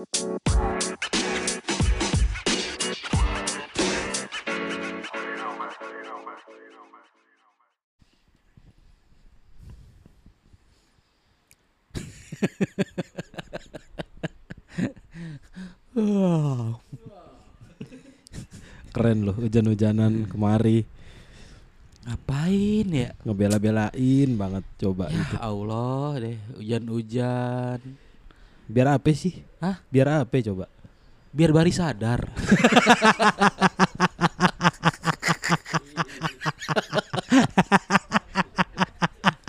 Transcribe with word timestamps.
Keren 0.00 0.16
loh 19.28 19.36
hujan-hujanan 19.36 20.24
kemari 20.32 20.88
Ngapain 22.08 22.88
ya? 22.88 23.12
ngebela-belain 23.28 24.30
banget 24.32 24.64
coba 24.80 25.12
Ya 25.12 25.20
itu. 25.20 25.36
Allah 25.36 26.16
deh, 26.24 26.40
hujan-hujan. 26.56 28.09
Biar 28.70 28.94
apa 28.94 29.10
sih? 29.10 29.42
Hah? 29.58 29.82
Biar 29.90 30.22
apa 30.22 30.30
coba? 30.46 30.70
Biar 31.34 31.50
Bari 31.50 31.74
sadar. 31.74 32.22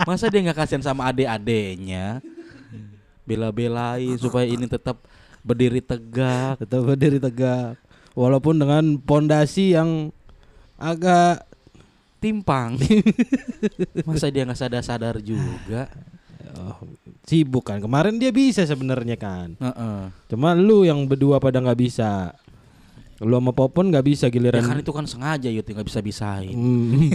Masa 0.09 0.25
dia 0.33 0.41
nggak 0.41 0.57
kasihan 0.57 0.81
sama 0.81 1.05
adik-adiknya? 1.13 2.17
Bela-belain 3.21 4.17
supaya 4.17 4.49
ini 4.49 4.65
tetap 4.65 4.97
berdiri 5.45 5.85
tegak. 5.85 6.65
Tetap 6.65 6.81
berdiri 6.81 7.21
tegak. 7.21 7.77
Walaupun 8.17 8.57
dengan 8.57 8.97
pondasi 8.97 9.77
yang 9.77 10.09
agak 10.81 11.45
timpang. 12.17 12.81
Masa 14.09 14.33
dia 14.33 14.49
nggak 14.49 14.57
sadar-sadar 14.57 15.21
juga? 15.21 15.85
Oh, 16.57 16.77
sibuk 17.25 17.65
kan. 17.67 17.79
Kemarin 17.79 18.17
dia 18.17 18.31
bisa 18.33 18.65
sebenarnya 18.65 19.15
kan. 19.17 19.55
Heeh. 19.57 19.99
Cuma 20.31 20.53
lu 20.57 20.83
yang 20.87 21.05
berdua 21.05 21.39
pada 21.39 21.59
nggak 21.61 21.79
bisa. 21.79 22.33
Lu 23.21 23.37
sama 23.37 23.53
Popon 23.53 23.93
nggak 23.93 24.05
bisa 24.05 24.25
Ya 24.27 24.33
giliran. 24.33 24.65
kan 24.65 24.81
itu 24.81 24.89
kan 24.89 25.05
sengaja 25.05 25.49
Yud 25.49 25.65
nggak 25.65 25.85
bisa 25.85 26.01
bisain. 26.01 26.53
Hmm. 26.57 27.13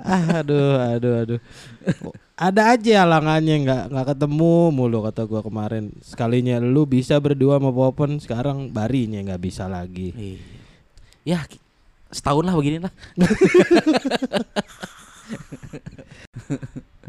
aduh, 0.38 0.78
aduh, 0.80 1.14
aduh. 1.26 1.40
Ada 2.40 2.72
aja 2.72 3.04
halangannya 3.04 3.68
nggak 3.68 3.82
nggak 3.92 4.06
ketemu 4.16 4.54
mulu 4.72 5.04
kata 5.04 5.28
gua 5.28 5.44
kemarin. 5.44 5.92
Sekalinya 6.00 6.56
lu 6.62 6.88
bisa 6.88 7.20
berdua 7.20 7.60
sama 7.60 7.68
Popon, 7.68 8.16
sekarang 8.16 8.72
Barinya 8.72 9.20
nggak 9.20 9.42
bisa 9.42 9.68
lagi. 9.68 10.14
Iya. 10.16 10.38
Ya 11.20 11.40
setahun 12.10 12.44
lah 12.44 12.54
begini 12.54 12.78
lah. 12.82 12.92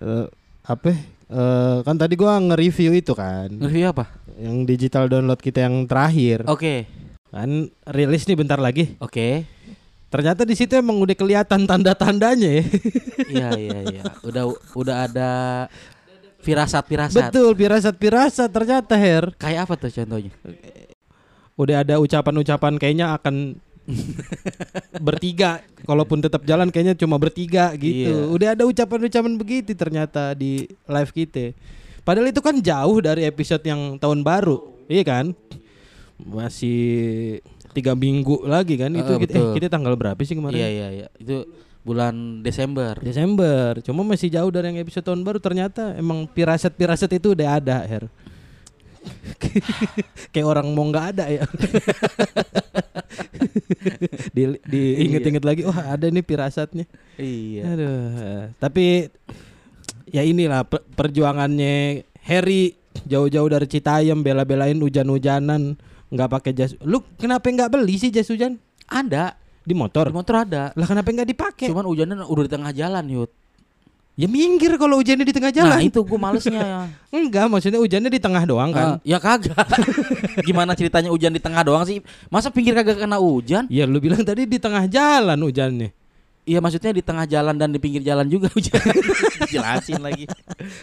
Eh, 0.02 0.26
apa? 0.66 0.94
Eh, 1.32 1.78
kan 1.86 1.96
tadi 1.96 2.14
gua 2.18 2.38
nge-review 2.38 2.92
itu 2.92 3.14
kan, 3.14 3.50
Review 3.50 3.90
apa? 3.90 4.10
yang 4.42 4.66
digital 4.66 5.06
download 5.06 5.38
kita 5.38 5.66
yang 5.66 5.86
terakhir. 5.86 6.42
Oke, 6.50 6.90
Kan 7.32 7.72
rilis 7.88 8.28
nih 8.28 8.36
bentar 8.36 8.60
lagi. 8.60 8.98
oke. 9.00 9.46
Ternyata 10.12 10.44
di 10.44 10.52
situ 10.60 10.76
emang 10.76 11.00
udah 11.00 11.16
kelihatan 11.16 11.64
tanda-tandanya 11.64 12.60
ya. 12.60 12.64
Iya 13.32 13.50
iya 13.56 13.78
iya. 13.88 14.04
Udah 14.28 14.44
udah 14.76 14.96
ada 15.08 15.30
firasat-firasat. 16.44 17.32
Betul, 17.32 17.56
pirasat-pirasat 17.56 18.52
ternyata 18.52 19.00
Her. 19.00 19.32
Kayak 19.40 19.72
apa 19.72 19.74
tuh 19.80 19.88
contohnya? 19.88 20.36
Udah 21.56 21.88
ada 21.88 21.96
ucapan-ucapan 22.04 22.76
kayaknya 22.76 23.16
akan 23.16 23.56
bertiga. 25.08 25.62
Kalaupun 25.84 26.22
tetap 26.22 26.46
jalan 26.46 26.70
kayaknya 26.70 26.96
cuma 26.98 27.18
bertiga 27.18 27.74
gitu. 27.78 28.12
Iya. 28.12 28.32
Udah 28.32 28.48
ada 28.54 28.64
ucapan-ucapan 28.68 29.34
begitu 29.38 29.72
ternyata 29.74 30.34
di 30.38 30.70
live 30.70 31.12
kita. 31.12 31.56
Padahal 32.02 32.34
itu 32.34 32.42
kan 32.42 32.58
jauh 32.58 32.98
dari 32.98 33.30
episode 33.30 33.62
yang 33.62 34.02
tahun 34.02 34.26
baru, 34.26 34.58
iya 34.90 35.06
kan? 35.06 35.38
Masih 36.18 36.82
tiga 37.78 37.94
minggu 37.94 38.42
lagi 38.46 38.74
kan? 38.74 38.90
Itu 38.94 39.22
kita, 39.22 39.38
eh, 39.38 39.54
kita 39.58 39.68
tanggal 39.70 39.94
berapa 39.94 40.18
sih 40.26 40.34
kemarin? 40.34 40.58
Iya 40.58 40.70
iya 40.70 40.88
iya. 40.90 41.08
Itu 41.22 41.46
bulan 41.86 42.42
Desember. 42.42 42.98
Desember. 42.98 43.82
Cuma 43.86 44.02
masih 44.02 44.34
jauh 44.34 44.50
dari 44.50 44.74
yang 44.74 44.82
episode 44.82 45.06
tahun 45.06 45.22
baru 45.22 45.38
ternyata 45.38 45.94
emang 45.98 46.26
pirasat-pirasat 46.30 47.22
itu 47.22 47.38
udah 47.38 47.48
ada, 47.62 47.86
Her. 47.86 48.06
Kayak 50.34 50.48
orang 50.48 50.68
mau 50.74 50.86
nggak 50.90 51.06
ada 51.18 51.26
ya. 51.30 51.46
di 54.36 54.44
diinget-inget 54.66 55.44
lagi, 55.44 55.62
wah 55.68 55.96
ada 55.96 56.08
nih 56.08 56.24
pirasatnya. 56.24 56.86
Iya. 57.20 57.62
Aduh. 57.76 58.42
Tapi 58.58 59.12
ya 60.12 60.22
inilah 60.24 60.68
per- 60.68 60.86
perjuangannya 60.96 62.06
Harry 62.28 62.76
jauh-jauh 63.08 63.50
dari 63.50 63.68
Citayam 63.68 64.22
bela-belain 64.22 64.78
hujan-hujanan 64.78 65.80
nggak 66.12 66.30
pakai 66.30 66.52
jas. 66.52 66.76
Lu 66.84 67.02
kenapa 67.16 67.48
nggak 67.48 67.72
beli 67.72 67.96
sih 67.98 68.12
jas 68.12 68.28
hujan 68.28 68.60
Ada. 68.92 69.40
di 69.64 69.72
motor? 69.72 70.12
Di 70.12 70.16
motor 70.16 70.44
ada. 70.44 70.76
Lah 70.76 70.88
kenapa 70.88 71.08
nggak 71.08 71.30
dipakai? 71.32 71.68
Cuman 71.72 71.88
hujannya 71.88 72.28
udah 72.28 72.44
di 72.44 72.52
tengah 72.52 72.72
jalan, 72.76 73.06
Yud. 73.08 73.32
Ya 74.20 74.28
minggir 74.28 74.76
kalau 74.76 75.00
hujannya 75.00 75.24
di 75.24 75.32
tengah 75.32 75.56
jalan. 75.56 75.80
Nah, 75.80 75.82
itu 75.82 76.04
gue 76.04 76.20
malesnya. 76.20 76.92
Enggak, 77.16 77.48
maksudnya 77.48 77.80
hujannya 77.80 78.12
di 78.12 78.20
tengah 78.20 78.44
doang 78.44 78.70
kan? 78.76 79.00
Eh, 79.02 79.16
ya 79.16 79.18
kagak. 79.24 79.64
Gimana 80.48 80.76
ceritanya 80.76 81.10
hujan 81.10 81.32
di 81.32 81.40
tengah 81.40 81.64
doang 81.64 81.88
sih? 81.88 82.04
Masa 82.28 82.52
pinggir 82.52 82.76
kagak 82.76 83.00
kena 83.00 83.18
hujan? 83.18 83.72
Iya, 83.72 83.88
lu 83.88 84.04
bilang 84.04 84.22
tadi 84.28 84.44
di 84.44 84.60
tengah 84.60 84.84
jalan 84.92 85.40
hujannya. 85.40 85.96
Iya 86.42 86.58
maksudnya 86.58 86.90
di 86.90 87.06
tengah 87.06 87.30
jalan 87.30 87.54
dan 87.54 87.70
di 87.70 87.78
pinggir 87.78 88.02
jalan 88.02 88.26
juga 88.26 88.50
hujan. 88.50 88.82
Jelasin 89.54 90.02
lagi. 90.02 90.26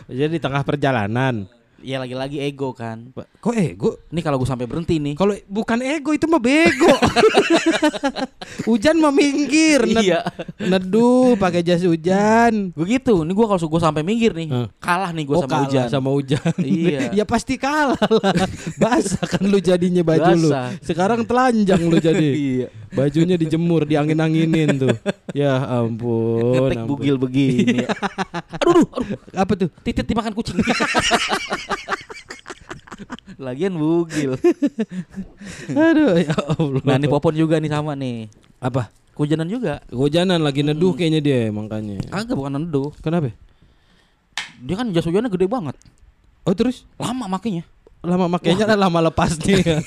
Jadi 0.07 0.39
di 0.39 0.41
tengah 0.41 0.63
perjalanan. 0.63 1.51
Ya 1.79 1.97
lagi-lagi 1.97 2.39
ego 2.39 2.73
kan. 2.73 3.15
Kok 3.15 3.55
ego? 3.55 4.03
Ini 4.09 4.19
kalau 4.19 4.35
gue 4.37 4.45
sampai 4.45 4.67
berhenti 4.67 4.99
nih. 4.99 5.15
Kalau 5.15 5.31
bukan 5.47 5.79
ego 5.79 6.11
itu 6.11 6.27
mah 6.27 6.39
bego. 6.39 6.91
hujan 8.67 8.99
mah 8.99 9.11
minggir, 9.11 9.85
ned- 9.85 10.03
Iya. 10.05 10.21
neduh 10.59 11.37
pakai 11.37 11.63
jas 11.63 11.81
hujan. 11.81 12.75
Begitu. 12.75 13.23
Nih 13.23 13.31
gue 13.31 13.47
kalau 13.47 13.61
gue 13.61 13.81
sampai 13.81 14.03
minggir 14.03 14.33
nih, 14.33 14.49
Hmm. 14.49 14.67
kalah 14.79 15.11
nih 15.13 15.25
gue 15.25 15.37
Oh, 15.37 15.43
sama 15.43 15.51
kalah 15.53 15.65
hujan. 15.65 15.87
sama 15.89 16.09
hujan. 16.11 16.53
Iya. 16.69 16.99
ya 17.15 17.25
pasti 17.25 17.55
kalah 17.55 17.95
lah. 17.95 18.33
Basah 18.83 19.25
kan 19.25 19.43
lu 19.43 19.59
jadinya 19.59 20.03
baju 20.03 20.33
lu. 20.35 20.51
Basah. 20.51 20.75
Sekarang 20.81 21.23
telanjang 21.23 21.79
lu 21.81 21.99
jadi. 21.99 22.29
Iya. 22.29 22.69
Bajunya 22.93 23.37
dijemur, 23.37 23.85
diangin-anginin 23.85 24.69
tuh. 24.79 24.97
Ya 25.37 25.57
ampun. 25.61 26.73
Ampun. 26.73 26.87
bugil 26.89 27.17
begini. 27.17 27.85
aduh, 27.85 28.85
aduh, 28.89 28.89
aduh, 28.97 29.19
Apa 29.33 29.53
tuh? 29.55 29.69
titit 29.83 30.05
dimakan 30.05 30.33
kucing. 30.33 30.57
Lagian 33.39 33.79
bugil. 33.79 34.35
Aduh, 35.71 36.19
ya 36.19 36.35
Allah. 36.59 36.83
Nah, 36.83 36.97
nih 36.99 37.09
Popon 37.09 37.35
juga 37.37 37.63
nih 37.63 37.71
sama 37.71 37.95
nih. 37.95 38.27
apa? 38.59 38.91
Kehujanan 39.15 39.47
juga. 39.51 39.83
Hujanan 39.91 40.39
lagi 40.43 40.63
neduh 40.63 40.95
kayaknya 40.95 41.21
dia 41.23 41.41
makanya. 41.51 41.99
Kagak 42.07 42.39
bukan 42.39 42.55
neduh. 42.59 42.91
Kenapa? 43.03 43.35
Dia 44.63 44.75
kan 44.75 44.91
jas 44.95 45.07
hujannya 45.07 45.31
gede 45.31 45.47
banget. 45.47 45.75
Oh 46.47 46.55
terus 46.55 46.87
Lama 46.99 47.27
makanya. 47.27 47.67
Lama 47.99 48.27
makainya 48.31 48.65
lah 48.65 48.79
lama 48.79 49.01
lepasnya. 49.05 49.83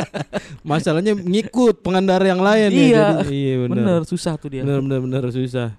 Masalahnya 0.66 1.12
ngikut 1.14 1.80
pengendara 1.80 2.24
yang 2.24 2.40
lain 2.40 2.68
ya. 2.68 2.80
Iya. 2.80 3.04
jadi- 3.20 3.28
iya 3.30 3.54
benar. 3.58 3.76
Bener, 3.76 4.00
susah 4.04 4.34
tuh 4.36 4.48
dia. 4.50 4.62
Bener 4.64 4.80
bener 4.80 5.00
bener 5.00 5.22
susah. 5.28 5.76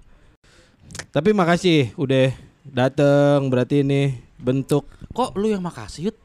Tapi 1.10 1.32
makasih 1.32 1.90
udah 1.96 2.30
dateng 2.62 3.48
berarti 3.48 3.82
ini 3.82 4.14
bentuk 4.36 4.86
Kok 5.10 5.36
lu 5.36 5.48
yang 5.48 5.60
makasih, 5.60 6.08
Yud? 6.08 6.16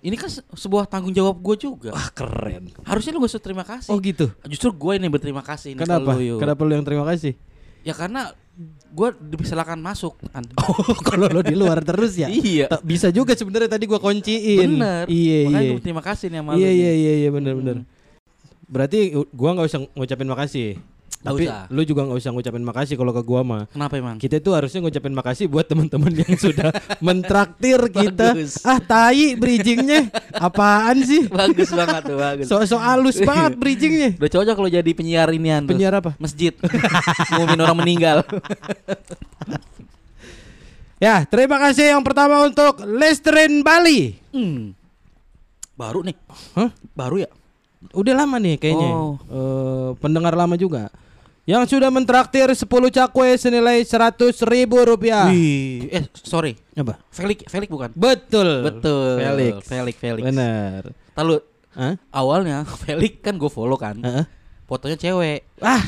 Ini 0.00 0.14
kan 0.14 0.30
se- 0.30 0.46
sebuah 0.48 0.86
tanggung 0.86 1.10
jawab 1.10 1.36
gue 1.36 1.56
juga. 1.58 1.90
wah 1.90 2.08
keren. 2.08 2.70
Harusnya 2.80 3.12
lu 3.12 3.20
gak 3.20 3.32
usah 3.34 3.42
terima 3.42 3.64
kasih. 3.66 3.90
Oh 3.90 3.98
gitu. 3.98 4.30
Justru 4.46 4.70
gue 4.70 4.92
ini 4.94 5.04
yang 5.04 5.12
berterima 5.12 5.42
kasih 5.42 5.74
ini 5.74 5.78
ke 5.78 5.84
Kenapa? 5.84 6.14
lu. 6.14 6.38
Kenapa 6.38 6.60
lu 6.62 6.72
yang 6.72 6.86
terima 6.86 7.04
kasih? 7.04 7.34
Ya 7.82 7.92
karena 7.92 8.32
gue 8.88 9.08
dipersilakan 9.32 9.78
masuk. 9.78 10.14
Oh, 10.60 10.98
kalau 11.00 11.30
lo 11.30 11.40
di 11.40 11.54
luar 11.54 11.80
terus 11.80 12.14
ya? 12.14 12.26
Iya. 12.26 12.66
Tak- 12.68 12.82
Bisa 12.82 13.08
juga 13.08 13.32
sebenarnya 13.32 13.70
tadi 13.70 13.86
gua 13.86 13.98
kunciin. 13.98 14.76
Bener. 14.76 15.04
Iya 15.06 15.38
Makanya 15.46 15.62
iya. 15.62 15.72
gue 15.72 15.82
terima 15.82 16.02
kasih 16.02 16.26
nih 16.28 16.38
sama 16.42 16.50
Iya 16.54 16.70
iya 16.70 16.92
iya 16.92 17.12
iya 17.24 17.30
benar 17.30 17.52
benar. 17.54 17.76
Hmm. 17.80 17.86
Berarti 18.66 18.98
gua 19.30 19.50
nggak 19.54 19.66
usah 19.66 19.80
ngucapin 19.94 20.26
makasih. 20.26 20.68
Tapi 21.22 21.48
usah. 21.48 21.66
lu 21.72 21.82
juga 21.82 22.06
nggak 22.06 22.18
usah 22.18 22.30
ngucapin 22.34 22.64
makasih 22.64 22.94
kalau 22.94 23.12
ke 23.14 23.22
gua 23.22 23.40
mah. 23.42 23.62
Kenapa 23.70 23.94
emang? 23.98 24.16
Kita 24.16 24.38
tuh 24.40 24.52
harusnya 24.56 24.80
ngucapin 24.84 25.14
makasih 25.14 25.46
buat 25.46 25.66
teman-teman 25.66 26.12
yang 26.12 26.34
sudah 26.44 26.70
mentraktir 26.98 27.80
kita. 28.02 28.34
Bagus. 28.36 28.62
Ah, 28.62 28.78
tai 28.78 29.34
bridgingnya. 29.34 30.10
Apaan 30.36 31.02
sih? 31.02 31.26
bagus 31.40 31.70
banget 31.72 32.02
tuh, 32.06 32.16
bagus. 32.18 32.46
So-so 32.46 32.76
halus 32.78 33.18
banget 33.22 33.58
bridgingnya. 33.58 34.16
Udah 34.18 34.30
cocok 34.30 34.54
kalau 34.54 34.70
jadi 34.70 34.90
penyiar 34.92 35.28
inian 35.32 35.64
tuh. 35.64 35.74
Penyiar 35.74 35.94
apa? 35.98 36.14
Masjid. 36.16 36.52
Ngumumin 37.32 37.60
orang 37.60 37.78
meninggal. 37.78 38.16
Ya, 40.96 41.28
terima 41.28 41.60
kasih 41.60 41.92
yang 41.92 42.00
pertama 42.00 42.40
untuk 42.40 42.80
Lestrin 42.88 43.60
Bali. 43.60 44.16
Hmm. 44.32 44.72
Baru 45.76 46.00
nih. 46.00 46.16
Hah? 46.56 46.72
Baru 46.96 47.20
ya? 47.20 47.28
Udah 47.92 48.14
lama 48.16 48.36
nih 48.38 48.56
kayaknya. 48.56 48.90
Oh. 48.90 49.14
Eh, 49.28 49.90
pendengar 50.00 50.34
lama 50.34 50.56
juga. 50.56 50.88
yang 51.46 51.62
sudah 51.62 51.94
mentraktir 51.94 52.50
10 52.50 52.66
cakwe 52.90 53.38
senilai 53.38 53.78
100 53.86 54.34
ribu 54.50 54.82
rupiah. 54.82 55.30
Wih, 55.30 55.86
eh 55.94 56.02
sorry. 56.18 56.58
Apa? 56.74 56.98
Felix, 57.14 57.46
Felix 57.46 57.70
bukan? 57.70 57.94
Betul. 57.94 58.66
Betul. 58.66 59.22
Felix. 59.22 59.54
Felix, 59.62 59.94
Felix. 59.94 60.22
Benar. 60.26 60.90
Tahu 61.14 61.38
Hah? 61.78 61.94
awalnya 62.10 62.66
Felix 62.82 63.22
kan 63.22 63.38
gue 63.38 63.46
follow 63.46 63.78
kan. 63.78 63.94
Heeh. 64.02 64.26
Fotonya 64.66 64.98
cewek. 64.98 65.46
Ah, 65.62 65.78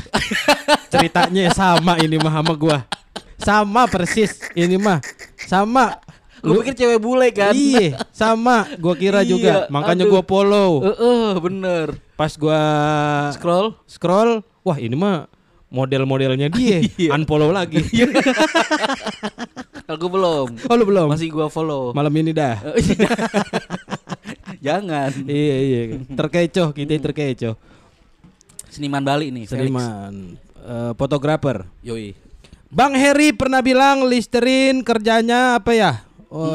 ceritanya 0.95 1.51
sama 1.51 1.99
ini 1.99 2.15
mah 2.23 2.31
sama 2.31 2.55
gua. 2.55 2.87
Sama 3.35 3.91
persis 3.91 4.39
ini 4.55 4.79
mah. 4.79 5.03
Sama. 5.43 5.99
Gue 6.39 6.63
pikir 6.63 6.75
cewek 6.77 6.99
bule 6.99 7.29
kan. 7.31 7.51
Iya, 7.51 7.99
sama. 8.15 8.67
Gua 8.77 8.95
kira 8.95 9.21
Iya, 9.21 9.29
juga. 9.29 9.53
Makanya 9.69 10.05
gua 10.05 10.23
follow. 10.23 10.83
Heeh, 10.83 11.29
bener. 11.39 11.87
Pas 12.15 12.35
gua 12.35 12.61
Scroll. 13.31 13.75
scroll, 13.85 14.31
wah 14.61 14.75
ini 14.75 14.95
mah 14.95 15.27
model-modelnya 15.69 16.49
dia. 16.49 16.81
Iya. 16.99 17.13
Unfollow 17.13 17.51
lagi. 17.51 17.83
Kalau 19.89 19.99
gue 19.99 20.11
belum. 20.13 20.49
Oh 20.69 20.75
lu 20.77 20.85
belum? 20.85 21.09
Masih 21.09 21.33
gue 21.33 21.47
follow. 21.49 21.97
Malam 21.97 22.13
ini 22.13 22.37
dah. 22.37 22.61
Jangan. 24.59 25.11
iya 25.25 25.57
iya. 25.59 25.81
Terkecoh 26.09 26.77
kita 26.77 27.01
terkecoh. 27.01 27.57
Seniman 28.69 29.01
Bali 29.01 29.33
nih. 29.33 29.49
Seniman, 29.49 30.37
eh, 30.61 30.93
fotografer. 30.93 31.65
Yoi. 31.81 32.13
Bang 32.69 32.93
Heri 32.93 33.33
pernah 33.33 33.65
bilang 33.65 34.05
Listerin 34.05 34.85
kerjanya 34.85 35.57
apa 35.57 35.73
ya? 35.73 35.93
Oh, 36.29 36.53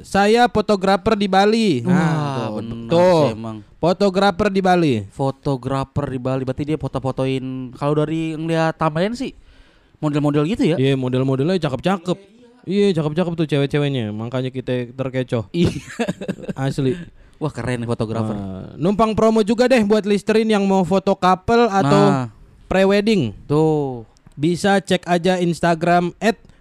saya 0.00 0.48
fotografer 0.48 1.12
di 1.12 1.28
Bali. 1.28 1.84
Wah, 1.84 1.92
Nah, 1.92 2.48
bener 2.56 2.88
tuh. 2.88 3.20
sih 3.22 3.36
emang. 3.36 3.56
Fotografer 3.76 4.48
di 4.48 4.60
Bali. 4.60 4.94
Fotografer 5.08 6.06
di 6.08 6.18
Bali. 6.18 6.42
Berarti 6.42 6.64
dia 6.64 6.76
foto-fotoin. 6.76 7.44
Kalau 7.72 7.94
dari 7.94 8.32
ngeliat 8.32 8.74
thumbnail 8.74 9.12
sih 9.12 9.36
model-model 9.98 10.44
gitu 10.46 10.64
ya. 10.66 10.76
Iya, 10.76 10.96
model-modelnya 10.96 11.60
cakep-cakep. 11.60 12.18
Iya, 12.64 12.92
cakep-cakep 12.92 13.32
tuh 13.34 13.46
cewek-ceweknya. 13.46 14.08
Makanya 14.10 14.48
kita 14.48 14.88
terkecoh. 14.88 15.48
Iya. 15.50 15.72
Asli. 16.56 16.96
Wah 17.36 17.48
keren 17.48 17.84
fotografer. 17.84 18.32
Wah, 18.32 18.72
numpang 18.76 19.12
promo 19.12 19.40
juga 19.40 19.64
deh 19.64 19.80
buat 19.80 20.04
Listerin 20.04 20.44
yang 20.46 20.64
mau 20.64 20.80
foto 20.80 21.12
couple 21.12 21.68
atau 21.68 22.02
Nah. 22.06 22.26
pre-wedding. 22.68 23.32
Tuh. 23.44 24.04
Bisa 24.32 24.76
cek 24.76 25.04
aja 25.04 25.36
Instagram 25.36 26.16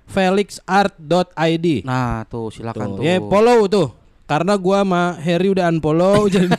@felixart.id. 0.09 1.67
Nah, 1.85 2.25
tuh 2.25 2.49
silakan 2.49 2.97
tuh. 2.97 3.01
Tuh, 3.01 3.05
ya 3.05 3.21
follow 3.21 3.59
tuh. 3.69 3.87
Karena 4.29 4.53
gua 4.61 4.85
sama 4.85 5.17
Harry 5.25 5.49
udah 5.49 5.65
unfollow 5.73 6.29
jadi 6.33 6.53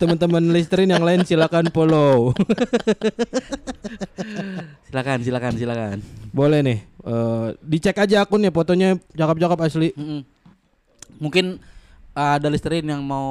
teman-teman 0.00 0.40
Listerin 0.56 0.88
yang 0.88 1.04
lain 1.04 1.20
silakan 1.20 1.68
follow. 1.68 2.32
Silakan, 4.88 5.20
silakan, 5.20 5.52
silakan. 5.60 5.96
Boleh 6.32 6.64
nih. 6.64 6.78
eh, 7.04 7.48
dicek 7.60 7.92
aja 7.92 8.24
akunnya 8.24 8.48
fotonya 8.48 8.96
cakep-cakep 9.12 9.58
asli. 9.60 9.92
Mm-mm. 9.92 10.24
Mungkin 11.20 11.60
uh, 12.16 12.32
ada 12.38 12.48
listerin 12.50 12.88
yang 12.88 13.02
mau 13.04 13.28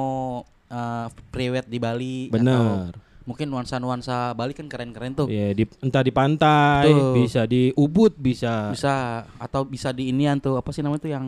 uh, 0.70 1.06
prewed 1.34 1.66
di 1.68 1.78
Bali 1.82 2.28
atau 2.30 2.34
Bener. 2.38 2.90
Mungkin 3.28 3.52
nuansa-nuansa 3.52 4.32
Bali 4.32 4.56
kan 4.56 4.64
keren-keren 4.64 5.12
tuh. 5.12 5.28
Ya 5.28 5.52
di 5.52 5.68
entah 5.84 6.00
di 6.00 6.08
pantai, 6.08 6.88
Betul. 6.88 7.12
bisa 7.20 7.44
di 7.44 7.68
Ubud, 7.76 8.16
bisa 8.16 8.72
Bisa 8.72 9.28
atau 9.36 9.68
bisa 9.68 9.92
di 9.92 10.08
inian 10.08 10.40
tuh 10.40 10.56
apa 10.56 10.72
sih 10.72 10.80
namanya 10.80 11.04
tuh 11.04 11.12
yang 11.12 11.26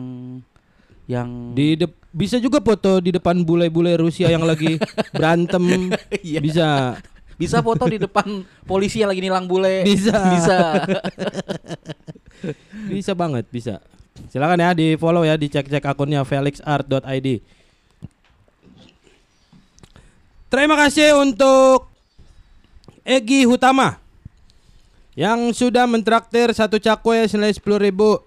yang 1.05 1.53
di 1.53 1.77
dep- 1.77 2.01
bisa 2.09 2.41
juga 2.41 2.57
foto 2.57 2.97
di 2.97 3.13
depan 3.13 3.45
bule-bule 3.45 3.93
Rusia 3.95 4.27
yang 4.27 4.41
lagi 4.41 4.81
berantem. 5.15 5.93
Iya. 6.25 6.41
Bisa. 6.41 6.67
bisa 7.37 7.57
foto 7.61 7.85
di 7.85 7.97
depan 7.97 8.45
polisi 8.65 9.01
yang 9.01 9.09
lagi 9.09 9.21
nilang 9.21 9.45
bule. 9.45 9.85
Bisa. 9.85 10.17
Bisa. 10.33 10.57
Bisa 12.89 13.13
banget, 13.13 13.45
bisa. 13.53 13.77
Silakan 14.33 14.57
ya 14.57 14.73
di 14.73 14.97
follow 14.97 15.21
ya, 15.21 15.37
dicek-cek 15.37 15.85
akunnya 15.85 16.25
felixart.id. 16.25 17.27
Terima 20.49 20.75
kasih 20.75 21.15
untuk 21.15 21.90
Egi 23.01 23.49
Hutama 23.49 23.97
yang 25.17 25.51
sudah 25.51 25.89
mentraktir 25.89 26.53
satu 26.55 26.79
cakwe 26.79 27.25
senilai 27.27 27.51
sepuluh 27.51 27.81
ribu. 27.81 28.21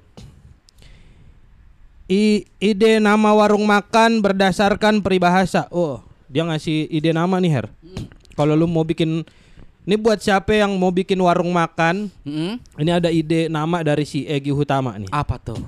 I, 2.05 2.44
ide 2.61 3.00
nama 3.00 3.32
warung 3.32 3.65
makan 3.65 4.21
berdasarkan 4.21 5.00
peribahasa. 5.00 5.65
Oh, 5.73 6.05
dia 6.29 6.44
ngasih 6.44 6.85
ide 6.93 7.17
nama 7.17 7.41
nih 7.41 7.49
Her. 7.49 7.67
Kalau 8.37 8.53
lu 8.53 8.69
mau 8.69 8.85
bikin 8.85 9.25
ini 9.88 9.97
buat 9.97 10.21
siapa 10.21 10.53
yang 10.53 10.76
mau 10.76 10.93
bikin 10.93 11.17
warung 11.17 11.49
makan, 11.53 12.12
Mm-mm. 12.25 12.61
ini 12.76 12.91
ada 12.93 13.09
ide 13.09 13.49
nama 13.49 13.81
dari 13.81 14.05
si 14.05 14.29
Egi 14.29 14.53
Hutama 14.53 15.00
nih. 15.00 15.09
Apa 15.09 15.41
tuh? 15.41 15.61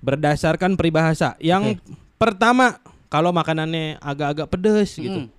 Berdasarkan 0.00 0.80
peribahasa. 0.80 1.36
Yang 1.36 1.76
pertama, 2.16 2.80
kalau 3.12 3.28
makanannya 3.28 4.00
agak-agak 4.00 4.48
pedes 4.48 4.96
gitu. 4.96 5.28
Mm. 5.28 5.38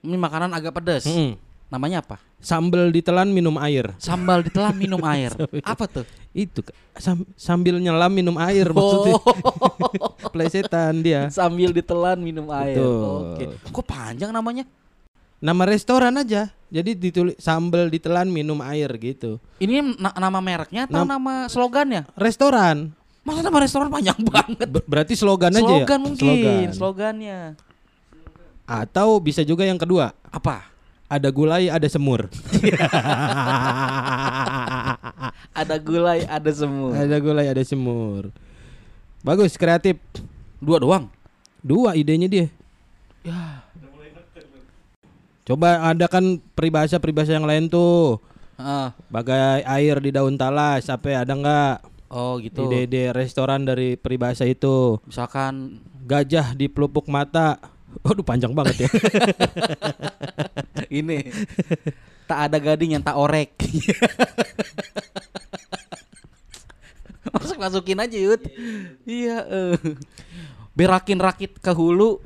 Ini 0.00 0.16
makanan 0.16 0.50
agak 0.50 0.72
pedas. 0.80 1.04
Mm-mm. 1.06 1.49
Namanya 1.70 2.02
apa? 2.02 2.18
Sambal 2.42 2.90
ditelan 2.90 3.30
minum 3.30 3.54
air. 3.56 3.94
Sambal 3.96 4.42
ditelan 4.42 4.74
minum 4.74 4.98
air. 5.14 5.30
apa 5.62 5.84
tuh? 5.86 6.02
Itu 6.34 6.66
sam- 6.98 7.26
sambil 7.34 7.78
nyelam 7.78 8.10
minum 8.10 8.34
air 8.36 8.66
maksudnya. 8.68 9.14
Oh. 9.14 9.30
Plesetan 10.34 10.98
dia. 11.00 11.30
Sambil 11.30 11.70
ditelan 11.70 12.18
minum 12.18 12.50
air. 12.50 12.82
Oke. 12.82 13.54
Kok 13.70 13.86
panjang 13.86 14.34
namanya? 14.34 14.66
Nama 15.40 15.62
restoran 15.64 16.18
aja. 16.18 16.50
Jadi 16.70 16.92
ditulis 16.92 17.34
sambal 17.38 17.86
ditelan 17.86 18.26
minum 18.26 18.58
air 18.60 18.90
gitu. 18.98 19.38
Ini 19.56 19.96
na- 19.96 20.12
nama 20.12 20.38
mereknya 20.38 20.84
atau 20.84 21.02
Nam- 21.02 21.10
nama 21.12 21.34
slogannya? 21.46 22.06
Restoran. 22.14 22.90
Masa 23.22 23.40
nama 23.40 23.58
restoran 23.58 23.88
panjang 23.88 24.18
banget? 24.20 24.66
Ber- 24.66 24.86
berarti 24.86 25.14
slogan 25.14 25.52
aja 25.52 25.60
ya? 25.60 25.86
Slogan 25.86 26.00
mungkin, 26.02 26.18
Slogan. 26.18 26.68
slogannya. 26.72 27.38
Atau 28.64 29.18
bisa 29.18 29.42
juga 29.42 29.62
yang 29.62 29.76
kedua. 29.76 30.14
Apa? 30.24 30.66
Ada 31.10 31.34
gulai, 31.34 31.66
ada 31.66 31.88
semur. 31.90 32.30
Ada 35.50 35.76
gulai, 35.82 36.22
ada 36.22 36.50
semua. 36.54 36.94
ada 36.94 37.16
gulai, 37.18 37.46
ada 37.50 37.62
semur. 37.66 38.30
Bagus, 39.26 39.58
kreatif. 39.58 39.98
Dua 40.62 40.78
doang. 40.78 41.10
Dua 41.60 41.98
idenya 41.98 42.30
dia. 42.30 42.46
Ya. 43.26 43.66
Coba 45.42 45.82
ada 45.82 46.06
kan 46.06 46.38
peribahasa-peribahasa 46.54 47.34
yang 47.34 47.48
lain 47.48 47.66
tuh. 47.66 48.22
Ah, 48.54 48.94
Bagai 49.10 49.66
air 49.66 49.98
di 49.98 50.14
daun 50.14 50.38
talas, 50.38 50.86
apa 50.86 51.10
ya, 51.10 51.26
ada 51.26 51.34
nggak? 51.34 51.76
oh 52.10 52.38
gitu. 52.38 52.70
Ide-ide 52.70 53.10
restoran 53.10 53.66
dari 53.66 53.98
peribahasa 53.98 54.46
itu. 54.46 55.02
Misalkan 55.06 55.82
Gajah 56.06 56.54
di 56.54 56.70
pelupuk 56.70 57.06
mata. 57.10 57.58
Waduh 58.00 58.24
panjang 58.24 58.54
banget 58.54 58.86
ya. 58.86 58.90
ini 61.02 61.26
tak 62.30 62.38
ada 62.50 62.56
gading 62.62 62.94
yang 62.94 63.04
tak 63.04 63.18
orek. 63.18 63.50
Masuk 67.34 67.58
masukin 67.58 67.98
aja 67.98 68.16
Yud. 68.16 68.42
Iya. 69.04 69.38
eh. 69.46 69.76
Berakin 70.74 71.18
rakit 71.18 71.58
ke 71.58 71.74
hulu, 71.74 72.22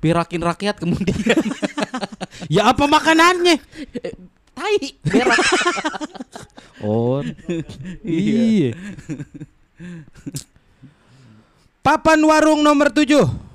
berakin 0.00 0.42
rakyat 0.42 0.80
kemudian. 0.80 1.38
ya 2.54 2.72
apa 2.72 2.88
makanannya? 2.88 3.60
Eh, 4.02 4.16
tai, 4.56 4.96
berak. 5.06 5.38
Oh. 6.82 7.22
iya. 8.02 8.74
Papan 11.82 12.20
warung 12.26 12.64
nomor 12.64 12.90
7. 12.90 13.51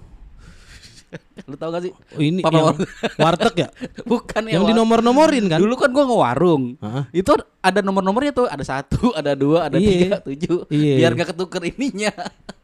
Lu 1.45 1.55
tau 1.55 1.71
gak 1.71 1.81
sih? 1.81 1.93
Oh, 1.95 2.19
ini 2.19 2.41
Papan 2.41 2.53
yang 2.53 2.65
warung. 2.67 2.79
warteg 3.23 3.55
ya? 3.55 3.67
Bukan 4.11 4.41
ya. 4.43 4.51
yang 4.53 4.63
Wak. 4.63 4.69
di 4.69 4.75
nomor-nomorin 4.75 5.45
kan? 5.47 5.59
Dulu 5.59 5.73
kan 5.73 5.89
gua 5.89 6.03
ngewarung. 6.03 6.63
Heeh. 6.77 7.03
Itu 7.15 7.31
ada 7.57 7.79
nomor-nomornya 7.79 8.31
tuh, 8.33 8.45
ada 8.45 8.59
satu, 8.61 9.11
ada 9.19 9.31
dua, 9.33 9.67
ada 9.67 9.77
Iya. 9.77 9.87
tiga, 9.87 10.17
tujuh. 10.19 10.59
Iya. 10.67 10.93
Biar 10.97 11.11
gak 11.13 11.29
ketuker 11.31 11.61
ininya. 11.65 12.11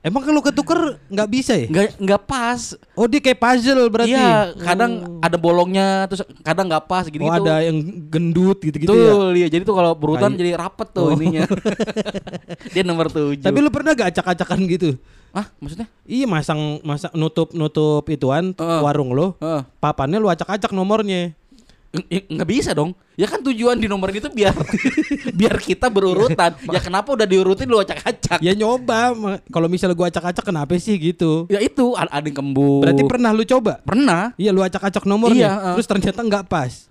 Emang 0.03 0.19
kalau 0.19 0.43
ketuker 0.43 1.00
nggak 1.07 1.29
bisa 1.31 1.55
ya? 1.55 1.63
Nggak 1.65 1.95
nggak 1.95 2.21
pas. 2.27 2.75
Oh 2.91 3.07
dia 3.07 3.23
kayak 3.23 3.39
puzzle 3.39 3.88
berarti. 3.88 4.12
Iya, 4.12 4.51
kadang 4.57 4.91
ada 5.23 5.38
bolongnya, 5.38 6.12
terus 6.12 6.27
kadang 6.43 6.67
nggak 6.67 6.83
pas 6.83 7.07
gitu. 7.07 7.23
Oh 7.23 7.31
ada 7.31 7.63
yang 7.63 7.79
gendut 8.12 8.59
gitu-gitu 8.59 8.91
ya. 8.91 9.31
Iya. 9.31 9.47
Jadi 9.47 9.63
tuh 9.63 9.71
kalau 9.71 9.95
berurutan 9.95 10.35
jadi 10.35 10.59
rapet 10.59 10.91
tuh 10.91 11.07
Oh. 11.07 11.15
ininya. 11.15 11.47
Dia 12.69 12.83
nomor 12.83 13.07
tujuh. 13.07 13.39
Tapi 13.39 13.57
lu 13.57 13.69
pernah 13.69 13.93
gak 13.93 14.12
acak-acakan 14.12 14.59
gitu? 14.67 15.00
Ah 15.34 15.50
maksudnya? 15.58 15.90
Iya 16.06 16.30
masang 16.30 16.78
masang 16.86 17.10
nutup 17.18 17.58
nutup 17.58 18.06
ituan 18.06 18.54
Heeh. 18.54 18.80
warung 18.86 19.18
lo. 19.18 19.34
Heeh. 19.42 19.66
Papannya 19.82 20.22
lu 20.22 20.30
acak-acak 20.30 20.70
nomornya. 20.70 21.34
Ya, 22.10 22.25
nggak 22.25 22.50
bisa 22.50 22.74
dong. 22.74 22.98
Ya 23.13 23.30
kan 23.30 23.46
tujuan 23.46 23.78
di 23.78 23.86
nomor 23.86 24.10
itu 24.10 24.25
biar 24.30 24.54
biar 25.42 25.58
kita 25.62 25.90
berurutan. 25.90 26.58
ya 26.74 26.82
kenapa 26.82 27.13
udah 27.13 27.25
diurutin 27.25 27.70
lu 27.70 27.82
acak-acak? 27.82 28.42
Ya 28.42 28.54
nyoba. 28.54 29.13
Kalau 29.50 29.66
misalnya 29.70 29.98
gua 29.98 30.10
acak-acak 30.10 30.46
kenapa 30.46 30.74
sih 30.78 30.98
gitu? 30.98 31.50
Ya 31.50 31.62
itu 31.62 31.94
ada 31.98 32.18
yang 32.18 32.34
kembung. 32.34 32.82
Berarti 32.86 33.04
pernah 33.06 33.30
lu 33.34 33.46
coba? 33.46 33.82
pernah. 33.82 34.38
Iya 34.38 34.54
lu 34.54 34.62
acak-acak 34.62 35.06
nomornya. 35.06 35.38
Iya, 35.38 35.52
heeh. 35.54 35.74
Terus 35.82 35.88
ternyata 35.90 36.20
nggak 36.22 36.46
pas. 36.50 36.90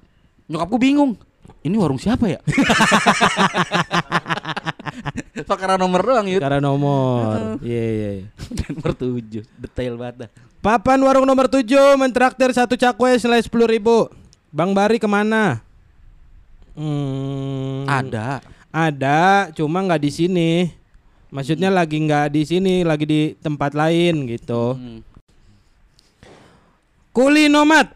Nyokapku 0.51 0.79
bingung. 0.79 1.15
Ini 1.63 1.79
warung 1.79 1.99
siapa 1.99 2.27
ya? 2.27 2.43
Perkara 5.51 5.75
nomor 5.81 6.01
doang 6.05 6.27
Yud. 6.29 6.41
Karena 6.41 6.61
nomor. 6.61 7.59
Iya 7.65 7.85
iya. 7.85 8.11
iya. 8.21 8.27
nomor 8.73 8.93
7. 8.95 9.45
Detail 9.59 9.95
banget 9.99 10.17
dah. 10.27 10.31
Papan 10.63 11.01
warung 11.03 11.27
nomor 11.27 11.51
7 11.51 11.67
mentraktir 11.99 12.51
satu 12.55 12.79
cakwe 12.79 13.19
senilai 13.19 13.43
10 13.43 13.51
ribu. 13.67 14.07
Bang 14.53 14.77
Bari 14.77 15.01
ke 15.01 15.09
mana? 15.09 15.65
Hmm, 16.73 17.89
Ada. 17.89 18.45
Ada, 18.73 19.53
cuma 19.53 19.85
nggak 19.85 20.01
di 20.01 20.11
sini. 20.13 20.51
Maksudnya 21.33 21.69
lagi 21.69 22.01
nggak 22.01 22.33
di 22.33 22.43
sini, 22.45 22.75
lagi 22.85 23.05
di 23.05 23.21
tempat 23.41 23.73
lain 23.77 24.29
gitu. 24.29 24.77
Hmm. 24.77 25.01
Kuli 27.13 27.49
nomad. 27.53 27.93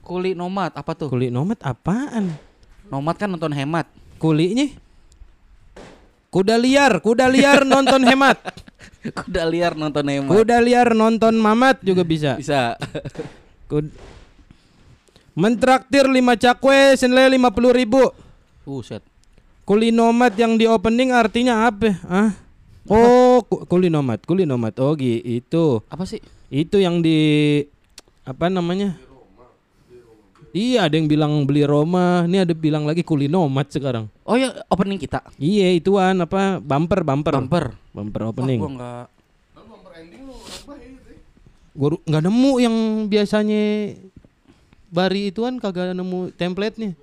Kuli 0.00 0.32
nomad 0.32 0.72
apa 0.72 0.92
tuh? 0.96 1.12
Kuli 1.12 1.28
nomad 1.28 1.60
apaan? 1.60 2.32
Nomad 2.88 3.16
kan 3.20 3.28
nonton 3.28 3.52
hemat. 3.52 3.84
Kulinya? 4.16 4.85
Kuda 6.36 6.60
liar, 6.60 7.00
kuda 7.00 7.32
liar 7.32 7.64
nonton 7.64 8.04
hemat. 8.04 8.36
Kuda 9.24 9.48
liar 9.48 9.72
nonton 9.72 10.04
hemat. 10.04 10.28
Kuda 10.28 10.60
liar 10.60 10.92
nonton 10.92 11.32
mamat 11.40 11.80
juga 11.80 12.04
bisa. 12.04 12.36
Bisa. 12.36 12.76
Kud 13.72 13.88
Mentraktir 15.32 16.04
5 16.04 16.12
cakwe 16.36 16.92
senilai 17.00 17.32
50 17.32 17.72
ribu. 17.72 18.12
Buset. 18.68 19.00
Kuli 19.64 19.96
nomad 19.96 20.36
yang 20.36 20.60
di 20.60 20.68
opening 20.68 21.08
artinya 21.16 21.72
apa? 21.72 21.96
Ah? 22.04 22.36
Oh, 22.84 23.40
ku- 23.40 23.64
kuli 23.64 23.88
nomad, 23.88 24.20
kuli 24.28 24.44
nomad. 24.44 24.76
Oh, 24.76 24.92
gitu. 24.92 25.80
Apa 25.88 26.04
sih? 26.04 26.20
Itu 26.52 26.76
yang 26.76 27.00
di 27.00 27.64
apa 28.28 28.52
namanya? 28.52 29.00
Iya, 30.56 30.88
ada 30.88 30.96
yang 30.96 31.04
bilang 31.04 31.44
beli 31.44 31.68
Roma. 31.68 32.24
Ini 32.24 32.48
ada 32.48 32.56
bilang 32.56 32.88
lagi 32.88 33.04
kuli 33.04 33.28
nomad 33.28 33.68
sekarang. 33.68 34.08
Oh 34.24 34.40
ya 34.40 34.56
opening 34.66 34.96
kita. 34.96 35.20
Iya, 35.36 35.76
ituan 35.76 36.16
apa 36.16 36.56
bumper 36.58 37.04
bumper. 37.04 37.36
Bumper. 37.36 37.64
Bumper 37.92 38.20
Wah, 38.24 38.30
opening. 38.32 38.58
gua 38.58 38.70
enggak 38.72 39.04
Gua 41.76 41.88
ru- 41.92 42.04
nggak 42.08 42.24
nemu 42.24 42.52
yang 42.56 42.76
biasanya 43.04 43.92
Bari 44.88 45.28
ituan 45.28 45.60
kagak 45.60 45.92
nemu 45.92 46.32
template-nya. 46.32 46.96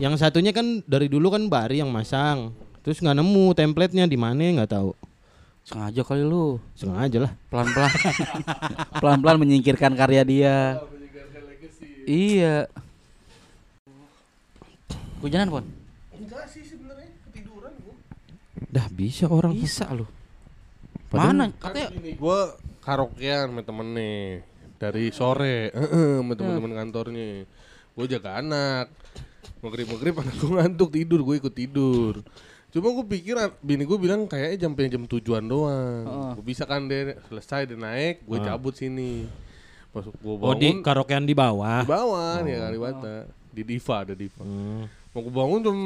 yang 0.00 0.16
satunya 0.16 0.56
kan 0.56 0.80
dari 0.88 1.04
dulu 1.04 1.28
kan 1.28 1.44
Bari 1.44 1.84
yang 1.84 1.92
masang. 1.92 2.56
Terus 2.80 3.04
nggak 3.04 3.20
nemu 3.20 3.52
template-nya 3.52 4.08
di 4.08 4.16
mana 4.16 4.40
nggak 4.40 4.72
tahu. 4.72 4.96
sengaja 5.62 6.00
kali 6.02 6.24
lu. 6.24 6.56
Sengaja 6.72 7.28
lah. 7.28 7.32
Pelan-pelan. 7.52 7.92
Pelan-pelan 9.04 9.36
menyingkirkan 9.38 9.92
karya 9.92 10.24
dia. 10.24 10.56
Iya. 12.04 12.66
Hujanan, 15.20 15.48
Pon? 15.48 15.64
Dah 18.72 18.86
bisa 18.88 19.28
orang. 19.28 19.52
Bisa 19.52 19.86
lu. 19.92 20.08
Padahal- 21.12 21.30
Mana? 21.36 21.44
Kan 21.54 21.76
Katanya 21.76 21.88
ini 21.94 22.10
gue 22.16 22.38
karaokean 22.80 23.52
sama 23.52 23.62
temen 23.62 23.88
nih 23.92 24.42
dari 24.80 25.04
sore 25.12 25.70
sama 26.18 26.32
temen-temen 26.34 26.72
kantornya 26.74 27.46
gue 27.92 28.06
jaga 28.08 28.40
anak 28.40 28.90
maghrib 29.62 29.86
maghrib 29.86 30.16
anak 30.16 30.34
gue 30.34 30.50
ngantuk 30.50 30.90
tidur 30.90 31.22
gue 31.22 31.38
ikut 31.38 31.54
tidur 31.54 32.14
cuma 32.72 32.88
gue 32.90 33.06
pikir 33.06 33.36
bini 33.60 33.84
gue 33.84 33.94
bilang 33.94 34.26
kayaknya 34.26 34.66
jam 34.66 34.72
jam 34.74 35.04
tujuan 35.06 35.44
doang 35.44 36.02
Heeh. 36.02 36.30
gue 36.34 36.44
bisa 36.44 36.66
kan 36.66 36.88
deh 36.88 37.14
selesai 37.28 37.70
dia 37.70 37.78
naik 37.78 38.24
gue 38.24 38.38
cabut 38.40 38.74
sini 38.74 39.28
masuk 39.92 40.12
gue 40.16 40.34
Oh 40.34 40.52
di 40.52 40.68
bangun 40.68 40.80
karaokean 40.80 41.24
di 41.24 41.32
bawah. 41.32 41.84
di 41.84 41.90
bawah 41.90 42.40
nih 42.40 42.54
Kalibata 42.58 43.14
di 43.52 43.62
Diva 43.62 43.94
ada 44.00 44.14
Diva 44.16 44.40
Hmm. 44.40 44.88
mau 45.12 45.20
gue 45.20 45.32
bangun 45.32 45.60
jam 45.60 45.78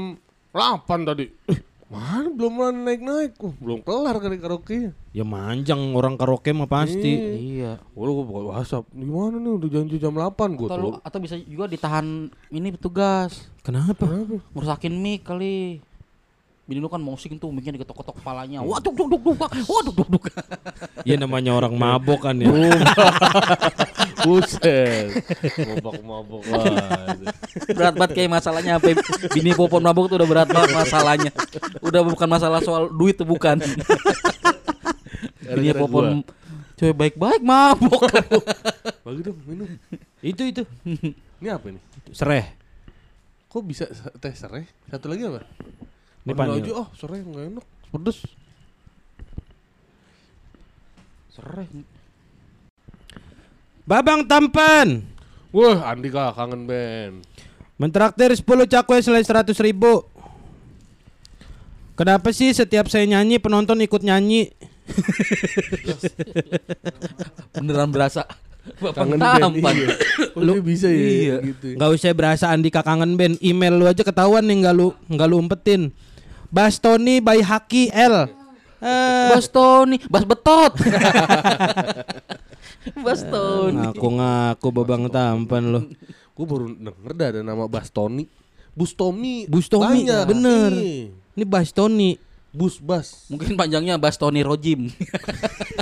8 0.50 0.86
tadi 1.04 1.26
eh, 1.50 1.58
mana 1.86 2.26
belum 2.26 2.52
naik 2.80 2.98
naik 2.98 3.32
uh, 3.38 3.54
belum 3.58 3.78
kelar 3.82 4.18
kali 4.18 4.38
karaoke 4.38 4.90
Ya 5.10 5.24
manjang 5.24 5.96
orang 5.96 6.14
karaoke 6.14 6.52
mah 6.52 6.68
pasti. 6.68 7.08
Iya. 7.56 7.80
Waduh 7.96 8.20
gue 8.20 8.26
buka 8.28 8.40
WhatsApp 8.52 8.84
Gimana 8.92 9.40
nih 9.40 9.48
udah 9.48 9.68
janji 9.72 9.96
jam 9.96 10.12
8 10.12 10.28
gue 10.54 10.68
Atau, 10.68 10.76
tuh 10.76 10.92
atau 11.00 11.18
bisa 11.24 11.34
juga 11.40 11.64
ditahan 11.64 12.28
ini 12.50 12.68
petugas. 12.76 13.48
Kenapa? 13.64 14.04
Ngerusakin 14.52 14.92
mic 14.92 15.24
kali. 15.24 15.80
Bini 16.66 16.82
lu 16.82 16.90
kan 16.90 16.98
mau 16.98 17.14
tuh 17.16 17.48
mic-nya 17.48 17.78
diketok-ketok 17.78 18.18
kepalanya. 18.20 18.60
Waduh 18.60 18.92
duk 18.92 19.08
duk 19.08 19.22
duk. 19.24 19.38
Waduh 19.40 19.94
duk 19.94 20.08
duk. 20.10 20.24
Ya 21.06 21.16
namanya 21.16 21.54
orang 21.54 21.72
mabok 21.78 22.26
kan 22.26 22.36
ya. 22.36 22.50
Buset 24.26 25.22
Mabok-mabok 25.54 26.42
lah 26.50 27.14
berat 27.70 27.94
banget 27.94 28.12
kayak 28.18 28.30
masalahnya 28.34 28.82
apa 28.82 28.98
bini 29.30 29.54
popon 29.54 29.82
mabuk 29.86 30.10
tuh 30.10 30.18
udah 30.18 30.28
berat 30.28 30.48
banget 30.50 30.74
masalahnya. 30.74 31.30
Udah 31.78 32.02
bukan 32.02 32.28
masalah 32.28 32.58
soal 32.58 32.90
duit 32.90 33.14
tuh 33.14 33.26
bukan. 33.26 33.62
bini 35.46 35.70
popon 35.70 36.26
cewek 36.74 36.94
baik-baik 36.98 37.40
mabuk. 37.46 38.02
Bagi 39.06 39.20
dong 39.22 39.38
minum 39.46 39.70
itu 40.20 40.42
itu. 40.42 40.62
Ini 41.38 41.48
apa 41.54 41.70
nih? 41.70 41.82
Sereh. 42.10 42.50
Kok 43.46 43.62
bisa 43.62 43.86
teh 44.18 44.34
serai? 44.34 44.66
Satu 44.90 45.06
lagi 45.06 45.22
apa? 45.30 45.46
Ini 46.26 46.34
panggil. 46.34 46.66
aja 46.66 46.72
oh 46.82 46.88
serai 46.98 47.22
nggak 47.22 47.44
enak 47.54 47.66
Pedes 47.94 48.18
Sereh. 51.30 51.70
Babang 53.86 54.26
Tampan. 54.26 55.06
Wah 55.54 55.78
Andika 55.88 56.34
kangen 56.34 56.66
band 56.66 57.22
Mentraktir 57.78 58.34
10 58.34 58.42
cakwe 58.66 58.98
senilai 58.98 59.22
100 59.22 59.54
ribu. 59.62 60.02
Kenapa 61.92 62.28
sih 62.28 62.50
setiap 62.50 62.88
saya 62.88 63.04
nyanyi 63.04 63.36
penonton 63.36 63.76
ikut 63.80 64.00
nyanyi? 64.00 64.52
Beneran 67.56 67.88
berasa. 67.88 68.24
Bapak 68.66 68.92
Kangen 68.98 69.18
tampan. 69.22 69.74
iya. 69.78 69.94
Dia 70.42 70.58
bisa 70.58 70.88
ya 70.90 70.98
Iya. 70.98 71.36
gitu 71.46 71.64
ya? 71.70 71.74
Nggak 71.78 71.90
usah 71.94 72.10
berasa 72.12 72.44
Andika 72.50 72.82
kangen 72.82 73.14
band. 73.14 73.38
Email 73.38 73.78
lu 73.78 73.86
aja 73.86 74.02
ketahuan 74.02 74.42
nih 74.42 74.66
nggak 74.66 74.74
lu 74.74 74.90
nggak 75.06 75.28
lu 75.30 75.36
umpetin. 75.38 75.94
Bastoni 76.50 77.22
by 77.22 77.38
Haki 77.40 77.94
L. 77.94 78.26
Eh, 78.76 79.28
Bas 79.32 79.48
Tony, 79.48 79.96
Bas 80.04 80.24
Betot. 80.24 80.72
Bas 83.04 83.20
Tony. 83.26 83.82
ngaku-ngaku 83.82 84.68
babang 84.70 85.10
tampan 85.10 85.64
lu. 85.74 85.80
Gue 86.36 86.46
baru 86.46 86.70
denger 86.70 87.12
dah 87.16 87.28
ada 87.32 87.40
nama 87.40 87.64
Bastoni 87.64 88.28
Bustomi 88.76 89.48
Bustomi, 89.48 90.04
banyak. 90.04 90.24
bener. 90.28 90.70
Iya. 90.76 91.08
Ini 91.36 91.44
Bastoni. 91.48 92.10
Bus 92.56 92.80
Bas 92.80 93.28
Mungkin 93.28 93.52
panjangnya 93.52 94.00
Bas 94.00 94.16
Tony 94.16 94.40
Rojim. 94.40 94.88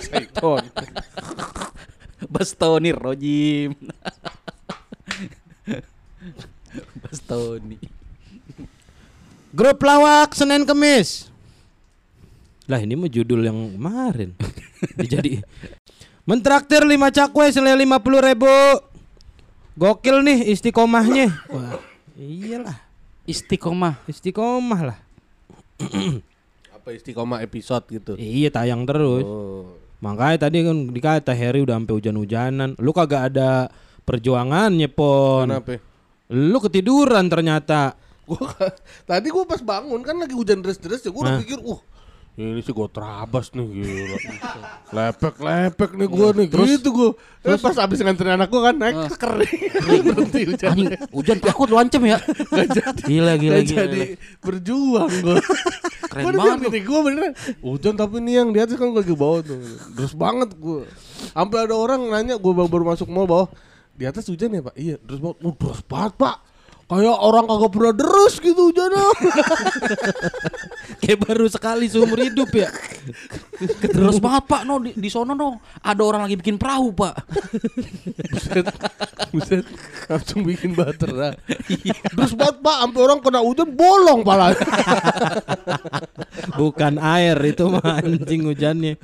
Saiton 0.03 0.67
Bas 2.35 2.51
Tony 2.59 2.91
Rojim. 2.91 3.71
Bas 7.03 7.19
Tony. 7.23 7.79
Grup 9.55 9.79
lawak 9.87 10.35
Senin 10.35 10.67
Kemis. 10.67 11.31
Lah 12.67 12.83
ini 12.83 12.99
mah 12.99 13.07
judul 13.07 13.47
yang 13.47 13.79
kemarin. 13.79 14.35
Jadi 14.99 15.47
Mentraktir 16.25 16.83
5 16.85 16.91
cakwe 17.13 17.53
senilai 17.53 17.85
50 17.85 18.29
ribu. 18.33 18.57
Gokil 19.77 20.25
nih 20.25 20.49
istiqomahnya. 20.57 21.29
Wah, 21.53 21.81
iyalah. 22.17 22.79
Istiqomah. 23.29 24.01
Istiqomah 24.09 24.81
lah. 24.93 24.99
Apa 26.77 26.95
istiqomah 26.95 27.41
episode 27.43 27.89
gitu 27.89 28.13
Iya 28.21 28.53
tayang 28.53 28.85
terus. 28.85 29.25
Oh 29.25 29.85
Makanya 30.05 30.49
tadi 30.49 30.61
kan 30.61 30.77
dikata 30.93 31.33
Harry 31.33 31.65
udah 31.65 31.81
sampai 31.81 31.95
hujan-hujanan. 31.97 32.77
Lu 32.77 32.93
kagak 32.93 33.33
ada 33.33 33.73
perjuangannya 34.05 34.89
pon. 34.93 35.49
Kenapa? 35.49 35.81
Lu 36.29 36.59
ketiduran 36.61 37.25
ternyata. 37.33 37.97
Gua 38.29 38.53
tadi 39.09 39.33
gua 39.33 39.49
pas 39.49 39.65
bangun 39.65 40.01
kan 40.05 40.21
lagi 40.21 40.37
hujan 40.37 40.61
deras-deras 40.61 41.05
ya 41.05 41.13
gua 41.13 41.29
udah 41.29 41.37
pikir, 41.45 41.61
uh 41.61 41.81
ini 42.35 42.61
sih 42.61 42.75
gua 42.75 42.91
terabas 42.91 43.51
nih 43.51 43.63
gila. 43.63 44.19
Lepek-lepek 44.91 45.91
nih 45.95 46.09
gua 46.09 46.29
nih 46.35 46.47
gitu 46.51 46.89
gua. 46.91 47.11
Eh, 47.43 47.55
pas 47.55 47.79
abis 47.79 48.03
nganterin 48.03 48.35
anak 48.35 48.51
gua 48.51 48.71
kan 48.71 48.77
naik 48.77 48.97
Ah. 48.97 49.07
kering. 49.11 49.55
Berhenti 50.03 50.41
hujan. 50.47 50.77
Hujan 51.15 51.39
takut 51.39 51.71
lu 51.71 51.79
ancem 51.79 52.03
ya. 52.03 52.19
Gila 53.07 53.39
gila 53.39 53.59
Gak 53.59 53.65
gila. 53.71 53.79
jadi 53.87 54.03
berjuang 54.43 55.11
gua. 55.23 55.39
Keren 56.11 56.35
banget 56.35 56.75
gua 56.83 57.01
beneran 57.03 57.33
hujan 57.59 57.95
tapi 57.95 58.19
nih 58.19 58.35
yang 58.43 58.49
di 58.51 58.59
atas 58.59 58.75
kan 58.75 58.91
gua 58.91 59.03
lagi 59.03 59.15
bawah 59.15 59.41
tuh. 59.41 59.59
Terus 59.95 60.13
banget 60.13 60.51
gua. 60.59 60.83
Sampai 61.31 61.59
ada 61.65 61.75
orang 61.75 62.03
nanya 62.11 62.35
gua 62.35 62.53
baru, 62.53 62.69
baru 62.69 62.85
masuk 62.95 63.07
mall 63.07 63.31
bawah. 63.31 63.47
Di 63.95 64.11
atas 64.11 64.27
hujan 64.27 64.51
ya, 64.51 64.59
Pak? 64.59 64.75
Iya, 64.75 64.99
terus 64.99 65.23
banget. 65.23 65.39
Uh, 65.39 65.55
deras 65.55 65.83
banget, 65.87 66.13
Pak. 66.19 66.37
Kayak 66.85 67.17
orang 67.17 67.49
kagak 67.49 67.71
pernah 67.73 67.95
deres 67.97 68.35
gitu 68.45 68.61
hujannya. 68.69 69.05
Kayak 71.03 71.19
baru 71.25 71.47
sekali 71.49 71.89
seumur 71.89 72.21
hidup 72.21 72.53
ya. 72.53 72.69
Terus 73.81 74.21
banget 74.21 74.45
pak, 74.45 74.63
no 74.69 74.77
di, 74.85 74.93
di 74.93 75.09
sono 75.09 75.33
no 75.33 75.65
ada 75.81 76.03
orang 76.05 76.29
lagi 76.29 76.37
bikin 76.37 76.61
perahu 76.61 76.93
pak. 76.93 77.25
Buset, 78.29 78.65
buset, 79.33 79.65
langsung 80.13 80.45
bikin 80.45 80.77
baterai. 80.77 81.41
Terus 82.13 82.37
banget 82.37 82.57
pak, 82.61 82.77
sampai 82.85 83.01
orang 83.01 83.19
kena 83.25 83.41
hujan 83.41 83.69
bolong 83.73 84.21
pala. 84.21 84.53
Bukan 86.61 87.01
air 87.01 87.37
itu 87.49 87.65
mah 87.65 88.05
anjing 88.05 88.45
hujannya. 88.45 89.01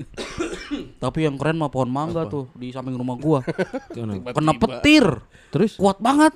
Tapi 1.02 1.18
yang 1.20 1.36
keren 1.36 1.56
mah 1.56 1.68
pohon 1.68 1.88
mangga 1.88 2.24
tuh 2.24 2.48
di 2.52 2.70
samping 2.70 2.94
rumah 2.94 3.14
gua. 3.14 3.40
Kena 4.28 4.52
petir, 4.54 5.04
Terus 5.48 5.76
kuat 5.76 5.98
banget. 5.98 6.32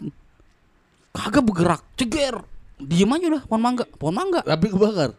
Kagak 1.10 1.42
bergerak, 1.42 1.80
ceger. 1.94 2.44
Diem 2.76 3.08
aja 3.08 3.26
udah 3.30 3.42
pohon 3.42 3.62
mangga, 3.62 3.84
pohon 3.90 4.14
mangga. 4.14 4.40
Tapi 4.40 4.66
kebakar. 4.68 5.10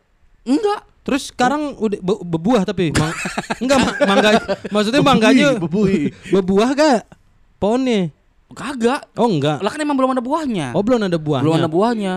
Enggak. 0.44 0.82
terus 1.04 1.32
sekarang 1.32 1.72
udah 1.80 2.00
be- 2.00 2.20
berbuah 2.22 2.68
tapi 2.68 2.92
Mang- 2.92 3.16
enggak 3.64 3.80
ma- 3.80 3.96
mangga 4.06 4.30
maksudnya 4.68 5.00
mangganya 5.00 5.48
Bebui, 5.56 6.12
berbuah 6.28 6.76
gak 6.76 7.08
pohonnya 7.56 8.12
Kagak. 8.52 9.08
oh 9.16 9.24
enggak 9.26 9.64
Lah 9.64 9.72
kan 9.72 9.80
emang 9.80 9.96
belum 9.96 10.12
ada 10.12 10.20
buahnya. 10.20 10.76
oh 10.76 10.84
belum 10.84 11.00
ada 11.02 11.16
buahnya 11.16 11.44
belum 11.48 11.56
ada 11.58 11.70
buahnya. 11.72 12.14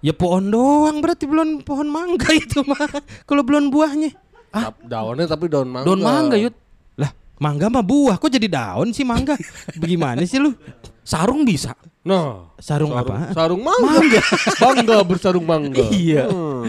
ya 0.00 0.12
pohon 0.16 0.48
doang 0.48 1.04
berarti 1.04 1.28
belum 1.28 1.68
pohon 1.68 1.84
mangga 1.84 2.32
itu 2.32 2.64
mah 2.64 2.80
kalau 3.28 3.44
belum 3.44 3.68
buahnya 3.68 4.16
Tap- 4.54 4.82
Daunnya 4.86 5.26
tapi 5.26 5.50
daun 5.50 5.66
mangga. 5.66 5.86
Daun 5.90 6.00
mangga, 6.00 6.36
Yud. 6.38 6.54
lah 6.94 7.10
mangga 7.42 7.66
mah 7.66 7.82
buah 7.82 8.14
kok 8.16 8.30
jadi 8.30 8.46
daun 8.46 8.94
sih 8.94 9.02
mangga 9.02 9.34
bagaimana 9.74 10.22
sih 10.22 10.38
lu 10.38 10.54
Sarung 11.04 11.44
bisa. 11.44 11.76
Nah, 12.04 12.48
sarung, 12.60 12.96
apa 12.96 13.32
sarung 13.36 13.60
mangga. 13.60 14.24
Mangga 14.56 14.96
bersarung 15.08 15.44
mangga. 15.44 15.84
Iya. 15.92 16.28
Hmm. 16.32 16.64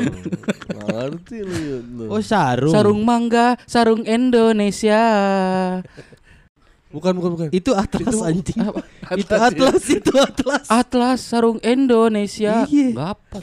Ngerti 0.75 1.39
lu, 1.39 2.12
oh 2.12 2.20
sarung 2.20 2.72
Sarung 2.75 3.01
mangga, 3.04 3.56
sarung 3.63 4.04
Indonesia. 4.04 5.00
Bukan, 6.92 7.12
bukan, 7.20 7.30
bukan. 7.36 7.48
itu 7.51 7.75
atlas 7.75 8.15
anjing 8.24 8.56
Apa? 8.56 8.80
itu 9.20 9.34
atlas 9.36 9.84
itu 10.00 10.12
atlas 10.15 10.63
Atlas 10.72 11.20
sarung 11.20 11.60
Indonesia. 11.60 12.63
Iya. 12.68 12.96
Apa. 13.15 13.39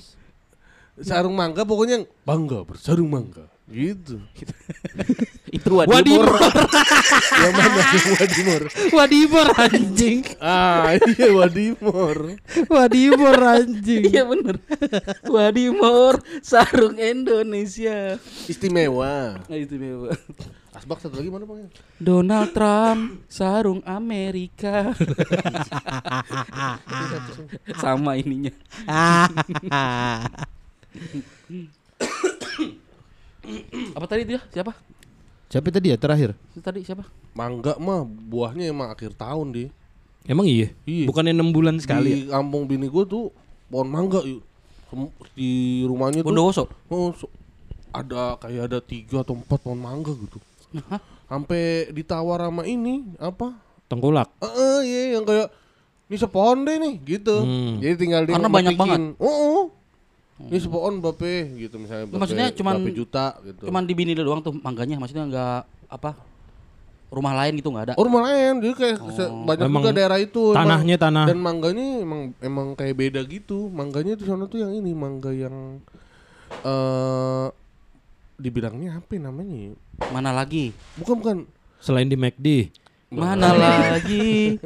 Sarung 1.01 1.37
mangga 1.37 1.69
pokoknya 1.69 2.09
bangga 2.25 2.65
bersarung 2.65 3.13
mangga. 3.13 3.52
Gitu. 3.73 4.21
Itu 5.57 5.69
Wadimor. 5.73 5.97
Wadimor 5.97 6.29
yang 7.43 7.53
mana 7.57 7.81
Wadimor? 8.21 8.63
Wadimor 8.93 9.49
anjing 9.57 10.21
Ah, 10.41 10.97
iya 10.97 11.29
Wadimor. 11.33 12.37
Wadimor 12.69 13.39
anjing 13.41 14.03
Iya 14.13 14.29
bener. 14.29 14.57
Wadimor 15.25 16.21
sarung 16.45 17.01
Indonesia. 17.01 18.21
Istimewa. 18.49 19.41
Nah, 19.49 19.57
itu 19.57 19.81
mewah. 19.81 20.17
Asbak 20.73 21.05
satu 21.05 21.21
lagi 21.21 21.29
mana 21.29 21.45
bang? 21.45 21.69
Donald 22.01 22.53
Trump 22.57 23.25
sarung 23.29 23.85
Amerika. 23.85 24.97
Sama 27.77 28.17
ininya. 28.17 28.53
Apa 33.97 34.07
tadi 34.07 34.23
dia? 34.27 34.41
Siapa? 34.51 34.73
Siapa 35.53 35.69
tadi 35.69 35.93
ya 35.93 35.97
terakhir? 36.01 36.33
Itu 36.55 36.65
tadi 36.65 36.81
siapa? 36.87 37.05
Mangga 37.37 37.77
mah 37.77 38.07
buahnya 38.07 38.73
emang 38.73 38.89
akhir 38.89 39.13
tahun 39.19 39.53
di. 39.53 39.65
Emang 40.25 40.47
iya? 40.47 40.71
Iya. 40.87 41.11
Bukannya 41.11 41.35
enam 41.35 41.51
bulan 41.51 41.77
sekali 41.83 42.09
ya? 42.09 42.17
Di 42.17 42.21
kampung 42.31 42.65
bini 42.71 42.87
gue 42.87 43.05
tuh 43.05 43.35
pohon 43.69 43.89
mangga 43.91 44.23
yuk. 44.23 44.41
Di 45.35 45.83
rumahnya 45.89 46.23
tuh 46.23 46.31
Bondowoso. 46.31 46.65
oh, 46.89 47.11
so- 47.17 47.33
ada 47.93 48.41
kayak 48.41 48.73
ada 48.73 48.79
tiga 48.81 49.21
atau 49.21 49.37
empat 49.37 49.61
pohon 49.61 49.77
mangga 49.77 50.17
gitu. 50.17 50.41
Hah? 50.89 51.01
Sampai 51.29 51.93
ditawar 51.93 52.41
sama 52.49 52.65
ini 52.65 53.05
apa? 53.21 53.53
Tengkulak. 53.89 54.33
Eh, 54.41 54.49
eh, 54.49 54.79
iya 54.89 55.01
yang 55.21 55.25
kayak 55.29 55.53
ini 56.09 56.17
sepohon 56.17 56.65
deh 56.65 56.77
nih 56.81 56.95
gitu. 57.05 57.37
Hmm. 57.45 57.77
Jadi 57.81 57.95
tinggal 58.01 58.25
di 58.25 58.33
Karena 58.33 58.49
banyak 58.49 58.77
banget. 58.77 58.99
Oh, 59.21 59.29
oh. 59.29 59.63
Ini 60.43 60.59
sepohon 60.59 60.99
bape 60.99 61.35
gitu 61.59 61.77
misalnya. 61.77 62.07
Bape, 62.07 62.19
Maksudnya 62.19 62.49
cuman- 62.51 62.79
bape 62.79 62.91
juta 62.93 63.27
gitu. 63.43 63.63
Cuman 63.67 63.83
di 63.83 63.93
bini 63.93 64.13
doang 64.13 64.41
tuh 64.41 64.55
mangganya, 64.55 64.97
maksudnya 64.97 65.25
enggak 65.25 65.59
apa? 65.87 66.17
Rumah 67.09 67.35
lain 67.37 67.61
gitu 67.61 67.69
enggak 67.69 67.93
ada. 67.93 67.95
Oh 67.95 68.03
rumah 68.03 68.25
lain, 68.25 68.59
jadi 68.59 68.73
kayak 68.73 68.97
se- 69.13 69.29
banyak 69.29 69.69
Emang 69.69 69.83
juga 69.85 69.93
daerah 69.93 70.17
itu. 70.17 70.43
emang. 70.51 70.65
tanahnya 70.65 70.97
tanah. 70.97 71.25
Dan 71.29 71.39
mangganya 71.39 71.87
emang 72.01 72.21
emang 72.41 72.69
kayak 72.73 72.95
beda 72.97 73.21
gitu. 73.23 73.69
Mangganya 73.69 74.17
di 74.17 74.25
sana 74.25 74.45
tuh 74.47 74.59
yang 74.59 74.73
ini, 74.73 74.91
mangga 74.91 75.29
yang 75.29 75.79
eh 76.63 77.47
dibilangnya 78.35 78.99
apa 78.99 79.11
ya 79.13 79.21
namanya? 79.23 79.57
ya? 79.63 79.73
Mana 80.09 80.33
lagi? 80.33 80.73
Bukan 80.97 81.15
bukan. 81.17 81.37
Selain 81.79 82.07
di 82.07 82.17
McD. 82.17 82.73
Mana 83.09 83.53
lagi? 83.53 84.57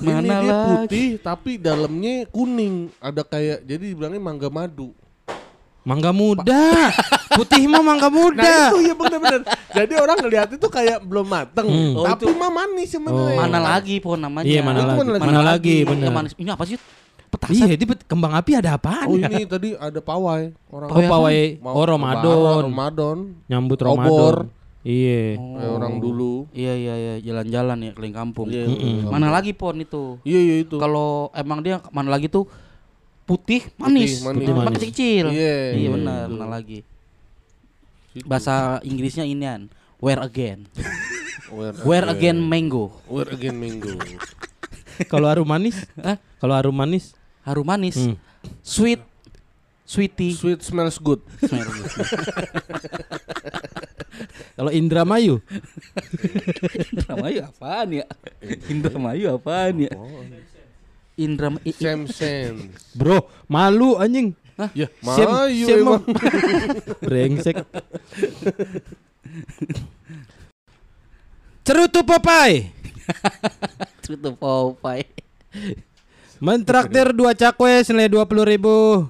Ini 0.00 0.08
Mana 0.08 0.24
dia 0.24 0.40
lagi? 0.42 0.64
putih 0.66 1.08
tapi 1.20 1.54
dalamnya 1.54 2.24
kuning. 2.26 2.88
Ada 2.98 3.20
kayak 3.20 3.62
jadi 3.62 3.84
dibilangnya 3.86 4.18
mangga 4.18 4.48
madu. 4.48 4.96
Mangga 5.80 6.12
muda. 6.12 6.92
Putih 7.32 7.64
mah 7.64 7.80
mangga 7.80 8.06
Nah 8.06 8.12
muda. 8.12 8.52
itu 8.68 8.78
ya 8.84 8.94
bener-bener. 8.94 9.40
Jadi 9.70 9.94
orang 9.96 10.16
ngeliat 10.18 10.48
itu 10.52 10.66
kayak 10.66 11.00
belum 11.00 11.24
mateng, 11.24 11.66
Hmm. 11.66 11.96
Oh, 11.96 12.04
tapi 12.04 12.26
itu- 12.26 12.36
mah 12.36 12.50
manis 12.50 12.88
sebenarnya. 12.90 13.38
Mana 13.38 13.58
lagi 13.58 13.96
pohon 13.96 14.20
namanya? 14.20 14.44
Iya, 14.44 14.60
mana 14.60 14.80
lagi? 14.82 14.92
mana 14.92 15.10
lagi? 15.10 15.24
Mana 15.24 15.40
lagi, 15.40 15.74
Iya, 15.74 15.88
bener. 15.88 16.08
manis. 16.10 16.32
Ini 16.36 16.50
apa 16.50 16.64
sih? 16.64 16.76
Petasan. 17.30 17.64
Iya, 17.70 17.78
bet- 17.80 18.04
kembang 18.04 18.34
api 18.34 18.50
ada 18.52 18.74
apaan 18.74 19.06
Oh 19.06 19.14
ya? 19.14 19.30
ini 19.30 19.46
tadi 19.46 19.72
ada 19.72 20.00
pawai 20.00 20.50
orang 20.68 20.88
Oh, 20.90 21.00
pawai. 21.00 21.40
Mau 21.60 21.72
Oh, 21.72 21.84
Ramadan. 21.86 22.60
Ramadan. 22.66 23.16
Nyambut 23.46 23.78
Obor. 23.80 23.96
Ramadan. 23.96 24.36
Iya. 24.80 25.36
Kayak 25.36 25.70
orang 25.70 25.94
dulu. 25.96 26.48
Iya 26.50 26.72
iya 26.74 26.94
iya 26.96 27.14
jalan-jalan 27.22 27.78
ya 27.80 27.90
keliling 27.94 28.16
kampung. 28.16 28.48
Iya, 28.48 28.64
Mm-mm. 28.66 29.06
Mana 29.06 29.28
lagi 29.28 29.52
pohon 29.52 29.78
itu? 29.78 30.18
Iya 30.24 30.40
iya 30.40 30.56
itu. 30.60 30.74
Kalau 30.74 31.30
emang 31.30 31.60
dia 31.60 31.78
mana 31.88 32.10
lagi 32.10 32.26
tuh 32.26 32.48
putih 33.30 33.62
manis, 33.78 34.26
manis. 34.26 34.42
Putih 34.42 34.50
Emang 34.50 34.66
manis. 34.66 34.74
kecil-kecil. 34.82 35.24
Iya, 35.30 35.54
Iya 35.70 35.78
iya, 35.78 35.88
benar, 35.94 36.26
mana 36.26 36.46
lagi? 36.50 36.82
Bahasa 38.26 38.82
Inggrisnya 38.82 39.22
inian. 39.22 39.70
Where 40.02 40.18
again? 40.18 40.66
Where, 41.54 41.74
Where 41.86 42.06
again 42.10 42.42
mango? 42.42 42.90
Where 43.06 43.30
again 43.30 43.54
mango. 43.54 43.94
Kalau 45.10 45.30
harum 45.30 45.46
manis? 45.46 45.86
Kalau 46.38 46.54
harum 46.54 46.74
manis? 46.74 47.14
Harum 47.46 47.66
manis. 47.66 47.94
Hmm. 47.98 48.14
Sweet. 48.62 49.02
Sweetie. 49.86 50.34
Sweet 50.34 50.62
smells 50.62 50.98
good. 50.98 51.18
Kalau 54.54 54.70
Indramayu? 54.70 55.40
Indramayu 56.92 57.40
apaan 57.48 57.88
ya? 57.98 58.06
Indramayu 58.68 59.34
apaan 59.34 59.88
ya? 59.88 59.92
Indra 61.20 61.52
i- 61.60 61.68
i- 61.68 61.76
Sam 61.76 62.08
sense. 62.08 62.72
Bro, 62.96 63.28
malu 63.44 64.00
anjing. 64.00 64.32
Ya, 64.72 64.88
Sam- 65.00 65.28
Mayu 65.48 65.66
Sam 65.68 65.78
emang. 65.78 66.02
Brengsek. 67.04 67.56
Cerutu 71.60 72.02
Popeye 72.02 72.72
Tutup 74.04 74.34
Popeye. 74.36 75.06
mentraktir 76.40 77.12
dua 77.12 77.36
cakwe 77.36 77.84
senilai 77.84 78.08
dua 78.08 78.24
puluh 78.24 78.48
ribu. 78.48 79.04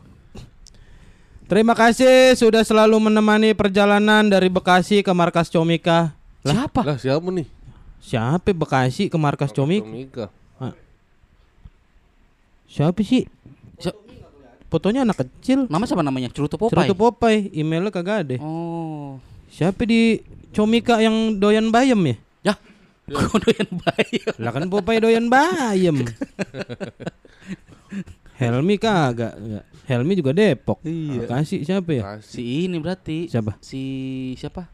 Terima 1.47 1.75
kasih 1.75 2.35
sudah 2.35 2.63
selalu 2.63 2.99
menemani 3.01 3.55
perjalanan 3.55 4.27
dari 4.27 4.47
Bekasi 4.47 5.03
ke 5.03 5.11
markas 5.11 5.51
Comika. 5.51 6.15
Siapa? 6.43 6.83
Lah 6.83 6.99
siapa 6.99 7.29
nih? 7.31 7.47
Siapa 7.99 8.51
Bekasi 8.51 9.11
ke 9.11 9.19
markas 9.19 9.51
Comik? 9.51 9.83
Mika. 9.83 10.31
Siapa 12.71 13.03
sih? 13.03 13.27
Si- 13.83 13.99
Fotonya 14.71 15.03
anak 15.03 15.27
kecil. 15.27 15.67
Nama 15.67 15.83
siapa 15.83 16.07
namanya? 16.07 16.31
Cerutu 16.31 16.55
Popeye. 16.55 16.87
Cerutu 16.87 16.95
Popeye, 16.95 17.51
emailnya 17.51 17.91
kagak 17.91 18.23
ada. 18.23 18.37
Oh. 18.39 19.19
Siapa 19.51 19.83
di 19.83 20.23
Comika 20.55 21.03
yang 21.03 21.35
doyan 21.43 21.75
bayam 21.75 21.99
ya? 22.07 22.15
Ya. 22.47 22.55
Kok 23.11 23.43
doyan 23.43 23.67
bayam? 23.67 24.35
Lah 24.39 24.51
kan 24.55 24.71
Popeye 24.71 25.03
doyan 25.03 25.27
bayam. 25.27 25.99
Helmi 28.41 28.79
kagak. 28.79 29.35
Enggak. 29.37 29.65
Helmi 29.91 30.13
juga 30.15 30.31
Depok. 30.31 30.79
Iya. 30.87 31.27
Kasih 31.27 31.67
siapa 31.67 31.91
ya? 31.91 32.03
Kasih. 32.15 32.31
Si 32.31 32.43
ini 32.71 32.77
berarti. 32.79 33.19
Siapa? 33.27 33.59
Si 33.59 33.83
siapa? 34.39 34.71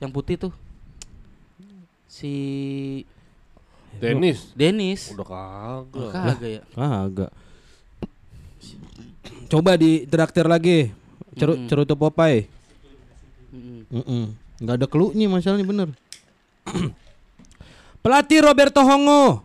Yang 0.00 0.10
putih 0.16 0.36
tuh. 0.40 0.52
Si 2.08 2.32
Dennis. 3.98 4.38
Dennis. 4.52 5.00
Udah 5.10 5.26
kagak. 5.26 6.10
Kagak 6.10 6.50
ya. 6.50 6.62
Kagak. 6.70 7.30
Coba 9.48 9.74
di 9.74 10.04
traktir 10.04 10.44
lagi. 10.44 10.92
Ceru, 11.34 11.54
Mm-mm. 11.54 11.66
cerutu 11.66 11.94
Popeye. 11.94 12.50
Mm-mm. 13.50 13.80
Mm-mm. 13.88 14.24
Nggak 14.58 14.74
ada 14.74 14.86
clue-nya 14.86 15.26
masalahnya 15.26 15.64
bener. 15.64 15.88
pelatih 17.98 18.42
Roberto 18.42 18.80
Hongo. 18.80 19.42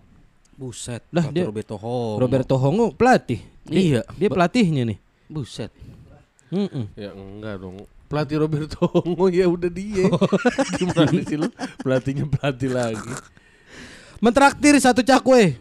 Buset. 0.54 1.02
Lah, 1.10 1.30
dia- 1.30 1.46
Roberto 1.46 1.76
Hongo. 1.76 2.18
Roberto 2.18 2.56
Hongo 2.58 2.86
pelatih. 2.92 3.42
Dia- 3.64 3.80
Iya. 3.80 4.02
Dia 4.14 4.30
pelatihnya 4.30 4.84
nih. 4.86 4.98
Buset. 5.26 5.72
Mm-mm. 6.50 6.86
Ya 6.94 7.10
enggak 7.12 7.58
dong. 7.60 7.86
pelatih 8.06 8.38
Roberto 8.40 8.86
Ongo 8.94 9.26
ya 9.28 9.50
udah 9.50 9.70
dia. 9.70 10.06
Gimana 10.78 11.18
sih 11.20 11.34
lu 11.34 11.50
pelatihnya 11.80 12.26
pelatih 12.28 12.70
lagi. 12.70 13.14
Mentraktir 14.24 14.80
satu 14.80 15.04
cakwe. 15.04 15.60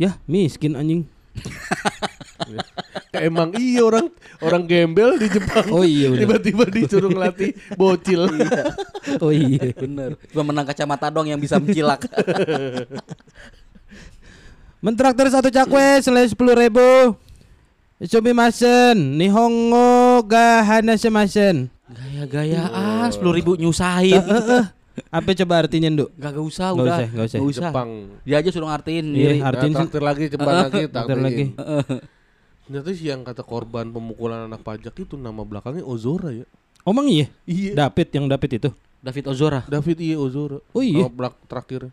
Ya, 0.00 0.16
miskin 0.24 0.72
anjing. 0.72 1.04
Emang 3.12 3.52
iya 3.60 3.84
orang 3.84 4.08
orang 4.40 4.64
gembel 4.64 5.20
di 5.20 5.28
Jepang. 5.28 5.68
Oh 5.68 5.84
iya. 5.84 6.08
Tiba-tiba 6.08 6.64
disuruh 6.72 7.12
ngelatih 7.12 7.52
bocil. 7.76 8.24
Oh 9.20 9.28
iya. 9.34 9.74
Bener. 9.76 10.14
Cuma 10.30 10.46
menang 10.46 10.64
kacamata 10.64 11.10
dong 11.12 11.26
yang 11.28 11.36
bisa 11.36 11.58
mencilak. 11.60 12.06
Mentraktir 14.84 15.28
satu 15.28 15.50
cakwe 15.52 16.00
selain 16.00 16.30
sepuluh 16.30 16.54
ribu. 16.56 17.18
Sumimasen, 18.02 19.18
Nihongo 19.20 20.22
ga 20.24 20.62
hanasemasen. 20.64 21.68
Gaya-gayaan 21.92 23.10
sepuluh 23.10 23.36
ribu 23.36 23.52
nyusahin. 23.58 24.22
Apa 25.08 25.30
coba 25.32 25.54
artinya, 25.60 25.88
Nduk? 25.88 26.08
Gak, 26.16 26.30
gak 26.32 26.44
usah 26.44 26.66
Nggak 26.70 26.84
udah. 26.84 26.96
usah, 26.96 27.06
nggak 27.08 27.26
usah. 27.26 27.38
Nggak 27.38 27.52
usah. 27.52 27.62
Jepang. 27.70 27.90
Dia 28.22 28.36
aja 28.38 28.48
suruh 28.52 28.68
ngartiin 28.68 29.06
Iya. 29.08 29.28
Artiin 29.28 29.42
Artiin 29.42 29.70
sih. 29.70 29.76
traktir 29.78 30.02
lagi 30.02 30.24
cepat 30.28 30.46
lagi 30.48 30.82
Traktir 30.86 31.18
lagi. 31.18 31.44
Ternyata 32.62 32.88
sih 32.94 33.06
yang 33.06 33.20
kata 33.22 33.42
korban 33.42 33.90
pemukulan 33.90 34.46
anak 34.46 34.62
pajak 34.62 34.94
itu 34.94 35.14
nama 35.16 35.42
belakangnya 35.42 35.82
Ozora 35.82 36.30
ya. 36.30 36.46
Omang 36.82 37.06
iya? 37.06 37.26
Iya. 37.44 37.72
David 37.76 38.08
yang 38.12 38.26
David 38.26 38.50
itu. 38.58 38.70
David 39.02 39.24
Ozora. 39.28 39.60
David 39.66 39.98
iya 39.98 40.16
Ozora. 40.16 40.58
Oh 40.72 40.82
iya? 40.82 41.04
Nama 41.04 41.10
belak 41.10 41.34
terakhir. 41.46 41.90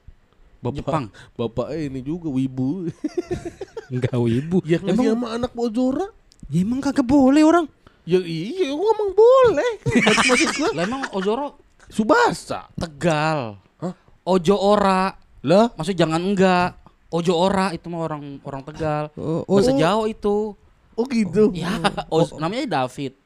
Bapak, 0.59 0.75
Jepang. 0.75 1.03
Bapak 1.33 1.67
ini 1.71 2.03
juga 2.03 2.27
wibu. 2.27 2.91
Enggak 3.93 4.15
wibu. 4.19 4.59
ngasih 4.61 4.91
emang, 4.91 5.05
sama 5.15 5.27
anak 5.33 5.51
Ozora. 5.55 6.07
ya 6.51 6.59
emang 6.61 6.79
kagak 6.83 7.07
boleh 7.07 7.41
orang. 7.41 7.65
Ya 8.03 8.17
iya, 8.21 8.73
gua 8.73 8.89
ngomong 8.91 9.11
boleh. 9.13 9.71
Maksud 9.85 10.49
gua 10.57 10.69
Lah 10.73 10.83
emang 10.83 11.01
Ozora 11.13 11.47
Subasa. 11.89 12.69
Tegal. 12.77 13.57
Hah? 13.81 13.93
Ojo 14.23 14.55
ora. 14.55 15.17
Lah, 15.41 15.73
Maksud 15.73 15.97
jangan 15.97 16.21
enggak. 16.21 16.77
Ojo 17.09 17.33
ora 17.33 17.73
itu 17.73 17.89
mah 17.89 18.05
orang 18.05 18.37
orang 18.45 18.61
Tegal. 18.61 19.09
Oh, 19.17 19.41
oh, 19.49 19.57
Bahasa 19.57 19.73
oh. 19.73 19.79
Jawa 19.81 20.03
itu. 20.05 20.53
oh 20.93 21.05
gitu. 21.09 21.49
Ya, 21.57 21.73
Oz, 22.13 22.37
namanya 22.37 22.85
David. 22.85 23.17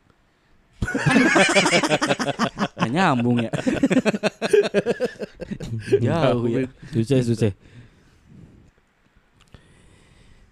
Nggak 2.79 2.91
nyambung 2.91 3.37
ya. 3.43 3.51
Jauh 6.03 6.47
ya. 6.47 6.67
Susah, 6.91 7.19
susah. 7.23 7.51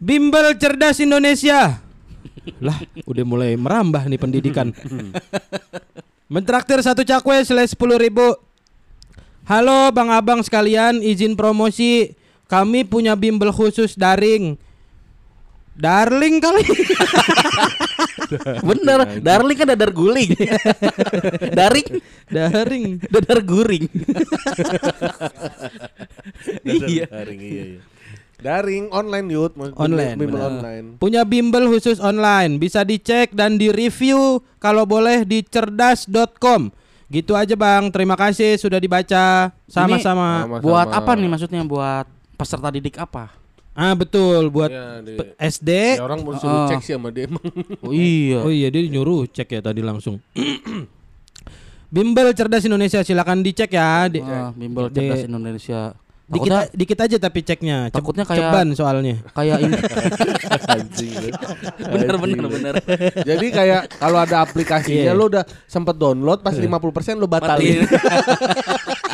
Bimbel 0.02 0.58
cerdas 0.58 0.98
Indonesia. 1.00 1.78
lah, 2.58 2.74
udah 3.06 3.22
mulai 3.28 3.54
merambah 3.54 4.02
nih 4.10 4.18
pendidikan. 4.18 4.74
Mentraktir 6.32 6.80
satu 6.80 7.04
cakwe 7.04 7.44
selai 7.44 7.68
sepuluh 7.68 8.00
ribu. 8.00 8.24
Halo 9.44 9.92
bang 9.92 10.16
abang 10.16 10.40
sekalian, 10.40 11.04
izin 11.04 11.36
promosi. 11.36 12.16
Kami 12.48 12.88
punya 12.88 13.20
bimbel 13.20 13.52
khusus 13.52 14.00
daring. 14.00 14.56
Darling 15.76 16.40
kali. 16.40 16.64
Bener, 18.64 19.20
darling 19.20 19.60
kan 19.60 19.76
dadar 19.76 19.92
guling. 19.92 20.32
Daring, 21.60 22.00
daring. 22.32 22.86
dadar 23.12 23.40
guring. 23.44 23.92
iya. 26.64 27.12
Daring 27.12 27.42
iya 27.44 27.64
iya. 27.76 27.91
Daring 28.42 28.90
online 28.90 29.26
Mas. 29.54 29.70
Online, 29.76 30.18
bimbel 30.18 30.42
online. 30.42 30.86
Punya 30.98 31.22
bimbel 31.22 31.70
khusus 31.70 32.02
online, 32.02 32.58
bisa 32.58 32.82
dicek 32.82 33.32
dan 33.32 33.56
di-review 33.56 34.42
kalau 34.58 34.84
boleh 34.84 35.22
di 35.22 35.46
cerdas.com. 35.46 36.74
Gitu 37.06 37.36
aja 37.36 37.54
Bang, 37.54 37.94
terima 37.94 38.16
kasih 38.16 38.58
sudah 38.58 38.82
dibaca. 38.82 39.54
Sama-sama. 39.68 40.48
Buat 40.58 40.90
apa 40.90 41.14
nih 41.14 41.30
maksudnya? 41.30 41.62
Buat 41.62 42.10
peserta 42.34 42.72
didik 42.72 42.98
apa? 42.98 43.30
Ah 43.72 43.94
betul, 43.94 44.50
buat 44.50 44.68
Ya, 44.68 45.00
di- 45.00 45.16
SD. 45.38 45.96
Ya 45.96 46.04
orang 46.04 46.26
mau 46.26 46.36
suruh 46.36 46.66
Ah. 46.66 46.68
cek 46.68 46.82
sih 46.82 46.92
sama 46.92 47.08
dia 47.08 47.24
emang. 47.24 47.40
Oh 47.86 47.94
iya. 47.94 48.40
Oh 48.42 48.52
iya, 48.52 48.68
dia 48.68 48.84
nyuruh 48.84 49.24
cek 49.28 49.48
ya 49.48 49.62
tadi 49.62 49.80
langsung. 49.80 50.20
bimbel 51.92 52.32
cerdas 52.32 52.64
Indonesia 52.64 53.00
silakan 53.00 53.44
dicek 53.44 53.72
ya. 53.72 54.08
Di, 54.08 54.20
Ah, 54.20 54.52
bimbel 54.52 54.88
di- 54.88 54.96
cerdas 54.98 55.24
Indonesia. 55.24 55.96
Dikit, 56.32 56.48
Takutnya 56.48 56.62
dikit 56.74 57.00
aja 57.00 57.18
tapi 57.20 57.40
ceknya. 57.42 57.78
Cep- 57.86 57.94
Takutnya 57.94 58.24
kayak- 58.24 58.40
ceban 58.48 58.68
soalnya. 58.72 59.16
kayak 59.32 59.58
ini. 59.60 59.76
Anjing. 60.74 61.14
bener 61.78 62.16
bener 62.18 62.46
bener. 62.48 62.74
Jadi 63.22 63.46
kayak 63.48 63.82
kalau 63.96 64.18
ada 64.18 64.42
aplikasinya 64.42 65.12
Iya. 65.12 65.14
lu 65.14 65.28
udah 65.28 65.44
sempet 65.66 65.94
download 65.94 66.40
pas 66.40 66.54
50% 66.54 66.72
lu 67.16 67.28
batalin. 67.28 67.84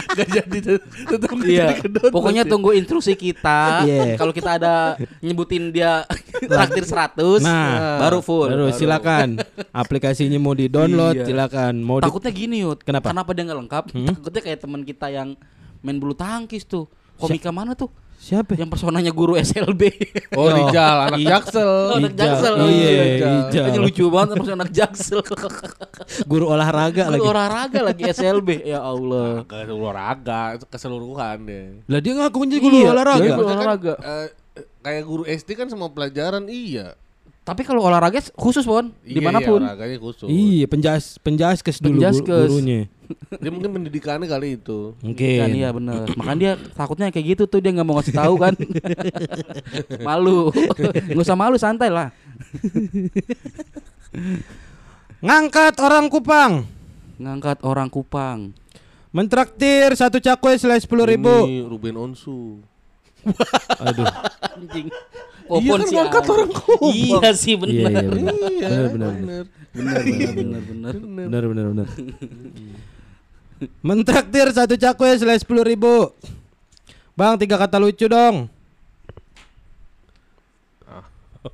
Gak 0.10 0.30
jadi 0.32 0.58
tet- 0.60 0.86
tetap 1.06 1.30
Iya. 1.40 1.78
jadi 1.78 2.10
Pokoknya 2.10 2.42
ya. 2.42 2.50
tunggu 2.50 2.74
instruksi 2.74 3.14
kita. 3.14 3.86
Iya. 3.86 4.18
Kalau 4.18 4.32
kita 4.32 4.58
ada 4.58 4.76
nyebutin 5.20 5.70
dia 5.70 6.10
traktir 6.40 6.82
100, 6.84 7.38
Nah, 7.40 8.02
baru 8.02 8.20
full. 8.20 8.50
Terus 8.50 8.74
silakan. 8.76 9.38
Aplikasinya 9.70 10.38
mau 10.38 10.54
di-download, 10.54 11.22
Iya. 11.22 11.26
silakan. 11.28 11.74
Mau 11.80 11.98
di 11.98 12.06
Takutnya 12.08 12.32
gini 12.32 12.56
Yud 12.60 12.82
Kenapa? 12.82 13.10
Kenapa 13.10 13.30
dia 13.32 13.44
nggak 13.44 13.60
lengkap 13.60 13.84
Takutnya 13.94 14.42
kayak 14.44 14.60
teman 14.60 14.82
kita 14.82 15.08
yang 15.08 15.38
main 15.80 15.98
bulu 15.98 16.12
tangkis 16.12 16.66
tuh 16.66 16.90
Komika 17.18 17.50
mana 17.50 17.74
tuh 17.74 17.90
Siapa? 18.18 18.58
Yang 18.58 18.74
personanya 18.74 19.14
guru 19.14 19.38
SLB 19.38 19.82
Oh 20.34 20.50
Rijal, 20.50 20.98
anak 21.06 21.22
Jaksel. 21.22 21.64
Oh, 21.64 21.96
anak. 21.96 22.12
Jaksel 22.12 22.54
Iya, 22.60 22.90
Ijal. 22.90 23.06
Ijal. 23.46 23.64
Kayaknya 23.64 23.80
lucu 23.80 24.04
banget 24.10 24.36
sama 24.36 24.54
anak 24.58 24.72
Jaksel 24.74 25.20
Guru 26.32 26.46
olahraga 26.48 27.04
Guru 27.08 27.14
lagi. 27.14 27.28
olahraga 27.30 27.80
lagi 27.86 28.04
SLB 28.10 28.50
Ya 28.74 28.82
Allah 28.82 29.46
Ke 29.46 29.64
olahraga 29.66 30.42
itu 30.54 30.66
keseluruhan 30.66 31.38
deh. 31.42 31.66
Lah 31.86 32.00
dia 32.00 32.14
ngakunya 32.16 32.58
guru 32.58 32.76
Iya, 32.76 32.90
olahraga. 32.92 33.22
guru 33.30 33.46
kan, 33.46 33.56
olahraga. 33.56 33.94
eh, 34.02 34.28
kayak 34.82 35.04
guru 35.06 35.24
SD 35.24 35.50
kan 35.54 35.68
semua 35.68 35.88
pelajaran 35.88 36.50
iya. 36.50 36.98
Tapi 37.48 37.64
kalau 37.64 37.80
olahraga 37.80 38.20
khusus 38.36 38.68
Bon 38.68 38.92
Iya, 39.02 39.16
Di 39.16 39.22
mana 39.24 39.40
pun 39.40 39.64
Iya, 39.64 39.72
olahraganya 39.72 39.98
khusus. 39.98 40.28
Iya, 40.28 40.66
penjas 40.68 41.16
penjaskes 41.18 41.80
dulu 41.80 41.88
guru- 41.88 42.02
Penjaskes. 42.04 42.50
gurunya. 42.52 42.82
Dia 43.40 43.50
mungkin 43.50 43.72
pendidikannya 43.72 44.28
kali 44.28 44.60
itu. 44.60 44.92
Mungkin. 45.00 45.40
Kan 45.40 45.50
iya 45.56 45.72
bener 45.72 46.12
Makanya 46.12 46.36
dia 46.38 46.54
takutnya 46.76 47.08
kayak 47.08 47.40
gitu 47.40 47.44
tuh 47.48 47.64
Dia 47.64 47.72
nggak 47.72 47.88
mau 47.88 47.96
ngasih 47.96 48.12
tahu 48.12 48.36
kan 48.36 48.52
Malu 50.08 50.52
Nggak 51.08 51.24
usah 51.24 51.40
malu 51.40 51.56
santai 51.56 51.88
lah 51.88 52.12
Ngangkat 55.18 55.80
orang 55.80 56.12
Kupang. 56.12 56.68
Ngangkat 57.16 57.64
orang 57.64 57.88
Kupang 57.88 58.52
Mentraktir 59.10 59.96
satu 59.96 60.20
cakwe 60.20 60.60
selai 60.60 60.78
sepuluh 60.78 61.08
ribu. 61.08 61.32
Ini 61.48 61.64
Ruben 61.64 61.96
Onsu. 61.96 62.60
Aduh. 63.82 64.06
Anjing. 65.48 65.64
Iya 65.64 65.72
kan 65.74 65.82
sih 65.84 65.96
ngangkat 65.96 66.26
orang 66.28 66.50
Kupang. 66.52 66.92
Iya 66.92 67.30
sih 67.34 67.54
Iya, 67.54 67.60
benar. 67.60 68.04
iya 68.04 68.10
benar. 68.12 68.34
Iya, 68.36 68.68
Benar, 68.68 68.86
benar, 68.92 69.12
benar. 69.16 69.44
Benar 69.78 69.96
benar 70.02 70.32
benar 70.34 70.64
benar. 70.64 70.94
Benar 71.28 71.44
benar 71.48 71.66
benar. 71.72 71.88
Mentraktir 73.82 74.48
satu 74.52 74.76
cakwe 74.76 75.18
selai 75.18 75.38
sepuluh 75.38 75.66
ribu. 75.66 76.14
Bang 77.14 77.38
tiga 77.38 77.58
kata 77.58 77.82
lucu 77.82 78.06
dong. 78.06 78.46
Ah, 80.86 81.02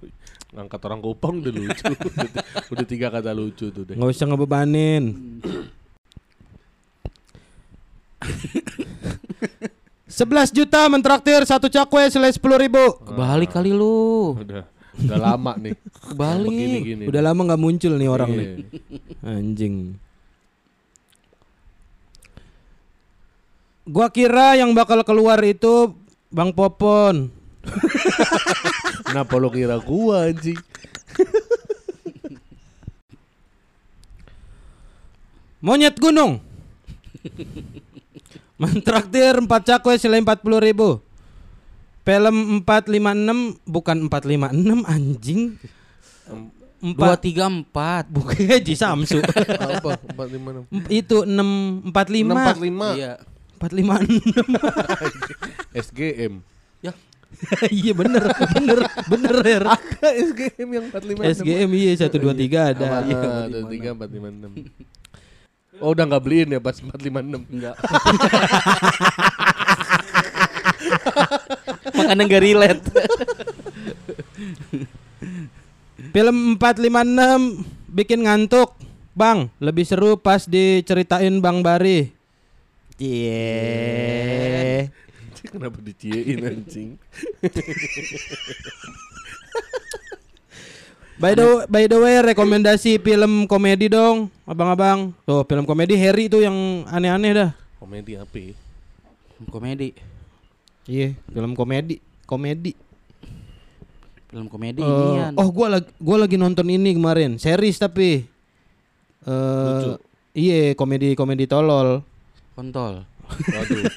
ngangkat 0.56 0.82
orang 0.84 1.00
Kupang 1.00 1.40
udah 1.40 1.54
lucu. 1.54 1.84
udah, 1.96 2.44
udah 2.76 2.86
tiga 2.86 3.08
kata 3.08 3.32
lucu 3.32 3.72
tuh 3.72 3.84
deh. 3.88 3.96
Nggak 3.96 4.12
usah 4.12 4.28
ngebebanin. 4.28 5.04
Sebelas 10.14 10.54
juta 10.54 10.86
mentraktir 10.94 11.42
satu 11.42 11.66
cakwe 11.66 12.06
selai 12.06 12.30
sepuluh 12.30 12.62
ribu. 12.62 13.02
Kebalik 13.02 13.50
kali 13.50 13.74
lu. 13.74 14.38
Udah 14.38 14.62
udah 14.94 15.18
lama 15.18 15.58
nih. 15.58 15.74
Kebalik. 15.90 16.54
Begini-gini. 16.54 17.04
Udah 17.10 17.22
lama 17.26 17.42
nggak 17.50 17.58
muncul 17.58 17.98
nih 17.98 18.06
orang 18.06 18.30
Iya. 18.30 18.38
nih. 18.38 18.50
Anjing. 19.26 19.76
Gua 23.90 24.08
kira 24.14 24.54
yang 24.54 24.70
bakal 24.78 25.02
keluar 25.02 25.42
itu 25.42 25.98
Bang 26.30 26.54
Popon. 26.54 27.34
Kenapa 29.10 29.34
lo 29.42 29.50
kira 29.50 29.82
gua 29.82 30.30
anjing? 30.30 30.62
Monyet 35.58 35.98
gunung. 35.98 36.38
Mentraktir 38.64 39.36
4 39.36 39.48
cakwe 39.48 40.00
selain 40.00 40.24
40 40.24 40.40
ribu. 40.64 41.04
Film 42.04 42.64
456 42.68 43.64
bukan 43.68 43.98
456 44.08 44.84
anjing. 44.88 45.56
Dua 46.84 47.16
Empat 47.16 47.24
tiga 47.24 47.48
empat. 47.48 48.12
bukan 48.12 48.44
Haji 48.52 48.76
Samsu. 48.76 49.24
Apa? 49.24 49.96
Empat 50.04 50.28
lima 50.28 50.52
enam. 50.52 50.68
itu 50.92 51.24
645. 51.24 52.28
Enam 52.28 52.44
empat 52.44 52.60
lima. 52.60 52.88
Iya. 52.92 53.24
456. 53.64 55.80
SGM. 55.88 56.44
Ya. 56.84 56.92
iya 57.72 57.96
bener, 57.96 58.20
bener, 58.52 58.80
bener 59.08 59.36
Her. 59.48 59.64
Ada 59.80 60.10
SGM 60.28 60.68
yang 60.76 60.92
empat 60.92 61.08
lima 61.08 61.24
SGM 61.24 61.72
iya 61.72 61.92
123 62.04 62.76
ada. 62.76 63.00
Ada 63.00 63.60
tiga 63.72 63.96
empat 63.96 64.12
lima 64.12 64.28
enam. 64.28 64.52
Oh 65.84 65.92
udah 65.92 66.08
nggak 66.08 66.24
beliin 66.24 66.56
ya 66.56 66.64
pas 66.64 66.80
456 66.80 67.44
Enggak. 67.52 67.76
Makanya 72.00 72.24
nggak 72.24 72.44
relate. 72.48 72.88
Film 76.16 76.56
456 76.56 77.68
bikin 77.92 78.24
ngantuk. 78.24 78.80
Bang, 79.14 79.52
lebih 79.60 79.84
seru 79.84 80.16
pas 80.16 80.48
diceritain 80.48 81.36
Bang 81.44 81.60
Bari. 81.60 82.16
Iya. 82.98 84.88
Kenapa 85.44 85.78
diciein 85.84 86.40
anjing 86.42 86.98
By 91.24 91.34
the 91.34 91.64
by 91.72 91.88
the 91.88 91.96
way, 91.96 92.20
rekomendasi 92.20 93.00
film 93.00 93.48
komedi 93.48 93.88
dong, 93.88 94.28
abang-abang. 94.44 95.16
Tuh, 95.24 95.48
film 95.48 95.64
komedi 95.64 95.96
Harry 95.96 96.28
tuh 96.28 96.44
yang 96.44 96.84
aneh-aneh 96.84 97.32
dah. 97.32 97.50
Komedi 97.80 98.20
apa 98.20 98.36
ya? 98.36 98.52
komedi. 99.48 99.96
Iya, 100.84 101.16
film 101.32 101.56
komedi, 101.56 102.04
komedi. 102.24 102.72
Film 104.28 104.48
komedi 104.48 104.80
Eh, 104.80 104.84
inian. 104.84 105.32
oh, 105.36 105.48
gua 105.48 105.80
lagi 105.80 105.88
gua 105.96 106.28
lagi 106.28 106.36
nonton 106.36 106.68
ini 106.68 106.92
kemarin, 106.92 107.40
series 107.40 107.80
tapi 107.80 108.28
eh 109.24 109.32
Lucu. 109.32 109.96
iya, 110.36 110.76
komedi-komedi 110.76 111.48
tolol. 111.48 112.04
Kontol. 112.52 113.08
Waduh 113.24 113.88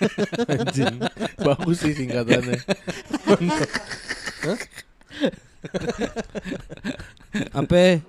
Anjing 0.49 0.97
Bagus 1.45 1.83
sih 1.83 1.93
singkatannya 1.93 2.57
Apa? 7.53 8.01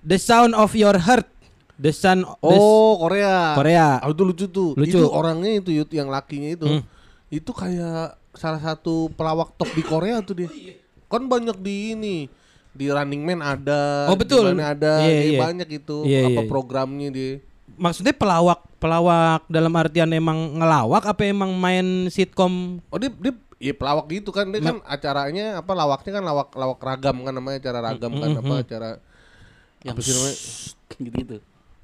The 0.00 0.18
Sound 0.18 0.52
of 0.56 0.72
Your 0.72 0.96
Heart. 0.96 1.28
The 1.80 1.92
Sound 1.96 2.28
the 2.28 2.36
Oh 2.44 3.00
Korea 3.00 3.56
Korea. 3.56 3.88
Ah, 4.04 4.12
itu 4.12 4.20
lucu 4.20 4.44
tuh 4.52 4.76
Lucu. 4.76 5.00
Itu 5.00 5.08
orangnya 5.08 5.64
itu 5.64 5.72
Yud, 5.72 5.88
yang 5.92 6.12
lakinya 6.12 6.52
itu 6.52 6.66
Hmm. 6.68 6.82
Itu 7.32 7.56
kayak 7.56 8.20
salah 8.36 8.60
satu 8.60 9.08
pelawak 9.16 9.56
top 9.56 9.70
di 9.72 9.80
Korea 9.80 10.20
tuh 10.20 10.44
dia 10.44 10.48
Kan 11.08 11.24
banyak 11.26 11.56
di 11.58 11.96
ini 11.96 12.16
di 12.70 12.86
Running 12.86 13.26
Man 13.26 13.40
ada, 13.42 14.06
Oh, 14.06 14.14
betul. 14.14 14.46
di 14.46 14.54
mana 14.54 14.70
ada, 14.78 15.02
Iya, 15.02 15.18
dia 15.26 15.30
iya. 15.34 15.40
banyak 15.42 15.68
itu 15.74 15.96
Iya, 16.06 16.20
apa 16.30 16.40
iya. 16.44 16.46
programnya 16.46 17.08
dia. 17.10 17.42
Maksudnya 17.80 18.12
pelawak 18.12 18.60
pelawak 18.76 19.48
dalam 19.48 19.72
artian 19.72 20.12
emang 20.12 20.60
ngelawak 20.60 21.00
apa 21.02 21.22
emang 21.24 21.56
main 21.56 22.06
sitkom? 22.06 22.84
Oh 22.92 23.00
dia 23.00 23.08
dia 23.10 23.32
ya 23.56 23.72
pelawak 23.72 24.04
gitu 24.08 24.30
kan 24.30 24.52
dia 24.52 24.60
kan 24.60 24.84
acaranya 24.84 25.60
apa 25.60 25.72
lawaknya 25.72 26.12
kan 26.12 26.24
lawak 26.24 26.48
lawak 26.52 26.76
ragam 26.78 27.24
kan 27.24 27.32
namanya 27.32 27.56
acara 27.58 27.78
ragam 27.82 28.12
kan 28.14 28.30
apa 28.36 28.54
acara 28.58 28.90
Yang 29.80 29.90
apa 29.90 30.00
sih 30.00 30.12
namanya? 30.12 30.36
gitu-gitu. 31.00 31.36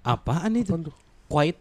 Apaan 0.05 0.53
itu? 0.53 0.69
Apaan 0.69 0.85
tuh? 0.85 0.97
Quiet. 1.27 1.59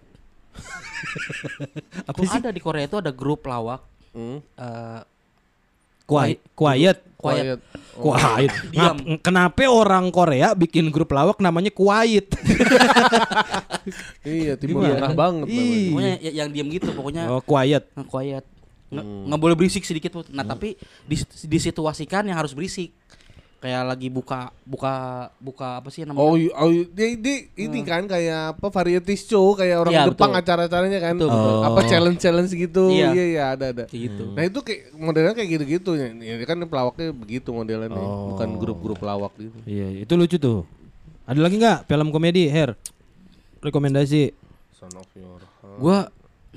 Apa 2.10 2.20
sih? 2.22 2.40
ada 2.40 2.48
di 2.48 2.60
Korea 2.60 2.86
itu 2.86 2.96
ada 2.96 3.12
grup 3.12 3.44
lawak 3.44 3.84
Hmm. 4.12 4.40
eh 4.40 5.00
Quiet, 6.06 6.40
quiet. 6.54 6.98
Quiet. 7.18 7.58
Oh. 7.98 8.14
Quiet. 8.14 8.54
Diam. 8.74 8.98
Kenapa 9.20 9.66
orang 9.66 10.14
Korea 10.14 10.54
bikin 10.54 10.94
grup 10.94 11.10
lawak 11.10 11.42
namanya 11.42 11.70
Quiet? 11.70 12.30
Iya 14.22 14.58
timur 14.58 14.82
tengah 14.84 15.14
banget 15.14 15.48
namanya. 15.48 15.86
Pokoknya 15.88 16.14
y- 16.20 16.36
yang 16.36 16.50
diam 16.50 16.68
gitu 16.68 16.90
pokoknya 16.90 17.24
oh, 17.30 17.42
Quiet. 17.42 17.86
quiet. 18.10 18.46
Nggak 18.90 19.06
Hmm. 19.06 19.24
nggak 19.30 19.40
boleh 19.40 19.56
berisik 19.56 19.84
sedikit 19.84 20.12
pun. 20.12 20.26
Nah, 20.30 20.42
tapi 20.42 20.74
dis- 21.04 21.26
disituasikan 21.44 22.26
yang 22.26 22.34
harus 22.36 22.54
berisik. 22.54 22.94
Kayak 23.56 23.84
lagi 23.88 24.14
buka 24.14 24.54
buka 24.62 24.94
buka 25.42 25.82
apa 25.82 25.90
sih 25.90 26.06
namanya? 26.06 26.22
Oh, 26.22 26.38
oh 26.38 26.70
dia, 26.94 27.18
dia 27.18 27.38
ini 27.58 27.82
kan 27.82 28.06
kayak 28.06 28.54
apa 28.54 28.68
variety 28.70 29.18
show 29.18 29.58
kayak 29.58 29.82
orang 29.82 29.94
Iya, 29.96 30.04
Jepang 30.06 30.38
acara-acaranya 30.38 31.00
kan. 31.02 31.16
Betul, 31.18 31.30
betul. 31.34 31.56
Apa 31.66 31.80
Oh. 31.82 31.88
challenge-challenge 31.90 32.52
gitu. 32.54 32.84
Iya. 32.94 33.10
Iya 33.16 33.24
iya 33.26 33.44
ada 33.58 33.66
ada. 33.74 33.84
Gitu. 33.90 34.38
Nah 34.38 34.44
itu 34.46 34.60
kayak 34.62 34.94
modelnya 34.94 35.34
kayak 35.34 35.50
gitu-gitu 35.50 35.92
ya. 35.98 36.14
Ini 36.14 36.46
kan 36.46 36.62
pelawaknya 36.70 37.10
begitu 37.10 37.50
modelnya, 37.50 37.90
Oh. 37.90 38.36
bukan 38.38 38.50
grup-grup 38.62 38.98
pelawak 39.02 39.34
gitu. 39.42 39.58
Iya, 39.66 40.06
itu 40.06 40.14
lucu 40.14 40.38
tuh. 40.38 40.62
Ada 41.26 41.42
lagi 41.42 41.58
nggak 41.58 41.90
film 41.90 42.14
komedi, 42.14 42.46
Her? 42.46 42.78
Rekomendasi. 43.66 44.30
Son 44.78 44.94
of 44.94 45.10
your 45.18 45.42
heart. 45.42 45.80
Gua 45.82 45.98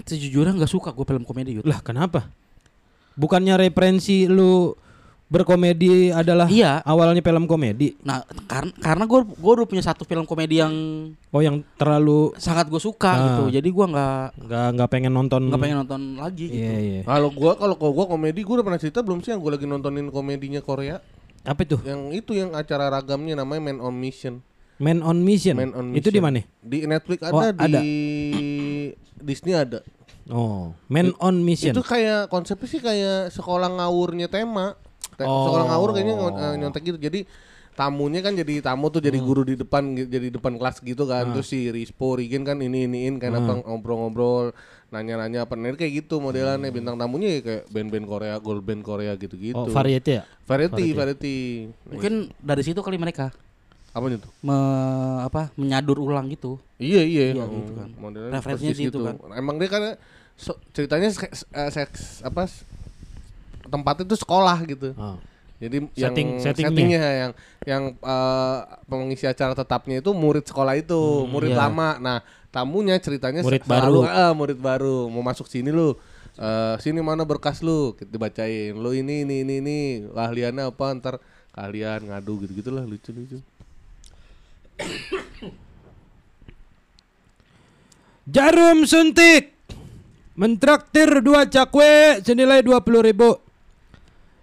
sejujurnya 0.05 0.53
nggak 0.55 0.69
suka 0.69 0.93
gue 0.93 1.03
film 1.03 1.25
komedi 1.25 1.59
gitu. 1.59 1.67
Lah, 1.67 1.81
kenapa? 1.81 2.29
Bukannya 3.17 3.57
referensi 3.59 4.29
lu 4.29 4.77
berkomedi 5.29 6.09
adalah 6.09 6.49
Iya. 6.49 6.81
awalnya 6.83 7.21
film 7.21 7.45
komedi? 7.45 7.93
Nah, 8.01 8.25
karena 8.45 8.73
karena 8.75 9.05
gue 9.05 9.21
gue 9.29 9.53
udah 9.55 9.69
punya 9.69 9.85
satu 9.85 10.03
film 10.03 10.25
komedi 10.25 10.59
yang 10.59 10.73
Oh, 11.29 11.45
yang 11.45 11.61
terlalu 11.77 12.33
sangat 12.37 12.67
gue 12.67 12.81
suka 12.81 13.13
Ah. 13.13 13.21
gitu. 13.23 13.43
Jadi 13.53 13.69
gua 13.69 13.87
nggak 13.87 14.17
nggak 14.41 14.67
nggak 14.75 14.89
pengen 14.89 15.13
nonton. 15.13 15.43
nggak 15.47 15.61
pengen 15.61 15.79
nonton 15.79 16.01
lagi 16.17 16.49
gitu. 16.49 16.57
Iya, 16.59 16.77
iya. 16.81 17.01
Kalau 17.05 17.29
gua 17.29 17.53
kalau 17.55 17.77
kalau 17.77 17.93
gua 17.93 18.07
komedi 18.09 18.41
gua 18.41 18.59
udah 18.59 18.67
pernah 18.67 18.81
cerita 18.81 19.01
belum 19.01 19.21
sih 19.21 19.31
yang 19.31 19.41
gua 19.41 19.53
lagi 19.55 19.69
nontonin 19.69 20.09
komedinya 20.09 20.59
Korea 20.59 21.05
Apa 21.45 21.61
itu? 21.63 21.77
yang 21.85 22.09
itu 22.11 22.33
yang 22.33 22.53
acara 22.53 22.89
ragamnya 22.89 23.37
namanya 23.37 23.69
Man 23.69 23.79
on 23.79 23.95
Mission. 23.95 24.41
Man 24.77 25.03
on 25.03 25.21
Mission. 25.21 25.55
Man 25.55 25.73
on 25.73 25.93
Itu 25.93 26.09
di 26.09 26.17
Mission. 26.17 26.25
mana? 26.25 26.41
Di 26.59 26.79
Netflix 26.85 27.19
ada, 27.21 27.35
Oh, 27.35 27.45
di 27.45 27.61
ada. 27.63 27.81
Disney 29.19 29.53
ada. 29.53 29.81
Oh, 30.29 30.73
Man 30.87 31.13
on 31.19 31.41
Mission. 31.41 31.73
Itu 31.73 31.81
kayak 31.81 32.29
konsepnya 32.29 32.65
sih 32.67 32.79
kayak 32.79 33.29
sekolah 33.31 33.69
ngawurnya 33.71 34.29
tema. 34.29 34.77
Oh. 35.25 35.51
Sekolah 35.51 35.65
ngawur 35.67 35.91
kayaknya 35.91 36.15
eh, 36.15 36.55
nyontek 36.57 36.83
gitu. 36.85 36.99
Jadi 37.01 37.21
tamunya 37.73 38.19
kan 38.19 38.35
jadi 38.35 38.59
tamu 38.59 38.91
tuh 38.91 38.99
Hmm. 38.99 39.07
jadi 39.07 39.19
guru 39.19 39.43
di 39.43 39.55
depan 39.55 39.83
jadi 39.95 40.29
depan 40.29 40.55
kelas 40.55 40.79
gitu 40.79 41.07
kan. 41.07 41.31
Terus 41.33 41.47
si 41.47 41.71
Rispo 41.71 42.15
Rigen 42.15 42.43
kan 42.43 42.59
ini 42.59 42.85
iniin 42.85 43.17
kan 43.17 43.33
Hmm. 43.33 43.41
apa 43.41 43.53
ngobrol-ngobrol 43.65 44.51
nanya-nanya 44.89 45.45
apa 45.45 45.53
nah, 45.53 45.69
kayak 45.71 46.01
gitu 46.01 46.17
modelannya 46.17 46.73
bintang 46.73 46.97
tamunya 46.97 47.39
ya 47.39 47.41
kayak 47.45 47.63
band-band 47.69 48.07
Korea, 48.09 48.35
gold 48.41 48.65
band 48.65 48.81
Korea 48.81 49.13
gitu-gitu. 49.15 49.53
oh, 49.55 49.69
variety 49.69 50.17
ya? 50.17 50.23
variety, 50.49 50.97
variety. 50.97 51.37
Mungkin 51.85 52.33
dari 52.41 52.63
situ 52.65 52.81
kali 52.81 52.97
mereka 52.97 53.29
Apa 53.93 54.09
itu? 54.09 54.25
me- 54.41 55.21
apa 55.21 55.53
menyadur 55.55 56.01
ulang 56.01 56.33
gitu. 56.33 56.57
Iya 56.81 57.05
iya. 57.05 57.27
Iya, 57.35 57.45
Hmm, 57.45 57.57
gitu 57.59 57.73
kan. 57.75 57.89
Referensinya 58.33 58.73
persis 58.73 58.89
situ 58.89 58.99
kan. 59.03 59.15
Emang 59.35 59.61
dia 59.61 59.69
kan 59.69 59.83
so- 60.35 60.57
ceritanya 60.73 61.13
seks, 61.13 61.45
eh, 61.51 61.69
seks 61.69 62.01
apa 62.23 62.49
tempatnya 63.69 64.05
itu 64.09 64.17
sekolah 64.19 64.59
gitu. 64.67 64.93
Oh. 64.97 65.17
Jadi 65.59 65.91
Setting- 65.91 66.39
yang 66.39 66.43
settingnya. 66.43 66.71
settingnya 66.71 67.03
yang 67.03 67.33
yang 67.67 67.83
eh, 67.99 68.59
pengisi 68.87 69.27
acara 69.27 69.59
tetapnya 69.59 69.99
itu 69.99 70.11
murid 70.15 70.47
sekolah 70.47 70.79
itu, 70.79 71.27
murid 71.27 71.51
iya. 71.53 71.67
lama. 71.67 71.99
Nah, 71.99 72.19
tamunya 72.55 72.95
ceritanya 73.03 73.43
Murid 73.43 73.67
selalu, 73.67 74.07
baru. 74.07 74.15
ah, 74.15 74.33
murid 74.33 74.59
baru 74.63 75.11
mau 75.11 75.21
masuk 75.27 75.51
sini 75.51 75.75
lu. 75.75 75.99
Eh, 76.39 76.75
sini 76.79 77.03
mana 77.03 77.27
berkas 77.27 77.59
lu? 77.67 77.99
Kita 77.99 78.07
dibacain. 78.07 78.71
Lu 78.79 78.95
ini 78.95 79.27
ini 79.27 79.43
ini 79.43 79.55
ini 79.59 79.79
keahliannya 80.15 80.71
apa 80.71 80.87
ntar 80.95 81.15
kalian 81.51 82.07
ngadu 82.07 82.47
gitu-gitulah 82.47 82.87
lucu-lucu. 82.87 83.43
Jarum 88.29 88.85
suntik 88.85 89.57
Mentraktir 90.39 91.19
dua 91.19 91.51
cakwe 91.51 92.23
senilai 92.23 92.63
20 92.63 92.79
ribu 93.11 93.43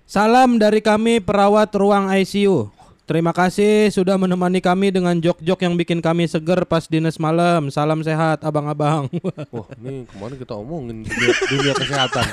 Salam 0.06 0.62
dari 0.62 0.86
kami 0.86 1.18
perawat 1.18 1.74
ruang 1.74 2.14
ICU 2.14 2.70
Terima 3.06 3.30
kasih 3.30 3.90
sudah 3.90 4.18
menemani 4.18 4.58
kami 4.58 4.90
dengan 4.90 5.14
jok-jok 5.14 5.62
yang 5.62 5.74
bikin 5.74 5.98
kami 5.98 6.26
seger 6.26 6.66
pas 6.66 6.86
dinas 6.86 7.18
malam 7.18 7.70
Salam 7.70 8.02
sehat 8.02 8.42
abang-abang 8.42 9.06
Wah, 9.54 9.66
ini 9.78 10.06
kemarin 10.06 10.36
kita 10.36 10.54
omongin 10.54 11.06
dunia, 11.06 11.34
dunia 11.46 11.74
kesehatan. 11.76 12.26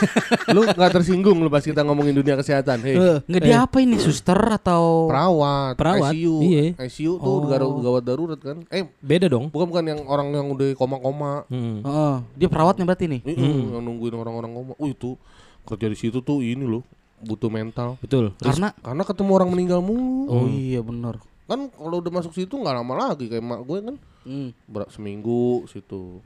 lu 0.49 0.65
nggak 0.65 0.93
tersinggung 0.93 1.37
lu 1.39 1.49
pas 1.49 1.61
kita 1.61 1.81
ngomongin 1.81 2.13
dunia 2.15 2.37
kesehatan. 2.37 2.81
Hei, 2.81 2.97
Eh, 2.97 3.17
Nggak 3.23 3.41
dia 3.43 3.59
apa 3.61 3.77
ini 3.81 3.97
suster 3.97 4.37
atau 4.37 5.09
perawat, 5.09 5.77
Perawat, 5.77 6.13
ICU, 6.13 6.35
iya. 6.43 6.65
ICU 6.79 7.13
tuh 7.17 7.29
Oh. 7.37 7.45
gawat 7.45 7.61
gawat 7.81 8.03
darurat 8.03 8.41
kan? 8.41 8.65
Eh, 8.69 8.89
Beda 9.01 9.29
dong 9.29 9.49
bukan 9.49 9.69
bukan 9.69 9.85
yang 9.87 10.01
orang 10.05 10.33
yang 10.33 10.49
udah 10.49 10.73
koma-koma. 10.73 11.45
Hmm. 11.53 11.85
Heeh, 11.85 12.17
dia 12.37 12.49
perawatnya 12.49 12.85
berarti 12.85 13.13
nih. 13.13 13.21
Ih, 13.29 13.37
Yang 13.77 13.85
nungguin 13.85 14.13
orang-orang 14.15 14.53
koma. 14.53 14.73
Oh 14.77 14.89
itu 14.89 15.21
kerja 15.65 15.85
di 15.85 15.97
situ 15.97 16.21
tuh 16.21 16.41
ini 16.41 16.65
loh 16.65 16.81
butuh 17.23 17.49
mental. 17.49 17.97
Betul 17.99 18.35
Karena 18.37 18.75
Karena 18.77 19.03
ketemu 19.03 19.31
orang 19.33 19.51
meninggal 19.51 19.81
mulu. 19.81 20.27
oh 20.27 20.47
iya 20.47 20.79
benar. 20.79 21.23
Kan 21.45 21.69
kalau 21.69 21.99
udah 21.99 22.13
masuk 22.13 22.33
situ 22.33 22.53
nggak 22.53 22.75
lama 22.75 22.95
lagi 23.09 23.27
kayak 23.27 23.41
mak 23.41 23.63
gue 23.63 23.79
kan 23.83 23.97
Hmm. 24.23 24.55
ber- 24.65 24.87
seminggu 24.89 25.67
situ. 25.67 26.23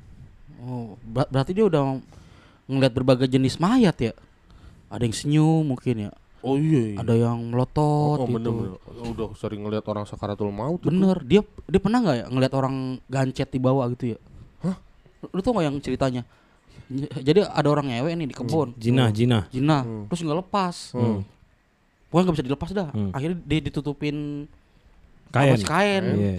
Oh, 0.59 0.97
ber- 1.03 1.27
berarti 1.27 1.53
dia 1.53 1.65
udah 1.65 1.97
ngeliat 2.67 2.93
berbagai 2.93 3.25
jenis 3.25 3.57
mayat 3.57 3.97
ya. 3.97 4.13
Ada 4.87 5.03
yang 5.03 5.17
senyum 5.17 5.65
mungkin 5.67 6.09
ya. 6.09 6.11
Oh 6.41 6.55
iya. 6.55 6.93
iya. 6.93 6.97
Ada 7.01 7.15
yang 7.17 7.51
melotot 7.51 8.21
oh, 8.21 8.29
gitu. 8.29 8.37
bener, 8.37 8.53
bener. 8.77 9.11
Udah 9.11 9.29
sering 9.35 9.65
ngeliat 9.65 9.83
orang 9.85 10.05
sakaratul 10.05 10.53
maut. 10.53 10.79
tuh. 10.79 10.93
Bener, 10.93 11.19
dia 11.23 11.41
dia 11.67 11.81
pernah 11.81 11.99
nggak 11.99 12.17
ya 12.17 12.27
ngeliat 12.29 12.53
orang 12.53 12.75
gancet 13.09 13.49
di 13.49 13.59
bawah 13.59 13.89
gitu 13.91 14.15
ya? 14.15 14.19
Hah? 14.63 14.77
Lu, 15.25 15.33
lu 15.33 15.41
tau 15.41 15.57
gak 15.57 15.65
yang 15.65 15.77
ceritanya? 15.81 16.23
Jadi 17.16 17.42
ada 17.42 17.66
orang 17.66 17.87
ngewe 17.88 18.11
nih 18.12 18.27
di 18.27 18.37
kebun. 18.37 18.68
Jinah, 18.75 19.11
jinah 19.11 19.42
Jinah, 19.49 19.83
Hmm. 19.83 20.05
terus 20.07 20.20
nggak 20.20 20.38
lepas. 20.40 20.77
Hmm. 20.92 21.27
Pokoknya 22.07 22.25
nggak 22.25 22.37
bisa 22.37 22.46
dilepas 22.46 22.70
dah. 22.70 22.88
Hmm. 22.90 23.11
Akhirnya 23.11 23.38
dia 23.40 23.61
ditutupin 23.61 24.46
Kain. 25.29 25.59
Kain. 25.61 26.05
Iya. 26.09 26.33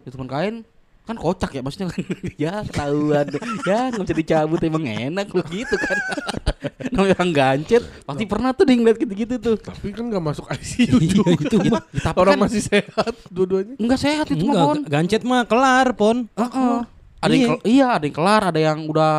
Itu 0.00 0.14
teman 0.14 0.26
kain 0.26 0.56
kan 1.02 1.16
kocak 1.16 1.48
ya 1.50 1.64
maksudnya 1.64 1.88
kan 1.88 2.04
ya 2.38 2.52
ketahuan 2.62 3.24
ya 3.64 3.88
nggak 3.88 4.04
bisa 4.04 4.12
dicabut 4.14 4.60
emang 4.60 4.84
enak 4.84 5.24
lu 5.26 5.40
gitu 5.48 5.72
kan 5.74 5.96
namanya 6.92 7.16
orang 7.16 7.32
gancet 7.32 7.80
pasti 8.04 8.24
pernah 8.24 8.52
tuh 8.52 8.68
dia 8.68 8.76
ngeliat 8.76 8.98
gitu-gitu 8.98 9.34
tuh 9.38 9.56
Tapi 9.56 9.88
kan 9.88 10.04
gak 10.06 10.20
masuk 10.22 10.44
ICU 10.46 11.00
Iya, 11.00 11.08
juga. 11.14 11.32
itu 11.40 11.56
mah. 11.64 11.80
Ya, 11.88 12.00
tapi 12.04 12.16
Orang 12.20 12.36
kan 12.36 12.44
masih 12.44 12.60
sehat 12.62 13.14
dua-duanya. 13.26 13.72
nggak 13.74 13.96
sehat 13.98 14.26
itu 14.28 14.36
mah 14.38 14.52
Enggak, 14.52 14.66
pon 14.66 14.78
gancet 14.86 15.22
mah 15.24 15.42
kelar, 15.42 15.86
Pon. 15.94 16.16
Heeh. 16.30 16.76
ada 17.18 17.32
yang 17.32 17.40
Iya. 17.40 17.48
kel- 17.48 17.64
iya 17.66 17.86
ada 17.90 18.04
yang 18.04 18.14
kelar 18.14 18.42
ada 18.44 18.60
yang 18.60 18.78
udah 18.84 19.14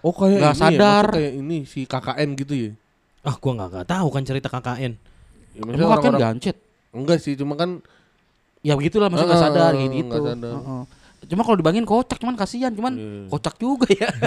Oh 0.00 0.12
kayak 0.12 0.38
Nggak 0.38 0.50
ini 0.50 0.56
ya, 0.56 0.64
sadar. 0.64 1.04
maksudnya 1.04 1.20
kayak 1.20 1.34
ini 1.36 1.56
si 1.64 1.80
KKN 1.84 2.28
gitu 2.34 2.54
ya. 2.56 2.70
Ah, 3.20 3.36
gua 3.36 3.52
nggak 3.54 3.68
nggak 3.70 3.86
tahu 3.86 4.08
kan 4.08 4.22
cerita 4.24 4.48
KKN. 4.48 4.92
Ya, 5.50 5.60
emang 5.60 5.74
orang-orang- 5.76 6.20
gancet 6.38 6.56
Enggak 6.90 7.18
sih, 7.20 7.36
cuma 7.36 7.54
kan 7.54 7.78
ya 8.60 8.74
begitulah 8.74 9.06
maksudnya 9.06 9.30
nggak 9.30 9.44
sadar 9.46 9.72
gitu 9.74 9.94
gitu 9.94 10.16
sadar. 10.18 10.54
Heeh. 10.56 10.82
Cuma 11.30 11.40
kalau 11.40 11.54
dibangin 11.54 11.82
kocak 11.82 12.16
cuman 12.16 12.34
kasihan 12.34 12.68
cuman 12.68 12.92
Iya. 12.92 13.22
kocak 13.30 13.54
juga 13.54 13.86
ya 13.88 14.10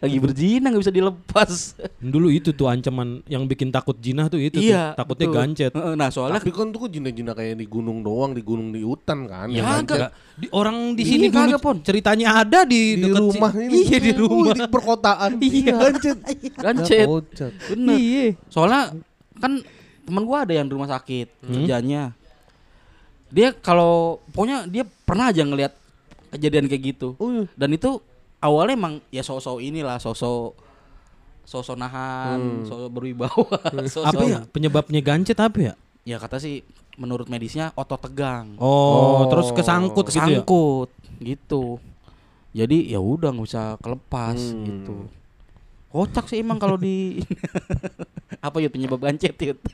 lagi 0.00 0.16
berzina 0.16 0.66
nggak 0.68 0.80
bisa 0.80 0.90
dilepas 0.90 1.50
Dulu 1.98 2.26
itu 2.30 2.50
tuh 2.50 2.66
ancaman 2.66 3.20
yang 3.26 3.44
bikin 3.44 3.68
takut 3.68 3.94
jinah 3.94 4.26
tuh 4.26 4.38
itu 4.38 4.58
iya 4.60 4.92
tuh. 4.92 4.98
Takutnya 4.98 5.26
betul. 5.26 5.36
gancet. 5.36 5.70
Heeh, 5.72 5.92
nah 5.94 6.08
soalnya 6.08 6.38
tapi 6.38 6.50
kan 6.50 6.68
tuh 6.68 6.86
jina-jina 6.86 7.32
kayak 7.32 7.56
di 7.56 7.64
gunung 7.64 8.00
doang, 8.00 8.30
di 8.30 8.40
gunung 8.40 8.70
di 8.70 8.80
hutan 8.80 9.24
kan. 9.24 9.46
Ya 9.48 9.60
gancet. 9.64 10.10
Di, 10.34 10.46
orang 10.50 10.92
di 10.92 11.00
Iya, 11.00 11.08
sini 11.08 11.24
dulu 11.28 11.48
kagak, 11.48 11.60
Pon. 11.60 11.76
ceritanya 11.80 12.26
ada 12.38 12.58
di, 12.62 12.98
di 12.98 13.02
si- 13.02 13.10
rumah 13.10 13.50
ini. 13.54 13.72
Iya 13.82 13.96
di 13.98 14.10
rumah. 14.14 14.52
di 14.52 14.60
perkotaan. 14.66 15.30
Iya. 15.40 15.72
gancet. 15.74 16.16
gancet 16.64 16.98
Ya, 16.98 17.06
kocak. 17.06 17.50
bener 17.70 17.94
Iya. 17.96 18.24
soalnya 18.46 18.80
kan 19.34 19.52
teman 20.04 20.22
gua 20.22 20.44
ada 20.44 20.52
yang 20.52 20.64
di 20.64 20.72
rumah 20.72 20.88
sakit 20.90 21.26
Hmm. 21.40 21.48
kerjanya 21.54 22.02
dia 23.26 23.50
kalau 23.52 24.22
pokoknya 24.30 24.64
dia 24.64 24.84
pernah 25.04 25.28
aja 25.28 25.40
ngelihat 25.40 25.72
kejadian 26.30 26.66
kayak 26.66 26.82
gitu 26.90 27.14
Oh 27.14 27.30
iya. 27.30 27.42
dan 27.54 27.70
itu 27.70 27.98
awalnya 28.38 28.74
emang 28.74 28.92
ya 29.08 29.20
sosok 29.20 29.58
inilah 29.58 29.96
sosok 29.96 30.52
sosok 31.44 31.74
nahan 31.74 32.38
Hmm. 32.40 32.64
sosok 32.64 32.88
berwibawa 32.90 33.54
sosok 33.86 34.10
Apa 34.10 34.22
ya 34.24 34.38
penyebabnya 34.46 34.98
gancet 34.98 35.36
apa 35.36 35.56
ya? 35.62 35.72
ya 36.02 36.16
kata 36.16 36.36
sih 36.36 36.60
menurut 36.94 37.26
medisnya 37.26 37.70
otot 37.74 37.98
tegang 37.98 38.54
Oh, 38.56 38.66
Oh. 38.66 39.20
terus 39.28 39.50
kesangkut 39.50 40.04
gitu 40.04 40.14
ya. 40.14 40.24
kesangkut 40.24 40.88
gitu 41.18 41.78
jadi 42.50 42.76
ya 42.86 42.98
udah 42.98 43.30
nggak 43.30 43.44
bisa 43.44 43.62
kelepas 43.78 44.36
Hmm. 44.36 44.62
gitu 44.64 44.96
kocak 45.88 46.24
sih 46.26 46.38
emang 46.38 46.56
kalau 46.56 46.74
di 46.74 47.22
apa 48.42 48.56
ya 48.58 48.66
penyebab 48.66 48.98
gancet 48.98 49.30
Yud? 49.38 49.58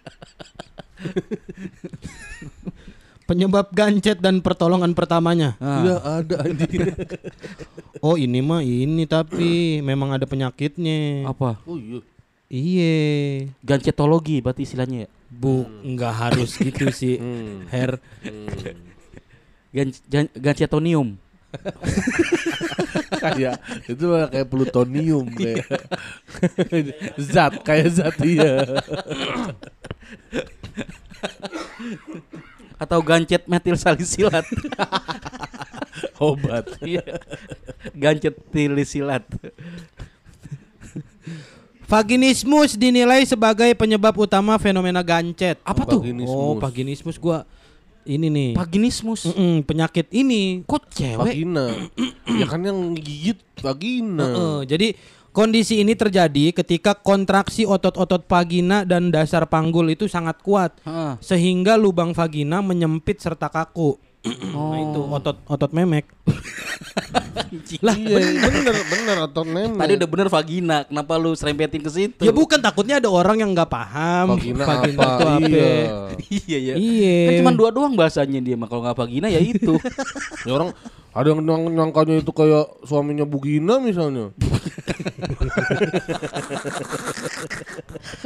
Penyebab 3.30 3.70
gancet 3.70 4.18
dan 4.18 4.42
pertolongan 4.42 4.90
pertamanya. 4.90 5.54
Nah, 5.62 5.86
Iya 5.86 5.96
ada 6.02 6.34
anjing. 6.42 6.82
Oh, 8.02 8.16
ini 8.16 8.40
mah 8.40 8.64
ini 8.64 9.04
tapi 9.04 9.78
memang 9.84 10.16
ada 10.16 10.24
penyakitnya. 10.24 11.28
apa 11.28 11.60
oh 11.68 11.76
iya. 11.76 12.00
Iya. 12.50 12.96
gancetologi 13.62 14.40
berarti 14.40 14.64
istilahnya 14.64 15.04
ya 15.04 15.08
Bu, 15.30 15.68
nggak 15.84 16.14
harus 16.16 16.58
gitu 16.58 16.90
sih. 16.90 17.20
Hmm. 17.20 17.68
Her. 17.70 18.00
Hmm. 18.26 18.48
Gan, 19.70 19.88
gan- 20.10 20.34
gancetonium 20.34 21.20
kayak 23.18 23.58
itu 23.90 24.06
kayak 24.06 24.46
plutonium 24.46 25.26
kayak 25.38 25.66
zat 27.18 27.58
kayak 27.66 27.90
zat 27.90 28.16
iya 28.22 28.70
atau 32.80 32.98
gancet 32.98 33.44
metil 33.44 33.76
salisilat 33.76 34.48
obat 36.18 36.64
Iya. 36.80 37.04
gancet 37.92 38.34
tilisilat 38.48 39.22
Vaginismus 41.82 42.78
dinilai 42.78 43.26
sebagai 43.26 43.66
penyebab 43.74 44.14
utama 44.16 44.54
fenomena 44.56 45.02
gancet. 45.02 45.58
apa 45.60 45.82
tuh 45.82 45.98
Vaginismus. 45.98 46.30
Oh, 46.30 46.54
vaginismus 46.56 47.16
gua 47.18 47.42
ini 48.00 48.30
nih. 48.30 48.50
vaginismus 48.54 49.20
Mm-mm, 49.26 49.60
penyakit 49.60 50.06
ini. 50.08 50.62
kok 50.64 50.86
cewek 50.88 51.34
vagina 51.34 51.66
ya 52.30 52.46
kan 52.46 52.62
yang 52.62 52.94
gigit 52.94 53.42
vagina 53.58 54.22
Heeh, 54.24 54.58
jadi 54.64 54.88
kondisi 55.30 55.78
ini 55.78 55.94
terjadi 55.94 56.50
ketika 56.52 56.92
kontraksi 56.92 57.62
otot-otot 57.62 58.26
vagina 58.26 58.82
dan 58.82 59.08
dasar 59.08 59.46
panggul 59.46 59.88
itu 59.88 60.06
sangat 60.06 60.38
kuat 60.40 60.74
Heeh. 60.82 61.18
sehingga 61.18 61.74
lubang 61.74 62.10
vagina 62.10 62.60
menyempit 62.60 63.18
serta 63.18 63.48
kaku. 63.48 63.96
Oh. 64.52 64.68
Nah 64.68 64.80
itu 64.84 65.00
otot 65.00 65.36
otot 65.48 65.70
memek. 65.72 66.04
lah 67.80 67.96
iya 67.96 68.18
bener 68.40 68.74
bener 68.84 69.16
atau 69.26 69.42
nenek 69.42 69.74
tadi 69.74 69.92
udah 69.96 70.08
bener 70.08 70.28
vagina 70.28 70.76
kenapa 70.84 71.12
lu 71.16 71.32
serempetin 71.32 71.82
ke 71.82 71.90
situ 71.90 72.22
Ya 72.22 72.30
bukan 72.30 72.58
takutnya 72.58 72.98
ada 72.98 73.10
orang 73.10 73.40
yang 73.40 73.50
nggak 73.50 73.66
paham 73.66 74.36
vagina, 74.36 74.62
vagina 74.62 74.98
apa, 74.98 75.06
itu 75.16 75.18
apa. 75.18 75.30
iya 75.40 75.70
iya 76.46 76.58
ya 76.58 76.74
Iya. 76.76 77.18
kan 77.26 77.32
cuma 77.42 77.52
dua 77.54 77.70
doang 77.70 77.94
bahasanya 77.94 78.38
dia 78.38 78.54
mah 78.54 78.66
kalau 78.66 78.82
nggak 78.84 78.98
vagina 78.98 79.26
ya 79.26 79.40
itu 79.40 79.74
ya 80.46 80.52
orang 80.52 80.70
ada 81.10 81.26
yang 81.26 81.40
nyang- 81.42 81.72
nyangkanya 81.72 82.14
itu 82.18 82.30
kayak 82.30 82.66
suaminya 82.82 83.24
Bugina 83.24 83.78
misalnya 83.78 84.30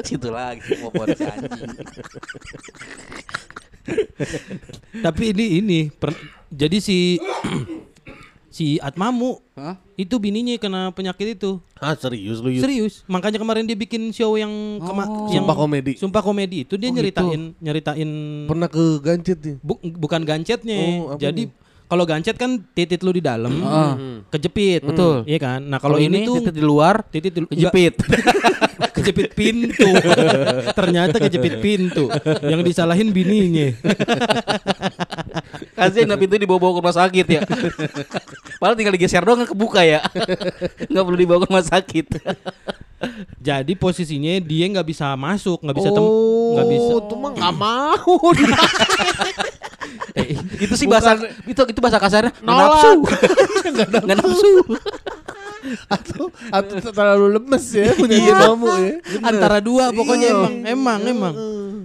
situ 0.06 0.28
lagi 0.28 0.78
mau 0.78 0.92
anjing 0.92 1.68
Tapi 5.00 5.22
ini 5.32 5.44
ini 5.60 5.78
per- 5.88 6.16
jadi 6.48 6.76
si 6.78 7.18
si 8.54 8.78
Atmamu 8.78 9.42
Hah? 9.52 9.76
itu 9.94 10.14
bininya 10.16 10.54
kena 10.56 10.88
penyakit 10.90 11.34
itu. 11.34 11.58
ah 11.74 11.92
serius 11.92 12.38
lu? 12.38 12.48
Serius. 12.54 13.02
Makanya 13.04 13.36
kemarin 13.36 13.62
dia 13.62 13.74
bikin 13.74 14.08
show 14.10 14.34
yang 14.34 14.50
kema- 14.78 15.04
Oh. 15.04 15.26
yang 15.28 15.42
Sumpah 15.42 15.56
komedi. 15.56 15.92
Sumpah 15.96 16.22
komedi 16.22 16.56
itu 16.62 16.74
dia 16.76 16.88
Oh, 16.88 16.92
nyeritain 16.94 17.52
nyeritain 17.58 18.08
pernah 18.46 18.66
ke 18.66 18.82
gancet 18.98 19.38
nih 19.38 19.54
bu- 19.58 19.80
bukan 19.98 20.22
gancetnya. 20.22 20.78
Oh, 21.02 21.18
Jadi 21.18 21.50
kalau 21.84 22.04
gancet 22.08 22.36
kan 22.40 22.58
titit 22.72 23.04
lu 23.04 23.12
di 23.12 23.22
dalam 23.22 23.52
Heeh. 23.52 23.92
kejepit. 24.32 24.82
Betul. 24.82 25.22
Iya 25.28 25.38
kan? 25.38 25.60
Nah, 25.62 25.78
kalau 25.78 26.00
ini, 26.00 26.24
tuh 26.24 26.40
titik 26.40 26.56
di 26.56 26.64
luar 26.64 27.04
titit 27.12 27.32
di, 27.32 27.40
kejepit 27.44 27.94
kejepit 28.96 29.30
pintu. 29.36 29.90
Ternyata 30.78 31.20
kejepit 31.20 31.60
pintu. 31.60 32.08
Yang 32.42 32.60
disalahin 32.72 33.12
bininya. 33.12 33.68
kasihan 35.74 36.06
nah 36.06 36.18
pintu 36.18 36.38
dibawa-bawa 36.38 36.70
ke 36.70 36.80
rumah 36.80 36.96
sakit 36.96 37.26
ya 37.26 37.40
padahal 38.62 38.78
tinggal 38.78 38.94
digeser 38.94 39.22
doang 39.22 39.42
kebuka 39.42 39.82
ya 39.82 40.00
nggak 40.86 41.04
perlu 41.04 41.18
dibawa 41.18 41.38
ke 41.42 41.46
rumah 41.50 41.66
sakit 41.66 42.06
Jadi 43.36 43.76
posisinya 43.76 44.40
dia 44.40 44.64
nggak 44.64 44.88
bisa 44.88 45.12
masuk, 45.12 45.60
nggak 45.60 45.76
bisa 45.76 45.92
tem 45.92 46.06
nggak 46.56 46.68
bisa. 46.72 46.88
Oh, 46.88 47.04
tuh 47.04 47.20
mah 47.20 47.36
nggak 47.36 47.52
mau 47.52 48.16
Eh, 50.14 50.34
itu 50.58 50.74
sih 50.74 50.86
bahasa 50.86 51.16
itu 51.44 51.58
itu 51.64 51.80
bahasa 51.80 51.98
kasarnya 51.98 52.32
nggak 52.36 52.44
Nolak. 52.46 52.70
nafsu 52.70 52.90
nggak 54.04 54.16
nafsu 54.16 54.52
atau 55.86 56.24
atau 56.50 56.76
terlalu 56.86 57.26
lemes 57.34 57.64
ya 57.72 57.88
punya 57.96 58.16
Iya. 58.16 58.34
kamu 58.46 58.66
ya 58.68 58.92
Antara 59.22 59.58
dua 59.58 59.88
pokoknya 59.90 60.28
Iya. 60.28 60.36
emang 60.36 60.54
emang 60.62 61.00
emang 61.02 61.34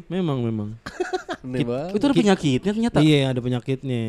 memang 0.05 0.37
memang. 0.41 0.69
Itu 1.95 2.03
ada 2.03 2.13
penyakitnya 2.13 2.71
ternyata 2.71 2.97
Iya 2.99 3.31
ada 3.31 3.39
penyakitnya. 3.39 4.01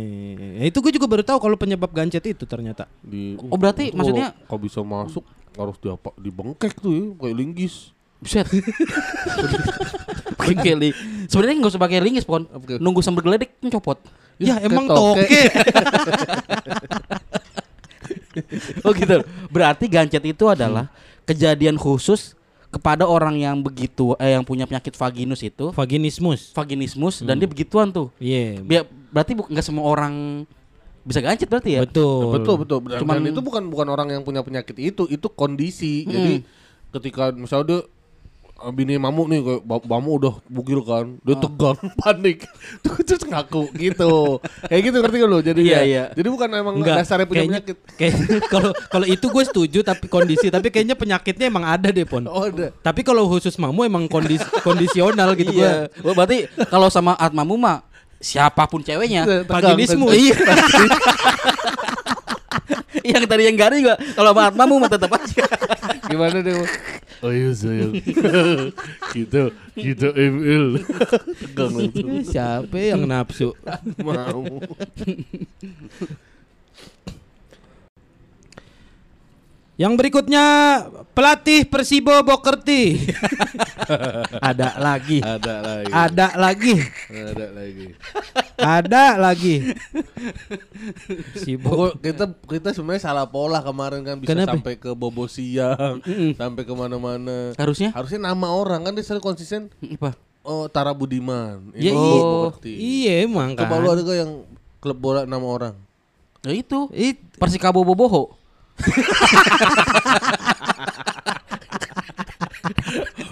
Ya, 0.58 0.64
itu 0.66 0.76
gue 0.76 0.90
juga 0.90 1.06
baru 1.06 1.22
tahu 1.22 1.38
kalau 1.38 1.54
penyebab 1.54 1.86
gancet 1.88 2.26
itu 2.26 2.42
ternyata. 2.42 2.90
Di, 3.00 3.38
Oh, 3.38 3.54
berarti 3.54 3.94
maksudnya- 3.94 4.34
kalau 4.34 4.48
kalau 4.48 4.60
bisa 4.60 4.80
masuk 4.82 5.24
harus 5.52 5.76
diapa 5.78 6.10
dibengkek 6.16 6.74
tuh 6.74 6.90
ya 6.90 7.04
kayak 7.16 7.36
linggis 7.36 7.94
Buset. 8.20 8.46
Pakai 10.36 10.56
keli. 10.56 10.90
Sebenarnya 11.26 11.56
nggak 11.58 11.72
usah 11.72 11.80
pakai 11.80 12.00
lingis, 12.00 12.24
Pon. 12.24 12.44
Nunggu 12.76 13.00
sambil 13.00 13.24
geledek 13.24 13.56
copot. 13.68 13.96
Ya, 14.36 14.56
kayak 14.56 14.68
emang 14.68 14.86
toke. 14.88 15.24
Oh 18.86 18.94
gitu. 18.94 19.26
Berarti 19.50 19.90
gancet 19.90 20.22
itu 20.22 20.44
adalah 20.46 20.86
kejadian 21.26 21.74
khusus 21.74 22.38
kepada 22.70 23.02
orang 23.02 23.34
yang 23.34 23.58
begitu 23.58 24.14
eh 24.16 24.38
yang 24.38 24.46
punya 24.46 24.62
penyakit 24.62 24.94
vaginus 24.94 25.42
itu, 25.42 25.74
Vaginismus. 25.74 26.54
vaginismus 26.54 27.26
dan 27.26 27.34
dia 27.34 27.50
begituan 27.50 27.90
tuh. 27.90 28.14
Iya. 28.22 28.62
Biar 28.62 28.82
berarti 29.10 29.34
nggak 29.34 29.64
semua 29.66 29.82
orang 29.84 30.46
bisa 31.02 31.18
gancet 31.18 31.50
berarti 31.50 31.74
ya? 31.74 31.80
Betul. 31.82 32.30
betul 32.38 32.54
betul 32.62 32.78
Cuman- 33.02 33.18
dan 33.18 33.34
itu 33.34 33.42
bukan 33.42 33.66
bukan 33.66 33.88
orang 33.90 34.14
yang 34.14 34.22
punya 34.22 34.46
penyakit 34.46 34.78
itu 34.78 35.10
itu 35.10 35.26
kondisi 35.26 36.06
Hmm. 36.06 36.12
jadi 36.12 36.32
ketika 36.94 37.24
misalnya 37.34 37.66
dia 37.66 37.80
bini 38.68 38.94
mamu 38.94 39.24
nih 39.24 39.40
kayak 39.40 39.60
bamu 39.82 40.10
udah 40.16 40.34
bugil 40.44 40.80
kan 40.80 41.16
dia 41.18 41.32
Ah. 41.32 41.40
tegang 41.40 41.78
panik 42.00 42.44
Tuh, 42.80 43.00
terus 43.00 43.22
ngaku 43.22 43.72
gitu 43.74 44.36
kayak 44.62 44.82
gitu 44.84 44.96
ngerti 44.98 45.16
gak 45.16 45.28
lu 45.28 45.38
jadi 45.40 45.60
Iya, 45.60 45.72
ya? 45.72 45.80
iya. 45.82 46.04
jadi 46.12 46.28
bukan 46.28 46.48
emang 46.50 46.74
Enggak, 46.76 46.96
dasarnya 47.00 47.24
punya 47.24 47.40
kayaknya- 47.42 47.62
penyakit 47.64 47.76
Kayak 47.98 48.14
kalau 48.46 48.70
kalau 48.86 49.06
itu 49.06 49.26
gue 49.26 49.44
setuju 49.44 49.78
tapi 49.80 50.04
kondisi 50.06 50.46
tapi 50.46 50.68
kayaknya 50.68 50.92
penyakitnya 50.94 51.46
emang 51.46 51.64
ada 51.64 51.88
deh 51.88 52.04
pon. 52.04 52.24
oh 52.24 52.44
ada 52.44 52.68
Tapi 52.76 53.00
kalau 53.00 53.24
khusus 53.26 53.56
mamu 53.56 53.82
emang 53.82 54.04
kondis 54.06 54.44
kondisional 54.60 55.32
gitu 55.32 55.52
iya. 55.52 55.88
Oh, 56.00 56.12
berarti 56.12 56.44
kalau 56.66 56.88
sama 56.88 57.12
Atmamu 57.14 57.56
mah 57.56 57.80
siapa 58.16 58.68
pun 58.68 58.80
ceweknya. 58.80 59.24
Vaginismus. 59.44 60.12
Iya. 60.12 60.36
yang 63.12 63.24
tadi 63.24 63.42
yang 63.48 63.56
garing 63.56 63.80
juga 63.84 63.96
kalau 64.16 64.30
sama 64.32 64.42
Atmamu 64.50 64.74
mah 64.80 64.90
tetap 64.90 65.10
aja. 65.14 65.44
Gimana 66.10 66.38
deh? 66.42 66.54
Oh 67.20 67.32
iya 67.32 67.52
sayang. 67.52 67.92
kita 69.14 69.52
kita 69.76 70.08
ML. 70.16 70.80
Tegang 71.36 71.72
langsung. 71.76 72.08
Siapa 72.24 72.76
yang 72.80 73.04
nafsu? 73.04 73.52
Mau. 74.00 74.64
Yang 79.80 79.92
berikutnya 79.96 80.44
pelatih 81.16 81.64
Persibo 81.64 82.12
Bokerti. 82.20 83.00
Ada 84.52 84.76
lagi. 84.76 85.24
Ada 85.24 85.54
lagi. 85.64 85.88
Ada 85.88 86.26
lagi. 86.36 86.74
Ada 87.08 87.46
lagi. 87.48 87.86
Ada 88.60 89.04
lagi. 89.16 89.56
Sibo. 91.32 91.96
Kita 91.96 92.28
kita 92.44 92.76
sebenarnya 92.76 93.08
salah 93.08 93.24
pola 93.24 93.64
kemarin 93.64 94.04
kan 94.04 94.20
bisa 94.20 94.36
Kenapa? 94.36 94.60
sampai 94.60 94.76
ke 94.76 94.92
bobo 94.92 95.24
siang, 95.24 96.04
sampai 96.36 96.62
ke 96.68 96.74
mana-mana. 96.76 97.56
Harusnya 97.56 97.88
Harusnya 97.96 98.20
nama 98.20 98.52
orang 98.52 98.84
kan 98.84 98.92
dia 98.92 99.00
selalu 99.00 99.32
konsisten. 99.32 99.72
apa? 99.96 100.12
Oh 100.44 100.68
Tara 100.68 100.92
Budiman. 100.92 101.72
Ya 101.72 101.96
Ini 101.96 101.96
iya. 101.96 102.20
Kerti. 102.52 102.72
Iya 102.76 103.12
emang 103.24 103.56
kan. 103.56 103.64
Coba 103.64 103.80
lu 103.80 103.88
ada 103.96 104.12
yang 104.12 104.44
klub 104.76 105.00
bola 105.00 105.24
nama 105.24 105.44
orang? 105.48 105.74
Ya 106.44 106.52
itu. 106.52 106.88
It, 106.92 107.16
Persikabo 107.40 107.80
Boboho. 107.80 108.39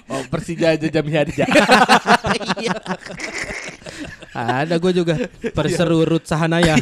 Oh 0.08 0.24
Persija 0.30 0.72
aja 0.72 0.88
jam 0.88 1.04
aja. 1.04 1.44
ada 4.32 4.74
gue 4.80 4.92
juga 4.94 5.14
perserurut 5.52 6.24
sahanaya. 6.24 6.78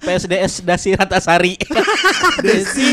PSDS 0.00 0.64
Dasi 0.64 0.96
Ratasari. 0.96 1.60
Desi, 2.40 2.90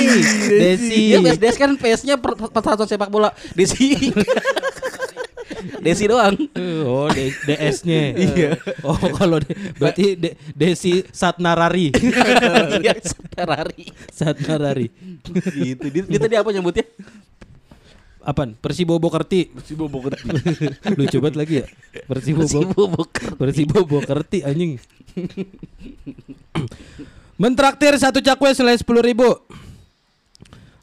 Desi. 0.51 1.15
Iya 1.15 1.23
PSDS 1.23 1.55
kan 1.55 1.71
PS-nya 1.79 2.15
per- 2.19 2.35
persatuan 2.35 2.87
sepak 2.87 3.09
bola. 3.09 3.31
Desi. 3.55 4.11
Desi 5.87 6.03
doang. 6.03 6.35
Oh, 6.83 7.07
D- 7.07 7.31
DS-nya. 7.47 8.01
Iya. 8.27 8.49
Oh, 8.83 8.99
kalau 9.15 9.39
de- 9.39 9.55
berarti 9.75 10.13
de- 10.13 10.35
Desi 10.51 10.99
Satnarari. 11.09 11.95
Iya, 12.83 12.99
Ferrari. 13.31 13.87
Satnarari. 14.11 14.87
gitu. 15.55 15.87
Dia, 15.87 16.03
dia 16.03 16.19
tadi 16.19 16.35
apa 16.35 16.51
nyebutnya? 16.51 16.83
Apaan? 18.19 18.59
Persibo 18.59 18.99
Bokerti. 18.99 19.55
Si 19.63 19.71
Bobo 19.71 20.03
Kerti. 20.03 20.27
Lucu 20.99 21.17
banget 21.23 21.35
lagi 21.39 21.53
ya. 21.63 21.65
Persibo 22.03 22.43
Bo- 22.43 22.51
Persibo 22.51 22.83
Boker. 22.91 23.27
Persibo 23.39 23.79
Bokerti 23.87 24.43
anjing. 24.43 24.75
Mentraktir 27.37 27.95
satu 27.95 28.19
cakwe 28.19 28.51
selain 28.51 28.75
sepuluh 28.75 28.99
ribu. 28.99 29.31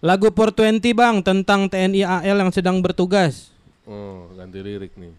Lagu 0.00 0.28
420 0.28 0.80
bang 0.92 1.16
tentang 1.20 1.66
TNI 1.66 2.05
AL 2.05 2.36
yang 2.38 2.52
sedang 2.52 2.80
bertugas. 2.80 3.53
Oh 3.85 4.32
ganti 4.32 4.59
lirik 4.64 4.97
nih. 4.97 5.12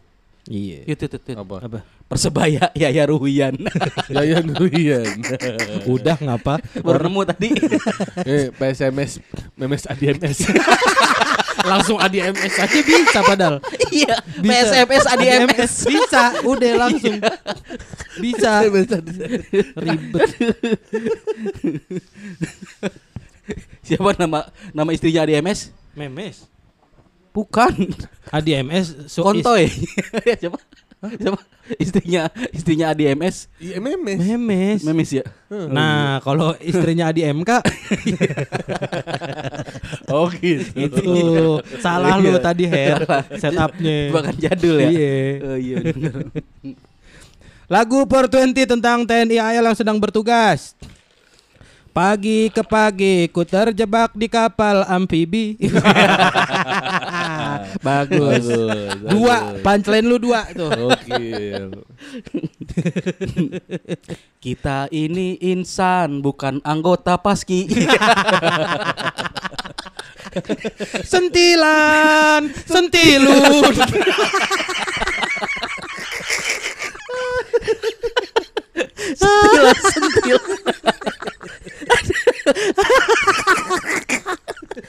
Iya. 0.46 0.80
Itu, 0.86 1.10
itu, 1.10 1.18
itu. 1.18 1.32
Apa? 1.34 1.58
Apa? 1.66 1.80
Persebaya 2.06 2.70
Yaya 2.82 3.10
Ruhian. 3.10 3.58
Yayan 4.14 4.46
Ruhian. 4.54 5.10
Udah 5.94 6.18
ngapa? 6.22 6.62
Baru 6.86 7.02
nemu 7.02 7.22
tadi. 7.26 7.50
eh 8.22 8.54
PSMS 8.54 9.22
Memes 9.58 9.90
ADMS. 9.90 10.46
Langsung 11.66 11.98
ADMS 11.98 12.62
aja 12.62 12.78
bisa 12.78 13.20
padahal. 13.26 13.58
Iya, 13.90 14.22
Bisa. 14.38 14.86
PSMS 14.86 15.06
ADMS. 15.10 15.74
bisa, 15.90 16.24
udah 16.46 16.72
langsung. 16.78 17.18
Bisa. 18.22 18.52
Ribet. 19.74 20.30
Siapa 23.82 24.14
nama 24.14 24.46
nama 24.74 24.90
istrinya 24.94 25.26
ADMS? 25.26 25.74
Memes. 25.98 26.46
Bukan. 27.36 27.92
ADMS 28.32 29.12
so 29.12 29.22
Kontoy. 29.22 29.68
Siapa? 30.42 30.58
Siapa? 31.06 31.38
Istrinya 31.76 32.32
istrinya 32.50 32.90
ADMS. 32.90 33.52
Iya 33.60 33.78
Memes. 33.78 34.18
Memes. 34.18 34.80
Memes 34.82 35.10
ya. 35.12 35.26
Nah, 35.50 36.22
kalau 36.22 36.54
istrinya 36.58 37.10
Adi 37.10 37.26
MK 37.26 37.48
Oh 40.14 40.30
gitu. 40.32 40.66
itu 40.78 41.04
salah 41.78 42.18
lu 42.18 42.32
Iya. 42.32 42.40
tadi 42.40 42.64
Her 42.66 43.00
setupnya. 43.42 43.98
Bahkan 44.14 44.36
jadul 44.40 44.76
ya. 44.80 44.90
Iya. 44.90 45.16
Oh, 45.44 45.58
iya. 45.60 45.76
Lagu 47.66 48.06
420 48.06 48.70
tentang 48.70 49.04
TNI 49.04 49.38
AL 49.38 49.66
yang 49.66 49.78
sedang 49.78 49.98
bertugas. 49.98 50.78
Pagi 51.90 52.52
ke 52.52 52.62
pagi 52.62 53.26
ku 53.32 53.42
terjebak 53.42 54.14
di 54.14 54.28
kapal 54.28 54.84
amfibi. 54.86 55.56
Bagus. 57.82 58.46
Dua, 59.10 59.58
punchline 59.60 60.08
lu 60.08 60.18
dua 60.22 60.46
tuh. 60.54 60.72
Oke. 60.92 61.16
Kita 64.44 64.86
ini 64.94 65.42
insan 65.42 66.22
bukan 66.22 66.62
anggota 66.62 67.18
paski. 67.18 67.66
Sentilan, 71.08 72.52
sentilun. 72.68 73.72
sentil, 79.16 79.64
sentil. 79.88 80.40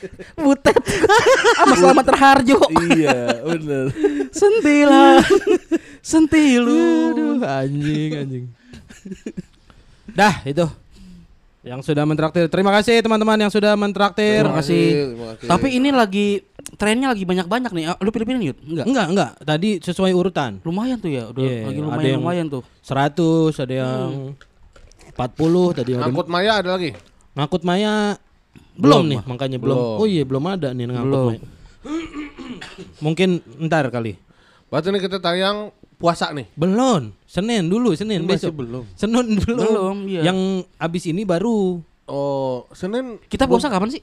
Butet. 0.43 0.77
Sama 1.55 1.75
selamat 1.75 2.05
terharjo. 2.07 2.59
iya 2.93 3.41
bener. 3.43 3.85
Sentilan. 4.31 5.23
Sentilu. 6.03 6.83
Aduh, 7.11 7.43
anjing, 7.43 8.11
anjing. 8.15 8.45
Dah, 10.09 10.41
itu. 10.43 10.67
Yang 11.61 11.83
sudah 11.85 12.07
mentraktir. 12.07 12.47
Terima 12.47 12.71
kasih 12.71 13.03
teman-teman 13.03 13.35
yang 13.37 13.51
sudah 13.51 13.75
mentraktir. 13.75 14.47
Terima 14.47 14.55
kasih. 14.57 14.85
Terima 15.11 15.27
kasih. 15.35 15.47
Tapi 15.51 15.69
ini 15.73 15.91
lagi 15.91 16.27
trennya 16.79 17.11
lagi 17.11 17.27
banyak-banyak 17.27 17.71
nih. 17.75 17.85
Ah, 17.89 17.99
Lu 17.99 18.15
pilih-pilih 18.15 18.55
Yud? 18.55 18.59
Enggak. 18.63 18.85
Enggak, 18.87 19.07
enggak. 19.11 19.31
Tadi 19.43 19.71
sesuai 19.81 20.15
urutan. 20.15 20.63
Lumayan 20.63 20.95
tuh 20.97 21.11
ya. 21.11 21.27
Udah 21.27 21.43
Iya, 21.43 21.67
lagi 21.67 21.75
ada 21.77 21.87
lumayan 21.91 22.07
yang- 22.07 22.23
lumayan 22.23 22.47
tuh. 22.47 22.63
100, 22.81 23.59
ada 23.59 23.75
yang 23.75 24.11
40, 25.11 25.75
tadi 25.75 25.91
ada 25.97 26.07
Angkut 26.07 26.29
Maya 26.29 26.61
ada 26.61 26.71
lagi. 26.77 26.93
ngakut 27.33 27.63
Maya 27.63 28.21
belum, 28.77 29.03
Belum, 29.03 29.03
nih, 29.09 29.19
Mah. 29.19 29.27
makanya 29.27 29.59
belum. 29.59 29.77
Belum. 29.77 30.01
Oh 30.01 30.07
iya, 30.07 30.23
belum 30.23 30.45
ada 30.47 30.69
nih 30.71 30.85
Belum. 30.87 31.27
Maya. 31.33 31.41
Mungkin 33.01 33.29
ntar 33.65 33.89
kali. 33.89 34.17
Berarti 34.69 34.89
ini 34.91 34.99
kita 34.99 35.19
tayang 35.19 35.71
puasa 35.97 36.33
nih. 36.33 36.47
Belum. 36.53 37.13
Senin 37.25 37.67
dulu, 37.67 37.97
Senin 37.97 38.23
Masih 38.23 38.51
besok. 38.51 38.53
belum. 38.61 38.85
Senin 38.93 39.27
belum. 39.39 39.59
Belum, 39.59 39.97
iya. 40.07 40.29
Yang 40.29 40.39
abis 40.77 41.05
ini 41.09 41.23
baru 41.25 41.81
Oh, 42.07 42.71
Senin 42.71 43.19
Kita 43.27 43.51
puasa 43.51 43.67
kapan 43.67 43.91
sih? 43.91 44.03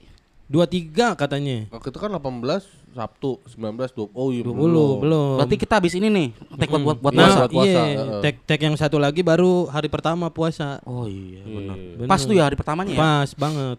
23 0.51 1.15
katanya. 1.15 1.71
waktu 1.71 1.87
itu 1.87 1.97
kan 1.97 2.11
18 2.11 2.67
Sabtu 2.93 3.39
19 3.47 3.95
20. 3.95 4.11
Oh 4.11 4.27
iya 4.29 4.43
20 4.43 5.01
belum. 5.01 5.35
Berarti 5.39 5.55
kita 5.55 5.79
habis 5.79 5.95
ini 5.95 6.11
nih. 6.11 6.27
Take 6.59 6.67
buat 6.69 6.83
buat, 6.83 6.97
buat 6.99 7.13
nah, 7.15 7.25
puasa. 7.25 7.39
buat 7.39 7.51
puasa, 7.55 7.81
iya, 7.87 8.19
tek 8.19 8.35
tek 8.43 8.59
yang 8.61 8.75
satu 8.75 8.99
lagi 8.99 9.23
baru 9.23 9.65
hari 9.65 9.87
pertama 9.87 10.27
puasa. 10.29 10.83
Oh 10.83 11.07
iya 11.07 11.41
benar. 11.41 11.77
Bener. 11.79 12.07
Pas 12.11 12.21
tuh 12.21 12.35
ya 12.35 12.43
hari 12.43 12.59
pertamanya 12.59 12.91
ya. 12.91 12.99
Pas 12.99 13.29
banget. 13.33 13.77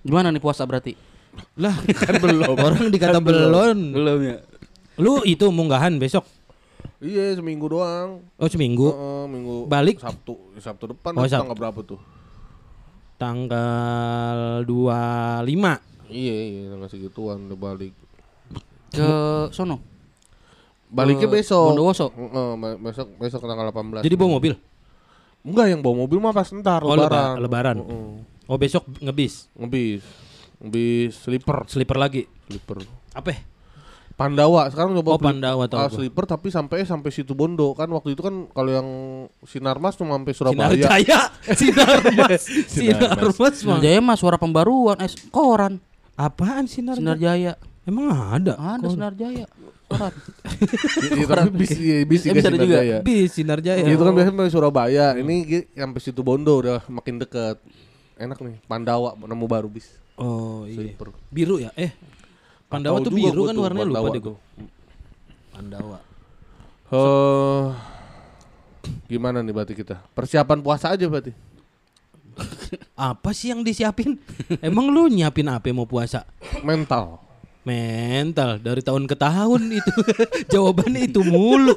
Gimana 0.00 0.28
nih 0.28 0.38
puasa 0.38 0.64
berarti? 0.64 0.96
Lah, 1.56 1.72
kan 1.76 2.16
belum. 2.16 2.56
Orang 2.66 2.88
dikata 2.88 3.18
belum. 3.18 3.92
Belum 3.92 4.18
ya. 4.20 4.36
Lu 4.96 5.20
itu 5.22 5.46
munggahan 5.48 5.96
besok. 5.96 6.24
Iya, 6.98 7.32
seminggu 7.32 7.64
doang. 7.66 8.20
Oh, 8.34 8.44
seminggu. 8.44 8.88
Heeh, 8.88 9.24
minggu 9.26 9.54
Balik? 9.64 9.96
Sabtu. 9.98 10.36
Sabtu 10.56 10.92
depan 10.92 11.12
Oh, 11.14 11.22
oh, 11.22 11.26
Sab- 11.26 11.44
tanggal 11.44 11.56
berapa 11.56 11.80
tuh? 11.82 12.00
Tanggal 13.16 14.64
25. 14.64 15.80
Iya, 16.08 16.34
iya, 16.34 16.62
tanggal 16.68 16.88
segituan 16.88 17.46
udah 17.46 17.58
balik. 17.58 17.92
Ke 18.90 19.08
sono. 19.50 19.78
Baliknya 20.88 21.24
Ke 21.24 21.38
besok. 21.38 21.70
Bondowoso. 21.70 22.10
Heeh, 22.10 22.50
ma- 22.54 22.76
besok 22.76 23.08
besok 23.14 23.40
tanggal 23.42 23.70
18. 23.70 24.02
Jadi 24.02 24.16
bawa 24.16 24.30
mobil. 24.34 24.52
Enggak, 25.40 25.66
yang 25.68 25.80
bawa 25.80 25.94
mobil 26.00 26.18
mah 26.18 26.32
pas 26.32 26.48
ntar 26.50 26.82
Oh, 26.82 26.92
lebaran. 26.92 27.08
leba- 27.30 27.38
lebaran. 27.38 27.76
Heeh. 27.78 28.08
Oh, 28.50 28.58
besok 28.58 28.82
ngebis. 28.98 29.46
Ngebis. 29.54 30.02
Ngebis 30.58 31.12
sleeper, 31.16 31.62
Sleeper 31.64 31.96
lagi. 31.96 32.22
sleeper. 32.44 32.82
Apa? 33.12 33.46
Pandawa 34.12 34.68
sekarang 34.68 34.92
Oh, 34.92 35.00
coba 35.00 35.10
beli- 35.16 35.26
Pandawa 35.32 35.62
atau 35.64 35.78
ah, 35.78 35.86
apa? 35.86 35.94
sleeper 35.94 36.24
tapi 36.26 36.50
sampai 36.50 36.84
sampai 36.84 37.08
situ 37.08 37.32
Bondo 37.32 37.72
kan 37.72 37.88
waktu 37.88 38.12
itu 38.12 38.20
kan 38.20 38.50
kalau 38.50 38.68
yang 38.68 38.88
Sinarmas 39.42 39.94
cuma 39.94 40.12
sampai 40.12 40.34
Sinar 40.34 40.52
Surabaya. 40.68 40.76
Jaya. 40.76 41.20
Sinar 41.56 41.88
Mas. 42.04 42.42
Sinar 42.68 43.16
Mas. 43.16 43.32
Sinar 43.54 43.54
Bang. 43.70 43.80
Jaya 43.80 43.98
mah 43.98 44.16
suara 44.18 44.36
pembaruan 44.36 44.98
eh 44.98 45.08
koran. 45.30 45.80
Apaan 46.14 46.66
Sinar? 46.66 46.98
Sinar 46.98 47.16
Jaya. 47.16 47.56
Emang 47.82 48.12
ada? 48.12 48.58
Ada 48.58 48.86
Sinar 48.90 49.14
Jaya. 49.14 49.48
Koran. 49.88 50.12
Iya, 51.08 51.24
tapi 51.30 51.50
bis, 51.56 51.70
iya, 51.72 51.96
bis 52.04 52.20
juga 52.20 52.34
bisa 52.34 52.44
ada 52.44 52.52
Sinar 52.52 52.60
juga. 52.60 52.76
Jaya. 52.76 52.96
Bis 53.00 53.28
Sinar 53.32 53.60
Jaya. 53.62 53.84
Itu 53.86 54.02
kan 54.02 54.12
biasanya 54.12 54.36
dari 54.36 54.52
Surabaya. 54.52 55.06
Ini 55.16 55.34
gi- 55.42 55.66
sampai 55.72 56.00
situ 56.04 56.20
Bondo 56.20 56.60
udah 56.60 56.84
makin 56.88 57.16
deket. 57.16 57.56
Enak 58.20 58.36
nih. 58.44 58.60
Pandawa 58.68 59.16
nemu 59.16 59.46
baru 59.48 59.68
bis. 59.72 59.88
Oh 60.20 60.68
iya. 60.68 60.76
Sleeper. 60.76 61.16
Biru 61.32 61.56
ya? 61.56 61.72
Eh. 61.72 61.88
Pandawa 62.68 63.00
tuh 63.00 63.08
biru 63.08 63.48
kan 63.48 63.56
warnanya 63.56 63.88
lupa 63.88 63.96
Pandawa 63.96 64.08
deh 64.12 64.22
gua. 64.22 64.36
Pandawa. 65.56 65.98
Eh, 66.90 67.66
gimana 69.08 69.40
nih 69.40 69.52
berarti 69.56 69.72
kita? 69.72 70.04
Persiapan 70.12 70.60
puasa 70.60 70.92
aja 70.92 71.08
berarti. 71.08 71.32
Apa 73.10 73.32
sih 73.32 73.56
yang 73.56 73.64
disiapin? 73.64 74.20
Emang 74.60 74.92
lu 74.92 75.08
nyiapin 75.08 75.48
apa 75.48 75.72
mau 75.72 75.88
puasa? 75.88 76.28
Mental. 76.60 77.18
Mental 77.64 78.60
dari 78.60 78.84
tahun 78.84 79.08
ke 79.08 79.16
tahun 79.16 79.80
itu. 79.80 79.92
Jawabannya 80.52 81.08
itu 81.08 81.20
mulu. 81.24 81.74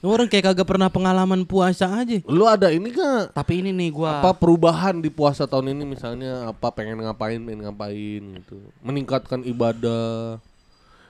Orang 0.00 0.28
kayak 0.28 0.52
kagak 0.52 0.68
pernah 0.68 0.88
pengalaman 0.88 1.44
puasa 1.44 1.88
aja. 1.88 2.20
Lu 2.24 2.44
ada 2.44 2.68
ini 2.68 2.88
gak? 2.88 3.32
Tapi 3.32 3.60
ini 3.60 3.72
nih 3.72 3.92
gua 3.92 4.20
Apa 4.20 4.32
perubahan 4.32 5.00
di 5.00 5.08
puasa 5.08 5.44
tahun 5.44 5.72
ini 5.72 5.84
misalnya 5.88 6.48
apa 6.48 6.68
pengen 6.68 7.00
ngapain 7.00 7.40
pengen 7.40 7.64
ngapain 7.64 8.22
gitu. 8.40 8.56
Meningkatkan 8.80 9.40
ibadah. 9.42 10.40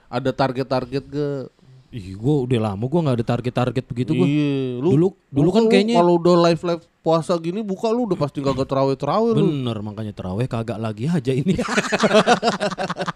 Ada 0.07 0.31
target-target 0.31 1.03
gak? 1.03 1.43
Ih, 1.91 2.15
gua 2.15 2.47
udah 2.47 2.59
lama 2.71 2.83
gua 2.87 2.99
nggak 3.03 3.17
ada 3.19 3.27
target-target 3.27 3.83
begitu 3.83 4.11
gua. 4.15 4.23
Iya, 4.23 4.79
lu 4.79 4.89
Dulu- 4.95 5.17
dulu 5.27 5.49
kan 5.51 5.63
kayaknya- 5.67 5.99
kalau 5.99 6.15
udah 6.15 6.35
live 6.47 6.63
live 6.63 6.83
puasa 7.01 7.35
gini 7.35 7.59
buka 7.59 7.91
lu 7.91 8.07
udah 8.07 8.15
pasti 8.15 8.39
kagak 8.39 8.63
terawih 8.63 8.95
terawih 8.95 9.35
lu. 9.35 9.51
Bener 9.51 9.77
makanya 9.83 10.15
teraweh 10.15 10.47
kagak 10.47 10.79
lagi 10.79 11.11
aja 11.11 11.31
ini. 11.35 11.59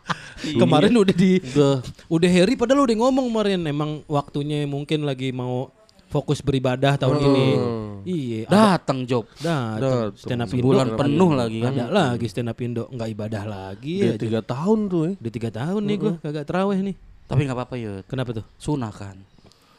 Kemarin 0.53 0.93
udah 0.93 1.15
di 1.15 1.41
Udah 1.41 1.81
udah 2.05 2.29
Harry 2.29 2.53
padahal 2.53 2.85
udah 2.85 2.95
ngomong 3.01 3.25
kemarin 3.33 3.61
emang 3.65 4.05
waktunya 4.05 4.63
mungkin 4.69 5.03
lagi 5.07 5.33
mau 5.33 5.73
fokus 6.15 6.39
beribadah 6.39 6.95
tahun 6.95 7.17
ini. 7.19 7.47
Iya, 8.05 8.39
datang 8.47 9.03
job. 9.03 9.25
datang 9.41 10.13
stand 10.15 10.45
up 10.45 10.49
Indo. 10.53 10.61
Sebulan 10.61 10.87
penuh 10.95 11.31
lagi 11.33 11.59
kan. 11.59 11.73
Ada 11.73 11.85
lagi 11.89 12.25
stand 12.29 12.49
up 12.53 12.59
Indo 12.61 12.83
nggak 12.93 13.09
ibadah 13.11 13.43
lagi 13.43 13.95
dia 13.99 14.13
ya. 14.13 14.21
tiga 14.21 14.39
tahun 14.45 14.79
tuh 14.87 15.01
ya. 15.03 15.11
Udah 15.19 15.33
tiga 15.33 15.49
tahun 15.51 15.81
nih 15.83 15.97
gua 15.97 16.13
kagak 16.21 16.45
teraweh 16.45 16.79
nih. 16.79 16.95
Tapi 17.25 17.39
nggak 17.43 17.57
apa-apa 17.57 17.75
Yud. 17.75 18.03
Kenapa 18.05 18.29
tuh? 18.37 18.45
Sunah 18.61 18.93
kan. 18.93 19.17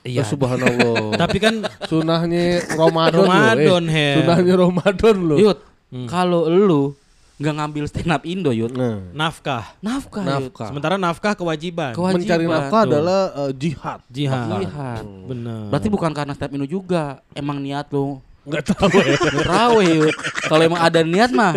Ya, 0.07 0.23
subhanallah. 0.23 1.14
Tapi 1.23 1.39
kan 1.43 1.67
Sunahnya 1.91 2.62
Ramadan, 2.79 3.27
Ramadan, 3.27 3.83
loh. 3.87 3.91
Eh. 3.91 4.14
Sunahnya 4.23 4.55
Ramadan 4.55 5.17
loh. 5.19 5.39
Yud, 5.39 5.59
kalau 6.07 6.47
lu 6.47 6.95
nggak 7.37 7.55
ngambil 7.55 7.84
stand 7.84 8.12
up 8.12 8.22
Indo 8.24 8.49
Yud. 8.49 8.72
Nah, 8.72 9.12
nafkah. 9.12 9.76
Nafkah, 9.84 10.24
Yud. 10.24 10.32
nafkah. 10.49 10.68
Sementara 10.72 10.95
nafkah 10.97 11.32
kewajiban. 11.37 11.93
Kewajiban. 11.93 12.24
Mencari 12.24 12.45
nafkah 12.49 12.82
Tuh. 12.82 12.89
adalah 12.89 13.20
eh, 13.37 13.53
jihad. 13.53 14.01
Jihad. 14.09 14.49
Jihad. 14.57 15.05
Bener. 15.05 15.68
Berarti 15.68 15.89
bukan 15.93 16.11
karena 16.16 16.32
stand 16.32 16.49
up 16.49 16.57
Indo 16.57 16.66
juga. 16.68 17.20
Emang 17.37 17.61
niat 17.61 17.93
lu 17.93 18.24
Enggak 18.47 18.62
tahu 18.78 18.95
ya. 19.03 19.18
Terawih 19.18 19.89
Yud. 20.07 20.14
Kalau 20.47 20.62
emang 20.62 20.78
ada 20.78 21.03
niat 21.03 21.34
mah 21.34 21.51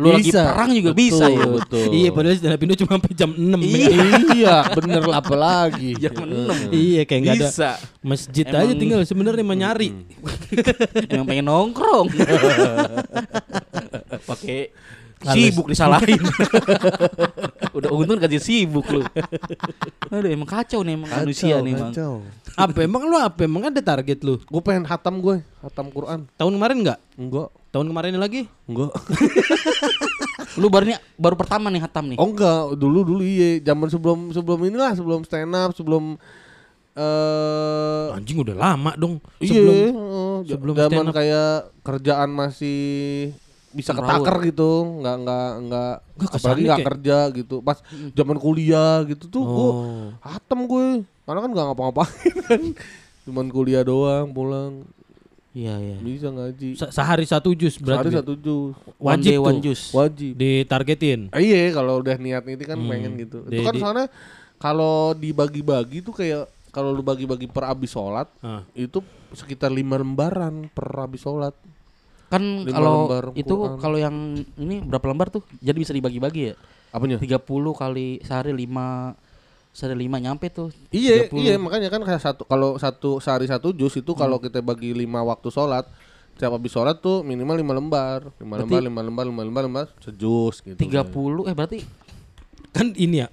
lu 0.00 0.16
lagi 0.16 0.32
Bisa. 0.32 0.48
perang 0.48 0.72
juga 0.72 0.90
Betul, 0.96 1.00
bisa 1.04 1.24
Yud. 1.28 1.60
Betul. 1.60 1.86
Iya 1.92 2.08
padahal 2.08 2.36
stand 2.40 2.54
up 2.56 2.62
Indo 2.64 2.74
cuma 2.80 2.90
sampai 2.96 3.12
jam 3.12 3.30
6 3.36 3.60
iya, 4.32 4.56
bener 4.72 5.02
lah 5.04 5.16
apalagi. 5.20 5.92
Jam 6.02 6.16
enam. 6.24 6.56
Iya 6.72 7.04
kayak 7.04 7.20
nggak 7.20 7.36
ada 7.36 7.48
Bisa. 7.52 7.70
masjid 8.00 8.48
Emang- 8.48 8.64
aja 8.64 8.72
tinggal 8.80 9.00
sebenarnya 9.04 9.44
mau 9.44 9.52
nyari. 9.52 9.92
Emang 11.12 11.26
pengen 11.28 11.46
nongkrong. 11.52 12.08
Pakai 14.32 14.72
sibuk 15.24 15.66
disalahin. 15.66 16.18
Udah 17.76 17.90
untung 17.90 18.18
kasih 18.18 18.38
sibuk 18.38 18.84
lu. 18.86 19.00
Aduh 20.08 20.28
emang 20.28 20.46
kacau 20.46 20.82
nih 20.82 20.94
emang 20.94 21.08
manusia 21.08 21.58
nih 21.58 21.72
emang. 21.72 21.92
apa 22.52 22.78
emang 22.80 23.02
lu 23.02 23.16
apa 23.16 23.40
emang 23.42 23.62
ada 23.66 23.80
target 23.80 24.20
lu? 24.20 24.36
Gue 24.42 24.60
pengen 24.60 24.84
hatam 24.84 25.18
gue, 25.18 25.40
hatam 25.58 25.88
Quran. 25.88 26.26
Tahun 26.32 26.52
kemarin 26.52 26.76
nggak? 26.80 26.98
Enggak, 27.14 27.48
Tahun 27.68 27.86
kemarin 27.86 28.16
lagi? 28.16 28.44
enggak. 28.66 28.92
Lu 30.52 30.68
baru 30.68 30.84
nih 30.84 31.00
baru 31.16 31.32
pertama 31.32 31.72
nih 31.72 31.80
hatam 31.80 32.04
nih. 32.06 32.18
Oh 32.18 32.28
enggak, 32.28 32.76
dulu 32.76 33.00
dulu 33.02 33.22
iya, 33.22 33.56
zaman 33.62 33.88
sebelum 33.88 34.18
sebelum 34.30 34.60
inilah, 34.62 34.92
sebelum 34.92 35.24
stand 35.24 35.48
up, 35.50 35.72
sebelum 35.72 36.20
eh 36.92 38.06
Anjing 38.12 38.36
udah 38.38 38.52
lama 38.52 38.92
dong. 38.94 39.16
iya, 39.38 39.48
Sebelum 39.48 39.72
heeh, 39.72 40.36
ja- 40.44 40.50
sebelum 40.52 40.74
zaman 40.76 40.92
stand 40.92 41.08
up. 41.08 41.14
kayak 41.16 41.52
kerjaan 41.80 42.28
masih 42.28 42.80
bisa 43.72 43.90
ketaker 43.90 44.36
gitu, 44.44 44.70
enggak 44.96 45.16
enggak 45.18 45.48
enggak 45.58 45.94
Nggak, 46.14 46.30
apalagi 46.32 46.64
kayak- 46.64 46.86
kerja 46.86 47.16
gitu. 47.32 47.56
Pas 47.60 47.78
zaman 48.12 48.36
kuliah 48.36 49.02
gitu 49.04 49.24
tuh 49.26 49.42
Oh. 49.42 50.08
hatam 50.20 50.64
gue. 50.64 51.04
Karena 51.22 51.40
kan 51.40 51.50
enggak 51.50 51.66
ngapa-ngapain 51.68 52.34
kan. 52.44 52.62
Cuman 53.22 53.46
kuliah 53.48 53.82
doang, 53.82 54.28
pulang 54.28 54.84
Iya 55.52 55.76
iya. 55.76 55.96
bisa 55.98 56.28
ngaji. 56.28 56.74
Se- 56.74 56.88
Sehari 56.90 57.24
satu 57.24 57.52
jus 57.52 57.76
Sehari 57.76 58.08
berarti. 58.08 58.16
satu 58.16 58.32
jus. 58.34 58.72
One 58.96 59.20
Wajib 59.20 59.32
tuh. 59.34 59.44
one 59.44 59.58
juice. 59.60 59.84
Wajib. 59.92 60.32
Ditargetin. 60.34 61.28
Ah, 61.28 61.38
Iya, 61.38 61.72
kalau 61.72 62.00
udah 62.00 62.16
niat 62.16 62.40
ini 62.46 62.62
kan 62.62 62.74
Hmm. 62.74 62.88
pengen 62.88 63.12
gitu. 63.16 63.44
Itu 63.46 63.60
kan 63.62 63.74
soalnya 63.74 64.06
kalau 64.56 65.12
dibagi-bagi 65.12 66.00
tuh 66.00 66.12
kayak 66.12 66.44
kalau 66.68 66.88
lu 66.90 67.00
bagi-bagi 67.00 67.44
per 67.46 67.68
abis 67.68 67.92
sholat 67.92 68.32
Ah. 68.38 68.64
itu 68.72 69.04
sekitar 69.30 69.68
lima 69.68 69.96
lembaran 69.96 70.68
per 70.68 70.88
abis 70.98 71.20
sholat. 71.20 71.52
Kan 72.32 72.64
Lima 72.64 72.72
kalau 72.72 72.96
itu 73.36 73.54
kalau 73.76 73.96
yang 73.96 74.16
ini 74.56 74.80
berapa 74.80 75.04
lembar 75.04 75.28
tuh? 75.28 75.44
Jadi 75.60 75.76
bisa 75.78 75.92
dibagi-bagi 75.92 76.42
ya? 76.48 76.54
Apanya? 76.88 77.20
30 77.20 77.44
kali 77.72 78.20
sehari 78.20 78.56
5 78.56 79.12
sehari 79.70 79.96
5 79.98 80.16
nyampe 80.18 80.48
tuh. 80.48 80.72
Iya, 80.88 81.28
30. 81.28 81.36
iya 81.38 81.54
makanya 81.56 81.88
kan 81.88 82.00
kayak 82.00 82.20
satu 82.20 82.42
kalau 82.44 82.76
satu 82.76 83.20
sehari 83.20 83.44
satu 83.44 83.72
jus 83.72 83.92
itu 83.94 84.12
kalau 84.12 84.36
Hmm. 84.36 84.44
kita 84.46 84.60
bagi 84.60 84.92
lima 84.92 85.20
waktu 85.20 85.48
sholat 85.48 85.84
setiap 86.32 86.56
habis 86.56 86.72
sholat 86.72 86.96
tuh 86.98 87.20
minimal 87.20 87.54
lima 87.54 87.72
lembar, 87.74 88.20
lima 88.34 88.56
Berarti- 88.58 88.72
lembar, 88.72 88.82
lima 88.82 89.00
lembar, 89.02 89.24
lima 89.26 89.42
lembar, 89.42 89.62
lima 89.64 89.82
sejus 89.98 90.60
gitu. 90.62 90.76
30 90.78 91.44
eh 91.44 91.52
berarti 91.52 91.78
Kan 92.72 92.96
ini 92.96 93.20
ya. 93.20 93.28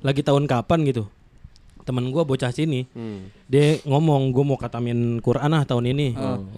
lagi 0.00 0.24
tahun 0.24 0.44
kapan 0.44 0.88
gitu. 0.88 1.04
Temen 1.84 2.08
gua 2.08 2.24
bocah 2.24 2.48
sini. 2.48 2.88
Hmm. 2.90 3.28
Dia 3.54 3.78
ngomong 3.86 4.34
gue 4.34 4.42
mau 4.42 4.58
katamin 4.58 5.22
Quran 5.22 5.54
ah 5.54 5.62
tahun 5.62 5.94
ini. 5.94 6.08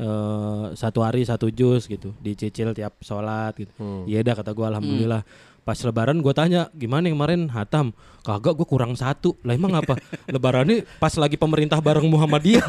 Eh, 0.00 0.64
satu 0.72 1.04
hari 1.04 1.28
satu 1.28 1.52
jus 1.52 1.84
gitu. 1.84 2.16
Dicicil 2.24 2.72
tiap 2.72 2.96
sholat 3.04 3.52
gitu. 3.60 3.68
Hmm. 3.76 4.08
iya 4.08 4.24
dah 4.24 4.32
kata 4.32 4.56
gue 4.56 4.64
alhamdulillah. 4.64 5.20
Pas 5.60 5.74
lebaran 5.82 6.22
gue 6.22 6.30
tanya 6.30 6.70
gimana 6.72 7.10
kemarin? 7.10 7.50
Hatam. 7.50 7.90
Kagak 8.22 8.54
gue 8.54 8.62
kurang 8.62 8.94
satu. 8.94 9.34
Lah 9.42 9.58
emang 9.58 9.74
apa? 9.74 9.98
Lebarannya 10.34 10.86
pas 11.02 11.10
lagi 11.18 11.34
pemerintah 11.34 11.82
bareng 11.82 12.06
Muhammadiyah. 12.06 12.62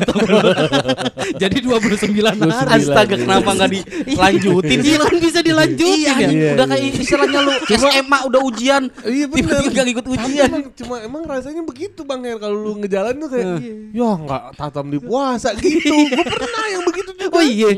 Jadi 1.41 1.61
29 1.61 2.09
hari. 2.09 2.82
Astaga 2.82 3.15
kenapa 3.21 3.53
nggak 3.53 3.69
dilanjutin 4.01 4.78
sih? 4.86 4.97
Iya 4.97 5.05
kan 5.05 5.15
bisa 5.21 5.39
dilanjutin 5.45 5.97
Iya, 5.97 6.13
ya. 6.17 6.30
Iya, 6.30 6.49
udah 6.57 6.65
iya. 6.65 6.73
kayak 6.73 6.97
istilahnya 6.97 7.39
lu 7.45 7.51
SMA 7.69 8.17
udah 8.34 8.41
ujian. 8.49 8.84
Iya. 9.05 9.25
Tiba-tiba 9.30 9.82
ikut 9.93 10.05
ujian. 10.17 10.49
Emang, 10.49 10.63
cuma 10.73 10.95
emang 11.05 11.23
rasanya 11.30 11.61
begitu 11.61 12.01
bang 12.01 12.21
Her 12.25 12.38
kalau 12.41 12.57
lu 12.65 12.82
ngejalan 12.82 13.13
tuh 13.21 13.30
kayak 13.30 13.45
ya 13.93 14.09
nggak 14.20 14.43
tatam 14.53 14.88
di 14.88 14.97
puasa 14.97 15.53
gitu. 15.55 15.89
Gue 16.07 16.26
pernah 16.26 16.65
yang 16.68 16.84
begitu 16.84 17.11
juga. 17.15 17.34
Oh 17.34 17.41
iya. 17.41 17.70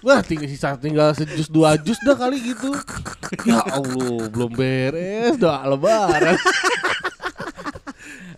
Wah 0.00 0.20
tinggal 0.20 0.46
sisa 0.46 0.76
tinggal 0.76 1.10
sejus 1.12 1.48
dua 1.48 1.74
jus 1.76 1.98
dah 2.00 2.14
kali 2.14 2.38
gitu. 2.44 2.70
Ya 3.44 3.58
Allah 3.60 4.26
belum 4.26 4.50
beres 4.50 5.34
doa 5.34 5.66
lebaran. 5.66 6.36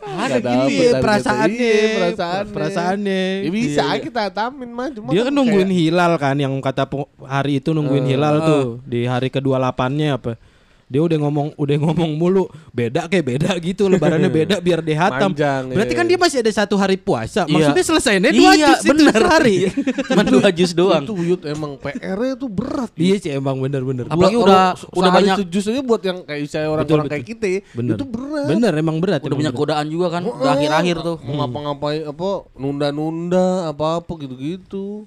Ada 0.01 0.41
dapet 0.41 0.49
Iya, 0.65 0.89
targetnya. 0.89 0.99
perasaannya 0.99 1.69
Iya, 1.69 1.89
perasaannya. 1.93 2.51
perasaannya 2.51 3.23
Ya 3.39 3.51
bisa 3.53 3.83
Iya. 3.85 4.01
kita 4.01 4.23
tamin 4.31 4.71
mah 4.71 4.89
cuma 4.89 5.09
dia 5.09 5.21
kan 5.21 5.27
kayak- 5.27 5.37
nungguin 5.37 5.71
hilal 5.71 6.13
kan 6.17 6.35
yang 6.35 6.55
kata 6.59 6.89
hari 7.21 7.61
itu 7.61 7.71
nungguin 7.71 8.03
Eh, 8.03 8.11
hilal 8.11 8.35
tuh 8.41 8.63
di 8.83 9.05
hari 9.05 9.29
kedua 9.29 9.61
lapannya 9.61 10.09
apa 10.11 10.41
dia 10.89 10.99
udah 10.99 11.19
ngomong 11.19 11.49
udah 11.55 11.77
ngomong 11.79 12.11
mulu 12.13 12.45
beda 12.71 13.07
kayak 13.07 13.25
beda 13.27 13.51
gitu 13.59 13.87
lebarannya 13.87 14.33
beda 14.39 14.57
biar 14.59 14.81
dihatam 14.81 15.31
Manjang, 15.31 15.69
berarti 15.71 15.93
iya. 15.93 16.01
kan 16.01 16.07
dia 16.07 16.19
masih 16.19 16.39
ada 16.39 16.53
satu 16.55 16.75
hari 16.75 16.97
puasa 16.97 17.45
Iya. 17.45 17.53
maksudnya 17.53 17.85
selesainya 17.85 18.31
dua 18.31 18.51
Iya, 18.51 18.67
jus 18.67 18.81
itu 18.81 18.91
bener. 18.91 19.13
sehari 19.13 19.57
Cuma 20.09 20.23
dua 20.25 20.49
jus 20.49 20.73
doang. 20.73 21.05
Itu 21.05 21.15
Yud 21.15 21.43
emang 21.45 21.77
PR-nya 21.77 22.35
tuh 22.35 22.49
berat. 22.49 22.91
iya 22.97 23.17
sih 23.17 23.31
emang 23.31 23.57
bener-bener 23.59 24.09
Apalagi 24.09 24.35
Kalau 24.35 24.47
udah 24.47 24.65
udah 24.91 25.11
banyak 25.13 25.37
sejus 25.39 25.65
aja 25.67 25.81
buat 25.81 26.01
yang 26.01 26.19
kayak 26.23 26.43
saya 26.47 26.67
orang-orang 26.67 27.05
Betul, 27.05 27.13
kayak 27.13 27.27
kita 27.27 27.47
bener 27.73 27.95
itu 27.95 28.05
berat. 28.05 28.47
bener 28.49 28.73
emang 28.75 28.97
berat 28.99 29.21
Udah 29.21 29.37
banyak 29.37 29.53
berat. 29.53 29.61
godaan 29.61 29.87
juga 29.87 30.07
kan. 30.11 30.23
Udah 30.25 30.53
akhir-akhir 30.55 30.97
tuh. 30.99 31.17
Mau 31.21 31.35
ngapa-ngapain 31.39 32.03
apa 32.03 32.29
nunda-nunda 32.55 33.47
apa-apa 33.69 34.13
gitu-gitu. 34.19 35.05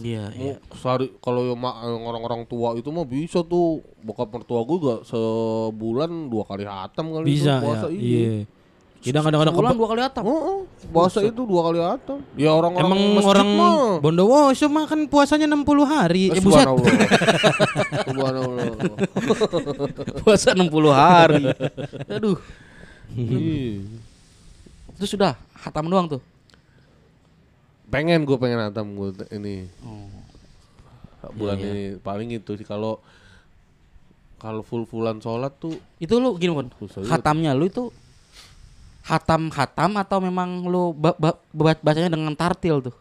Iya, 0.00 0.24
iya. 0.32 0.54
Sehari 0.72 1.10
kalau 1.18 1.42
yang 1.44 1.58
orang-orang 2.00 2.42
tua 2.44 2.74
itu 2.74 2.88
mah 2.88 3.02
bisa 3.02 3.40
tuh 3.40 3.78
bokap 3.98 4.30
mertua 4.30 4.62
gue 4.62 4.78
gak 4.78 5.00
sebulan 5.04 6.10
dua 6.26 6.44
kali 6.44 6.62
hatam 6.62 7.10
kali 7.10 7.26
bisa 7.28 7.56
itu 7.56 7.62
puasa 7.62 7.86
ya 7.86 7.94
iya 7.94 8.30
Tidak 8.98 9.22
kadang-kadang 9.22 9.54
Sebulan 9.54 9.70
keba- 9.70 9.78
dua 9.78 9.88
kali 9.88 10.02
atam. 10.02 10.22
Oh, 10.26 10.58
puasa 10.90 11.18
itu 11.22 11.40
dua 11.40 11.62
kali 11.64 11.78
atam. 11.78 12.18
Ya 12.34 12.50
orang 12.50 12.74
Emang 12.74 12.98
masjid 13.14 13.30
orang 13.30 13.48
mah. 13.48 13.72
Bondowoso 13.98 14.66
mah 14.66 14.84
kan 14.84 15.06
puasanya 15.06 15.46
60 15.46 15.62
hari. 15.86 16.22
Eh, 16.28 16.42
buset. 16.42 16.66
Subhanallah. 18.04 18.66
Puasa 20.22 20.50
60 20.50 20.66
hari. 20.90 21.46
Aduh. 22.08 22.42
Iya. 23.14 23.86
Itu 24.92 25.06
sudah 25.06 25.38
hatam 25.56 25.86
doang 25.86 26.10
tuh. 26.10 26.20
Pengen 27.88 28.22
gue 28.22 28.36
pengen 28.36 28.60
atam 28.62 28.92
gue 28.92 29.08
ini 29.30 29.64
Oh. 29.80 30.08
bulan 31.34 31.58
Iya, 31.58 31.66
ini 31.66 31.82
paling 31.98 32.30
itu 32.30 32.54
sih 32.54 32.62
kalau 32.62 33.02
kalau 34.36 34.62
full 34.62 34.84
fullan 34.84 35.18
sholat 35.18 35.50
tuh 35.56 35.74
Itu 35.98 36.16
lu 36.16 36.36
gini 36.36 36.54
pun. 36.54 36.70
Juga. 36.78 37.10
Hatamnya 37.10 37.52
lu 37.52 37.66
itu 37.66 37.90
hatam 39.02 39.50
hatam 39.50 39.96
atau 39.96 40.20
memang 40.20 40.62
lu 40.64 40.92
ba- 40.92 41.16
ba- 41.16 41.40
bacanya 41.80 42.06
dengan 42.08 42.30
tartil 42.32 42.78
tuh? 42.80 42.96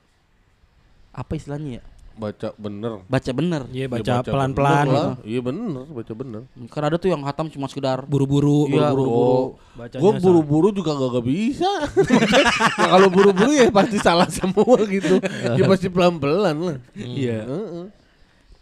Apa 1.12 1.36
istilahnya 1.36 1.78
ya? 1.78 1.84
Baca 2.18 2.50
bener 2.58 2.92
Baca 3.06 3.32
bener. 3.32 3.62
Iya 3.70 3.86
Ya, 3.86 3.88
baca 3.88 4.14
pelan-pelan 4.26 4.74
bener 4.74 4.86
gitu. 4.86 4.98
lah. 4.98 5.10
iya 5.22 5.40
bener 5.40 5.86
baca 5.88 6.14
bener 6.14 6.42
Kan 6.68 6.82
ada 6.84 6.98
tuh 6.98 7.10
yang 7.10 7.22
hatam 7.22 7.46
cuma 7.48 7.66
sekedar 7.66 8.02
Buru-buru, 8.04 8.66
Iya, 8.68 8.90
buru-buru. 8.90 9.62
Gue 9.78 10.12
buru-buru 10.18 10.68
juga 10.74 10.92
gak, 10.92 11.10
gak 11.14 11.26
bisa 11.26 11.70
nah, 11.70 12.90
kalau 12.98 13.08
buru-buru 13.08 13.54
ya 13.54 13.70
pasti 13.70 13.98
salah 13.98 14.26
semua 14.28 14.78
gitu 14.84 15.22
ya 15.54 15.64
pasti 15.64 15.88
pelan-pelan 15.88 16.58
lah 16.58 16.78
Iya. 16.98 17.40
Heeh. 17.46 17.86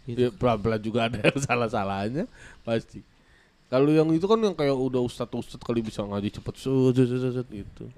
ya 0.06 0.28
pelan-pelan 0.30 0.78
juga 0.78 1.08
ada 1.08 1.18
yang 1.18 1.40
salah-salahnya 1.48 2.24
pasti 2.60 3.00
kalau 3.66 3.90
yang 3.90 4.06
itu 4.12 4.22
kan 4.22 4.38
yang 4.38 4.54
kayak 4.54 4.76
udah 4.76 5.02
ustad-ustad 5.02 5.58
kali 5.58 5.82
bisa 5.82 6.04
ngaji 6.04 6.30
cepet 6.30 6.54
set, 6.54 6.94
set, 7.34 7.48
gitu 7.48 7.88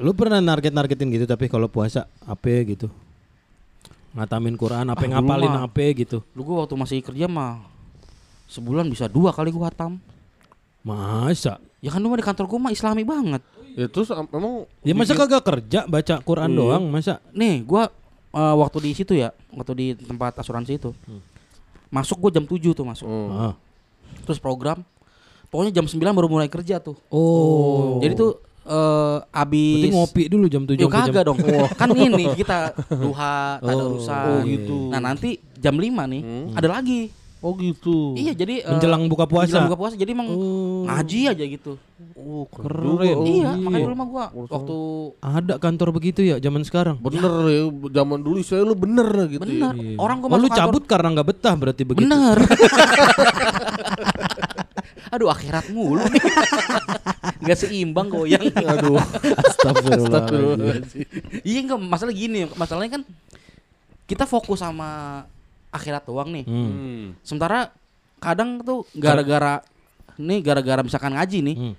Lu 0.00 0.10
pernah 0.12 0.40
narget-nargetin 0.40 1.12
gitu 1.12 1.26
tapi 1.26 1.46
kalau 1.46 1.68
puasa 1.68 2.08
apa 2.24 2.48
gitu? 2.64 2.88
Ngatamin 4.12 4.54
Quran, 4.54 4.84
apa 4.86 5.00
Ah, 5.02 5.08
ngapalin 5.08 5.54
apa 5.56 5.84
gitu. 5.96 6.20
Lu 6.36 6.44
gua 6.44 6.64
waktu 6.64 6.76
masih 6.76 6.98
kerja 7.00 7.24
mah 7.24 7.64
sebulan 8.44 8.84
bisa 8.86 9.08
dua 9.08 9.32
kali 9.32 9.48
gua 9.48 9.72
hatam. 9.72 9.96
Masa? 10.84 11.56
Ya 11.80 11.88
kan 11.88 11.98
lu 11.98 12.12
mah 12.12 12.20
di 12.20 12.26
kantor 12.26 12.44
gua 12.46 12.60
mah 12.68 12.72
islami 12.72 13.02
banget. 13.02 13.40
ya 13.72 13.88
terus 13.88 14.12
emang 14.12 14.68
Ya 14.84 14.92
masa 14.92 15.16
kagak 15.16 15.40
kerja 15.40 15.88
baca 15.88 16.20
Quran 16.20 16.52
Iya. 16.52 16.58
doang 16.60 16.84
masa? 16.86 17.24
Nih, 17.32 17.64
gua 17.64 17.88
eh, 18.30 18.54
waktu 18.60 18.78
di 18.84 18.90
situ 18.92 19.16
ya, 19.16 19.32
waktu 19.48 19.72
di 19.72 19.86
tempat 19.96 20.36
asuransi 20.36 20.76
itu. 20.76 20.92
Masuk 21.88 22.20
gua 22.20 22.30
jam 22.30 22.44
7 22.44 22.76
tuh 22.76 22.84
masuk. 22.84 23.08
Hmm. 23.08 23.32
Ah. 23.32 23.54
Terus 24.28 24.36
program 24.36 24.84
pokoknya 25.48 25.72
jam 25.72 25.88
9 25.88 26.12
baru 26.12 26.28
mulai 26.28 26.52
kerja 26.52 26.84
tuh. 26.84 27.00
Oh. 27.08 27.96
Jadi 28.04 28.12
tuh 28.12 28.36
eh 28.64 29.16
abis 29.28 29.74
Berarti 29.76 29.90
ngopi 29.90 30.22
dulu 30.26 30.46
jam 30.46 30.62
7 30.62 30.74
Ya 30.74 30.86
kagak 30.86 31.24
dong. 31.24 31.38
kan 31.80 31.88
ini 31.90 32.30
kita 32.32 32.70
duha, 32.88 33.58
tadarusan. 33.58 34.24
Oh, 34.24 34.38
gitu. 34.42 34.78
Nah, 34.88 35.00
nanti 35.00 35.34
jam 35.56 35.74
5 35.74 35.82
nih 36.08 36.22
ada 36.52 36.68
lagi. 36.70 37.10
oh 37.38 37.54
gitu 37.54 38.14
Iya, 38.14 38.32
jadi 38.36 38.62
eh, 38.62 38.70
Menjelang 38.70 39.02
buka 39.04 39.26
puasa. 39.26 39.50
menjelang 39.50 39.66
buka 39.66 39.74
puasa. 39.76 39.94
Jadi 39.94 40.10
emang 40.10 40.30
Oh. 40.30 40.86
ngaji 40.86 41.20
aja 41.28 41.42
gitu. 41.44 41.74
oh 42.14 42.46
Keren. 42.46 42.82
juga. 42.84 43.02
Oh, 43.08 43.22
iya, 43.24 43.50
iya. 43.50 43.50
makanya 43.56 43.82
dulu 43.84 43.96
mah 43.96 44.08
gua 44.08 44.24
waktu 44.32 44.76
Ada 45.20 45.54
kantor 45.56 45.88
begitu 45.92 46.20
ya 46.20 46.38
zaman 46.38 46.62
sekarang. 46.62 46.98
bener 46.98 47.30
ya 47.46 47.62
zaman 47.92 48.18
dulu 48.20 48.38
saya 48.40 48.62
lu 48.62 48.74
bener 48.74 49.06
gitu 49.28 49.38
bener 49.40 49.74
ya. 49.74 49.98
orang 49.98 50.18
gua 50.18 50.28
Oh, 50.28 50.34
lu 50.36 50.38
masuk 50.40 50.50
kantor- 50.52 50.62
cabut 50.70 50.84
karena 50.84 51.08
nggak 51.12 51.28
betah 51.28 51.54
berarti 51.56 51.82
begitu. 51.84 52.02
Bener. 52.04 52.36
Aduh 55.12 55.28
akhirat 55.28 55.68
mulu 55.68 56.00
nih. 56.08 56.24
Gak 57.44 57.58
seimbang 57.58 58.08
goyang. 58.08 58.48
aduh 58.56 58.96
Astagfirullahaladzim. 59.36 61.04
iya 61.42 61.58
enggak 61.60 61.80
masalah 61.80 62.12
gini, 62.12 62.48
masalahnya 62.52 62.96
kan 62.96 63.02
kita 64.04 64.24
fokus 64.24 64.58
sama 64.58 65.22
akhirat 65.68 66.02
doang 66.02 66.30
nih. 66.30 66.44
Hmm. 66.44 66.68
Hmm. 66.68 67.04
Sementara 67.20 67.68
kadang 68.18 68.62
tuh 68.62 68.88
gara-gara 68.92 69.60
nih 70.14 70.38
gara-gara 70.40 70.80
misalkan 70.80 71.12
ngaji 71.12 71.38
nih, 71.42 71.56
Hmm. 71.58 71.74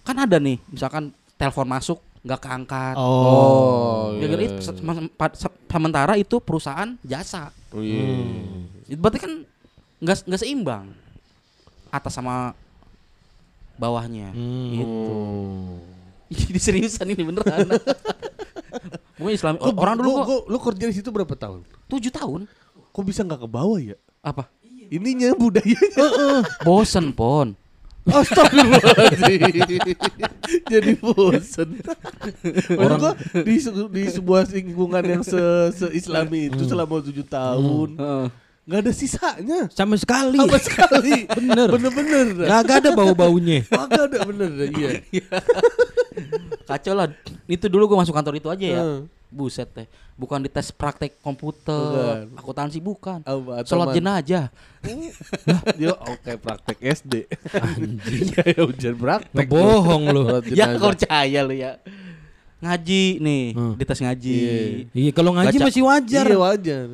kan 0.00 0.16
ada 0.18 0.36
nih 0.36 0.56
misalkan 0.66 1.10
telepon 1.34 1.66
masuk 1.66 1.98
nggak 2.20 2.40
keangkat. 2.40 2.94
oh 2.96 4.12
Ya, 4.14 4.28
iya. 4.28 4.60
se- 4.60 4.76
se- 5.34 5.58
sementara 5.66 6.14
itu 6.14 6.36
perusahaan 6.38 6.96
jasa. 7.02 7.48
Oh, 7.72 7.80
iya. 7.80 8.24
Itu 8.86 8.96
berarti 8.96 9.18
kan 9.18 9.32
nggak 9.98 10.28
nggak 10.28 10.40
seimbang 10.40 10.92
atas 11.88 12.12
sama 12.12 12.52
bawahnya. 13.80 14.36
Hmm. 14.36 14.70
Gitu. 14.76 15.08
Oh. 15.08 15.80
Jadi 16.36 16.58
seriusan 16.60 17.08
ini 17.08 17.22
beneran. 17.24 17.66
Gue 19.20 19.36
Islam 19.36 19.60
Lu- 19.60 19.76
orang 19.76 19.96
dulu 20.00 20.08
lu, 20.08 20.16
kok 20.16 20.28
lu, 20.28 20.36
lu 20.52 20.58
kerja 20.60 20.84
di 20.88 20.94
situ 20.96 21.08
berapa 21.12 21.34
tahun? 21.36 21.64
tujuh 21.90 22.12
tahun. 22.12 22.46
Kok 22.92 23.04
bisa 23.04 23.20
nggak 23.24 23.44
ke 23.44 23.48
bawah 23.48 23.80
ya? 23.80 23.96
Apa? 24.22 24.48
Ininya 24.90 25.34
budayanya. 25.34 26.06
Bosen 26.62 27.12
pon. 27.12 27.54
Astagfirullahaladzim. 28.08 29.94
Jadi 30.72 30.92
bosen. 30.98 31.68
Orang 32.74 32.96
gua 32.98 33.12
di, 33.44 33.54
di 33.92 34.02
sebuah 34.08 34.48
lingkungan 34.50 35.04
yang 35.04 35.22
se, 35.22 35.38
se-islami 35.76 36.48
itu 36.48 36.64
selama 36.64 37.04
tujuh 37.04 37.26
tahun 37.28 38.00
nggak 38.60 38.80
ada 38.80 38.92
sisanya 38.92 39.60
Sama 39.68 39.96
sekali. 39.96 40.36
sama 40.36 40.58
sekali. 40.58 41.26
Bener. 41.38 41.68
Bener-bener. 41.68 42.26
Gak 42.62 42.76
ada 42.80 42.90
bau-baunya. 42.94 43.64
Kagak 43.70 44.02
ada 44.06 44.18
bener 44.22 44.50
iya. 44.70 44.90
Kacau 46.68 46.94
lah. 46.94 47.10
Itu 47.44 47.66
dulu 47.66 47.88
gue 47.88 47.98
masuk 47.98 48.12
kantor 48.12 48.36
itu 48.36 48.48
aja 48.48 48.66
ya. 48.68 48.78
Heeh. 48.78 49.00
Buset 49.26 49.66
teh. 49.68 49.86
Bukan 50.14 50.38
di 50.38 50.50
tes 50.50 50.68
praktek 50.68 51.16
komputer, 51.18 51.72
Bukan. 52.28 52.36
akuntansi 52.36 52.78
bukan. 52.78 53.22
Apa, 53.22 53.62
Sholat 53.64 53.90
teman? 53.90 53.96
jenazah. 53.96 54.46
Dia 55.74 55.94
oke 55.94 56.32
praktek 56.36 56.76
SD. 56.82 57.14
Iya 58.04 58.42
ya 58.52 58.62
ujian 58.64 58.94
praktek. 58.94 59.46
Ngebohong 59.46 60.02
lu. 60.10 60.22
Ya 60.50 60.74
percaya 60.74 61.40
lu 61.40 61.54
ya. 61.54 61.78
Ngaji 62.60 63.04
nih, 63.18 63.44
Hmm. 63.56 63.72
di 63.72 63.84
tes 63.86 63.98
ngaji. 63.98 64.36
Iya 64.92 65.10
kalau 65.10 65.32
ngaji 65.32 65.56
Baca. 65.56 65.64
masih 65.64 65.82
wajar. 65.82 66.24
Iya 66.26 66.38
wajar. 66.38 66.86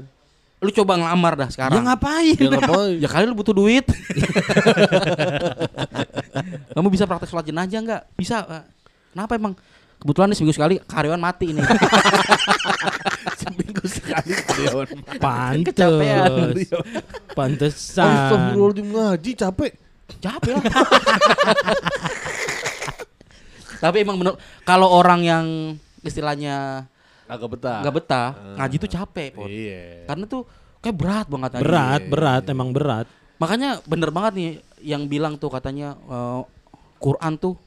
Lu 0.56 0.72
coba 0.72 0.96
ngelamar 0.96 1.36
dah 1.36 1.46
Ya 1.46 1.52
sekarang. 1.52 1.84
ngapain? 1.84 2.32
Ya 2.32 2.48
ngapain? 2.48 2.96
Ya 2.96 3.08
kali 3.12 3.28
lu 3.28 3.36
butuh 3.36 3.52
duit. 3.52 3.84
Kamu 6.72 6.88
bisa 6.88 7.04
praktek 7.04 7.28
sholat 7.28 7.44
jenazah 7.44 7.80
nggak? 7.80 8.02
Bisa. 8.16 8.64
Kenapa 9.12 9.36
emang? 9.36 9.54
Kebetulan 9.96 10.28
nih 10.28 10.36
seminggu 10.36 10.56
sekali 10.56 10.74
karyawan 10.80 11.20
mati 11.20 11.56
ini. 11.56 11.62
Seminggu 13.40 13.84
sekali 13.88 14.32
karyawan. 14.32 14.88
Kecapean. 15.64 16.30
Pantes. 16.52 16.68
Pantesan. 17.32 18.08
Astagfirullahaladzim 18.08 18.86
ngaji 18.92 19.30
capek. 19.36 19.72
Capek 20.20 20.50
lah. 20.52 20.64
Tapi 23.82 23.96
emang 24.00 24.16
bener 24.16 24.40
kalau 24.64 24.88
orang 24.88 25.20
yang 25.20 25.44
istilahnya 26.00 26.88
Agak 27.26 27.48
betah. 27.52 27.78
nggak 27.82 27.94
betah 27.94 28.28
ngaji 28.56 28.76
tuh 28.78 28.90
capek, 28.90 29.28
Pon. 29.34 29.48
Iya. 29.50 30.06
Karena 30.06 30.24
tuh 30.24 30.42
kayak 30.78 30.96
berat 30.96 31.26
banget 31.26 31.50
ngaji. 31.52 31.64
Berat, 31.64 32.00
berat, 32.06 32.42
emang 32.46 32.70
berat. 32.70 33.06
Makanya 33.36 33.82
bener 33.84 34.10
banget 34.10 34.32
nih 34.34 34.50
yang 34.80 35.04
bilang 35.04 35.34
tuh 35.34 35.50
katanya 35.50 35.98
eh, 35.98 36.40
Quran 36.96 37.34
tuh 37.36 37.58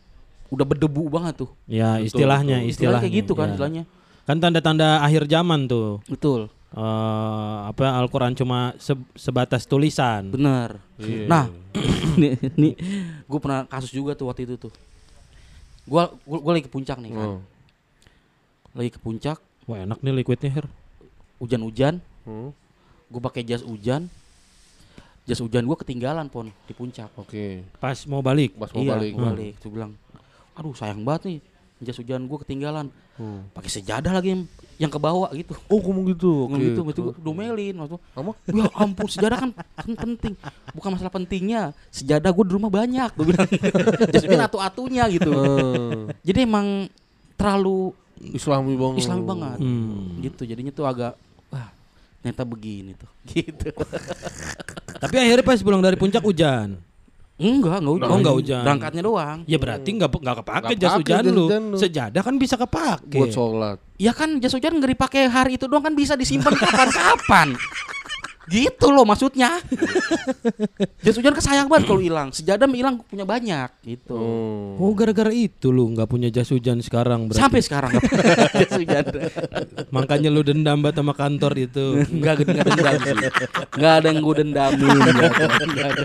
udah 0.49 0.66
berdebu 0.66 1.05
banget 1.07 1.45
tuh. 1.45 1.49
Ya 1.66 1.99
istilahnya, 1.99 2.64
Istilahnya 2.64 2.66
istilahnya. 2.66 3.01
kayak 3.03 3.14
gitu 3.20 3.34
kan 3.36 3.47
ya. 3.47 3.53
istilahnya. 3.53 3.84
Kan 4.26 4.38
tanda-tanda 4.38 5.01
akhir 5.01 5.28
zaman 5.28 5.68
tuh. 5.68 6.01
Betul. 6.05 6.49
Eh, 6.70 7.57
apa 7.66 7.97
Al-Qur'an 7.97 8.34
cuma 8.34 8.78
se- 8.78 9.10
sebatas 9.14 9.66
tulisan. 9.66 10.30
Bener. 10.30 10.78
Iya. 10.97 11.26
Nah, 11.26 11.45
nih, 12.22 12.38
nih 12.53 12.74
gue 13.26 13.39
pernah 13.41 13.66
kasus 13.66 13.89
juga 13.89 14.14
tuh 14.14 14.30
waktu 14.30 14.45
itu 14.45 14.55
tuh. 14.55 14.74
Gua 15.84 16.14
gua, 16.24 16.38
gua 16.39 16.51
lagi 16.53 16.66
ke 16.66 16.72
puncak 16.72 17.01
nih 17.01 17.10
kan. 17.12 17.28
Oh. 17.28 17.41
Lagi 18.74 18.93
ke 18.93 19.01
puncak, 19.01 19.41
Wah, 19.70 19.86
enak 19.86 20.01
nih 20.01 20.26
liquidnya, 20.26 20.49
Her. 20.49 20.65
hujan-hujan, 21.38 22.01
Hmm. 22.26 22.49
gue 23.05 23.22
pakai 23.22 23.45
jas 23.45 23.61
hujan. 23.61 24.09
Jas 25.30 25.38
hujan 25.45 25.61
gue 25.61 25.78
ketinggalan 25.78 26.26
pon 26.26 26.49
di 26.65 26.74
puncak. 26.74 27.13
Oke. 27.13 27.61
Pas 27.78 27.93
mau 28.09 28.26
balik. 28.26 28.57
Pas 28.57 28.74
mau 28.74 28.82
iya, 28.82 28.97
balik. 28.97 29.11
gua 29.13 29.30
balik. 29.30 29.53
Tuh 29.61 29.70
bilang, 29.70 29.93
aduh 30.57 30.74
sayang 30.74 31.05
banget 31.05 31.22
nih 31.30 31.38
jas 31.86 32.01
hujan 32.01 32.26
gue 32.26 32.38
ketinggalan. 32.41 32.89
Hmm. 33.20 33.45
Pakai 33.53 33.70
sejadah 33.70 34.09
lagi 34.09 34.34
yang, 34.34 34.43
yang 34.82 34.91
ke 34.91 34.97
bawah 34.97 35.30
gitu. 35.38 35.53
Oh, 35.70 35.80
ngomong 35.86 36.17
gitu. 36.17 36.49
Oke. 36.49 36.55
Ngomong 36.55 36.65
gitu, 36.65 36.82
itu 36.89 37.01
gue 37.05 37.15
domelin 37.22 37.76
waktu. 37.78 37.97
Apa? 38.17 38.32
Ya 38.49 38.65
ampun 38.74 39.05
sejadah 39.05 39.38
kan, 39.38 39.51
kan 39.53 39.91
penting. 39.93 40.34
Bukan 40.74 40.89
masalah 40.97 41.13
pentingnya. 41.13 41.78
Sejadah 41.93 42.32
gue 42.34 42.45
di 42.49 42.53
rumah 42.57 42.72
banyak. 42.74 43.11
Gue 43.13 43.26
bilang. 43.32 43.47
Jas 44.17 44.26
hujan 44.26 44.43
atu-atunya 44.49 45.03
gitu. 45.13 45.30
Hmm. 45.30 46.09
Jadi 46.26 46.39
emang 46.41 46.89
terlalu 47.38 47.93
Islami 48.20 48.76
banget. 48.76 48.99
Islami 49.05 49.24
banget. 49.24 49.57
Hmm. 49.63 50.20
Gitu. 50.20 50.41
Jadinya 50.43 50.72
tuh 50.76 50.86
agak 50.86 51.13
wah 51.49 51.70
ternyata 52.20 52.43
begini 52.43 52.91
tuh. 52.95 53.09
Gitu. 53.32 53.72
Tapi 54.99 55.15
akhirnya 55.15 55.45
pas 55.45 55.59
pulang 55.63 55.80
dari 55.80 55.95
puncak 55.95 56.24
hujan. 56.24 56.80
Enggak, 57.39 57.80
enggak 57.80 57.95
hujan. 57.95 58.09
Oh, 58.11 58.17
enggak 58.20 58.36
hujan. 58.36 58.63
Berangkatnya 58.67 59.03
doang. 59.07 59.38
Ya 59.47 59.55
berarti 59.55 59.89
nggak 59.95 60.09
nggak 60.11 60.38
kepake 60.43 60.74
jas 60.76 60.93
hujan 60.99 61.24
lu. 61.32 61.47
Sejadah 61.80 62.22
kan 62.22 62.36
bisa 62.36 62.59
kepake. 62.59 63.15
Buat 63.15 63.32
sholat. 63.32 63.78
Ya 63.95 64.11
kan 64.11 64.43
jas 64.43 64.51
hujan 64.51 64.76
nggak 64.76 64.91
dipakai 64.99 65.32
hari 65.32 65.55
itu 65.55 65.63
doang 65.72 65.88
kan 65.88 65.95
bisa 65.95 66.20
disimpan 66.20 66.51
kapan-kapan. 66.51 67.55
gitu 68.50 68.89
loh 68.89 69.06
maksudnya. 69.06 69.62
jas 71.06 71.16
hujan 71.16 71.38
kesayang 71.38 71.70
banget 71.70 71.86
kalau 71.86 72.02
hilang. 72.02 72.34
Sejadah 72.34 72.68
hilang 72.68 73.00
punya 73.06 73.24
banyak 73.24 73.70
gitu. 73.86 74.18
Oh. 74.18 74.76
Oh 74.82 74.91
gara-gara 74.97 75.30
itu 75.30 75.70
lu 75.70 75.93
nggak 75.93 76.10
punya 76.10 76.34
jas 76.34 76.50
hujan 76.50 76.82
sekarang 76.82 77.30
berarti. 77.30 77.39
Sampai 77.39 77.62
sekarang 77.62 77.93
nggak 77.93 78.04
punya 78.10 78.34
jas 78.66 78.74
hujan. 78.76 79.06
Makanya 79.93 80.30
lu 80.34 80.41
dendam 80.41 80.82
banget 80.82 81.00
sama 81.00 81.14
kantor 81.14 81.54
itu. 81.56 81.86
Enggak 82.10 82.43
enggak 82.43 82.66
dendam 82.66 82.95
sih. 83.06 83.18
Enggak 83.78 83.93
ada 84.02 84.08
yang 84.10 84.20
gue 84.26 84.36
dendamin. 84.41 84.89
nggak 85.00 85.32
ada, 85.32 85.66
nggak 85.70 85.89
ada. 85.93 86.04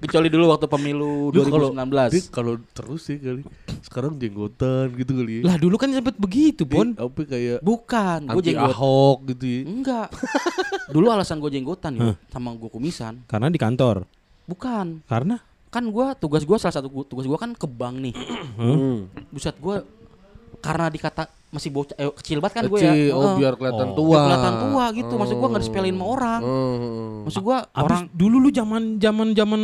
Kecuali 0.00 0.28
dulu 0.32 0.44
waktu 0.48 0.66
pemilu 0.66 1.28
Lu 1.28 1.40
kalau 1.44 1.76
2019. 1.76 2.14
dia 2.16 2.22
kalau 2.32 2.52
terus 2.72 3.00
sih 3.04 3.20
kali. 3.20 3.42
Sekarang 3.84 4.16
jenggotan 4.16 4.96
gitu 4.96 5.12
kali. 5.12 5.44
ya. 5.44 5.52
lah 5.52 5.56
dulu 5.60 5.76
kan 5.76 5.92
sempet 5.92 6.16
begitu 6.16 6.64
pon. 6.64 6.96
Dia 6.96 7.04
apa 7.04 7.20
kayak 7.28 7.58
Bukan, 7.60 8.20
gue 8.32 8.42
jenggot. 8.42 8.72
Ahok 8.72 9.18
gitu 9.36 9.44
ya. 9.44 9.60
Enggak. 9.68 10.08
Dulu 10.94 11.06
alasan 11.06 11.38
gue 11.38 11.50
jenggotan 11.54 11.92
ya, 11.94 12.18
sama 12.34 12.50
gue 12.56 12.66
kumisan. 12.66 13.22
Karena 13.30 13.46
di 13.46 13.60
kantor. 13.60 14.08
Bukan. 14.50 15.06
Karena 15.06 15.38
Kan 15.70 15.86
gue 15.94 16.06
tugas 16.18 16.42
gue 16.42 16.58
salah 16.58 16.74
satu 16.82 16.90
tugas 17.06 17.30
gue 17.30 17.38
kan 17.38 17.54
ke 17.54 17.62
bank 17.70 17.94
nih. 18.02 18.14
Hmm. 18.58 19.06
Buset 19.30 19.54
gue 19.62 19.86
karena 20.58 20.90
dikata 20.90 21.30
masih 21.50 21.68
bocah 21.68 21.94
eh, 21.94 22.14
kecil 22.14 22.38
banget 22.38 22.54
kan 22.54 22.64
gue 22.64 22.78
ya. 22.78 22.88
Kecil, 22.88 23.10
oh 23.10 23.20
Heeh. 23.20 23.34
biar 23.36 23.52
kelihatan 23.54 23.88
Oh. 23.88 23.96
tua. 23.96 24.10
Biar 24.12 24.22
kelihatan 24.24 24.54
tua 24.62 24.84
gitu. 24.92 25.12
Maksud 25.14 25.34
gue 25.34 25.48
nggak 25.48 25.62
disepelin 25.62 25.92
sama 25.92 26.04
orang. 26.06 26.40
Hmm. 26.40 27.16
Maksud 27.22 27.42
gue 27.42 27.58
Abis 27.60 27.84
orang 27.84 28.02
dulu 28.12 28.36
lu 28.38 28.50
zaman 28.50 28.82
zaman 28.96 29.28
zaman 29.32 29.60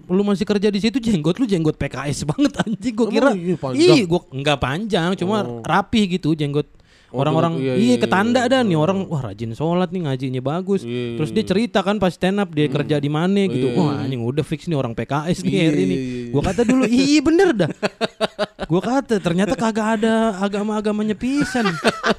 lu 0.00 0.22
masih 0.22 0.44
kerja 0.44 0.68
di 0.68 0.78
situ 0.78 0.96
jenggot 0.96 1.36
lu 1.36 1.44
jenggot 1.44 1.74
PKS 1.74 2.22
banget 2.30 2.52
anjing 2.56 2.94
gua 2.94 3.06
Emang 3.08 3.34
kira. 3.34 3.74
iya? 3.74 3.92
Ih, 3.92 4.06
gua 4.06 4.22
enggak 4.30 4.58
panjang, 4.58 5.10
cuma 5.14 5.36
Oh. 5.40 5.60
rapi 5.60 6.06
gitu 6.10 6.32
jenggot. 6.32 6.66
Oh, 7.10 7.26
Orang-orang 7.26 7.58
iya, 7.58 7.74
iya, 7.74 7.86
iya, 7.88 7.96
ketanda 7.98 8.46
iya. 8.46 8.46
dah 8.48 8.62
nih 8.62 8.78
orang 8.78 9.02
wah 9.04 9.18
rajin 9.20 9.50
sholat 9.50 9.90
nih 9.90 10.06
ngajinya 10.06 10.38
bagus. 10.38 10.86
Iya, 10.86 11.18
Terus 11.18 11.30
iya, 11.30 11.34
dia 11.34 11.42
iya. 11.42 11.50
cerita 11.50 11.78
kan 11.82 11.98
pas 11.98 12.14
stand 12.14 12.38
up 12.38 12.54
dia 12.54 12.70
kerja 12.70 13.02
di 13.02 13.10
mana 13.10 13.50
gitu. 13.50 13.66
Iya, 13.66 13.74
Wah, 13.74 13.90
iya. 13.92 14.06
anjing 14.06 14.22
udah 14.22 14.44
fix 14.46 14.70
nih 14.70 14.78
orang 14.78 14.94
PKS 14.94 15.42
nih 15.42 15.50
Iya, 15.50 15.62
hari 15.66 15.80
ini. 15.80 15.90
iya, 15.90 16.06
iya. 16.06 16.30
Gua 16.30 16.42
kata 16.46 16.62
dulu, 16.62 16.84
iya 16.86 17.18
bener 17.20 17.48
dah. 17.52 17.66
Gua 18.70 18.78
kata 18.78 19.18
ternyata 19.18 19.58
kagak 19.58 19.98
ada 19.98 20.38
agama-agamanya 20.38 21.18
pisan. 21.18 21.66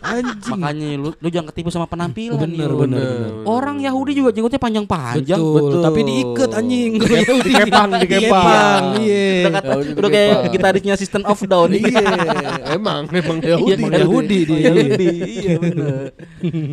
Anjing. 0.03 0.51
makanya 0.59 0.99
lu 0.99 1.15
lu 1.15 1.27
jangan 1.31 1.47
ketipu 1.55 1.71
sama 1.71 1.87
penampilan. 1.87 2.43
Bener, 2.43 2.67
bener, 2.67 2.75
Bener. 2.75 3.07
bener. 3.23 3.47
Orang 3.47 3.79
Yahudi 3.79 4.19
juga 4.19 4.35
jenggotnya 4.35 4.59
panjang-panjang. 4.59 5.39
Betul, 5.39 5.55
betul. 5.55 5.81
tapi 5.87 5.99
diikat 6.03 6.51
anjing. 6.51 6.91
Dikepang, 6.99 7.89
dikepang. 8.03 8.83
Iya. 8.99 9.47
Udah, 9.47 9.63
Yahudi 9.63 9.95
kayak 10.11 10.27
dikepang. 10.27 10.51
gitarisnya 10.51 10.95
System 10.99 11.23
of 11.23 11.39
Down. 11.47 11.71
Iya, 11.71 12.03
emang 12.75 13.07
emang 13.07 13.39
Yahudi. 13.39 13.71
Emang 13.79 13.91
Yahudi 13.95 14.37
dia. 14.43 14.59
Yahudi, 14.67 15.07
iya 15.39 15.53
bener. 15.55 16.11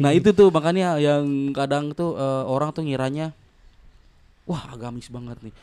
Nah 0.03 0.11
itu 0.11 0.35
tuh 0.35 0.51
makanya 0.51 0.99
yang 0.99 1.55
kadang 1.55 1.95
tuh 1.95 2.18
eh, 2.18 2.43
orang 2.51 2.74
tuh 2.74 2.83
ngiranya, 2.83 3.31
wah 4.43 4.74
agamis 4.74 5.07
banget 5.07 5.39
nih. 5.39 5.55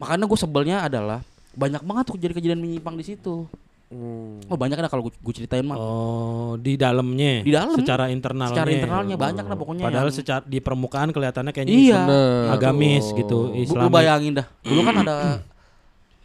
Makanya 0.00 0.24
gue 0.24 0.38
sebelnya 0.40 0.76
adalah 0.80 1.20
banyak 1.54 1.82
banget 1.82 2.04
tuh 2.04 2.16
jadi 2.16 2.32
kejadian 2.32 2.60
menyimpang 2.60 2.94
di 2.94 3.04
situ. 3.04 3.46
Hmm. 3.86 4.42
Oh 4.46 4.56
banyak 4.56 4.74
ada 4.74 4.88
kalau 4.88 5.06
gue 5.06 5.32
ceritain 5.32 5.62
mah. 5.62 5.76
Oh, 5.76 6.52
di 6.56 6.74
dalamnya. 6.74 7.40
Di 7.40 7.52
dalam. 7.52 7.78
Secara 7.78 8.10
internalnya. 8.10 8.50
Secara 8.50 8.68
internalnya 8.68 9.14
banyak 9.14 9.44
lah 9.44 9.54
pokoknya. 9.54 9.84
Padahal 9.86 10.08
yang- 10.08 10.16
secara 10.16 10.42
di 10.42 10.58
permukaan 10.58 11.08
kelihatannya 11.08 11.52
kayaknya 11.52 11.72
Iya. 11.72 12.00
Bener. 12.02 12.42
agamis 12.50 13.04
Oh. 13.06 13.16
gitu, 13.16 13.38
Islam. 13.54 13.86
Lu 13.86 13.90
bayangin 13.90 14.32
dah. 14.34 14.46
Dulu 14.60 14.80
kan 14.82 14.94
ada 14.98 15.14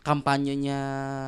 kampanyenya 0.01 0.79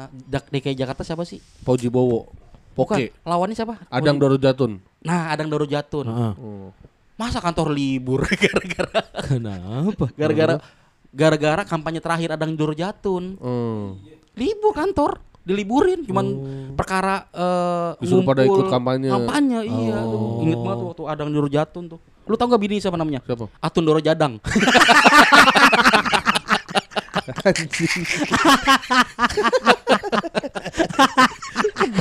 Dak 0.09 0.49
DKI 0.49 0.73
Jakarta 0.75 1.03
siapa 1.03 1.21
sih? 1.23 1.37
Fauji 1.61 1.87
Bowo. 1.87 2.31
Bukan. 2.71 2.97
Poke. 2.97 3.11
Lawannya 3.21 3.53
siapa? 3.53 3.75
Adang 3.87 4.17
Doro 4.17 4.39
Jatun. 4.39 4.79
Nah, 5.03 5.29
Adang 5.29 5.45
Doro 5.45 5.67
Jatun. 5.67 6.07
Heeh. 6.07 6.33
Oh. 6.35 6.71
Masa 7.13 7.37
kantor 7.37 7.69
libur 7.69 8.25
gara-gara 8.41 9.03
Kenapa? 9.21 10.09
gara-gara 10.17 10.57
gara-gara 11.11 11.67
kampanye 11.67 11.99
terakhir 11.99 12.33
Adang 12.33 12.55
Doro 12.55 12.71
Jatun. 12.71 13.35
Hmm. 13.37 13.99
Libur 14.35 14.71
kantor, 14.71 15.19
diliburin 15.43 16.07
cuman 16.07 16.25
perkara 16.79 17.27
eh 17.35 17.99
Disuruh 17.99 18.23
pada 18.23 18.47
ikut 18.47 18.71
kampanye. 18.71 19.11
Kampanye, 19.11 19.59
iya. 19.67 19.99
Oh. 20.01 20.39
Tuh. 20.39 20.47
Ingat 20.47 20.59
banget 20.63 20.79
waktu 20.87 21.03
Adang 21.11 21.29
Doro 21.29 21.47
Jatun 21.51 21.83
tuh. 21.91 21.99
Lu 22.29 22.39
tau 22.39 22.47
gak 22.47 22.61
bini 22.61 22.79
siapa 22.79 22.95
namanya? 22.95 23.19
Siapa? 23.27 23.51
Atun 23.59 23.83
Doro 23.83 23.99
Jadang. 23.99 24.39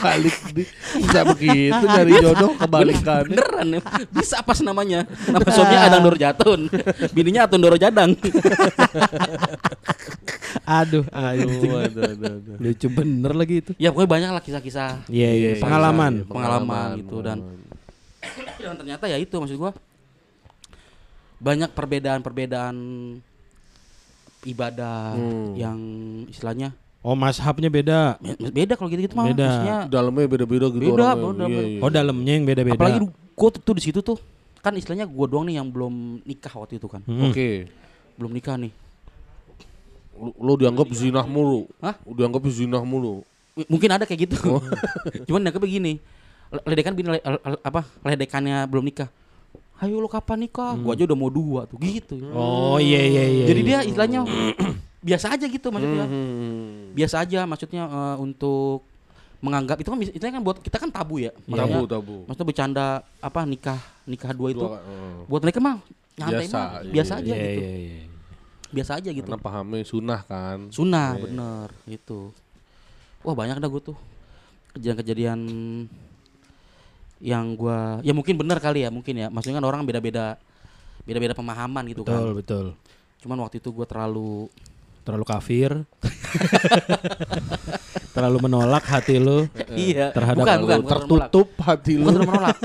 Balik 0.01 0.37
di 0.53 0.65
bisa 0.97 1.21
begitu 1.27 1.85
nyari 1.85 2.13
jodoh 2.19 2.51
kebalikan. 2.57 3.25
Beneran 3.27 3.67
ya. 3.71 3.81
Bisa 4.09 4.41
pas 4.41 4.59
namanya. 4.61 5.05
Nama 5.27 5.45
suaminya 5.47 5.81
Adang 5.87 6.03
Doro 6.03 6.17
Jatun. 6.17 6.61
Bininya 7.13 7.45
Atun 7.45 7.61
Doro 7.61 7.77
Jadang. 7.77 8.17
Aduh, 10.65 11.03
Aduh, 11.11 11.83
aduh, 11.83 12.03
aduh, 12.05 12.31
aduh. 12.31 12.57
lucu 12.59 12.87
bener 12.89 13.33
lagi 13.35 13.55
itu. 13.59 13.71
ya 13.77 13.91
pokoknya 13.91 14.11
banyak 14.11 14.31
lah 14.31 14.43
kisah-kisah 14.43 15.03
Iya, 15.07 15.31
iya, 15.33 15.51
pengalaman. 15.59 16.23
pengalaman 16.27 16.89
gitu 16.99 17.23
dan 17.23 17.39
dan 18.63 18.75
ternyata 18.77 19.05
ya 19.07 19.17
itu 19.17 19.31
maksud 19.33 19.57
gua 19.57 19.73
banyak 21.39 21.71
perbedaan-perbedaan 21.71 22.77
ibadah 24.43 25.15
Hmm. 25.15 25.53
yang 25.55 25.79
istilahnya 26.27 26.73
Oh, 27.01 27.17
mashabnya 27.17 27.67
beda. 27.67 28.21
beda 28.51 28.77
kalau 28.77 28.89
gitu-gitu 28.89 29.17
mah 29.17 29.25
Beda. 29.27 29.41
maksudnya 29.43 29.77
dalamnya 29.89 30.27
beda-beda 30.27 30.67
gitu 30.69 30.93
Beda, 30.93 31.17
orangnya. 31.17 31.17
beda, 31.17 31.45
Iya, 31.49 31.61
iya. 31.67 31.81
Oh, 31.81 31.89
dalamnya 31.89 32.33
yang 32.35 32.45
beda-beda. 32.45 32.77
apalagi 32.77 32.99
gua 33.33 33.49
tuh, 33.49 33.61
tuh 33.63 33.75
di 33.75 33.83
situ 33.83 34.01
tuh 34.01 34.19
kan 34.61 34.73
istilahnya 34.75 35.05
gua 35.05 35.25
doang 35.25 35.45
nih 35.45 35.57
yang 35.57 35.67
belum 35.67 35.95
nikah 36.23 36.53
waktu 36.55 36.77
itu 36.77 36.85
kan 36.87 37.01
Hmm. 37.03 37.29
Oke. 37.29 37.73
belum 38.15 38.31
nikah 38.31 38.57
nih 38.57 38.73
Lu, 40.13 40.37
lu 40.37 40.53
dianggap 40.55 40.85
zinah 40.93 41.25
mulu. 41.25 41.65
Hah? 41.81 41.97
Dianggap 42.05 42.45
zinah 42.53 42.85
mulu. 42.85 43.25
M- 43.57 43.65
mungkin 43.67 43.89
ada 43.89 44.05
kayak 44.05 44.29
gitu 44.29 44.37
cuman 45.27 45.41
nggak 45.43 45.57
begini 45.57 45.97
Le- 46.51 46.65
ledekan 46.67 46.93
bini 46.93 47.17
le- 47.17 47.25
apa 47.63 47.89
ledekannya 48.05 48.69
belum 48.69 48.85
nikah 48.85 49.09
ayo 49.81 49.97
lo 49.97 50.07
kapan 50.07 50.39
nikah 50.43 50.77
gua 50.77 50.93
aja 50.93 51.05
udah 51.05 51.19
mau 51.19 51.29
dua 51.29 51.65
tuh 51.65 51.79
gitu 51.79 52.21
Oh, 52.31 52.77
iya 52.77 53.01
iya 53.01 53.25
iya. 53.25 53.45
jadi 53.47 53.61
iya. 53.61 53.67
dia 53.67 53.79
istilahnya 53.83 54.21
biasa 55.03 55.33
aja 55.33 55.47
gitu 55.47 55.69
maksudnya 55.69 56.05
Hmm. 56.05 56.93
biasa 56.93 57.17
aja 57.21 57.41
maksudnya 57.43 57.83
eh, 57.85 58.17
untuk 58.19 58.85
menganggap 59.41 59.77
itu 59.77 59.89
kan 59.89 59.99
istilahnya 59.99 60.37
kan 60.37 60.45
buat 60.45 60.57
kita 60.59 60.77
kan 60.77 60.91
tabu 60.91 61.17
ya 61.17 61.33
Tabu, 61.33 61.49
maksudnya 61.49 61.89
tabu. 61.89 62.17
maksudnya 62.25 62.47
bercanda 62.47 62.87
apa 63.19 63.41
nikah 63.43 63.81
nikah 64.05 64.31
dua 64.31 64.49
itu 64.51 64.61
Dua, 64.61 64.77
eh. 64.77 65.25
buat 65.25 65.41
mereka 65.41 65.59
mah 65.59 65.81
nyantai 66.13 66.45
Biasa, 66.45 66.53
mah 66.55 66.69
iya, 66.77 66.93
biasa 66.93 67.13
aja 67.15 67.25
Iya, 67.27 67.37
gitu 67.39 67.57
iya, 67.59 67.73
iya. 67.73 68.01
biasa 68.71 68.91
aja 68.95 69.11
gitu 69.11 69.27
Karena 69.27 69.41
pahamnya 69.41 69.81
sunnah 69.83 70.21
kan. 70.23 70.59
sunnah 70.69 71.09
Iya. 71.11 71.23
bener 71.25 71.67
gitu 71.89 72.19
wah 73.21 73.33
banyak 73.33 73.57
dah 73.57 73.67
gue 73.67 73.83
tuh 73.83 73.97
kejadian-kejadian 74.71 75.41
yang 77.21 77.53
gua 77.53 78.01
ya 78.01 78.11
mungkin 78.11 78.35
bener 78.35 78.57
kali 78.57 78.81
ya 78.81 78.91
mungkin 78.91 79.15
ya 79.15 79.29
maksudnya 79.29 79.61
kan 79.61 79.67
orang 79.67 79.85
beda-beda 79.85 80.41
beda-beda 81.03 81.33
pemahaman 81.33 81.85
gitu 81.87 82.01
Betul, 82.01 82.17
kan 82.17 82.35
betul. 82.35 82.67
cuman 83.21 83.39
waktu 83.41 83.57
itu 83.59 83.69
gua 83.71 83.85
terlalu 83.85 84.49
Terlalu 85.01 85.25
kafir. 85.27 85.71
terlalu 88.13 88.39
menolak 88.43 88.85
hati 88.85 89.17
lu. 89.17 89.47
iya 89.73 90.11
terhadap 90.11 90.43
bukan 90.43 90.57
Lu 90.57 90.63
bukan 90.63 90.79
bukan 90.79 90.99
menolak. 90.99 91.29
tertutup 91.31 91.49
hati 91.59 91.93
Bukan 91.95 92.03
lu 92.03 92.09
terlalu 92.11 92.29
menolak 92.29 92.57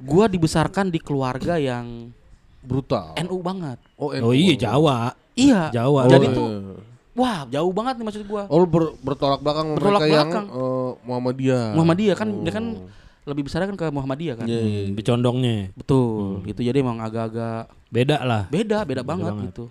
gua 0.00 0.24
dibesarkan 0.26 0.86
di 0.88 0.98
keluarga 0.98 1.54
yang 1.56 2.14
brutal. 2.60 3.14
NU 3.18 3.38
banget 3.40 3.78
Oh, 3.94 4.10
Oh 4.12 4.30
iya 4.30 4.54
Jawa. 4.54 5.14
iya 5.34 5.70
Jawa. 5.70 6.06
jadi 6.06 6.26
Oh, 6.28 6.32
tuh 6.32 6.48
iya. 6.48 6.74
wah 7.14 7.38
jauh 7.48 7.72
banget 7.72 7.94
nih 7.96 8.04
maksud 8.04 8.22
gua 8.24 8.42
Oh, 8.46 8.62
ber- 8.62 8.94
bertolak 9.00 9.40
belakang 9.40 9.66
Bertolak 9.72 10.00
mereka 10.00 10.06
yang 10.12 10.28
belakang. 10.28 10.46
eh, 10.48 10.90
Muhammadiyah. 11.02 11.66
Muhammadiyah 11.72 12.16
kan 12.16 12.28
dia 12.40 12.52
kan 12.52 12.66
Oh. 12.76 12.88
Lebih 13.26 13.42
besar 13.44 13.62
kan 13.62 13.74
ke 13.74 13.86
Muhammadiyah 13.86 14.36
kan 14.36 14.46
Iya, 14.46 14.60
iya. 14.60 14.80
Hmm, 14.84 14.94
Becondongnya. 14.94 15.56
betul 15.74 16.46
itu 16.46 16.60
jadi 16.60 16.78
emang 16.78 16.98
agak-agak 16.98 17.66
Beda 17.86 18.16
lah. 18.20 18.46
beda 18.46 18.82
beda 18.82 19.02
banget, 19.02 19.30
banget. 19.30 19.46
gitu 19.50 19.64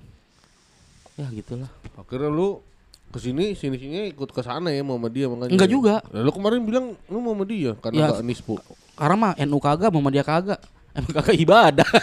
ya 1.15 1.27
gitulah 1.31 1.71
Akhirnya 1.95 2.27
lu 2.27 2.59
ke 3.07 3.17
sini 3.17 3.55
sini 3.55 3.75
sini 3.75 4.11
ikut 4.11 4.27
ke 4.29 4.41
sana 4.41 4.67
ya 4.67 4.83
Muhammadiyah 4.83 5.31
makanya. 5.31 5.51
Enggak 5.55 5.71
juga. 5.71 5.95
Nah, 6.05 6.19
lu 6.19 6.31
kemarin 6.31 6.59
bilang 6.61 6.85
lu 7.05 7.17
Muhammadiyah 7.17 7.79
karena 7.79 7.95
Ya. 7.97 8.07
gak 8.11 8.19
nispu. 8.21 8.59
karena 8.93 9.15
mah 9.17 9.33
NU 9.37 9.57
kagak 9.57 9.87
Muhammadiyah 9.89 10.23
kagak 10.23 10.59
emang 10.91 11.11
kagak 11.13 11.35
ibadah 11.37 11.87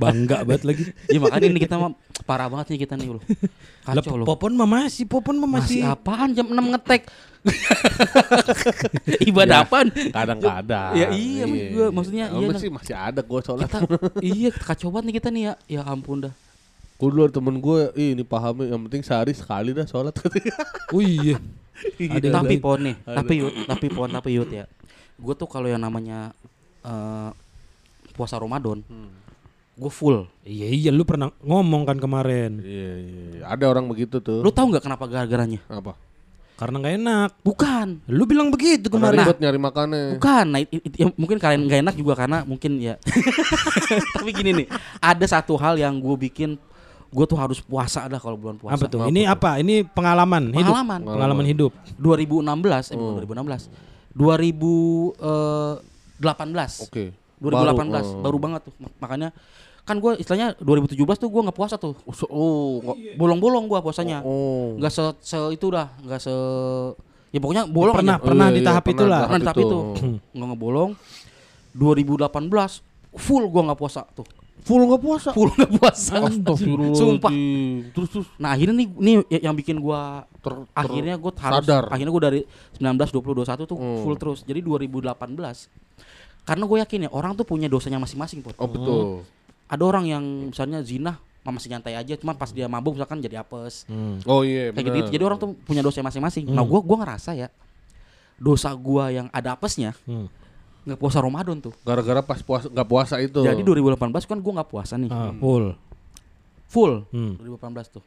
Bangga 0.00 0.36
banget 0.48 0.62
lagi. 0.64 0.82
Ya 1.12 1.18
makanya 1.20 1.46
ini 1.46 1.60
kita 1.60 1.76
mah 1.76 1.92
parah 2.24 2.48
banget 2.48 2.72
nih 2.72 2.88
kita 2.88 2.96
nih 2.96 3.12
loh. 3.12 3.22
Kacau 3.84 4.16
loh. 4.16 4.24
Popon 4.24 4.56
mah 4.56 4.64
masih, 4.64 5.04
Popon 5.04 5.36
mah 5.36 5.60
Masih 5.60 5.84
masih. 5.84 5.92
apaan 5.92 6.32
jam 6.32 6.48
6 6.48 6.56
ngetek? 6.56 7.02
Ibadah 9.30 9.64
apaan? 9.64 9.88
Kadang-kadang. 9.92 10.92
Ya 10.96 11.08
iya, 11.12 11.44
gua 11.72 11.86
maksudnya 11.92 12.24
Oh, 12.32 12.40
iya 12.40 12.46
masih 12.52 12.68
masih 12.72 12.94
ada 12.96 13.20
gua 13.20 13.40
sholat. 13.44 13.68
Kita, 13.68 13.78
iya 14.20 14.50
kacau 14.52 14.88
banget 14.92 15.04
nih 15.08 15.14
kita 15.20 15.28
nih 15.28 15.42
ya. 15.42 15.54
Ya 15.68 15.82
ampun 15.84 16.28
dah. 16.28 16.34
Gue 17.00 17.08
dulu 17.08 17.32
temen 17.32 17.56
gue, 17.56 17.80
ih 17.96 18.12
ini 18.12 18.20
pahamnya 18.20 18.76
yang 18.76 18.84
penting 18.84 19.00
sehari 19.00 19.32
sekali 19.32 19.72
dah 19.72 19.88
sholat 19.88 20.12
katanya. 20.12 20.52
Oh 20.92 21.00
iya. 21.00 21.40
Ada 21.96 22.44
tapi 22.44 22.60
pon 22.60 22.76
nih, 22.76 22.92
tapi 23.08 23.40
yut, 23.40 23.56
tapi 23.64 23.86
pon, 23.88 24.08
tapi 24.12 24.36
yut 24.36 24.52
ya. 24.52 24.68
Gue 25.16 25.32
tuh 25.32 25.48
kalau 25.48 25.64
yang 25.64 25.80
namanya 25.80 26.36
eh, 26.84 27.32
puasa 28.12 28.36
Ramadan, 28.36 28.84
gue 29.80 29.92
full. 29.92 30.28
Iya 30.44 30.68
iya 30.68 30.90
lu 30.92 31.08
pernah 31.08 31.32
ngomong 31.40 31.88
kan 31.88 31.96
kemarin. 31.96 32.60
Iya 32.60 32.92
iya, 33.00 33.22
iya. 33.40 33.44
ada 33.48 33.64
orang 33.64 33.88
begitu 33.88 34.20
tuh. 34.20 34.44
Lu 34.44 34.52
tahu 34.52 34.76
nggak 34.76 34.84
kenapa 34.84 35.08
gara-garanya? 35.08 35.64
apa? 35.72 35.96
Karena 36.60 36.76
nggak 36.76 36.94
enak. 37.00 37.30
Bukan, 37.40 38.04
Lu 38.04 38.28
bilang 38.28 38.52
begitu 38.52 38.92
Karena 38.92 39.08
kemarin. 39.08 39.24
ribet 39.24 39.38
nyari 39.40 39.56
makannya. 39.56 40.20
bukan. 40.20 40.44
Nah, 40.44 40.60
it- 40.60 40.68
it- 40.76 40.96
ya, 41.00 41.08
mungkin 41.16 41.40
kalian 41.40 41.64
nggak 41.64 41.80
enak 41.88 41.96
juga 41.96 42.12
karena 42.12 42.44
mungkin 42.44 42.76
ya. 42.76 43.00
tapi 44.20 44.28
gini 44.36 44.52
nih, 44.52 44.68
ada 45.00 45.24
satu 45.24 45.56
hal 45.56 45.80
yang 45.80 45.96
gue 45.96 46.28
bikin, 46.28 46.60
gue 47.08 47.24
tuh 47.24 47.40
harus 47.40 47.64
puasa 47.64 48.04
dah 48.04 48.20
kalau 48.20 48.36
bulan 48.36 48.60
puasa. 48.60 48.76
Apa 48.76 48.92
tuh? 48.92 49.08
Ini 49.08 49.24
apa? 49.24 49.56
Ini 49.56 49.88
pengalaman 49.88 50.52
hidup. 50.52 50.76
Pengalaman. 50.76 51.00
Pengalaman 51.08 51.46
hidup. 51.48 51.72
2016, 51.96 52.92
eh 52.92 53.00
bukan 53.00 53.24
2016, 53.24 53.72
2018. 54.12 56.84
Oke. 56.84 57.16
2018 57.40 58.20
baru, 58.20 58.36
oh. 58.36 58.40
banget 58.40 58.60
tuh 58.68 58.74
Mak- 58.76 58.96
makanya 59.00 59.28
kan 59.90 59.98
gue 59.98 60.12
istilahnya 60.16 60.54
2017 60.56 60.94
tuh 61.16 61.28
gue 61.28 61.42
nggak 61.42 61.56
puasa 61.56 61.74
tuh 61.74 61.98
Oh, 62.00 62.14
so- 62.14 62.30
oh, 62.30 62.78
nggak- 62.80 63.18
bolong-bolong 63.18 63.66
gue 63.66 63.78
puasanya 63.80 64.22
oh. 64.22 64.78
nggak 64.78 64.86
se, 64.88 65.02
se 65.20 65.38
itu 65.50 65.66
dah 65.66 65.90
nggak 65.98 66.20
se 66.20 66.34
ya 67.28 67.38
pokoknya 67.38 67.66
bolong 67.66 67.94
Pernah 67.96 68.16
aja 68.16 68.22
pernah 68.22 68.46
Oh, 68.46 68.48
iya, 68.48 68.54
di 68.54 68.60
iya, 68.60 68.68
tahap 68.68 68.82
pernah, 68.84 68.94
itulah. 68.96 69.20
pernah 69.20 69.36
di 69.36 69.44
tahap 69.44 69.58
itu 69.60 69.76
Oh. 69.76 69.94
nggak 70.36 70.48
ngebolong 70.48 70.90
2018 71.72 72.30
full 73.16 73.44
gue 73.46 73.62
nggak 73.64 73.78
puasa 73.78 74.02
tuh 74.08 74.26
Full 74.60 74.84
nggak 74.84 75.00
puasa. 75.00 75.30
full 75.32 75.48
nggak 75.48 75.72
puasa. 75.72 76.20
Sumpah. 76.92 77.32
Terus 77.90 78.08
terus 78.12 78.28
nah 78.36 78.52
akhirnya 78.52 78.76
nih 78.76 78.88
nih 78.92 79.14
ya- 79.30 79.42
yang 79.48 79.56
bikin 79.56 79.80
gue 79.80 80.00
ter, 80.36 80.52
ter- 80.52 80.68
akhirnya 80.76 81.16
gue 81.16 81.32
harus 81.32 81.64
sadar. 81.64 81.88
akhirnya 81.88 82.12
gue 82.12 82.22
dari 82.22 82.40
19 82.76 83.08
20 83.08 83.40
21 83.40 83.64
tuh 83.64 83.78
Hmm. 83.80 84.04
full 84.04 84.14
terus 84.14 84.44
jadi 84.44 84.60
2018 84.60 85.16
karena 86.42 86.64
gue 86.66 86.76
yakin 86.78 87.00
ya 87.00 87.10
orang 87.10 87.32
tuh 87.32 87.44
punya 87.44 87.66
dosanya 87.66 87.96
masing-masing. 87.96 88.44
Oh 88.54 88.68
betul. 88.68 89.00
Ada 89.70 89.82
orang 89.82 90.04
yang 90.04 90.24
misalnya 90.50 90.82
zina 90.82 91.14
masih 91.42 91.66
nyantai 91.68 91.94
aja 91.94 92.14
cuma 92.14 92.30
pas 92.30 92.46
dia 92.48 92.66
mabuk 92.66 92.94
misalkan 92.94 93.18
jadi 93.18 93.40
apes 93.40 93.82
Hmm. 93.86 94.22
Oh 94.24 94.42
iya. 94.42 94.70
kayak 94.70 94.82
benar. 94.82 94.96
gitu 95.00 95.08
jadi 95.10 95.24
orang 95.24 95.38
tuh 95.38 95.50
punya 95.60 95.80
dosa 95.80 95.98
masing-masing 96.00 96.44
Hmm. 96.44 96.54
nah 96.54 96.62
gua 96.62 96.78
gua 96.80 97.00
ngerasa 97.00 97.34
ya 97.34 97.48
dosa 98.36 98.70
gua 98.72 99.08
yang 99.08 99.26
ada 99.28 99.52
apesnya 99.52 99.94
Hmm. 100.04 100.30
nggak 100.82 100.94
puasa 100.96 101.18
Ramadan 101.18 101.58
tuh 101.58 101.74
gara-gara 101.80 102.20
pas 102.20 102.38
puasa 102.38 102.66
nggak 102.66 102.86
puasa 102.86 103.18
itu. 103.18 103.40
jadi 103.40 103.58
2018 103.58 103.98
kan 104.24 104.38
gua 104.38 104.52
nggak 104.56 104.70
puasa 104.70 104.94
nih 104.94 105.08
Ah, 105.08 105.34
full. 105.34 105.74
full 106.66 106.92
Hmm. 107.08 107.34
2018 107.36 107.88
tuh 107.90 108.04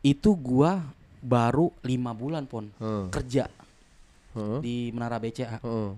itu 0.00 0.30
gua 0.34 0.84
baru 1.18 1.74
lima 1.80 2.12
bulan 2.12 2.44
pon 2.44 2.70
Heeh. 2.74 3.04
kerja 3.10 3.44
Heeh. 4.32 4.58
di 4.60 4.76
Menara 4.90 5.18
BCA 5.18 5.58
Heeh. 5.58 5.90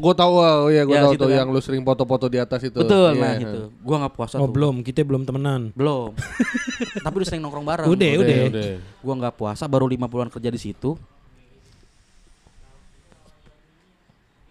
Gue 0.00 0.14
tahu, 0.14 0.34
oh 0.34 0.66
iya 0.66 0.82
gue 0.82 0.92
Ya, 0.92 1.02
tahu 1.02 1.12
tuh 1.14 1.26
kan. 1.26 1.36
yang 1.36 1.48
lu 1.48 1.58
sering 1.58 1.82
foto-foto 1.82 2.26
di 2.26 2.36
atas 2.36 2.60
itu. 2.62 2.76
betul 2.76 3.10
Iya, 3.10 3.18
nah 3.18 3.32
itu 3.36 3.60
gua 3.78 3.96
nggak 4.00 4.14
puasa 4.14 4.34
Oh 4.36 4.44
tuh 4.44 4.52
belum, 4.52 4.74
kita 4.80 5.02
belum 5.02 5.22
temenan. 5.22 5.70
belum 5.72 6.14
tapi 7.04 7.14
udah 7.14 7.26
sering 7.26 7.40
nongkrong 7.40 7.64
bareng 7.64 7.86
Udah, 7.86 8.10
udah. 8.16 8.76
gua 8.98 9.14
nggak 9.16 9.34
puasa 9.34 9.64
baru 9.64 9.84
lima 9.84 10.04
bulan 10.04 10.28
kerja 10.28 10.46
di 10.46 10.58
situ 10.58 10.94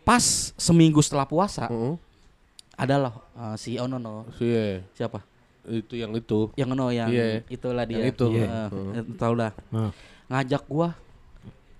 pas 0.02 0.24
seminggu 0.56 1.00
setelah 1.00 1.26
puasa 1.26 1.68
Heeh. 1.68 1.96
adalah 2.74 3.20
uh, 3.34 3.56
si 3.56 3.76
Ono 3.76 3.98
no 3.98 4.24
Si 4.34 4.46
iya. 4.46 4.80
siapa 4.94 5.20
itu 5.66 5.96
yang 5.96 6.16
itu. 6.16 6.48
yang 6.56 6.72
Ono 6.72 6.88
yang 6.90 7.08
Iya. 7.08 7.44
itulah 7.48 7.84
dia 7.84 8.00
Yang 8.00 8.16
itu. 8.16 8.26
Iya. 8.34 8.48
Heeh. 8.72 8.88
Eh, 8.94 9.06
tahu 9.16 9.34
dah 9.36 9.52
Ah. 9.70 9.92
ngajak 10.30 10.64
gua 10.66 10.96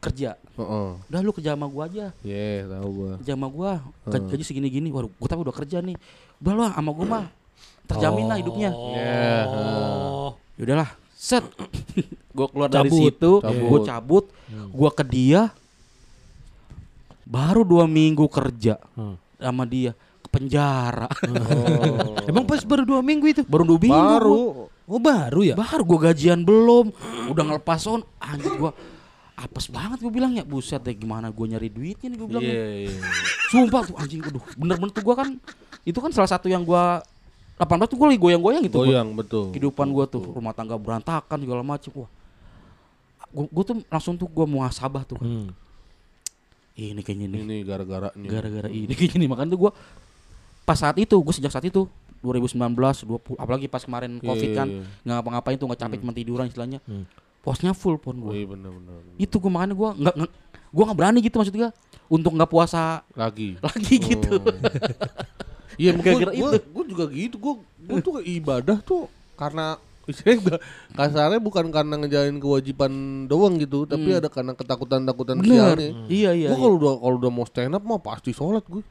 kerja 0.08 0.30
Heeh. 0.54 0.90
udah 1.04 1.20
lu 1.20 1.32
kerja 1.32 1.52
sama 1.54 1.66
gua 1.66 1.84
aja 1.86 2.06
Iya, 2.22 2.66
tahu 2.70 2.90
gua. 2.94 3.12
kerja 3.18 3.34
sama 3.34 3.48
gua 3.48 3.72
gaji, 4.04 4.16
Heeh. 4.16 4.30
gaji 4.32 4.44
segini 4.44 4.68
gini 4.70 4.90
waduh 4.90 5.12
gua 5.12 5.28
tapi 5.28 5.42
udah 5.42 5.56
kerja 5.56 5.78
nih 5.80 5.96
udah 6.38 6.54
lah 6.56 6.72
sama 6.72 6.92
gua 6.92 7.06
mah 7.08 7.26
terjamin 7.86 8.26
lah 8.26 8.38
hidupnya 8.38 8.70
Iya, 8.70 9.04
heeh. 9.46 9.46
Oh. 9.48 10.32
yaudahlah 10.56 10.90
set 11.12 11.44
gua 12.36 12.48
keluar 12.48 12.68
dari 12.68 12.88
Cabut. 12.88 13.00
situ 13.02 13.32
Cabut. 13.38 13.66
gua 13.66 13.80
cabut 13.84 14.26
gua 14.70 14.90
ke 14.92 15.04
dia 15.04 15.42
baru 17.24 17.62
dua 17.62 17.86
minggu 17.86 18.24
kerja 18.26 18.80
Hmm. 18.94 19.20
sama 19.36 19.64
dia 19.64 19.92
ke 20.18 20.28
penjara 20.30 21.08
Oh. 21.24 22.16
Emang 22.30 22.44
pas 22.44 22.62
baru 22.62 22.84
dua 22.84 23.02
minggu 23.02 23.26
itu? 23.28 23.42
baru 23.44 23.64
dua 23.66 23.80
minggu 23.80 23.96
baru. 24.16 24.34
gua. 24.34 24.66
Oh 24.88 25.02
baru 25.02 25.42
ya? 25.44 25.54
baru 25.54 25.84
gua 25.84 26.00
gajian 26.06 26.40
belum 26.42 26.96
udah 27.28 27.44
ngelepas 27.46 27.84
on 27.86 28.02
anjir 28.18 28.56
gua 28.56 28.72
apes 29.38 29.70
banget 29.70 29.98
gue 30.00 30.10
bilang 30.10 30.34
ya 30.34 30.42
buset 30.42 30.82
deh 30.82 30.92
gimana 30.92 31.30
gua 31.30 31.46
nyari 31.48 31.70
duitnya 31.70 32.08
nih 32.08 32.18
gue 32.18 32.28
bilang 32.28 32.42
Iya, 32.42 32.54
ya. 32.56 32.68
iya. 32.84 32.94
sumpah 33.48 33.82
tuh 33.84 33.96
anjing 33.96 34.20
aduh 34.20 34.42
bener-bener 34.54 34.90
tuh 34.90 35.04
gua 35.04 35.16
kan 35.16 35.30
itu 35.84 35.96
kan 35.96 36.10
salah 36.10 36.26
satu 36.28 36.46
yang 36.46 36.62
gua 36.62 37.06
18 37.56 37.70
tuh 37.86 37.96
gua 37.96 38.08
lagi 38.08 38.18
goyang-goyang 38.20 38.62
gitu 38.64 38.78
gua. 38.78 38.86
Goyang 38.88 39.10
betul. 39.14 39.46
kehidupan 39.52 39.88
gua 39.88 40.06
tuh 40.06 40.26
rumah 40.28 40.52
tangga 40.52 40.74
berantakan 40.76 41.38
segala 41.38 41.62
macem 41.62 41.94
wah 41.94 42.10
gua, 43.28 43.46
gua 43.48 43.64
tuh 43.64 43.76
langsung 43.86 44.14
tuh 44.16 44.26
gua 44.26 44.46
muhasabah 44.46 45.06
tuh 45.06 45.18
Hmm. 45.18 45.54
ini 46.76 47.00
kayaknya 47.00 47.28
nih 47.28 47.40
Ini 47.40 47.58
gara-garanya. 47.64 48.28
gara-gara 48.28 48.70
ini 48.70 48.94
kayaknya 48.98 49.18
nih 49.20 49.30
makanya 49.30 49.50
tuh 49.54 49.60
gua 49.60 49.72
pas 50.64 50.76
saat 50.76 50.98
itu 50.98 51.14
gua 51.16 51.32
sejak 51.32 51.50
saat 51.50 51.64
itu 51.64 51.86
2019 52.20 52.58
20 53.06 53.38
apalagi 53.38 53.66
pas 53.66 53.80
kemarin 53.80 54.18
covid 54.18 54.50
Iya, 54.50 54.58
kan 54.58 54.68
iya. 54.68 54.82
nggak 55.04 55.16
ngapa-ngapain 55.16 55.56
tuh 55.56 55.66
nggak 55.68 55.80
capek 55.80 55.98
cuma 56.02 56.12
tiduran 56.12 56.46
istilahnya 56.46 56.82
Hmm. 56.84 57.06
Posnya 57.48 57.72
full 57.72 57.96
pon 57.96 58.20
Oh 58.20 58.28
gua 58.28 58.34
iya 58.34 58.44
benar-benar. 58.44 59.16
itu 59.16 59.36
gua 59.38 59.52
makanya 59.54 59.72
gua 59.74 59.90
nggak 59.96 60.16
gua 60.68 60.84
nggak 60.84 60.98
berani 61.00 61.20
gitu 61.24 61.40
maksudnya 61.40 61.72
untuk 62.08 62.36
nggak 62.36 62.52
puasa 62.52 63.08
Lagi. 63.14 63.56
lagi 63.64 63.96
gitu 63.96 64.36
Oh. 64.36 64.52
Iya, 65.78 65.94
Gara-gara 65.94 66.34
gue 66.34 66.50
gue 66.58 66.86
juga 66.90 67.06
gitu. 67.08 67.38
Gue 67.38 67.54
gue 67.78 67.98
tuh 68.02 68.18
ibadah 68.20 68.82
tuh 68.82 69.06
karena 69.38 69.78
kasarnya 70.98 71.38
bukan 71.38 71.70
karena 71.70 72.02
ngejalin 72.02 72.42
kewajiban 72.42 72.92
doang 73.28 73.60
gitu, 73.60 73.86
tapi 73.86 74.10
ada 74.10 74.26
karena 74.26 74.52
ketakutan-takutan 74.52 75.38
Bener. 75.38 75.78
sialnya. 75.78 75.90
iya 76.10 76.32
iya, 76.34 76.50
Gue 76.50 76.56
iya. 76.56 76.64
kalau 76.64 76.76
udah 76.76 76.94
kalau 76.98 77.16
udah 77.20 77.30
mau 77.30 77.46
stand 77.46 77.72
up 77.72 77.84
mah 77.84 78.02
pasti 78.02 78.34
sholat 78.34 78.66
gue. 78.66 78.82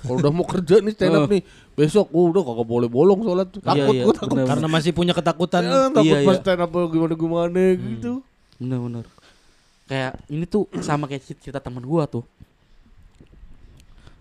Kalau 0.00 0.16
udah 0.16 0.30
mau 0.30 0.44
kerja 0.44 0.78
nih 0.78 0.92
stand 0.92 1.12
up 1.14 1.28
nih, 1.30 1.42
besok 1.72 2.08
oh, 2.10 2.28
udah 2.28 2.42
kagak 2.42 2.66
boleh 2.66 2.88
bolong 2.88 3.20
sholat 3.20 3.46
tuh. 3.46 3.60
Iya, 3.60 3.68
Takut 3.70 3.92
iya, 3.92 4.02
gue 4.02 4.14
takut. 4.14 4.28
bener. 4.32 4.46
Karena 4.46 4.66
masih 4.66 4.90
punya 4.90 5.12
ketakutan. 5.12 5.60
Ya, 5.62 5.72
takut 5.88 6.04
Iya, 6.06 6.16
pas 6.22 6.34
iya. 6.34 6.42
stand 6.42 6.60
up 6.60 6.70
gimana 6.86 7.14
gimana 7.14 7.62
gitu. 7.76 8.12
bener-bener 8.56 9.04
kayak 9.86 10.12
ini 10.28 10.44
tuh 10.44 10.68
sama 10.78 11.04
kayak 11.04 11.24
cer- 11.24 11.40
cerita 11.40 11.58
temen 11.58 11.80
gua 11.80 12.04
tuh 12.04 12.22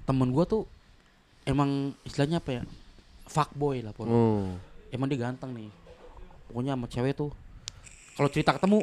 temen 0.04 0.30
gua 0.30 0.44
tuh 0.44 0.66
emang 1.44 1.94
istilahnya 2.02 2.40
apa 2.40 2.52
ya 2.52 2.64
fuckboy 3.26 3.80
lah 3.80 3.92
pon 3.92 4.08
Oh. 4.08 4.50
emang 4.90 5.06
dia 5.06 5.20
ganteng 5.20 5.52
nih 5.52 5.70
pokoknya 6.48 6.74
sama 6.74 6.88
cewek 6.88 7.14
tuh 7.14 7.30
kalau 8.16 8.26
cerita 8.28 8.56
ketemu 8.56 8.82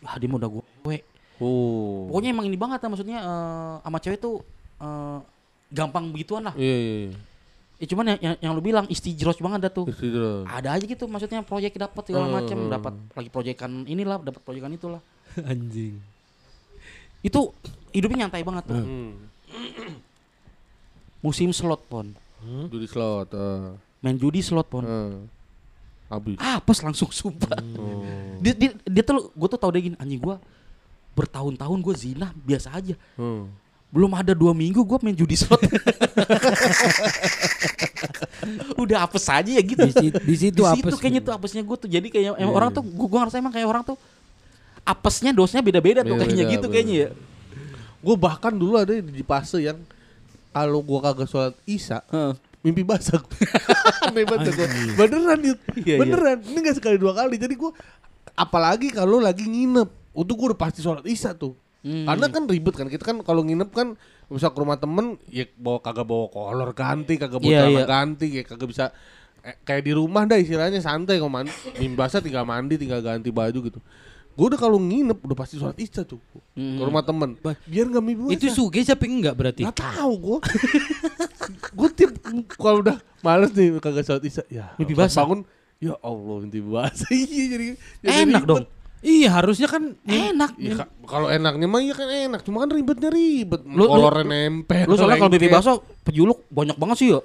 wah 0.00 0.14
dia 0.16 0.26
mah 0.26 0.38
udah 0.40 0.50
gue 0.50 0.98
Oh. 1.36 2.08
pokoknya 2.08 2.32
emang 2.32 2.48
ini 2.48 2.56
banget 2.56 2.80
lah 2.80 2.88
maksudnya 2.88 3.18
eh, 3.20 3.74
sama 3.78 3.98
cewek 4.00 4.18
tuh 4.18 4.40
eh, 4.80 5.18
gampang 5.68 6.08
begituan 6.08 6.42
lah 6.42 6.54
Iya 6.54 6.64
iya. 6.72 6.94
iya. 7.02 7.12
ya 7.76 7.86
cuman 7.86 8.04
yang, 8.08 8.20
yang, 8.20 8.34
yang 8.40 8.52
lu 8.52 8.62
bilang 8.62 8.86
istijros 8.86 9.36
banget 9.36 9.60
dah 9.62 9.72
tuh 9.72 9.86
Istirahat. 9.86 10.46
ada 10.48 10.68
aja 10.72 10.84
gitu 10.84 11.04
maksudnya 11.04 11.40
proyek 11.40 11.74
dapat 11.74 12.02
segala 12.04 12.24
Hmm. 12.24 12.34
macam 12.36 12.58
dapat 12.68 12.92
lagi 13.12 13.28
proyekan 13.28 13.70
inilah 13.84 14.16
dapat 14.18 14.40
proyekan 14.40 14.72
itulah 14.72 15.02
Anjing. 15.42 15.98
itu 17.20 17.40
hidupnya 17.90 18.24
nyantai 18.24 18.42
banget 18.42 18.64
tuh 18.66 18.78
Hmm. 18.78 19.12
musim 21.20 21.50
slot 21.50 21.82
pon 21.84 22.14
Hmm. 22.36 22.68
Judi 22.68 22.86
slot. 22.86 23.32
eh. 23.32 23.74
main 23.98 24.14
judi 24.14 24.38
slot 24.38 24.66
pon 24.66 24.84
Eh. 24.84 25.18
Habis. 26.06 26.38
apes 26.38 26.78
langsung 26.80 27.10
sumpah 27.10 27.58
Oh. 27.74 28.04
dia, 28.38 28.54
dia, 28.54 28.70
dia 28.78 29.02
tuh 29.02 29.28
gue 29.28 29.48
tuh 29.48 29.58
tau 29.58 29.68
dia 29.68 29.82
gini 29.82 29.96
anjing 29.96 30.16
gue 30.16 30.36
bertahun-tahun 31.12 31.78
gue 31.80 31.94
zina 31.96 32.30
biasa 32.38 32.70
aja 32.72 32.94
Hmm. 33.16 33.50
Belum 33.96 34.12
ada 34.12 34.36
dua 34.36 34.52
minggu 34.52 34.84
gue 34.84 34.98
main 35.00 35.16
judi 35.16 35.32
slot 35.32 35.56
udah 38.76 39.08
apes 39.08 39.24
aja 39.26 39.48
ya 39.48 39.62
gitu 39.62 39.80
Di, 39.82 39.92
si- 39.92 40.12
di 40.12 40.36
situ 40.36 40.60
di 40.60 40.72
situ 40.76 40.96
kayaknya 40.96 41.22
tuh 41.24 41.32
apesnya 41.32 41.64
gue 41.64 41.76
tuh 41.76 41.88
jadi 41.88 42.04
kayak 42.04 42.36
emang 42.36 42.54
orang 42.54 42.70
tuh 42.70 42.84
gue 42.84 43.06
gua 43.08 43.24
ngerasa 43.24 43.40
emang 43.40 43.50
kayak 43.50 43.64
orang 43.64 43.82
tuh 43.82 43.96
apesnya 44.84 45.32
dosnya 45.32 45.64
beda-beda 45.64 46.04
tuh 46.04 46.14
kayaknya 46.14 46.44
Beda-beda, 46.44 46.54
gitu 46.54 46.66
beda. 46.68 46.74
kayaknya 46.76 46.96
ya 46.96 47.10
Gue 47.96 48.14
bahkan 48.14 48.54
dulu 48.54 48.78
ada 48.78 48.94
di 48.94 49.24
fase 49.26 49.66
yang 49.66 49.82
kalau 50.54 50.78
gua 50.78 51.02
kagak 51.02 51.26
sholat 51.26 51.58
isya, 51.66 52.06
Heeh. 52.06 52.38
mimpi 52.62 52.86
basah. 52.86 53.18
Gue. 53.18 54.14
Beneran 55.00 55.42
Yud. 55.42 55.58
Iya, 55.74 55.82
iya. 55.82 55.96
Beneran. 55.98 56.38
Ini 56.38 56.58
gak 56.62 56.76
sekali 56.78 56.96
dua 56.96 57.12
kali. 57.12 57.34
Jadi 57.34 57.58
gue 57.58 57.74
apalagi 58.32 58.94
kalau 58.94 59.18
lagi 59.18 59.42
nginep. 59.42 59.90
Untuk 60.14 60.38
gue 60.38 60.54
udah 60.54 60.60
pasti 60.60 60.80
sholat 60.80 61.02
isya 61.02 61.34
tuh. 61.34 61.58
Hmm. 61.86 62.02
Karena 62.02 62.26
kan 62.26 62.42
ribet 62.50 62.74
kan. 62.74 62.90
Kita 62.90 63.06
kan 63.06 63.22
kalau 63.22 63.46
nginep 63.46 63.70
kan 63.70 63.94
bisa 64.26 64.50
ke 64.50 64.58
rumah 64.58 64.74
temen 64.74 65.14
ya 65.30 65.46
bawa 65.54 65.78
kagak 65.78 66.02
bawa 66.02 66.26
kolor 66.26 66.74
ganti, 66.74 67.14
kagak 67.14 67.38
bawa 67.38 67.46
celana 67.46 67.70
iya. 67.70 67.86
ganti, 67.86 68.26
kayak 68.34 68.46
kagak 68.50 68.66
bisa 68.66 68.84
eh, 69.40 69.54
kayak 69.62 69.86
di 69.86 69.92
rumah 69.94 70.26
dah 70.26 70.34
istilahnya 70.34 70.82
santai 70.82 71.22
kalau 71.22 71.30
mandi, 71.30 71.54
mimpi 71.78 71.94
basah 71.94 72.18
tinggal 72.18 72.42
mandi, 72.42 72.74
tinggal 72.74 72.98
ganti 72.98 73.30
baju 73.30 73.58
gitu. 73.62 73.78
Gue 74.34 74.52
udah 74.52 74.58
kalau 74.58 74.76
nginep 74.76 75.16
udah 75.22 75.36
pasti 75.38 75.56
sholat 75.56 75.78
isya 75.78 76.02
tuh 76.02 76.18
Hmm. 76.52 76.76
ke 76.76 76.82
rumah 76.82 77.00
temen. 77.00 77.38
Biar 77.64 77.86
nggak 77.86 78.02
mimpi. 78.02 78.34
Itu 78.34 78.50
suge 78.50 78.82
siapa 78.82 79.06
enggak 79.06 79.32
berarti? 79.32 79.62
Gak 79.62 79.78
tahu 79.78 80.12
gue. 80.18 80.38
gue 81.78 81.88
tiap 81.94 82.12
kalau 82.58 82.82
udah 82.82 82.98
males 83.22 83.54
nih 83.54 83.78
kagak 83.78 84.02
sholat 84.02 84.24
isya, 84.24 84.42
ya 84.50 84.74
Mimpi 84.74 84.92
basah. 84.92 85.22
Bangun, 85.22 85.40
ya 85.78 85.94
Allah 86.02 86.36
mimpi 86.42 86.60
basah. 86.60 87.06
Iya 87.14 87.44
jadi, 87.54 87.66
jadi 88.02 88.16
Enak 88.26 88.42
ribet. 88.42 88.48
dong. 88.50 88.64
Iya, 89.06 89.28
harusnya 89.32 89.68
kan 89.68 89.94
Enak. 90.02 90.58
Iya, 90.58 90.74
Kak, 90.76 90.88
kalau 91.06 91.30
enaknya 91.30 91.64
mah 91.64 91.78
iya 91.78 91.94
kan 91.94 92.08
enak, 92.08 92.42
cuma 92.42 92.58
kan 92.58 92.68
ribetnya 92.68 93.06
ribet. 93.08 93.62
Lu- 93.62 93.78
lu- 93.78 93.88
Kolornya 93.88 94.26
nempel. 94.26 94.82
Lu 94.82 94.94
soalnya 94.94 95.16
kalau 95.16 95.30
lengket. 95.30 95.52
bakso 95.52 95.72
pejuluk 96.02 96.42
banyak 96.48 96.74
banget 96.74 96.96
sih 96.98 97.08
ya. 97.10 97.20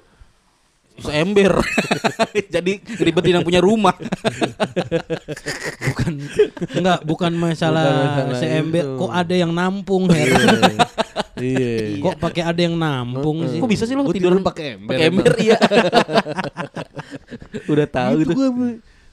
Seember. 0.93 1.57
Jadi 2.53 2.71
ribetin 2.99 3.33
yang 3.33 3.41
punya 3.41 3.57
rumah. 3.57 3.97
bukan 5.87 6.11
enggak 6.71 6.99
bukan 7.01 7.31
masalah 7.33 7.81
Bukan 7.81 8.05
masalah 8.05 8.37
seember 8.37 8.85
itu. 8.85 8.99
kok 8.99 9.11
ada 9.11 9.33
yang 9.33 9.51
nampung 9.51 10.03
Her. 10.05 10.29
Iya. 11.33 11.97
kok 11.97 12.15
pakai 12.19 12.43
ada 12.45 12.61
yang 12.61 12.77
nampung 12.77 13.49
sih 13.49 13.57
Kok 13.57 13.65
bisa 13.65 13.83
sih 13.83 13.97
lu 13.97 14.05
Gua 14.05 14.13
tidur 14.13 14.37
pakai 14.39 14.77
ember. 14.77 14.93
Pakai 14.93 15.05
ember 15.09 15.33
iya. 15.39 15.57
Udah 17.71 17.87
tahu 17.87 18.13
Gitu 18.19 18.29
gitu. 18.29 18.33
gue 18.37 18.47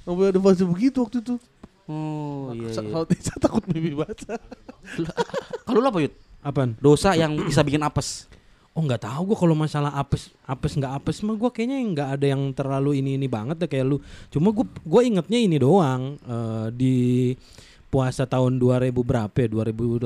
sampai 0.05 0.25
ada 0.27 0.39
fase 0.39 0.65
begitu 0.65 0.99
waktu 1.01 1.19
itu. 1.21 1.35
Oh 1.89 2.53
iya. 2.53 2.69
Iya. 2.69 2.79
Sholat 2.79 3.09
isya 3.11 3.35
takut 3.37 3.65
mimpi 3.67 3.93
basah. 3.93 4.37
Kalau 5.65 5.81
lu 5.81 5.89
apa 5.89 6.01
Yud? 6.01 6.15
apaan 6.39 6.79
Dosa 6.79 7.13
yang 7.13 7.35
bisa 7.35 7.61
bikin 7.61 7.83
apes. 7.83 8.31
oh 8.71 8.87
nggak 8.87 9.03
tahu 9.03 9.35
gua 9.35 9.39
kalau 9.43 9.59
masalah 9.59 9.91
apes 9.91 10.31
apes 10.47 10.79
nggak 10.79 10.93
apes 10.95 11.27
mah 11.27 11.35
gua 11.35 11.51
kayaknya 11.51 11.83
nggak 11.83 12.09
ada 12.15 12.27
yang 12.31 12.55
terlalu 12.55 13.03
ini 13.03 13.19
ini 13.19 13.27
banget 13.27 13.59
deh 13.59 13.67
kayak 13.67 13.83
lu 13.83 13.99
cuma 14.31 14.55
gua 14.55 14.63
gua 14.87 15.03
ingetnya 15.03 15.35
ini 15.35 15.59
doang 15.59 16.15
eh, 16.15 16.67
di 16.71 16.95
puasa 17.91 18.23
tahun 18.23 18.55
2000 18.55 18.95
berapa 18.95 19.35
ya 19.35 19.49
2018 19.51 19.99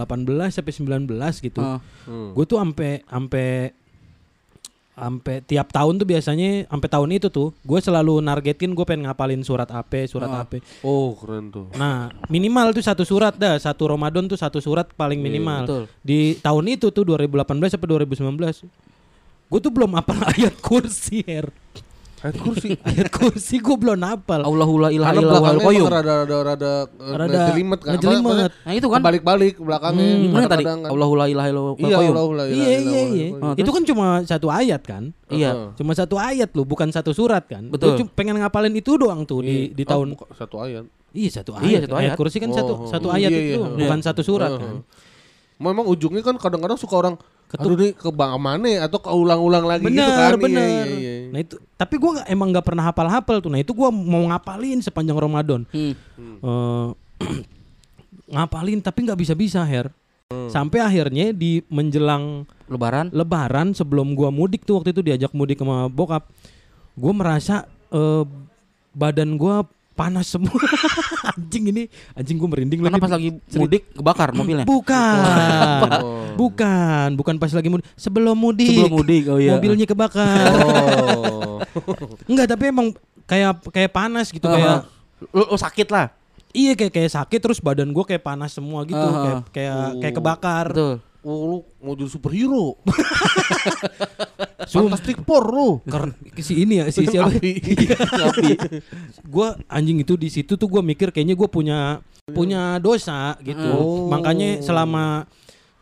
sampai 0.49 0.73
19 0.73 1.45
gitu 1.45 1.61
Ah. 1.61 1.85
Hmm. 2.09 2.33
gue 2.33 2.45
tuh 2.47 2.57
sampai 2.57 3.03
sampai 3.05 3.47
sampai 4.93 5.41
tiap 5.41 5.69
tahun 5.69 5.97
tuh 5.97 6.05
biasanya 6.05 6.67
sampai 6.67 6.85
tahun 6.87 7.11
itu 7.13 7.27
tuh 7.27 7.57
gue 7.59 7.79
selalu 7.79 8.21
nargetin 8.21 8.71
gue 8.71 8.83
pengen 8.83 9.07
ngapalin 9.07 9.41
surat 9.41 9.65
AP 9.67 10.05
surat 10.05 10.29
Ah. 10.29 10.45
AP 10.45 10.61
Oh 10.83 11.17
keren 11.17 11.49
tuh. 11.49 11.73
nah 11.73 11.97
minimal 12.27 12.71
tuh 12.71 12.81
satu 12.81 13.01
surat 13.03 13.33
dah 13.33 13.57
satu 13.57 13.89
Ramadan 13.89 14.27
tuh 14.27 14.37
satu 14.37 14.59
surat 14.59 14.85
paling 14.91 15.17
Iya, 15.17 15.27
minimal 15.27 15.61
betul. 15.63 15.85
di 15.99 16.19
tahun 16.37 16.65
itu 16.71 16.89
tuh 16.89 17.05
2018 17.07 17.33
sampai 17.71 17.89
2019 17.89 18.69
gue 19.49 19.61
tuh 19.61 19.71
belum 19.71 19.93
apal 19.95 20.17
ayat 20.33 20.53
kursi 20.59 21.25
her 21.25 21.49
Ayat 22.23 22.39
kursi. 22.39 22.69
ayat 22.89 23.09
kursi 23.11 23.59
gue 23.59 23.75
belum 23.75 23.99
apal 23.99 24.41
Allahu 24.41 24.75
la 24.79 24.89
ilaha 24.89 25.11
Karena 25.11 25.21
illallah 25.21 25.43
wal 25.43 25.61
qayyum. 25.61 25.87
rada 25.87 26.15
rada 26.23 26.39
rada 26.45 26.73
Rada 26.97 27.27
ngejelimet 27.29 27.81
kan. 27.81 27.91
ngejelimet. 27.93 28.51
Nah 28.63 28.73
itu 28.73 28.87
kan 28.87 29.01
balik-balik 29.03 29.55
belakangnya. 29.59 30.07
Hmm. 30.07 30.23
Gimana 30.25 30.47
tadi? 30.47 30.63
kan. 30.63 30.79
Allahu 30.85 31.13
la 31.13 31.27
ilaha 31.27 31.47
illallah 31.49 31.75
wal 31.75 31.83
Iya, 31.83 31.97
qayyum. 31.99 32.15
Iya 32.49 32.71
iya 32.79 33.01
iya. 33.05 33.27
Ah, 33.37 33.55
itu 33.55 33.69
kan 33.69 33.83
cuma 33.83 34.07
satu 34.23 34.47
ayat 34.49 34.83
kan 34.83 35.11
Iya. 35.29 35.75
Cuma 35.75 35.93
satu 35.93 36.15
ayat 36.15 36.51
loh 36.53 36.63
bukan 36.63 36.89
satu 36.89 37.11
surat 37.11 37.43
kan 37.45 37.67
Betul. 37.67 38.07
Pengen 38.09 38.39
ngapalin 38.39 38.71
itu 38.73 38.95
doang 38.95 39.27
tuh 39.27 39.43
di 39.43 39.71
di 39.71 39.83
Oh, 39.83 39.91
tahun 39.91 40.15
bukan 40.15 40.29
satu 40.33 40.57
ayat. 40.59 40.85
Iya 41.11 41.31
satu 41.35 41.51
ayat. 41.53 41.67
Iya, 41.67 41.79
satu 41.83 41.97
ayat. 41.99 42.15
kursi 42.15 42.37
kan 42.39 42.49
Oh, 42.49 42.57
satu 42.57 42.73
oh, 42.73 42.79
satu 42.87 43.07
oh. 43.11 43.13
ayat 43.13 43.29
Iya, 43.29 43.41
itu, 43.51 43.61
iya. 43.61 43.79
bukan 43.83 43.99
satu 43.99 44.23
surat 44.23 44.51
kan. 44.53 44.87
Memang 45.59 45.85
ujungnya 45.85 46.23
kan 46.23 46.35
kadang-kadang 46.37 46.75
suka 46.75 46.95
orang 46.97 47.15
Ketuk. 47.53 47.69
Aduh 47.69 47.77
nih 47.77 47.93
ke 47.93 48.09
bang 48.09 48.33
mana 48.41 48.89
atau 48.89 48.97
keulang-ulang 48.97 49.65
lagi 49.69 49.85
Bener, 49.85 50.09
gitu 50.09 50.13
kan. 50.17 50.31
Iya, 50.33 50.41
bener. 50.41 50.65
iya, 50.65 50.85
iya. 50.89 51.15
Nah 51.29 51.39
itu, 51.45 51.61
tapi 51.77 51.95
gua 52.01 52.11
nggak 52.17 52.29
emang 52.33 52.49
nggak 52.49 52.65
pernah 52.65 52.85
hafal-hafal 52.89 53.45
tuh. 53.45 53.53
Nah 53.53 53.61
itu 53.61 53.77
gua 53.77 53.93
mau 53.93 54.25
ngapalin 54.33 54.81
sepanjang 54.81 55.21
Ramadan. 55.21 55.69
Hmm. 55.69 55.93
Eh, 56.17 56.89
ngapalin 58.41 58.81
tapi 58.81 59.05
nggak 59.05 59.21
bisa-bisa 59.21 59.61
Her. 59.69 59.93
Hmm. 60.33 60.49
Sampai 60.49 60.81
akhirnya 60.81 61.37
di 61.37 61.61
menjelang 61.69 62.49
Lebaran. 62.73 63.13
Lebaran 63.13 63.77
sebelum 63.77 64.17
gua 64.17 64.33
mudik 64.33 64.65
tuh 64.65 64.81
waktu 64.81 64.97
itu 64.97 65.05
diajak 65.05 65.37
mudik 65.37 65.61
sama 65.61 65.93
bokap, 65.93 66.33
gua 66.97 67.13
merasa 67.13 67.69
eh, 67.93 68.25
badan 68.97 69.37
gua 69.37 69.69
panas 69.93 70.27
semua. 70.27 70.53
anjing 71.33 71.65
ini, 71.69 71.83
anjing 72.13 72.37
gua 72.37 72.49
merinding 72.49 72.81
Karena 72.81 72.97
lagi. 72.97 73.05
pas 73.05 73.13
lagi 73.13 73.29
mudik 73.55 73.83
kebakar 73.93 74.29
mobilnya. 74.33 74.65
Bukan. 74.65 75.17
Oh. 76.01 76.21
Bukan, 76.33 77.13
bukan 77.13 77.37
pas 77.37 77.53
lagi 77.53 77.69
mudik. 77.69 77.85
Sebelum 77.93 78.33
mudik. 78.33 78.65
Sebelum 78.67 78.89
mudik. 78.91 79.23
Oh 79.29 79.37
iya. 79.37 79.53
Mobilnya 79.55 79.85
kebakar. 79.85 80.49
Oh. 81.13 81.61
Enggak, 82.27 82.49
tapi 82.49 82.69
emang 82.69 82.93
kayak 83.25 83.65
kayak 83.69 83.89
panas 83.89 84.29
gitu 84.29 84.45
Ah, 84.45 84.53
kayak 84.53 84.77
lu, 85.31 85.45
lu 85.47 85.57
sakit 85.57 85.89
lah. 85.89 86.13
iya 86.51 86.73
kayak 86.73 86.93
kayak 86.93 87.09
sakit 87.11 87.39
terus 87.39 87.59
badan 87.59 87.89
gua 87.91 88.05
kayak 88.05 88.21
panas 88.21 88.53
semua 88.53 88.85
gitu, 88.85 88.97
Ah, 88.99 89.13
kayak 89.15 89.33
ah. 89.33 89.43
kayak 89.49 89.73
Oh. 89.73 89.93
kayak 89.99 90.15
kebakar. 90.15 90.67
Betul. 90.69 90.95
Oh, 91.23 91.39
lu 91.47 91.59
mau 91.79 91.95
jadi 91.95 92.11
superhero. 92.11 92.83
Fantastic 94.73 95.23
Four 95.23 95.45
lu. 95.55 95.69
Karena 95.87 96.11
si 96.43 96.67
ini 96.67 96.83
ya 96.83 96.91
si 96.91 97.07
siapa? 97.07 97.31
Api. 97.39 97.53
Tapi 97.95 98.49
gua 99.27 99.55
anjing 99.71 100.03
itu 100.03 100.19
di 100.19 100.27
situ 100.27 100.59
tuh 100.59 100.67
gua 100.67 100.83
mikir 100.83 101.15
kayaknya 101.15 101.39
gua 101.39 101.47
punya 101.47 101.79
punya 102.27 102.83
dosa 102.83 103.39
gitu. 103.43 103.71
Oh. 103.71 104.11
Makanya 104.11 104.63
selama 104.63 105.31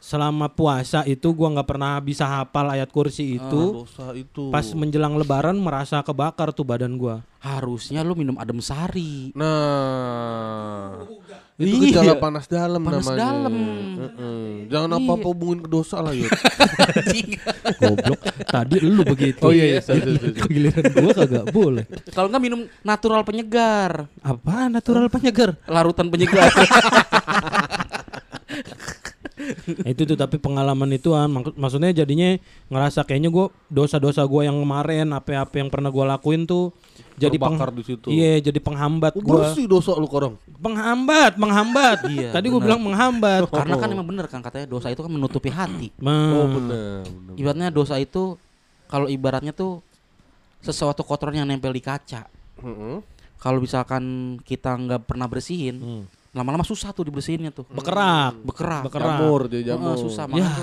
selama 0.01 0.49
puasa 0.53 1.05
itu 1.05 1.33
gua 1.37 1.53
nggak 1.57 1.69
pernah 1.69 2.01
bisa 2.01 2.25
hafal 2.29 2.73
ayat 2.73 2.93
kursi 2.93 3.41
itu. 3.41 3.85
Dosa 3.85 4.13
itu. 4.13 4.53
Pas 4.53 4.65
menjelang 4.77 5.17
lebaran 5.17 5.57
merasa 5.57 6.01
kebakar 6.05 6.53
tuh 6.53 6.69
badan 6.69 7.01
gua. 7.01 7.25
harusnya 7.41 8.05
lu 8.05 8.13
minum 8.13 8.37
adem 8.37 8.61
sari. 8.61 9.33
Nah, 9.33 11.09
itu 11.61 11.77
Iya. 11.77 11.93
gejala 11.93 12.15
panas 12.17 12.45
dalam 12.47 12.81
Panas 12.81 13.05
namanya. 13.05 13.21
dalam. 13.21 13.55
Heeh. 14.01 14.49
Jangan 14.67 14.91
apa-apa 14.95 15.27
hubungin 15.29 15.61
ke 15.61 15.69
dosa 15.69 16.01
lah, 16.01 16.11
Yud. 16.11 16.33
Goblok. 17.77 18.21
Tadi 18.45 18.77
lu 18.81 19.03
begitu. 19.05 19.41
Oh 19.41 19.51
iya, 19.51 19.67
iya, 19.69 19.81
sorry, 19.81 20.01
sorry, 20.01 20.33
sorry. 20.33 20.49
Giliran 20.49 20.85
gua 20.91 21.13
kagak 21.15 21.45
boleh. 21.51 21.85
Kalau 22.09 22.27
nggak 22.27 22.41
minum 22.41 22.61
natural 22.81 23.21
penyegar, 23.23 24.09
Apa 24.19 24.67
natural 24.67 25.07
penyegar? 25.09 25.61
larutan 25.67 26.09
penyegar. 26.09 26.49
Nah, 29.81 29.89
itu 29.93 30.03
tuh 30.05 30.15
tapi 30.15 30.37
pengalaman 30.37 30.91
itu 30.91 31.11
ah, 31.11 31.25
mak- 31.25 31.55
maksudnya 31.55 31.93
jadinya 31.95 32.37
ngerasa 32.69 33.03
kayaknya 33.03 33.29
gua 33.29 33.49
dosa-dosa 33.67 34.21
gua 34.23 34.45
yang 34.45 34.57
kemarin 34.57 35.09
apa-apa 35.11 35.55
yang 35.57 35.69
pernah 35.69 35.89
gua 35.89 36.05
lakuin 36.11 36.45
tuh 36.45 36.73
jadi 37.21 37.37
peng- 37.37 37.55
Terbakar 37.55 37.71
di 37.71 37.83
situ. 37.83 38.09
Iya, 38.09 38.41
jadi 38.41 38.59
penghambat 38.59 39.13
Oh, 39.13 39.21
gua. 39.21 39.35
bersih 39.45 39.67
dosa 39.67 39.93
lu 39.93 40.07
korong. 40.07 40.41
Penghambat, 40.57 41.37
menghambat. 41.37 41.99
Iya, 42.11 42.33
Tadi 42.33 42.47
gua 42.49 42.59
bilang 42.59 42.81
menghambat. 42.81 43.45
Karena 43.53 43.77
kan 43.77 43.89
emang 43.89 44.07
bener 44.07 44.25
kan 44.25 44.41
katanya 44.41 44.67
dosa 44.67 44.89
itu 44.89 44.99
kan 44.99 45.09
menutupi 45.09 45.49
hati. 45.49 45.93
Ma- 45.97 46.33
Oh, 46.35 46.49
benar, 46.49 47.05
benar. 47.05 47.35
Ibaratnya 47.37 47.69
dosa 47.69 47.95
itu 47.97 48.41
kalau 48.87 49.07
ibaratnya 49.07 49.53
tuh 49.53 49.85
sesuatu 50.59 51.01
kotoran 51.01 51.35
yang 51.35 51.47
nempel 51.47 51.71
di 51.71 51.81
kaca. 51.81 52.25
Heeh. 52.59 52.97
Kalau 53.37 53.59
misalkan 53.59 54.03
kita 54.41 54.75
nggak 54.75 55.05
pernah 55.05 55.25
bersihin, 55.25 55.77
Hmm. 55.77 56.05
Lama-lama 56.31 56.63
susah 56.63 56.91
tuh 56.91 57.03
dibersihinnya 57.05 57.51
tuh. 57.51 57.67
Bekerak. 57.67 58.39
Bekerak. 58.41 58.83
Bekerak. 58.87 59.19
Jamur, 59.19 59.41
dia 59.47 59.63
jamur. 59.67 59.99
susah 59.99 60.25
Ya, 60.25 60.31
makanya. 60.31 60.57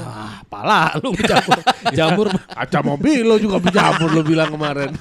pala 0.48 0.96
lu 0.98 1.12
jamur. 1.14 1.60
jamur. 1.98 2.28
Kaca 2.32 2.80
mobil 2.82 3.20
lo 3.22 3.36
juga 3.36 3.60
berjamur 3.60 4.10
lo 4.10 4.22
bilang 4.22 4.48
kemarin. 4.50 4.96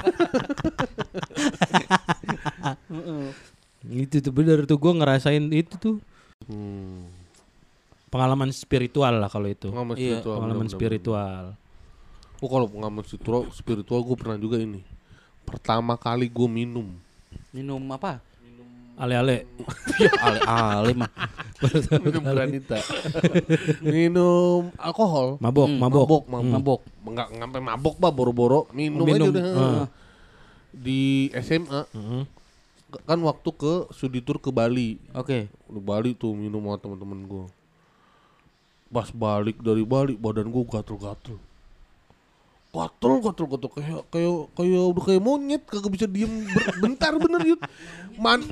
itu 3.86 4.18
tuh 4.18 4.32
bener 4.34 4.66
tuh 4.66 4.76
gua 4.76 4.92
ngerasain 4.94 5.42
itu 5.50 5.74
tuh 5.76 5.96
Hmm. 6.46 7.08
pengalaman 8.06 8.52
spiritual 8.52 9.08
lah 9.10 9.26
kalau 9.26 9.48
itu. 9.48 9.72
Pengalaman 9.72 9.96
Iya, 9.96 10.20
spiritual. 10.20 10.36
Pengalaman 10.36 10.56
benar-benar. 10.62 10.76
spiritual. 10.78 11.44
Oh 12.36 12.48
kalau 12.52 12.66
pengalaman 12.68 13.02
spiritual, 13.02 13.42
spiritual 13.50 14.00
gue 14.04 14.16
pernah 14.20 14.36
juga 14.36 14.60
ini. 14.60 14.84
Pertama 15.42 15.96
kali 15.96 16.28
gue 16.28 16.44
minum. 16.44 16.92
Minum 17.50 17.80
apa? 17.88 18.20
Ale-ale. 18.96 19.44
Ya, 19.96 20.12
ale-ale 20.20 20.92
mah. 20.92 21.08
minum 21.98 22.20
granita. 22.22 22.76
minum 23.80 24.68
alkohol. 24.76 25.36
Mabok, 25.38 25.66
Hmm, 25.66 25.80
mabok. 25.80 26.04
Mabok, 26.04 26.24
mabok. 26.28 26.52
Mabok. 26.52 26.80
Enggak 27.06 27.28
ngampe 27.32 27.58
mabok 27.60 27.96
bah 27.96 28.12
boro-boro 28.12 28.68
minum, 28.70 29.04
Minum, 29.04 29.16
aja 29.16 29.30
udah. 29.32 29.44
ah. 29.54 29.86
Di 30.68 31.32
SMA 31.38 31.88
Heeh. 31.88 32.22
kan 33.02 33.16
waktu 33.18 33.48
ke 33.50 33.72
studi 33.90 34.20
tour 34.20 34.36
ke 34.36 34.48
Bali. 34.48 35.00
Oke. 35.12 35.48
Di 35.48 35.80
Bali 35.80 36.12
tuh 36.12 36.32
minum 36.32 36.60
sama 36.60 36.76
teman-teman 36.76 37.24
gue. 37.24 37.44
Pas 38.86 39.08
balik 39.08 39.56
dari 39.58 39.80
Bali 39.80 40.12
badan 40.14 40.46
gue 40.46 40.62
gatel-gatel. 40.62 41.40
Gatel 42.76 43.12
gatel 43.20 43.46
gatel 43.48 43.70
kayak 43.72 44.00
kayak 44.08 44.32
kayak 44.52 44.82
udah 44.86 45.02
kayak 45.02 45.22
monyet 45.22 45.62
kagak 45.64 45.90
bisa 45.90 46.06
diem 46.06 46.28
ber- 46.46 46.76
bentar 46.78 47.16
bener 47.16 47.40
yut 47.46 47.60
man 48.16 48.44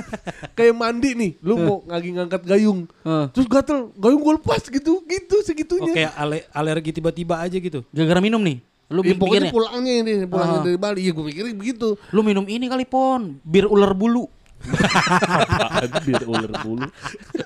kayak 0.56 0.72
mandi 0.72 1.10
nih 1.12 1.30
lu 1.40 1.54
mau 1.56 1.76
lagi 1.84 2.10
ngangkat 2.10 2.42
gayung 2.44 2.86
Heeh. 3.02 3.26
terus 3.30 3.46
gatel 3.46 3.90
gayung 3.94 4.20
gue 4.20 4.34
lepas 4.38 4.62
gitu 4.62 5.02
gitu 5.02 5.34
Oh, 5.34 5.42
segitunya 5.42 5.92
kayak 5.92 6.12
ale- 6.14 6.46
alergi 6.50 6.92
tiba-tiba 6.92 7.34
aja 7.36 7.56
gitu. 7.56 7.82
Gara-gara 7.88 8.20
minum 8.20 8.38
nih. 8.38 8.62
Lu 8.86 9.00
Ya, 9.02 9.16
pokoknya 9.16 9.48
pulangnya 9.48 9.94
ini 9.96 10.12
pulangnya 10.22 10.58
Ah. 10.60 10.64
dari 10.64 10.76
Bali 10.76 11.00
ya 11.02 11.10
gue 11.10 11.24
mikirin 11.24 11.56
begitu 11.56 11.96
lu 12.08 12.20
minum 12.20 12.44
ini 12.44 12.68
kali 12.68 12.84
pon, 12.84 13.40
bir 13.42 13.64
ular 13.64 13.90
bulu. 13.90 14.30
biar 16.04 16.22
ular 16.24 16.52
bulu 16.60 16.86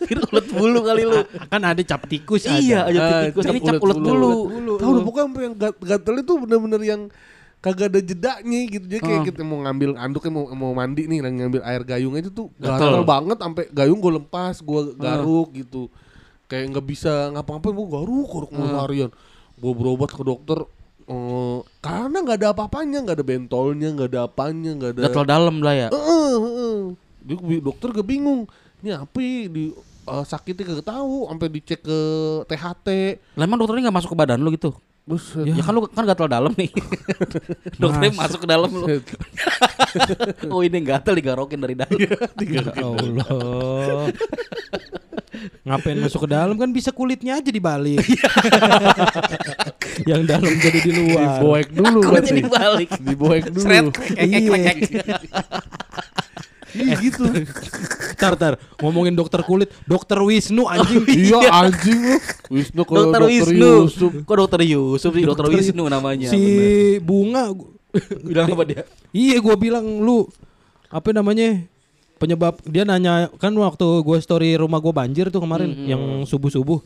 bir 0.03 0.19
ulet 0.23 0.47
bulu 0.49 0.79
kali 0.83 1.03
lu. 1.03 1.21
Kan 1.47 1.63
ada 1.63 1.83
cap 1.83 2.03
tikus 2.05 2.45
Iya, 2.45 2.85
ada. 2.85 2.89
aja 2.89 3.01
Ah, 3.01 3.21
tikus 3.27 3.43
cap 3.43 3.53
ini 3.53 3.61
cap 3.61 3.75
ulet 3.77 3.97
ulet 3.97 3.97
bulu. 3.99 4.33
bulu. 4.47 4.73
tahu 4.77 4.91
udah 4.91 5.03
pokoknya 5.03 5.25
sampai 5.27 5.43
yang 5.43 5.55
gat- 5.57 5.83
gatel 5.83 6.15
itu 6.17 6.33
bener-bener 6.37 6.83
yang 6.83 7.03
kagak 7.59 7.89
ada 7.89 8.01
jedanya 8.01 8.61
gitu 8.69 8.85
jadi 8.87 9.01
kayak 9.01 9.21
Ah. 9.21 9.27
kita 9.27 9.41
mau 9.43 9.59
ngambil 9.59 9.91
anduknya 9.97 10.31
mau 10.31 10.45
mau 10.49 10.73
mandi 10.73 11.03
nih 11.05 11.19
lagi 11.19 11.35
ngambil 11.37 11.63
air 11.63 11.83
gayung 11.83 12.15
itu 12.15 12.31
tuh 12.31 12.47
Gatel. 12.55 12.79
gatel 12.93 13.03
banget 13.03 13.39
sampai 13.39 13.65
gayung 13.69 13.99
gue 13.99 14.13
lepas 14.15 14.55
gue 14.57 14.81
garuk 14.95 15.49
gitu 15.53 15.91
kayak 16.47 16.71
nggak 16.71 16.87
bisa 16.87 17.33
ngapa-ngapain 17.33 17.75
gue 17.75 17.89
garuk 17.91 18.29
garuk 18.29 18.51
mulu 18.51 18.77
harian 18.77 19.11
gue 19.57 19.73
berobat 19.73 20.11
ke 20.11 20.23
dokter 20.23 20.63
eh, 21.07 21.59
karena 21.81 22.17
nggak 22.21 22.37
ada 22.37 22.49
apa-apanya 22.53 22.99
nggak 23.03 23.17
ada 23.17 23.25
bentolnya 23.25 23.89
nggak 23.91 24.09
ada 24.11 24.21
apanya 24.23 24.71
nggak 24.73 24.91
ada 24.93 25.01
Gatel 25.05 25.25
dalam 25.25 25.57
lah 25.59 25.75
ya. 25.77 25.89
Heeh, 25.89 26.35
heeh. 26.37 26.77
Dia 26.93 27.06
bi- 27.29 27.61
dokter 27.61 27.91
gak 27.91 28.05
bingung. 28.05 28.45
Ini 28.79 28.97
apa 28.97 29.17
ya, 29.17 29.47
di 29.47 29.63
eh, 30.07 30.25
sakitnya 30.25 30.65
kagak 30.65 30.87
tahu 30.89 31.27
sampai 31.27 31.47
dicek 31.51 31.81
ke 31.81 31.99
THT. 32.47 32.87
Lah 33.35 33.43
emang 33.43 33.57
dokternya 33.57 33.85
nggak 33.85 33.97
masuk 33.97 34.11
ke 34.13 34.17
badan 34.17 34.39
lu 34.39 34.51
gitu? 34.51 34.71
Buset. 35.03 35.45
Ya, 35.45 35.61
kan 35.61 35.71
lu 35.71 35.85
kan 35.85 36.03
gatel 36.03 36.27
dalam 36.27 36.51
nih. 36.53 36.69
dokternya 37.79 38.11
Mas. 38.13 38.21
masuk 38.21 38.39
ke 38.43 38.47
dalam 38.49 38.69
lu. 38.69 38.87
oh 40.51 40.61
ini 40.61 40.77
gatel 40.81 41.15
digarokin 41.15 41.59
dari 41.59 41.75
dalam. 41.75 41.97
Ya 42.43 42.63
Allah. 42.75 44.11
Ngapain 45.63 45.99
masuk 46.01 46.25
ke 46.25 46.29
dalam 46.29 46.55
kan 46.55 46.69
bisa 46.69 46.91
kulitnya 46.91 47.37
aja 47.37 47.49
dibalik. 47.49 48.03
Yang 50.05 50.23
dalam 50.27 50.53
jadi 50.59 50.79
di 50.81 50.93
luar. 50.93 51.39
Diboek 51.39 51.69
dulu 51.71 51.99
Kulitnya 52.01 52.11
berarti. 52.11 52.35
dibalik. 52.37 52.89
Diboek 52.99 53.45
dulu. 53.49 53.89
Kekek, 53.93 54.27
Iya. 54.27 54.73
kekek. 54.75 55.07
Iya 56.77 56.95
gitu. 57.01 57.25
Tar 58.21 58.33
tar 58.35 58.57
ngomongin 58.79 59.13
dokter 59.13 59.41
kulit, 59.41 59.69
dokter 59.85 60.17
Wisnu 60.19 60.65
anjing. 60.65 61.05
iya 61.07 61.37
anjing 61.55 62.01
lu. 62.03 62.17
Wisnu 62.51 62.83
kalau 62.83 63.09
Dokter 63.09 63.21
dokter, 63.23 63.33
Wisnu. 63.45 63.71
Yusuf. 63.83 64.13
Kok 64.23 64.37
dokter 64.39 64.61
Yusuf 64.63 65.13
sih? 65.13 65.25
Dokter 65.25 65.45
Dokter- 65.47 65.61
Wisnu 65.61 65.85
namanya. 65.87 66.29
si 66.29 66.37
bener. 66.37 67.01
bunga 67.03 67.43
bilang 68.27 68.47
apa 68.51 68.65
dia? 68.65 68.83
Iya 69.11 69.37
gue 69.39 69.57
bilang 69.57 69.85
lu 70.01 70.29
apa 70.87 71.11
namanya 71.11 71.65
penyebab 72.17 72.57
dia 72.65 72.85
nanya 72.85 73.29
kan 73.37 73.53
waktu 73.53 73.85
gue 74.01 74.17
story 74.19 74.57
rumah 74.57 74.81
gue 74.81 74.89
banjir 74.89 75.29
tuh 75.29 75.41
kemarin 75.41 75.69
yang 75.85 76.01
subuh 76.23 76.49
subuh 76.49 76.81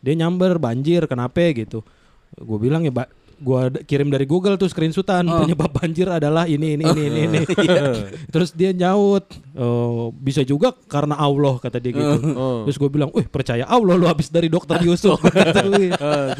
dia 0.00 0.14
nyamber 0.14 0.56
banjir 0.56 1.04
kenapa 1.04 1.52
gitu 1.52 1.84
gue 2.32 2.58
bilang 2.58 2.80
ya 2.80 2.92
gue 3.40 3.60
kirim 3.88 4.12
dari 4.12 4.28
Google 4.28 4.60
tuh 4.60 4.68
screenshotan 4.68 5.24
penyebab 5.24 5.72
banjir 5.72 6.04
adalah 6.12 6.44
ini 6.44 6.76
ini 6.76 6.84
ini 6.84 7.02
ini, 7.08 7.20
ini. 7.24 7.40
terus 8.34 8.52
dia 8.52 8.76
nyaut 8.76 9.24
oh, 9.56 10.12
bisa 10.12 10.44
juga 10.44 10.76
karena 10.86 11.16
Allah 11.16 11.56
kata 11.56 11.80
dia 11.80 11.96
gitu 11.96 12.20
Oh. 12.40 12.62
terus 12.64 12.78
gue 12.78 12.90
bilang, 12.92 13.10
wih 13.10 13.26
percaya 13.26 13.66
Allah 13.66 13.96
lu 13.98 14.06
habis 14.06 14.30
dari 14.30 14.46
dokter 14.46 14.78
Yusuf 14.86 15.18
kata 15.18 15.66
gue. 15.66 15.92
Ah, 15.98 16.32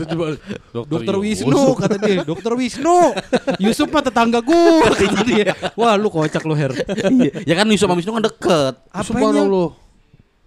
Dokter 0.73 1.17
Wisnu 1.19 1.63
kata 1.77 1.97
dia, 1.99 2.23
Dokter 2.23 2.53
Wisnu. 2.55 3.17
Yusuf 3.59 3.89
mah 3.91 4.03
tetangga 4.05 4.39
gue 4.45 4.87
kata 4.87 5.23
dia. 5.27 5.53
Wah, 5.75 5.97
lu 5.99 6.09
kocak 6.13 6.45
lu 6.47 6.55
Her. 6.55 6.73
Iya. 7.11 7.43
ya 7.45 7.55
kan 7.57 7.67
Yusuf 7.69 7.89
sama 7.89 7.99
Wisnu 7.99 8.13
kan 8.17 8.25
deket. 8.29 8.75
Apanya? 8.93 9.05
Subhanallah. 9.09 9.69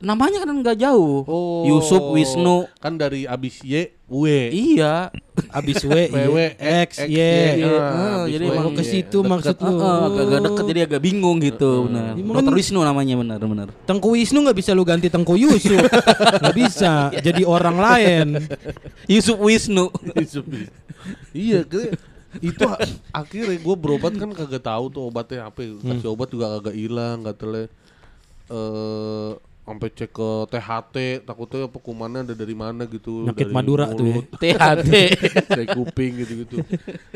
Namanya 0.04 0.44
kan 0.44 0.52
nggak 0.52 0.78
jauh. 0.84 1.24
Oh. 1.24 1.64
Yusuf 1.64 2.04
Wisnu. 2.12 2.68
Kan 2.84 3.00
dari 3.00 3.24
abis 3.24 3.64
Y, 3.64 3.96
W. 4.14 4.26
Iya. 4.54 5.10
Abis 5.50 5.82
W, 5.82 5.92
PW, 6.14 6.38
Y, 6.38 6.50
X, 6.86 6.90
X, 7.02 7.10
Y. 7.10 7.18
Ah, 7.66 8.22
Ah, 8.22 8.24
jadi 8.30 8.44
emang 8.54 8.70
Oh, 8.70 8.78
ke 8.78 8.86
situ 8.86 9.18
maksud 9.20 9.58
lu. 9.58 9.74
Heeh, 9.74 10.02
agak 10.22 10.40
deket 10.46 10.64
jadi 10.70 10.82
agak 10.86 11.02
bingung 11.02 11.42
gitu. 11.42 11.90
Benar. 11.90 12.14
Emang 12.14 12.36
Dokter 12.38 12.54
Wisnu 12.54 12.80
namanya 12.80 13.16
benar 13.18 13.40
benar. 13.42 13.68
Tengku 13.84 14.14
Wisnu 14.14 14.46
nggak 14.46 14.58
bisa 14.58 14.72
lu 14.72 14.86
ganti 14.86 15.10
Tengku 15.10 15.34
Yusuf. 15.34 15.82
Nggak 16.42 16.56
bisa. 16.56 17.10
Jadi 17.12 17.42
orang 17.42 17.78
lain. 17.82 18.28
Yusuf 19.10 19.42
Wisnu. 19.42 19.90
Yusuf. 20.14 20.46
iya, 21.34 21.66
itu 22.42 22.66
akhirnya 23.12 23.58
gue 23.58 23.76
berobat 23.78 24.14
kan 24.16 24.30
kagak 24.32 24.64
tahu 24.64 24.86
tuh 24.90 25.02
obatnya 25.10 25.50
apa. 25.50 25.66
Kasih 25.66 26.10
obat 26.14 26.30
juga 26.30 26.62
kagak 26.62 26.76
hilang, 26.78 27.26
katanya 27.26 27.70
eh 28.50 29.32
sampai 29.64 29.88
cek 29.90 30.12
ke 30.12 30.30
THT, 30.48 30.96
takutnya 31.24 31.66
apa 31.66 31.78
kumannya 31.78 32.20
ada 32.22 32.34
dari 32.34 32.52
mana 32.52 32.84
gitu. 32.84 33.24
Nyakit 33.24 33.48
dari 33.48 33.54
Madura 33.54 33.88
tuh 33.90 34.04
ya. 34.04 34.14
mulut, 34.14 34.28
THT. 34.42 34.92
dari 35.48 35.68
kuping 35.78 36.12
gitu-gitu. 36.20 36.58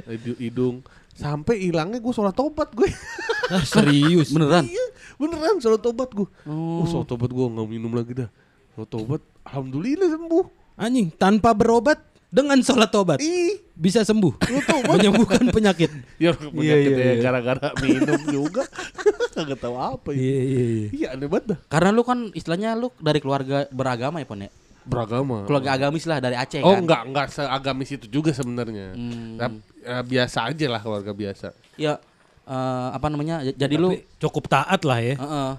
Hidung- 0.06 0.40
Hidung. 0.40 0.76
Sampai 1.12 1.60
hilangnya 1.60 1.98
gue 1.98 2.14
sholat 2.14 2.32
tobat 2.32 2.72
gue. 2.72 2.88
Ah, 3.48 3.64
serius. 3.64 4.28
Beneran. 4.30 4.68
iya, 4.68 4.86
beneran 5.16 5.56
sholat 5.58 5.80
tobat 5.80 6.12
gue. 6.12 6.28
Oh. 6.44 6.84
Oh, 6.84 6.86
sholat 6.86 7.08
tobat 7.08 7.32
gue 7.32 7.46
nggak 7.48 7.64
minum 7.66 7.92
lagi 7.92 8.12
dah. 8.14 8.28
Sholat 8.74 8.90
tobat, 8.90 9.22
alhamdulillah 9.42 10.08
sembuh. 10.10 10.46
Anjing, 10.76 11.10
tanpa 11.12 11.52
berobat 11.52 12.07
dengan 12.28 12.60
sholat 12.60 12.92
tobat 12.92 13.20
Ih, 13.20 13.64
bisa 13.72 14.04
sembuh. 14.04 14.36
Menyembuhkan 14.92 15.48
penyakit. 15.48 15.88
ya 16.20 16.36
penyakit 16.36 16.92
Iya, 16.92 17.00
iya, 17.00 17.08
ya 17.08 17.14
iya. 17.16 17.24
gara-gara 17.24 17.68
minum 17.80 18.20
juga. 18.28 18.68
Kagak 19.36 19.60
tahu 19.60 19.76
apa 19.76 20.10
ya. 20.12 20.20
Iya, 20.20 20.40
iya, 20.42 20.64
iya. 20.66 20.88
Iya 20.92 21.08
aneh 21.14 21.28
banget 21.28 21.46
dah. 21.56 21.60
Karena 21.68 21.90
lu 21.90 22.04
kan 22.04 22.28
istilahnya 22.34 22.76
lu 22.76 22.92
dari 22.98 23.20
keluarga 23.20 23.64
beragama 23.70 24.20
ya 24.20 24.28
Pon 24.28 24.44
ya. 24.44 24.52
Beragama. 24.84 25.44
Keluarga 25.44 25.70
agamis 25.74 26.04
lah 26.04 26.20
dari 26.20 26.36
Aceh 26.36 26.60
Oh 26.60 26.74
kan. 26.74 26.84
enggak 26.84 27.02
enggak 27.06 27.28
seagamis 27.30 27.90
itu 27.92 28.06
juga 28.10 28.32
sebenarnya. 28.32 28.92
Hmm. 28.92 29.60
Ya, 29.80 30.00
biasa 30.02 30.48
aja 30.48 30.66
lah 30.68 30.80
keluarga 30.80 31.12
biasa. 31.12 31.48
Ya 31.76 32.00
eh, 32.44 32.88
apa 32.92 33.08
namanya? 33.08 33.40
Jadi 33.46 33.76
lu 33.76 33.94
Tapi 33.94 34.04
cukup 34.18 34.44
taat 34.48 34.82
lah 34.84 35.00
ya. 35.00 35.16
Heeh. 35.16 35.52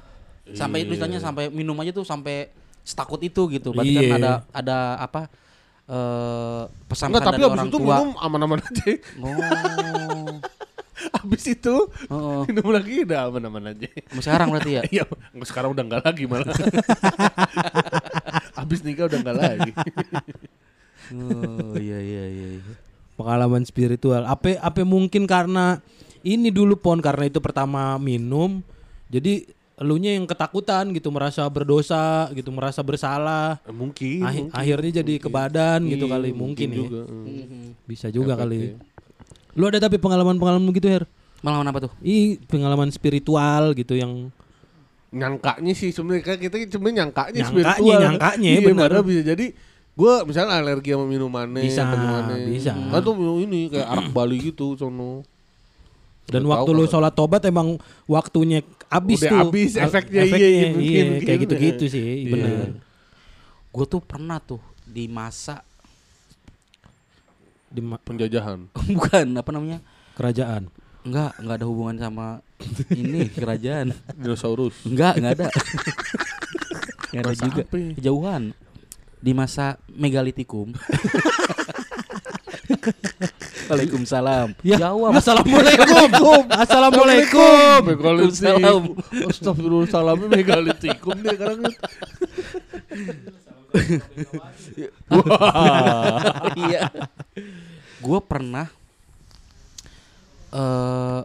Sampai 0.52 0.80
itu 0.80 0.92
Iya. 0.92 0.94
istilahnya 0.96 1.20
sampai 1.20 1.48
minum 1.48 1.76
aja 1.76 1.92
tuh 1.92 2.04
sampai 2.04 2.48
setakut 2.80 3.20
itu 3.20 3.40
gitu. 3.48 3.72
Berarti 3.72 3.94
kan 3.94 4.04
Iya. 4.04 4.16
ada 4.16 4.32
ada 4.50 4.78
apa 4.98 5.20
eh 5.88 6.62
pesan 6.84 7.08
Enggak, 7.08 7.32
tapi 7.32 7.40
dari 7.40 7.48
abis 7.48 7.54
orang 7.56 7.68
itu 7.72 7.78
tua. 7.80 7.96
minum 7.96 8.08
aman-aman 8.20 8.60
aja. 8.60 8.88
Oh. 9.24 10.36
abis 11.24 11.44
itu 11.54 11.76
Heeh. 12.10 12.40
minum 12.50 12.68
lagi 12.74 13.06
udah 13.08 13.20
aman-aman 13.32 13.72
aja. 13.72 13.88
Mau 14.12 14.20
sekarang 14.22 14.48
berarti 14.52 14.70
ya? 14.76 14.82
Iya, 14.94 15.04
enggak, 15.32 15.48
sekarang 15.48 15.70
udah 15.72 15.84
enggak 15.88 16.02
lagi 16.04 16.22
malah. 16.28 16.52
abis 18.62 18.78
nikah 18.84 19.08
udah 19.08 19.18
enggak 19.22 19.38
lagi. 19.38 19.70
Oh 21.14 21.72
iya 21.80 21.98
iya 22.04 22.24
iya. 22.28 22.48
iya. 22.60 22.74
Pengalaman 23.16 23.64
spiritual. 23.64 24.28
Apa 24.28 24.60
apa 24.60 24.84
mungkin 24.84 25.24
karena 25.24 25.80
ini 26.20 26.52
dulu 26.52 26.76
pon 26.76 27.00
karena 27.00 27.32
itu 27.32 27.40
pertama 27.40 27.96
minum. 27.96 28.60
Jadi 29.08 29.48
elunya 29.78 30.10
yang 30.12 30.24
ketakutan 30.24 30.90
gitu 30.90 31.08
merasa 31.08 31.46
berdosa 31.46 32.28
gitu 32.32 32.50
merasa 32.50 32.80
bersalah 32.80 33.62
Eh, 33.62 33.70
mungkin. 33.70 34.20
Ahi- 34.20 34.44
mungkin. 34.44 34.52
akhirnya 34.52 34.90
jadi 34.98 35.14
ke 35.16 35.28
badan 35.28 35.86
gitu 35.86 36.04
Iya, 36.04 36.12
kali 36.12 36.30
mungkin, 36.32 36.66
ya 36.66 36.76
juga. 36.76 37.02
hmm. 37.04 37.86
bisa 37.86 38.06
juga 38.08 38.34
Efeknya. 38.34 38.74
kali 38.74 39.54
lu 39.54 39.64
ada 39.64 39.78
tapi 39.80 39.96
pengalaman-pengalaman 39.96 40.66
begitu 40.66 40.86
Her 40.88 41.04
Malam 41.38 41.62
apa 41.64 41.78
tuh? 41.80 41.92
Ih 42.00 42.34
pengalaman 42.44 42.90
spiritual 42.90 43.70
gitu 43.72 43.94
yang 43.94 44.34
nyangkanya 45.08 45.72
sih 45.72 45.88
sebenarnya 45.88 46.22
kan 46.22 46.36
kita 46.36 46.56
cuma 46.68 46.90
nyangkanya 46.90 47.40
Nyangkanya, 47.40 47.46
spiritual. 47.72 48.00
nyangkanya, 48.02 48.50
iya, 48.50 48.60
bener. 48.60 48.82
karena 48.84 49.00
bisa 49.00 49.22
jadi 49.24 49.46
gue 49.94 50.14
misalnya 50.24 50.52
alergi 50.56 50.90
sama 50.90 51.06
minumannya 51.06 51.62
Bisa, 51.64 51.82
atau 51.84 51.96
gimana. 51.96 52.32
bisa. 52.44 52.72
kan 52.74 53.00
tuh 53.00 53.14
minum 53.14 53.38
ini 53.40 53.66
kayak 53.68 53.86
arak 53.88 54.08
Bali 54.10 54.36
gitu 54.44 54.74
sono 54.74 55.22
dan 56.26 56.42
Udah 56.42 56.50
waktu 56.52 56.68
tahu 56.68 56.76
lu 56.76 56.84
kan. 56.84 56.90
sholat 56.92 57.12
tobat 57.14 57.42
emang 57.42 57.68
waktunya 58.04 58.60
habis 58.88 59.18
Udah 59.18 59.28
tuh 59.28 59.38
habis 59.42 59.70
Al- 59.74 59.86
efeknya, 59.86 60.22
iya, 60.22 60.24
iya, 60.26 60.66
mungkin, 60.68 60.82
iya, 60.82 61.02
mungkin. 61.06 61.24
kayak 61.24 61.38
gitu-gitu 61.42 61.84
sih 61.86 62.04
Iya. 62.24 62.30
bener 62.30 62.68
Gue 63.68 63.84
tuh 63.84 64.00
pernah 64.00 64.38
tuh 64.38 64.58
di 64.82 65.04
masa 65.06 65.60
di 67.68 67.80
ma- 67.80 68.00
penjajahan 68.00 68.64
bukan 68.96 69.26
apa 69.30 69.50
namanya? 69.50 69.78
kerajaan 70.14 70.72
Enggak, 70.98 71.32
enggak 71.36 71.56
ada 71.56 71.66
hubungan 71.66 71.96
sama 71.96 72.26
ini 72.90 73.28
kerajaan. 73.38 73.92
dinosaurus 74.12 74.74
Enggak, 74.82 75.16
enggak 75.16 75.32
ada. 75.36 75.48
Enggak 77.08 77.22
ada 77.22 77.34
juga. 77.38 77.62
ya? 77.64 77.92
Kejauhan. 77.94 78.42
Di 79.18 79.32
masa 79.32 79.80
megalitikum. 79.88 80.76
Waalaikumsalam. 83.68 84.48
ya 84.64 84.76
Jawab. 84.80 85.12
assalamualaikum 85.14 86.08
assalamualaikum 86.50 87.80
Waalaikumsalam. 87.84 88.82
Astagfirullahaladzim 89.28 90.28
megalitikum 90.32 91.14
dia 91.20 91.32
sekarang 91.36 91.60
Iya. 96.58 96.88
Gue 97.98 98.18
pernah 98.22 98.66
eh 100.48 101.20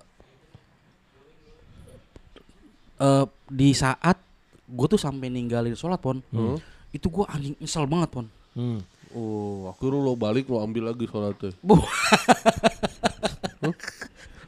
eh 2.99 3.25
di 3.47 3.69
saat 3.71 4.17
gue 4.65 4.87
tuh 4.89 4.99
sampai 4.99 5.29
ninggalin 5.29 5.77
sholat 5.77 6.01
pon, 6.01 6.19
Hmm. 6.33 6.57
itu 6.91 7.07
gue 7.07 7.23
anjing 7.29 7.55
nyesel 7.57 7.85
banget 7.85 8.09
pon. 8.11 8.27
Hmm. 8.53 8.81
Oh, 9.13 9.69
akhirnya 9.69 9.99
lo 10.01 10.13
balik 10.17 10.49
lo 10.49 10.61
ambil 10.61 10.89
lagi 10.89 11.05
sholatnya. 11.05 11.53
Bu. 11.67 11.77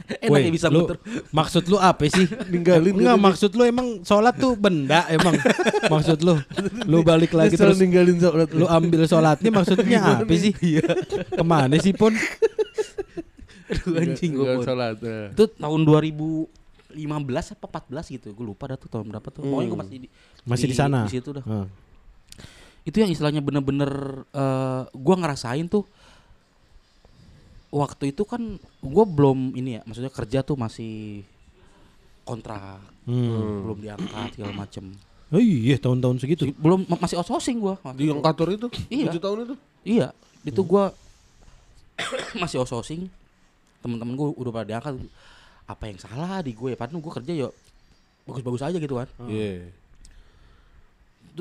Enak 0.05 0.29
Woi, 0.29 0.45
ya 0.45 0.53
bisa 0.53 0.67
lu, 0.69 0.85
muter. 0.85 1.01
maksud 1.33 1.65
lu 1.65 1.81
apa 1.81 2.05
sih? 2.05 2.29
Ninggalin 2.53 2.93
Enggak, 2.93 3.17
maksud 3.17 3.49
lu 3.57 3.65
emang 3.65 4.05
sholat 4.05 4.37
tuh 4.37 4.53
benda 4.53 5.01
emang. 5.09 5.33
maksud 5.93 6.21
lu. 6.21 6.37
Lu 6.85 7.01
balik 7.01 7.33
lagi 7.33 7.57
terus 7.57 7.81
ninggalin 7.81 8.21
sholat. 8.21 8.53
lu 8.53 8.69
ambil 8.69 9.09
sholatnya 9.09 9.49
maksudnya 9.49 10.21
apa 10.21 10.33
sih? 10.37 10.53
Iya. 10.61 10.85
Ke 11.09 11.41
mana 11.41 11.81
sih 11.81 11.89
pun? 11.97 12.13
Aduh 13.65 13.97
anjing 13.97 14.37
gue 14.37 14.53
sholat. 14.61 15.01
ya. 15.01 15.33
Itu 15.33 15.49
tahun 15.57 15.81
2015 15.89 16.53
apa 17.57 17.65
14 17.89 18.13
gitu. 18.13 18.27
Gue 18.37 18.45
lupa 18.45 18.69
dah 18.69 18.77
tuh 18.77 18.89
tahun 18.93 19.09
berapa 19.09 19.25
tuh. 19.33 19.41
Pokoknya 19.41 19.67
gue 19.73 19.79
masih 19.81 19.97
di 20.05 20.07
Masih 20.45 20.67
di 20.69 20.77
sana? 20.77 21.09
Di 21.09 21.17
situ 21.17 21.33
dah. 21.33 21.41
Hmm. 21.41 21.65
Itu 22.85 22.97
yang 22.97 23.09
istilahnya 23.09 23.41
bener-bener 23.41 23.89
eh 24.29 24.83
gua 24.87 25.15
ngerasain 25.17 25.65
tuh 25.65 25.83
waktu 27.69 28.15
itu 28.15 28.23
kan 28.23 28.39
gue 28.79 29.05
belum 29.05 29.51
ini 29.53 29.75
ya, 29.75 29.81
maksudnya 29.83 30.07
kerja 30.07 30.39
tuh 30.41 30.55
masih 30.55 31.25
kontrak, 32.23 32.79
Hmm. 33.03 33.67
belum 33.67 33.77
diangkat 33.79 34.29
segala 34.33 34.53
macem. 34.55 34.95
Oh 35.27 35.37
iya, 35.37 35.75
tahun-tahun 35.75 36.17
segitu. 36.17 36.53
Belum 36.55 36.85
ma- 36.85 36.97
masih 36.97 37.17
outsourcing 37.17 37.59
gua. 37.59 37.75
waktu 37.81 37.97
Di 37.97 38.03
itu. 38.05 38.11
yang 38.13 38.21
kantor 38.23 38.47
itu? 38.53 38.67
Iya. 38.87 39.11
7 39.11 39.19
tahun 39.19 39.37
itu? 39.43 39.55
Iya, 39.83 40.07
itu 40.43 40.61
gua 40.63 40.93
masih 42.41 42.61
outsourcing. 42.61 43.09
Teman-teman 43.81 44.13
gua 44.15 44.29
udah 44.31 44.51
pada 44.53 44.65
diangkat. 44.67 44.93
Apa 45.65 45.83
yang 45.85 45.97
salah 45.97 46.39
di 46.39 46.53
gue? 46.53 46.73
Padahal 46.73 47.01
gua 47.01 47.13
kerja 47.15 47.33
ya 47.35 47.49
bagus-bagus 48.23 48.61
aja 48.63 48.77
gitu 48.77 48.95
kan. 48.95 49.09
Iya. 49.25 49.65
Itu- 49.65 49.84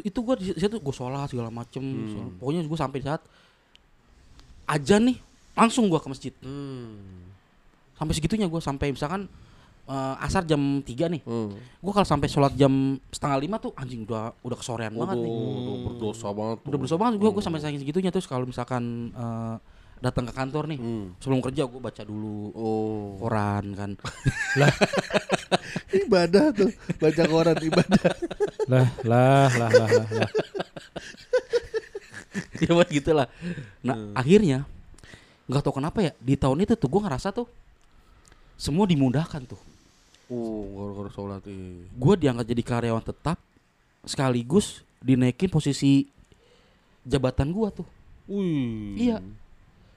Itu 0.03 0.19
gua 0.21 0.35
di 0.35 0.51
situ 0.51 0.77
gua 0.79 0.91
sholat 0.91 1.29
segala 1.29 1.49
macem. 1.49 1.79
Hmm. 1.81 2.09
sholat. 2.09 2.33
Pokoknya 2.37 2.61
gua 2.65 2.79
sampai 2.81 2.99
saat 2.99 3.23
ajan 4.67 5.03
nih 5.07 5.19
langsung 5.53 5.87
gua 5.87 6.01
ke 6.01 6.09
masjid. 6.09 6.33
Hmm. 6.41 7.29
Sampai 7.95 8.13
segitunya 8.13 8.49
gua 8.49 8.59
sampai 8.59 8.91
misalkan 8.91 9.31
eh, 9.85 10.25
asar 10.25 10.43
jam 10.43 10.59
3 10.81 10.89
nih. 11.13 11.23
Hmm. 11.23 11.55
Gua 11.79 11.93
kalau 11.93 12.09
sampai 12.09 12.27
sholat 12.27 12.57
jam 12.57 12.73
setengah 13.13 13.39
lima 13.39 13.61
tuh 13.61 13.71
anjing 13.77 14.03
udah 14.03 14.33
udah 14.41 14.57
kesorean 14.57 14.91
banget 14.91 15.21
nih. 15.21 15.31
Udah 15.31 15.77
berdosa 15.85 16.29
banget. 16.33 16.57
tuh. 16.59 16.69
Udah 16.73 16.79
berdosa 16.81 16.97
banget 16.97 17.15
gua 17.21 17.31
gua 17.31 17.43
sampai 17.45 17.61
saking 17.61 17.79
segitunya 17.79 18.11
terus 18.11 18.25
kalau 18.25 18.43
misalkan 18.43 19.13
eh, 19.13 19.57
datang 19.95 20.27
ke 20.29 20.35
kantor 20.37 20.69
nih 20.69 20.77
Hmm. 20.77 21.17
sebelum 21.17 21.41
kerja 21.41 21.65
gue 21.65 21.81
baca 21.81 22.03
dulu 22.05 22.53
Oh. 22.53 23.17
koran 23.17 23.73
kan 23.73 23.91
ibadah 26.05 26.51
tuh, 26.53 26.71
baca 26.97 27.23
koran 27.27 27.57
ibadah. 27.59 28.13
Lah, 28.69 28.89
lah, 29.05 29.49
lah, 29.55 29.71
lah, 29.71 29.89
lah, 29.89 30.09
lah. 30.23 30.31
ya 32.63 32.71
buat 32.75 32.91
gitulah 32.91 33.31
nah 33.79 33.95
akhirnya 34.19 34.67
nggak 35.47 35.63
tahu 35.63 35.79
kenapa 35.79 36.03
ya 36.03 36.13
di 36.19 36.35
tahun 36.35 36.67
itu 36.67 36.75
tuh 36.75 36.89
gue 36.91 37.01
ngerasa 37.05 37.31
tuh 37.31 37.47
semua 38.59 38.87
dimudahkan 38.89 39.45
tuh 39.47 39.61
Oh, 40.33 40.65
gara-gara 40.73 41.11
sholat 41.13 41.45
iya. 41.45 41.85
gue 41.85 42.15
diangkat 42.17 42.47
jadi 42.49 42.63
karyawan 42.65 43.05
tetap 43.05 43.37
sekaligus 44.09 44.81
dinaikin 44.97 45.53
posisi 45.53 46.09
jabatan 47.05 47.53
gua 47.53 47.69
tuh 47.69 47.85
Wih. 48.25 48.97
Iya. 48.97 49.21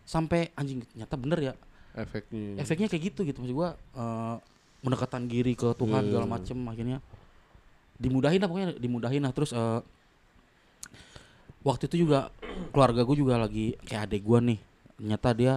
sampai 0.04 0.52
anjing 0.52 0.84
ternyata 0.84 1.16
bener 1.16 1.40
ya 1.40 1.54
Efeknya. 1.96 2.60
efeknya 2.60 2.92
kayak 2.92 3.04
gitu 3.08 3.24
gitu 3.24 3.40
maksud 3.40 3.56
gua 3.56 3.70
eh, 3.96 4.36
mendekatan 4.88 5.26
diri 5.26 5.54
ke 5.54 5.68
Tuhan 5.74 6.02
Iya. 6.02 6.08
segala 6.10 6.26
macem 6.30 6.58
akhirnya 6.64 6.98
dimudahin 7.96 8.40
lah 8.40 8.48
pokoknya 8.48 8.70
dimudahin 8.76 9.22
lah 9.22 9.32
terus 9.32 9.52
eh, 9.52 9.80
waktu 11.62 11.84
itu 11.86 12.08
juga 12.08 12.32
keluarga 12.72 13.04
gue 13.04 13.18
juga 13.18 13.36
lagi 13.38 13.76
kayak 13.84 14.08
adek 14.08 14.22
gua 14.22 14.40
nih 14.40 14.60
ternyata 14.96 15.30
dia 15.32 15.54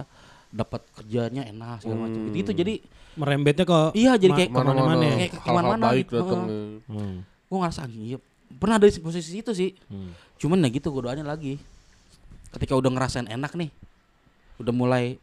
dapat 0.51 0.83
kerjanya 0.91 1.45
enak 1.45 1.79
segala 1.79 2.05
macam 2.05 2.19
Hmm. 2.19 2.27
gitu, 2.29 2.51
gitu 2.51 2.51
jadi 2.57 2.75
Merembetnya 3.11 3.65
ke 3.65 3.79
iya 3.93 4.15
jadi 4.15 4.31
kayak 4.33 4.51
Mana-mana 4.51 4.71
ke 4.71 4.83
mana-mana. 4.87 5.03
Kayak 5.03 5.31
hal-hal 5.33 5.35
ke 5.35 5.51
mana-mana 5.51 5.83
baik 5.85 6.05
gitu, 6.05 6.15
datang. 6.17 6.41
heeh. 6.41 6.47
nih. 6.47 6.79
Hmm. 6.89 7.15
gue 7.45 7.57
ngerasa 7.59 7.81
iya 7.89 8.17
pernah 8.53 8.75
ada 8.77 8.85
di 8.85 8.99
posisi 8.99 9.31
itu 9.37 9.51
sih 9.51 9.71
Hmm. 9.87 10.11
cuman 10.37 10.57
ya 10.61 10.69
gitu 10.69 10.87
gue 10.89 11.01
doain 11.01 11.19
lagi 11.21 11.53
ketika 12.51 12.73
udah 12.73 12.89
ngerasain 12.89 13.27
enak 13.27 13.51
nih 13.53 13.69
udah 14.57 14.71
mulai 14.71 15.15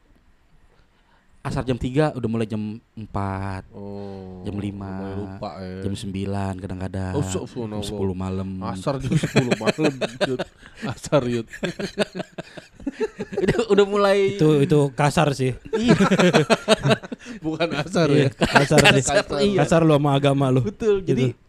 asar 1.40 1.62
jam 1.62 1.74
3 1.74 2.12
udah 2.12 2.28
mulai 2.28 2.44
jam 2.44 2.60
4 2.92 3.70
Oh. 3.70 4.42
Jam 4.42 4.56
lima. 4.56 4.90
mulai 4.90 5.14
Lupa 5.16 5.50
ya. 5.56 5.80
jam 5.80 5.94
9 5.94 6.10
kadang-kadang 6.58 7.12
Oh, 7.12 7.22
subhanallah. 7.22 7.80
jam 7.80 7.94
10 7.94 8.12
malam 8.14 8.48
Asar 8.66 8.94
jam 8.98 9.12
10 9.12 9.54
malam. 9.54 9.92
Yud. 10.24 10.40
Asar 10.92 11.22
yud. 11.24 11.46
udah, 13.38 13.58
udah 13.68 13.86
mulai 13.86 14.18
Itu 14.34 14.60
itu 14.60 14.78
kasar 14.92 15.30
sih. 15.32 15.54
iya 15.72 15.94
Bukan 17.44 17.68
asar 17.76 18.08
ya. 18.08 18.26
Iya, 18.26 18.28
kasar 18.34 18.78
sih. 18.92 19.04
Kasar, 19.04 19.24
iya. 19.40 19.58
Kasar 19.60 19.80
lu 19.82 19.92
sama 19.92 20.10
agama 20.12 20.48
lu. 20.48 20.60
betul 20.62 21.00
jadi 21.00 21.30
Gitu. 21.30 21.46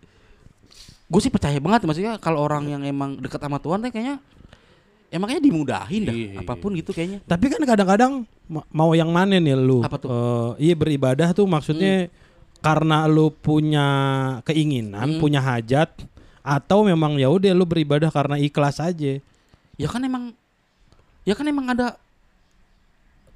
gue 1.10 1.20
sih 1.20 1.32
percaya 1.32 1.57
banget 1.57 1.82
maksudnya 1.84 2.18
kalau 2.18 2.40
orang 2.40 2.70
yang 2.70 2.82
emang 2.84 3.18
dekat 3.18 3.41
sama 3.41 3.57
Tuhan 3.57 3.80
tuh 3.80 3.90
kayaknya 3.90 4.22
emangnya 5.10 5.41
dimudahin 5.41 6.02
dah 6.03 6.14
Iya. 6.14 6.38
apa 6.40 6.53
pun 6.53 6.72
gitu 6.72 6.91
kayaknya 6.91 7.18
Tapi 7.24 7.45
kan 7.48 7.61
kadang-kadang 7.64 8.14
ma- 8.49 8.65
mau 8.69 8.91
yang 8.91 9.07
mana 9.07 9.38
nih 9.38 9.53
lu? 9.53 9.80
Apa 9.80 9.95
tuh? 9.95 10.09
Eh, 10.09 10.49
iya 10.59 10.73
beribadah 10.73 11.30
tuh 11.31 11.45
maksudnya 11.45 12.09
karena 12.59 13.05
lu 13.05 13.30
punya 13.31 13.85
keinginan, 14.43 15.15
Hmm. 15.15 15.19
punya 15.19 15.39
hajat 15.39 15.88
atau 16.41 16.81
memang 16.81 17.15
ya 17.15 17.30
udah 17.30 17.53
lu 17.53 17.63
beribadah 17.63 18.09
karena 18.09 18.35
ikhlas 18.38 18.80
aja. 18.80 19.21
ya 19.76 19.88
kan 19.88 20.01
emang 20.01 20.35
ya 21.23 21.31
kan 21.31 21.45
emang 21.45 21.69
ada 21.69 21.95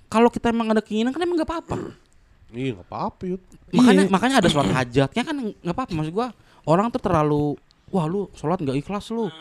kalau 0.08 0.28
kita 0.28 0.50
emang 0.50 0.68
ada 0.68 0.82
keinginan 0.82 1.10
kan 1.10 1.22
emang 1.22 1.38
nggak 1.38 1.48
apa-apa 1.48 1.78
Iya, 2.52 2.76
enggak 2.76 2.86
apa-apa 2.86 3.24
yud. 3.26 3.42
makanya 3.72 4.04
Iya. 4.04 4.12
makanya 4.12 4.36
ada 4.38 4.50
sholat 4.52 4.70
hajatnya 4.70 5.24
kan 5.24 5.36
nggak 5.40 5.72
apa-apa 5.72 5.92
maksud 5.92 6.12
gua 6.12 6.36
orang 6.64 6.86
tuh 6.90 7.00
terlalu 7.00 7.56
wah 7.90 8.06
lu 8.06 8.28
sholat 8.34 8.60
nggak 8.60 8.76
ikhlas 8.78 9.08
lu 9.10 9.32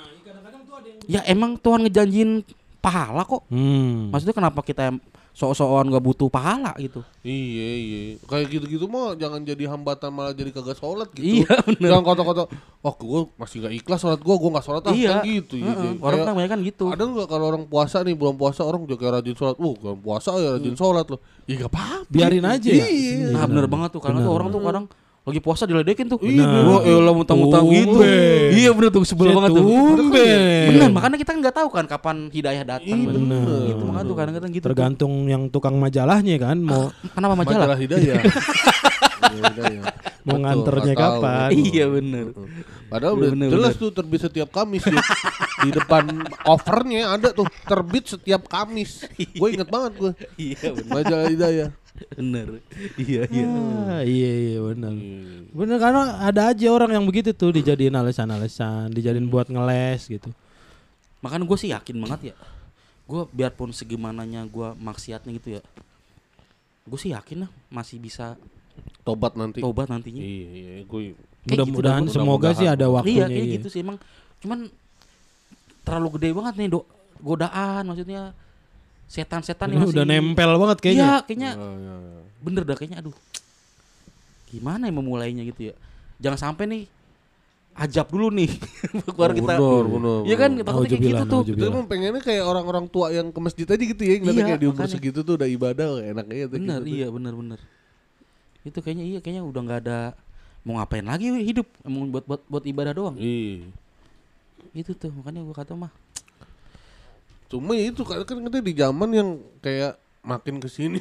ya 1.04 1.26
emang 1.26 1.58
Tuhan 1.58 1.82
ngejanjiin 1.82 2.46
pahala 2.78 3.22
kok 3.22 3.42
Hmm. 3.48 4.08
maksudnya 4.08 4.32
kenapa 4.32 4.62
kita 4.62 4.94
sok-sokan 5.32 5.88
nggak 5.88 6.04
butuh 6.04 6.28
pahala 6.28 6.76
gitu 6.76 7.00
Iya, 7.22 7.68
iya. 7.78 8.00
Kayak 8.26 8.50
gitu-gitu 8.50 8.84
mah 8.84 9.14
jangan 9.14 9.40
jadi 9.40 9.70
hambatan 9.70 10.10
malah 10.10 10.34
jadi 10.34 10.50
kagak 10.50 10.74
sholat 10.74 11.06
gitu. 11.14 11.40
Iya, 11.40 11.54
bener. 11.70 11.88
Jangan 11.94 12.04
kata-kata, 12.04 12.42
wah 12.82 12.94
gue 12.98 13.20
masih 13.38 13.56
gak 13.62 13.74
ikhlas 13.78 14.02
sholat 14.02 14.18
gue, 14.18 14.34
gue 14.34 14.50
gak 14.52 14.66
sholat 14.66 14.82
ah, 14.82 14.92
iya 14.92 15.22
kan 15.22 15.24
gitu. 15.24 15.54
Heeh, 15.56 15.70
Jadi 15.70 15.88
orang 16.02 16.18
kayak- 16.18 16.34
kan 16.34 16.50
kan 16.50 16.60
gitu 16.66 16.84
Ada 16.90 17.02
nggak 17.06 17.28
kalau 17.30 17.44
orang 17.46 17.64
puasa 17.70 18.02
nih 18.02 18.18
bulan 18.18 18.34
puasa 18.34 18.60
orang 18.66 18.82
juga 18.82 18.96
kayak 18.98 19.12
rajin 19.22 19.36
sholat, 19.38 19.56
uh 19.56 19.74
bulan 19.78 19.98
puasa 20.02 20.30
ya 20.34 20.48
rajin 20.58 20.74
sholat 20.74 21.06
loh. 21.08 21.20
Iya 21.46 21.56
gak 21.62 21.70
apa-apa. 21.70 22.10
Biarin 22.10 22.44
aja. 22.44 22.68
Iya. 22.74 23.30
nah 23.30 23.46
bener 23.46 23.66
banget 23.70 23.90
tuh 23.94 24.02
karena 24.02 24.18
tuh 24.18 24.26
Bener. 24.26 24.36
orang 24.36 24.48
tuh 24.50 24.60
kadang 24.60 24.84
lagi 25.22 25.38
puasa 25.38 25.62
diledekin 25.64 26.10
tuh 26.10 26.18
Iya, 26.18 26.42
bener. 26.42 26.62
wah 26.66 26.82
elah 26.82 27.14
muntang-muntang 27.14 27.70
gitu 27.70 28.02
iya 28.50 28.74
bener 28.74 28.90
tuh 28.90 29.06
sebel 29.06 29.30
banget 29.30 29.54
tuh 29.54 29.64
bener 30.10 30.90
makanya 30.90 31.14
kita 31.14 31.30
nggak 31.32 31.54
tahu 31.54 31.68
kan 31.70 31.86
kapan 31.86 32.26
hidayah 32.28 32.66
datang 32.66 32.98
Iya, 32.98 33.06
bener. 33.06 33.46
gitu 33.70 33.82
makanya 33.86 34.06
tuh 34.06 34.16
kadang-kadang 34.18 34.50
gitu 34.50 34.62
tuh. 34.62 34.68
Tergantung 34.74 35.12
yang 35.26 35.42
tukang 35.46 35.78
majalahnya 35.78 36.36
kan 36.36 36.58
mau 36.58 36.90
kenapa 37.14 37.34
majalah 37.38 37.54
Majalah 37.70 37.78
hidayah. 37.78 38.18
Mau 40.22 40.34
Betul, 40.34 40.42
nganternya 40.42 40.94
kapan? 40.94 41.48
iya 41.52 41.86
bener 41.86 42.26
Padahal 42.86 43.12
Iya, 43.12 43.18
udah 43.18 43.30
bener, 43.32 43.48
jelas 43.48 43.74
tuh 43.74 43.90
terbit 43.90 44.20
setiap 44.20 44.48
Kamis 44.50 44.84
ya. 44.84 45.00
Di 45.62 45.70
depan 45.72 46.04
covernya 46.44 47.02
ada 47.10 47.32
tuh 47.32 47.48
terbit 47.64 48.04
setiap 48.06 48.44
Kamis. 48.44 49.06
Gue 49.32 49.48
inget 49.50 49.66
banget 49.66 49.92
gue. 49.96 50.12
iya 50.36 50.68
bener 50.68 50.90
Majalah 50.92 51.26
hidayah. 51.26 51.68
Bener 52.12 52.58
iya 52.96 53.22
iya 53.26 53.46
Ah, 53.84 54.02
iya 54.02 54.30
iya 54.32 54.58
benar. 54.60 54.92
Iya. 54.92 55.44
Bener 55.48 55.76
karena 55.76 56.00
ada 56.20 56.42
aja 56.48 56.66
orang 56.68 56.90
yang 56.90 57.04
begitu 57.04 57.30
tuh 57.30 57.52
dijadiin 57.52 57.92
alasan-alasan, 57.92 58.88
dijadiin 58.90 59.26
buat 59.26 59.46
ngeles 59.46 60.08
gitu. 60.08 60.32
makanya 61.20 61.44
gue 61.44 61.54
sih 61.56 61.70
yakin 61.70 61.96
banget 62.00 62.20
ya 62.28 62.36
gue 63.04 63.22
biarpun 63.28 63.70
segimananya 63.70 64.42
gue 64.44 64.74
maksiatnya 64.76 65.30
gitu 65.32 65.54
ya 65.54 65.62
gue 66.82 66.98
sih 66.98 67.10
yakin 67.10 67.46
lah 67.46 67.50
masih 67.68 67.96
bisa 67.96 68.34
Tobat 69.02 69.34
nanti. 69.34 69.60
tobat 69.60 69.86
nantinya 69.86 70.18
Iya, 70.18 70.48
iya, 70.50 70.72
gue 70.82 71.00
Kayak 71.42 71.46
Mudah-mudahan 71.62 72.02
gitu 72.04 72.14
semoga 72.16 72.50
sih 72.52 72.66
ada 72.66 72.86
waktunya. 72.88 73.12
iya 73.12 73.24
kayak 73.28 73.44
iya. 73.44 73.54
gitu 73.54 73.68
sih 73.68 73.80
emang 73.82 73.98
cuman 74.38 74.66
terlalu 75.82 76.08
gede 76.16 76.28
banget 76.32 76.54
nih 76.56 76.68
do 76.68 76.80
godaan 77.18 77.82
maksudnya 77.84 78.34
setan-setan 79.06 79.66
Ini 79.66 79.72
yang 79.72 79.82
masih 79.82 79.94
udah 79.94 80.04
nempel 80.04 80.50
banget 80.56 80.78
kayaknya. 80.80 81.02
iya 81.02 81.16
kayaknya 81.20 81.50
Iya, 81.52 81.68
iya, 81.72 81.94
iya. 81.96 82.20
bener 82.40 82.62
dah 82.62 82.74
kayaknya 82.74 82.98
aduh 83.00 83.16
gimana 84.48 84.82
ya 84.84 84.92
memulainya 84.92 85.42
gitu 85.44 85.60
ya 85.68 85.74
jangan 86.18 86.38
sampai 86.42 86.64
nih 86.66 86.82
ajab 87.74 88.06
dulu 88.06 88.28
nih 88.30 88.52
keluar 89.06 89.30
Oh, 89.30 89.34
kita 89.34 89.52
bener, 89.54 89.84
bener, 89.86 90.18
iya 90.22 90.36
kan 90.36 90.50
bener. 90.52 90.64
takutnya 90.66 90.88
kayak 90.92 91.04
gitu 91.08 91.24
tuh 91.26 91.42
Kita 91.46 91.64
emang 91.66 91.86
pengennya 91.86 92.20
kayak 92.20 92.44
orang-orang 92.44 92.84
tua 92.86 93.06
yang 93.10 93.26
ke 93.26 93.38
masjid 93.38 93.64
aja 93.66 93.80
gitu 93.82 94.02
ya, 94.02 94.14
ngeliatnya 94.14 94.28
Iya, 94.34 94.46
kayak 94.46 94.60
di 94.60 94.66
umur 94.66 94.76
makanya. 94.78 94.92
segitu 94.92 95.18
tuh 95.22 95.34
udah 95.34 95.48
ibadah, 95.48 95.88
enak 96.02 96.26
aja 96.26 96.44
tuh 96.44 96.52
bener 96.54 96.78
gitu 96.78 96.84
tuh. 96.84 96.92
iya 96.92 97.06
bener 97.08 97.32
bener 97.34 97.60
Itu 98.62 98.78
kayaknya 98.78 99.04
iya 99.06 99.18
kayaknya 99.18 99.42
udah 99.42 99.60
nggak 99.62 99.80
ada 99.82 99.98
mau 100.62 100.76
ngapain 100.76 101.02
lagi 101.02 101.26
hidup 101.42 101.66
emang 101.82 102.06
buat 102.08 102.22
buat 102.22 102.42
buat 102.46 102.62
ibadah 102.62 102.92
doang. 102.92 103.16
Iya. 103.16 103.66
Itu 104.72 104.92
tuh 104.92 105.10
makanya 105.10 105.40
gua 105.42 105.56
kata 105.56 105.72
mah 105.74 105.90
Cuma 107.52 107.76
ya 107.76 107.92
itu 107.92 108.00
kan 108.00 108.24
kan 108.24 108.40
kita 108.40 108.64
di 108.64 108.72
zaman 108.72 109.12
yang 109.12 109.28
kayak 109.60 110.00
makin 110.24 110.56
ke 110.56 110.72
sini. 110.72 110.96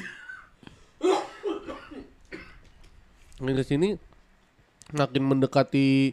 Makin 3.40 3.56
ke 3.56 3.64
sini 3.64 3.90
makin 4.92 5.24
mendekati 5.24 6.12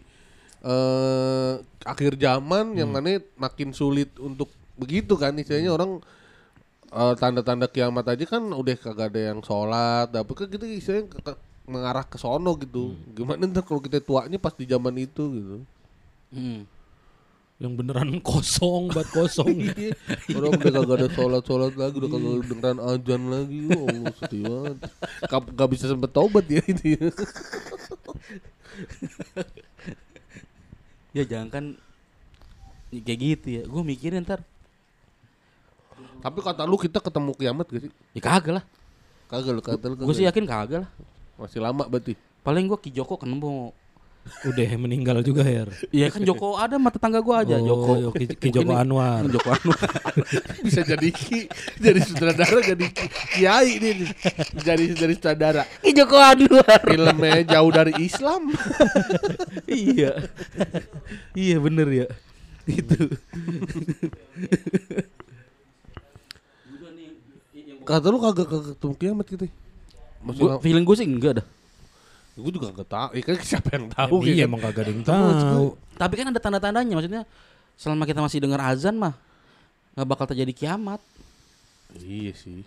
eh 0.63 1.53
akhir 1.83 2.15
zaman 2.23 2.79
yang 2.79 2.95
mana 2.95 3.19
makin 3.35 3.75
sulit 3.75 4.15
untuk 4.23 4.47
begitu 4.79 5.19
kan. 5.19 5.35
Istilahnya 5.35 5.75
orang 5.75 5.99
eh, 6.95 7.15
tanda-tanda 7.19 7.67
kiamat 7.67 8.07
aja 8.07 8.23
kan 8.23 8.47
udah 8.55 8.79
kagak 8.79 9.11
ada 9.11 9.35
yang 9.35 9.43
sholat 9.43 10.07
tapi 10.15 10.31
kan 10.39 10.47
kita 10.47 10.71
istilahnya 10.71 11.11
ke- 11.11 11.35
ke- 11.35 11.43
mengarah 11.67 12.07
ke 12.07 12.15
sono 12.15 12.55
gitu. 12.63 12.95
Gimana 13.11 13.43
ntar 13.51 13.67
kalau 13.67 13.83
kita 13.83 13.99
tuanya 13.99 14.39
pas 14.39 14.55
di 14.55 14.71
zaman 14.71 14.95
itu 15.03 15.23
gitu? 15.35 15.57
Hmm. 16.31 16.63
Yang 17.59 17.73
beneran 17.75 18.11
kosong, 18.29 18.87
buat 18.95 19.09
kosong. 19.11 19.51
Iya, 19.79 19.95
Orang 20.39 20.63
udah 20.63 20.71
kagak 20.71 20.97
ada 21.03 21.09
sholat-sholat 21.11 21.75
lagi, 21.75 21.95
udah 21.99 22.11
kagak 22.11 22.33
dengeran 22.47 22.79
ajan 22.79 23.23
lagi. 23.27 23.59
Ya 23.67 23.79
Allah, 23.79 24.15
sedih 24.15 24.43
banget. 24.47 24.77
Gak, 25.27 25.41
gak 25.59 25.69
bisa 25.75 25.85
sempet 25.91 26.11
tobat 26.15 26.45
ya 26.47 26.63
itu 26.63 26.85
ya. 26.95 27.09
ya 31.17 31.23
jangan 31.27 31.49
kan 31.51 31.65
kayak 32.95 33.19
gitu 33.19 33.47
ya. 33.59 33.63
Gua 33.67 33.83
mikirin 33.83 34.23
ntar 34.23 34.47
Tapi 36.19 36.39
kata 36.43 36.63
lu 36.67 36.79
kita 36.79 36.99
ketemu 37.03 37.31
kiamat 37.35 37.67
gak 37.67 37.83
sih? 37.87 37.93
ya 38.15 38.21
kagak 38.23 38.53
lah. 38.63 38.65
Kagak 39.27 39.53
lu 39.55 39.63
kata 39.63 39.85
lu 39.91 39.95
Gue 39.99 40.15
sih 40.15 40.27
yakin 40.27 40.47
kagak 40.47 40.87
lah. 40.87 40.91
Masih 41.35 41.59
lama 41.59 41.87
berarti. 41.91 42.15
Paling 42.47 42.71
gua 42.71 42.79
Ki 42.79 42.95
Joko 42.95 43.19
ketemu. 43.19 43.75
Udah 44.47 44.69
meninggal 44.79 45.19
juga 45.27 45.43
Her. 45.43 45.69
Iya 45.91 46.15
kan 46.15 46.23
Joko 46.23 46.55
ada 46.55 46.79
mah 46.79 46.93
tetangga 46.95 47.19
gua 47.19 47.43
aja 47.43 47.59
Joko. 47.59 48.11
Oh, 48.11 48.13
Ki, 48.15 48.27
Ki 48.39 48.49
Joko 48.55 48.73
Anwar. 48.77 49.27
Joko 49.35 49.49
Anwar. 49.51 49.89
Bisa 50.63 50.87
jadi 50.87 51.09
ki, 51.11 51.51
jadi 51.83 51.99
sutradara 52.07 52.59
jadi 52.63 52.87
ki- 52.87 53.13
kiai 53.35 53.83
ini 53.83 53.91
nih. 54.05 54.11
Jadi 54.63 54.85
jadi 54.95 55.13
sutradara. 55.19 55.63
Ki 55.83 55.91
Joko 55.91 56.17
Anwar. 56.17 56.81
Filmnya 56.87 57.43
jauh 57.45 57.71
dari 57.75 57.93
Islam. 57.99 58.55
iya. 59.67 60.23
iya 61.35 61.57
bener 61.59 61.89
ya. 61.91 62.07
Itu. 62.69 63.11
Kata 67.89 68.07
lu 68.13 68.21
kagak 68.21 68.47
kagak 68.47 68.77
ketemu 68.77 68.95
kiamat 69.01 69.27
gitu. 69.33 69.45
Masih 70.21 70.41
Gua, 70.45 70.59
feeling 70.61 70.85
gue 70.85 70.97
sih 70.99 71.09
enggak 71.09 71.41
dah. 71.41 71.47
Gue 72.39 72.53
juga 72.55 72.67
kagak 72.71 72.89
tahu. 72.89 73.11
Ya 73.19 73.23
kan 73.27 73.37
siapa 73.43 73.69
yang 73.75 73.87
tahu 73.91 74.17
iya 74.23 74.31
ya 74.31 74.35
kan? 74.45 74.49
emang 74.49 74.61
kagak 74.63 74.83
ada 74.87 74.91
yang 74.95 75.05
tahu. 75.05 75.65
Tapi 75.99 76.15
kan 76.15 76.27
ada 76.31 76.41
tanda-tandanya 76.41 76.95
maksudnya 76.95 77.23
selama 77.79 78.03
kita 78.07 78.21
masih 78.23 78.39
dengar 78.43 78.61
azan 78.63 78.95
mah 78.99 79.15
nggak 79.99 80.07
bakal 80.07 80.27
terjadi 80.31 80.53
kiamat. 80.55 81.03
Iya 81.99 82.33
sih. 82.39 82.63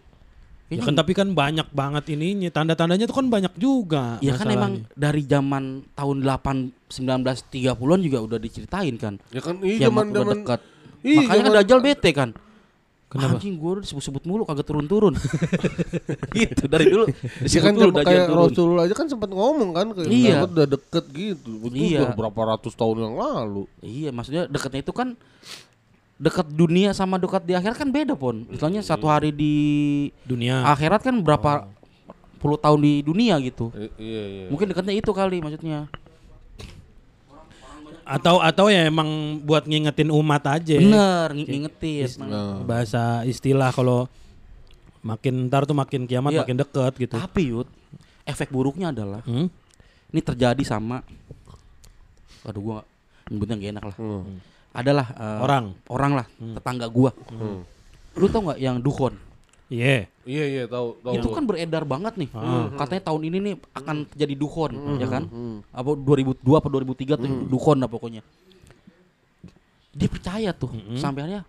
Ya 0.72 0.80
kan 0.80 0.96
tapi 0.96 1.12
kan 1.12 1.28
banyak 1.36 1.68
banget 1.76 2.16
ininya. 2.16 2.48
Tanda-tandanya 2.48 3.04
tuh 3.04 3.20
kan 3.20 3.28
banyak 3.28 3.54
juga. 3.60 4.16
Ya 4.24 4.40
kan 4.40 4.48
emang 4.48 4.88
dari 4.96 5.28
zaman 5.28 5.84
tahun 5.92 6.24
8 6.24 6.92
1930-an 6.92 8.00
juga 8.00 8.20
udah 8.24 8.40
diceritain 8.40 8.96
kan. 8.96 9.20
Ya 9.36 9.44
kan 9.44 9.60
iya 9.64 9.88
Kiamat 9.88 9.92
zaman 9.92 10.06
udah 10.08 10.24
zaman 10.24 10.36
dekat. 10.40 10.60
Iya, 11.02 11.20
Makanya 11.28 11.42
kan 11.44 11.54
Dajjal 11.60 11.80
bete 11.84 12.10
kan. 12.16 12.30
Kenapa? 13.12 13.36
Anjing 13.36 13.60
gue 13.60 13.72
udah 13.76 13.84
disebut-sebut 13.84 14.24
mulu 14.24 14.48
kagak 14.48 14.64
turun-turun. 14.64 15.20
gitu 16.40 16.64
dari 16.66 16.88
dulu. 16.88 17.12
Ya 17.44 17.60
kan 17.60 17.76
dulu 17.76 17.92
zaman 17.92 17.96
Dajjal 18.00 18.08
kayak 18.08 18.26
turun. 18.26 18.48
Rasulullah 18.48 18.84
aja 18.88 18.96
kan 18.96 19.08
sempat 19.12 19.30
ngomong 19.30 19.70
kan 19.76 19.86
kayak 19.92 20.08
Iya. 20.08 20.38
udah 20.48 20.66
deket 20.66 21.06
gitu. 21.12 21.52
Itu 21.62 21.76
Iya. 21.76 22.00
udah 22.02 22.10
berapa 22.16 22.42
ratus 22.56 22.72
tahun 22.72 22.98
yang 23.04 23.16
lalu. 23.20 23.68
Iya, 23.84 24.10
maksudnya 24.10 24.48
dekatnya 24.48 24.80
itu 24.80 24.94
kan 24.96 25.20
dekat 26.16 26.48
dunia 26.48 26.94
sama 26.94 27.18
dekat 27.18 27.44
di 27.44 27.52
akhirat 27.52 27.76
kan 27.76 27.90
beda 27.90 28.16
pon. 28.16 28.48
Misalnya 28.48 28.80
satu 28.80 29.06
hari 29.06 29.36
di 29.36 29.56
dunia. 30.24 30.64
akhirat 30.64 31.04
kan 31.04 31.16
berapa 31.20 31.68
puluh 32.38 32.56
tahun 32.56 32.80
di 32.80 32.94
dunia 33.02 33.36
gitu. 33.38 33.76
I- 33.76 33.92
iya 34.00 34.24
iya. 34.24 34.46
Mungkin 34.48 34.72
dekatnya 34.72 34.96
itu 34.96 35.12
kali 35.12 35.44
maksudnya. 35.44 35.92
Atau 38.12 38.36
atau 38.38 38.68
ya 38.68 38.84
emang 38.84 39.08
buat 39.40 39.64
ngingetin 39.64 40.12
umat 40.12 40.44
aja. 40.44 40.76
Bener, 40.76 41.32
ng- 41.32 41.48
ngingetin. 41.48 42.10
Nah, 42.20 42.60
Bahasa 42.60 43.24
istilah 43.24 43.72
kalau 43.72 44.12
makin 45.00 45.48
ntar 45.48 45.64
tuh 45.64 45.74
makin 45.74 46.04
kiamat 46.04 46.30
Iya. 46.30 46.40
makin 46.44 46.58
deket 46.60 46.94
gitu. 47.00 47.16
Tapi 47.16 47.42
Yud, 47.50 47.68
efek 48.24 48.52
buruknya 48.52 48.92
adalah 48.92 49.24
Hmm? 49.24 49.48
ini 50.08 50.20
terjadi 50.22 50.60
sama 50.62 51.00
Aduh 52.44 52.60
gua 52.60 52.78
nyebutnya 53.26 53.56
gak 53.56 53.72
enak 53.72 53.86
lah. 53.86 53.96
hmm. 53.96 54.24
Adalah 54.72 55.08
eh, 55.10 55.40
Orang. 55.40 55.66
orang 55.88 56.12
lah, 56.14 56.26
tetangga 56.36 56.88
gua. 56.88 57.16
Hmm. 57.30 57.64
Lu 58.12 58.28
tau 58.28 58.44
nggak 58.44 58.60
yang 58.60 58.76
duhon? 58.78 59.16
Iya. 59.70 60.11
Iya 60.22 60.46
iya 60.46 60.64
tahu 60.70 61.02
tahu. 61.02 61.14
itu 61.18 61.28
kan 61.34 61.44
beredar 61.50 61.84
banget 61.84 62.14
nih. 62.18 62.30
Ah. 62.38 62.70
Katanya 62.78 63.10
tahun 63.10 63.22
ini 63.26 63.38
nih 63.42 63.54
akan 63.74 63.96
terjadi 64.14 64.34
duhon, 64.38 64.72
ya 65.02 65.08
kan? 65.10 65.24
Hmm. 65.26 65.58
Apa 65.74 65.98
2002 65.98 66.46
apa 66.62 66.68
2003 66.70 67.18
tuh 67.18 67.30
duhon 67.50 67.78
lah 67.82 67.90
pokoknya. 67.90 68.22
Dia 69.92 70.08
percaya 70.08 70.50
tuh, 70.56 70.72
sampai 70.96 71.28
akhirnya 71.28 71.44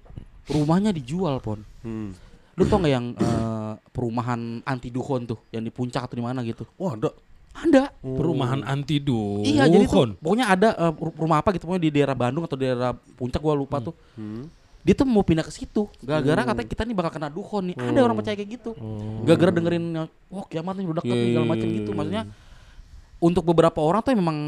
rumahnya 0.50 0.90
dijual, 0.90 1.38
Pon. 1.38 1.62
Hmm. 1.86 2.10
Lu 2.58 2.66
tau 2.66 2.82
nggak 2.82 2.92
yang 2.92 3.06
eh, 3.14 3.72
perumahan 3.94 4.60
anti 4.66 4.88
duhon 4.90 5.28
tuh, 5.28 5.38
yang 5.54 5.62
di 5.62 5.70
puncak 5.70 6.04
atau 6.04 6.16
di 6.18 6.24
mana 6.24 6.42
gitu? 6.42 6.66
Wah, 6.80 6.96
ada. 6.96 7.12
Ada. 7.52 7.92
Perumahan 8.00 8.64
anti 8.64 8.96
duhon. 8.98 9.44
Iya, 9.44 9.68
jadi 9.68 9.84
tuh 9.84 10.16
pokoknya 10.18 10.46
ada 10.48 10.68
eh, 10.72 10.92
rumah 10.96 11.44
apa 11.44 11.52
gitu 11.52 11.68
pokoknya 11.68 11.84
di 11.84 11.92
daerah 11.92 12.16
Bandung 12.16 12.48
atau 12.48 12.56
daerah 12.56 12.96
puncak 13.20 13.40
gua 13.44 13.54
lupa 13.54 13.84
tuh. 13.84 13.94
Hmm. 14.16 14.48
Dia 14.82 14.94
tuh 14.98 15.06
mau 15.06 15.22
pindah 15.22 15.46
ke 15.46 15.54
situ. 15.54 15.86
Gara-gara 16.02 16.42
katanya 16.42 16.68
kita 16.68 16.82
nih 16.82 16.96
bakal 16.98 17.10
kena 17.14 17.30
duhon 17.30 17.70
nih. 17.70 17.76
Ada 17.78 17.98
orang 18.02 18.16
percaya 18.18 18.34
kayak 18.34 18.50
gitu. 18.58 18.70
Gara-gara 19.22 19.54
dengerin 19.54 19.84
wah 20.26 20.44
kiamat 20.50 20.74
nih 20.74 20.86
udah 20.90 21.02
dekat 21.02 21.14
Iya, 21.14 21.24
segala 21.30 21.44
iya, 21.46 21.52
macam 21.54 21.68
iya, 21.70 21.76
gitu. 21.78 21.90
Maksudnya 21.94 22.22
untuk 23.22 23.42
beberapa 23.46 23.78
orang 23.78 24.02
tuh 24.02 24.10
memang 24.18 24.38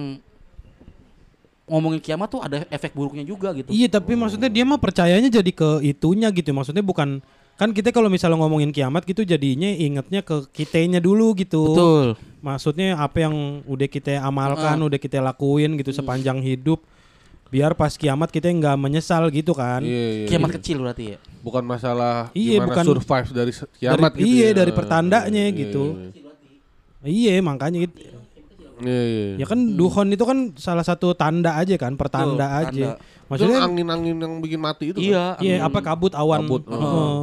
ngomongin 1.65 2.01
kiamat 2.02 2.28
tuh 2.28 2.43
ada 2.44 2.66
efek 2.69 2.93
buruknya 2.93 3.24
juga 3.24 3.55
gitu. 3.56 3.70
Iya 3.73 3.89
tapi 3.89 4.12
maksudnya 4.19 4.51
dia 4.52 4.66
mah 4.69 4.77
percayanya 4.77 5.32
jadi 5.32 5.48
ke 5.48 5.81
itunya 5.81 6.28
gitu 6.28 6.52
Maksudnya 6.52 6.85
bukan 6.85 7.24
Kan 7.55 7.70
kita 7.70 7.94
kalau 7.94 8.11
misalnya 8.11 8.35
ngomongin 8.43 8.74
kiamat 8.74 9.06
gitu 9.06 9.23
jadinya 9.23 9.70
ingetnya 9.70 10.27
ke 10.27 10.51
kitanya 10.51 10.98
dulu 10.98 11.39
gitu 11.39 11.70
Betul. 11.70 12.06
Maksudnya 12.43 12.98
apa 12.98 13.24
yang 13.24 13.65
udah 13.65 13.89
kita 13.89 14.19
amalkan, 14.20 14.77
Ah. 14.77 14.85
udah 14.90 14.98
kita 14.98 15.23
lakuin 15.23 15.78
gitu 15.81 15.94
sepanjang 15.94 16.43
hidup 16.43 16.82
Biar 17.55 17.70
pas 17.72 17.94
kiamat 17.94 18.28
kita 18.28 18.51
nggak 18.51 18.74
menyesal 18.74 19.31
gitu 19.31 19.55
kan 19.55 19.78
Iya, 19.78 20.26
iya. 20.26 20.26
Kiamat 20.26 20.59
kecil 20.59 20.82
berarti 20.82 21.14
ya. 21.14 21.18
Bukan 21.39 21.62
masalah 21.62 22.35
Iya, 22.35 22.59
gimana 22.59 22.66
bukan- 22.66 22.86
survive 22.90 23.28
dari 23.31 23.52
kiamat 23.78 24.10
Dari- 24.10 24.18
gitu 24.18 24.26
iya, 24.26 24.48
ya. 24.51 24.56
dari 24.59 24.72
pertandanya 24.74 25.43
Iya, 25.47 25.55
gitu. 25.55 25.85
Iya, 27.05 27.31
Iya 27.31 27.35
makanya 27.40 27.78
gitu. 27.86 27.94
iya. 27.94 28.10
iya. 28.82 29.26
Ya 29.39 29.47
kan 29.47 29.78
duhon 29.78 30.10
itu 30.10 30.24
kan 30.26 30.39
salah 30.59 30.82
satu 30.82 31.14
tanda 31.14 31.55
aja 31.55 31.78
kan 31.78 31.94
Pertanda 31.94 32.43
Betul, 32.43 32.59
aja 32.59 32.89
tanda. 32.90 33.22
Maksudnya 33.24 33.56
Itu 33.56 33.66
angin-angin 33.70 34.16
yang 34.18 34.35
bikin 34.43 34.60
mati 34.60 34.85
itu 34.90 34.98
kan? 34.98 35.06
Iya. 35.06 35.24
Iya, 35.39 35.56
apa 35.62 35.78
kabut 35.78 36.12
awan. 36.12 36.43
Kabut, 36.44 36.62
Heeh. 36.66 37.20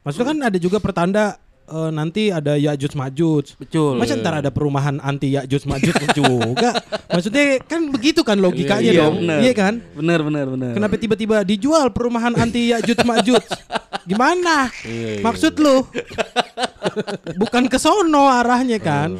Maksudnya 0.00 0.28
kan 0.30 0.38
ada 0.46 0.58
juga 0.58 0.78
pertanda 0.78 1.36
eh, 1.64 1.90
nanti 1.90 2.28
ada 2.28 2.54
Ya'juj 2.54 2.92
Ma'juj. 2.92 3.46
Betul. 3.58 3.98
Masa 3.98 4.16
ntar 4.16 4.40
ada 4.40 4.50
perumahan 4.50 4.98
anti 4.98 5.34
Ya'juj 5.34 5.62
Ma'juj 5.64 5.94
juga. 6.18 6.78
Maksudnya 7.08 7.60
kan 7.62 7.90
begitu 7.90 8.20
kan 8.22 8.38
logikanya 8.38 8.90
Iya, 8.90 9.00
dong. 9.04 9.14
bener. 9.22 9.38
Iya 9.40 9.52
kan? 9.52 9.74
Bener 9.94 10.20
bener 10.22 10.46
bener. 10.48 10.72
Kenapa 10.74 10.94
tiba-tiba 10.96 11.36
dijual 11.42 11.90
perumahan 11.90 12.34
anti 12.34 12.70
Ya'juj 12.70 12.98
Ma'juj? 13.02 13.44
Gimana? 14.02 14.66
Iya, 14.82 15.18
iya, 15.18 15.22
Maksud 15.22 15.54
lu? 15.58 15.86
Bukan 17.38 17.70
ke 17.70 17.78
sono 17.78 18.26
arahnya 18.26 18.82
kan? 18.82 19.14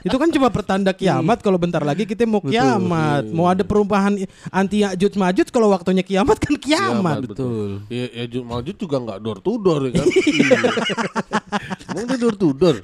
Itu 0.00 0.16
kan 0.16 0.32
cuma 0.32 0.48
pertanda 0.48 0.90
kiamat 0.90 1.44
kalau 1.44 1.60
bentar 1.60 1.84
lagi 1.84 2.08
kita 2.08 2.24
mau 2.24 2.40
kiamat. 2.40 3.28
Mau 3.28 3.44
ada 3.44 3.60
perumahan 3.60 4.16
anti 4.48 4.80
Ya'juj 4.80 5.14
Ma'juj 5.16 5.48
kalau 5.52 5.68
waktunya 5.68 6.00
kiamat 6.00 6.40
kan 6.40 6.56
kiamat. 6.56 7.28
Betul. 7.28 7.84
Iya, 7.88 8.06
ya 8.12 8.24
Jun 8.28 8.48
Majud 8.48 8.76
juga 8.76 8.96
nggak 8.98 9.18
door 9.20 9.38
to 9.38 9.52
door 9.58 9.80
ya 9.88 10.00
kan? 10.00 10.06
Iya. 11.52 11.92
Emang 11.92 12.04
dia 12.06 12.18
door 12.18 12.34
to 12.34 12.48
door? 12.50 12.76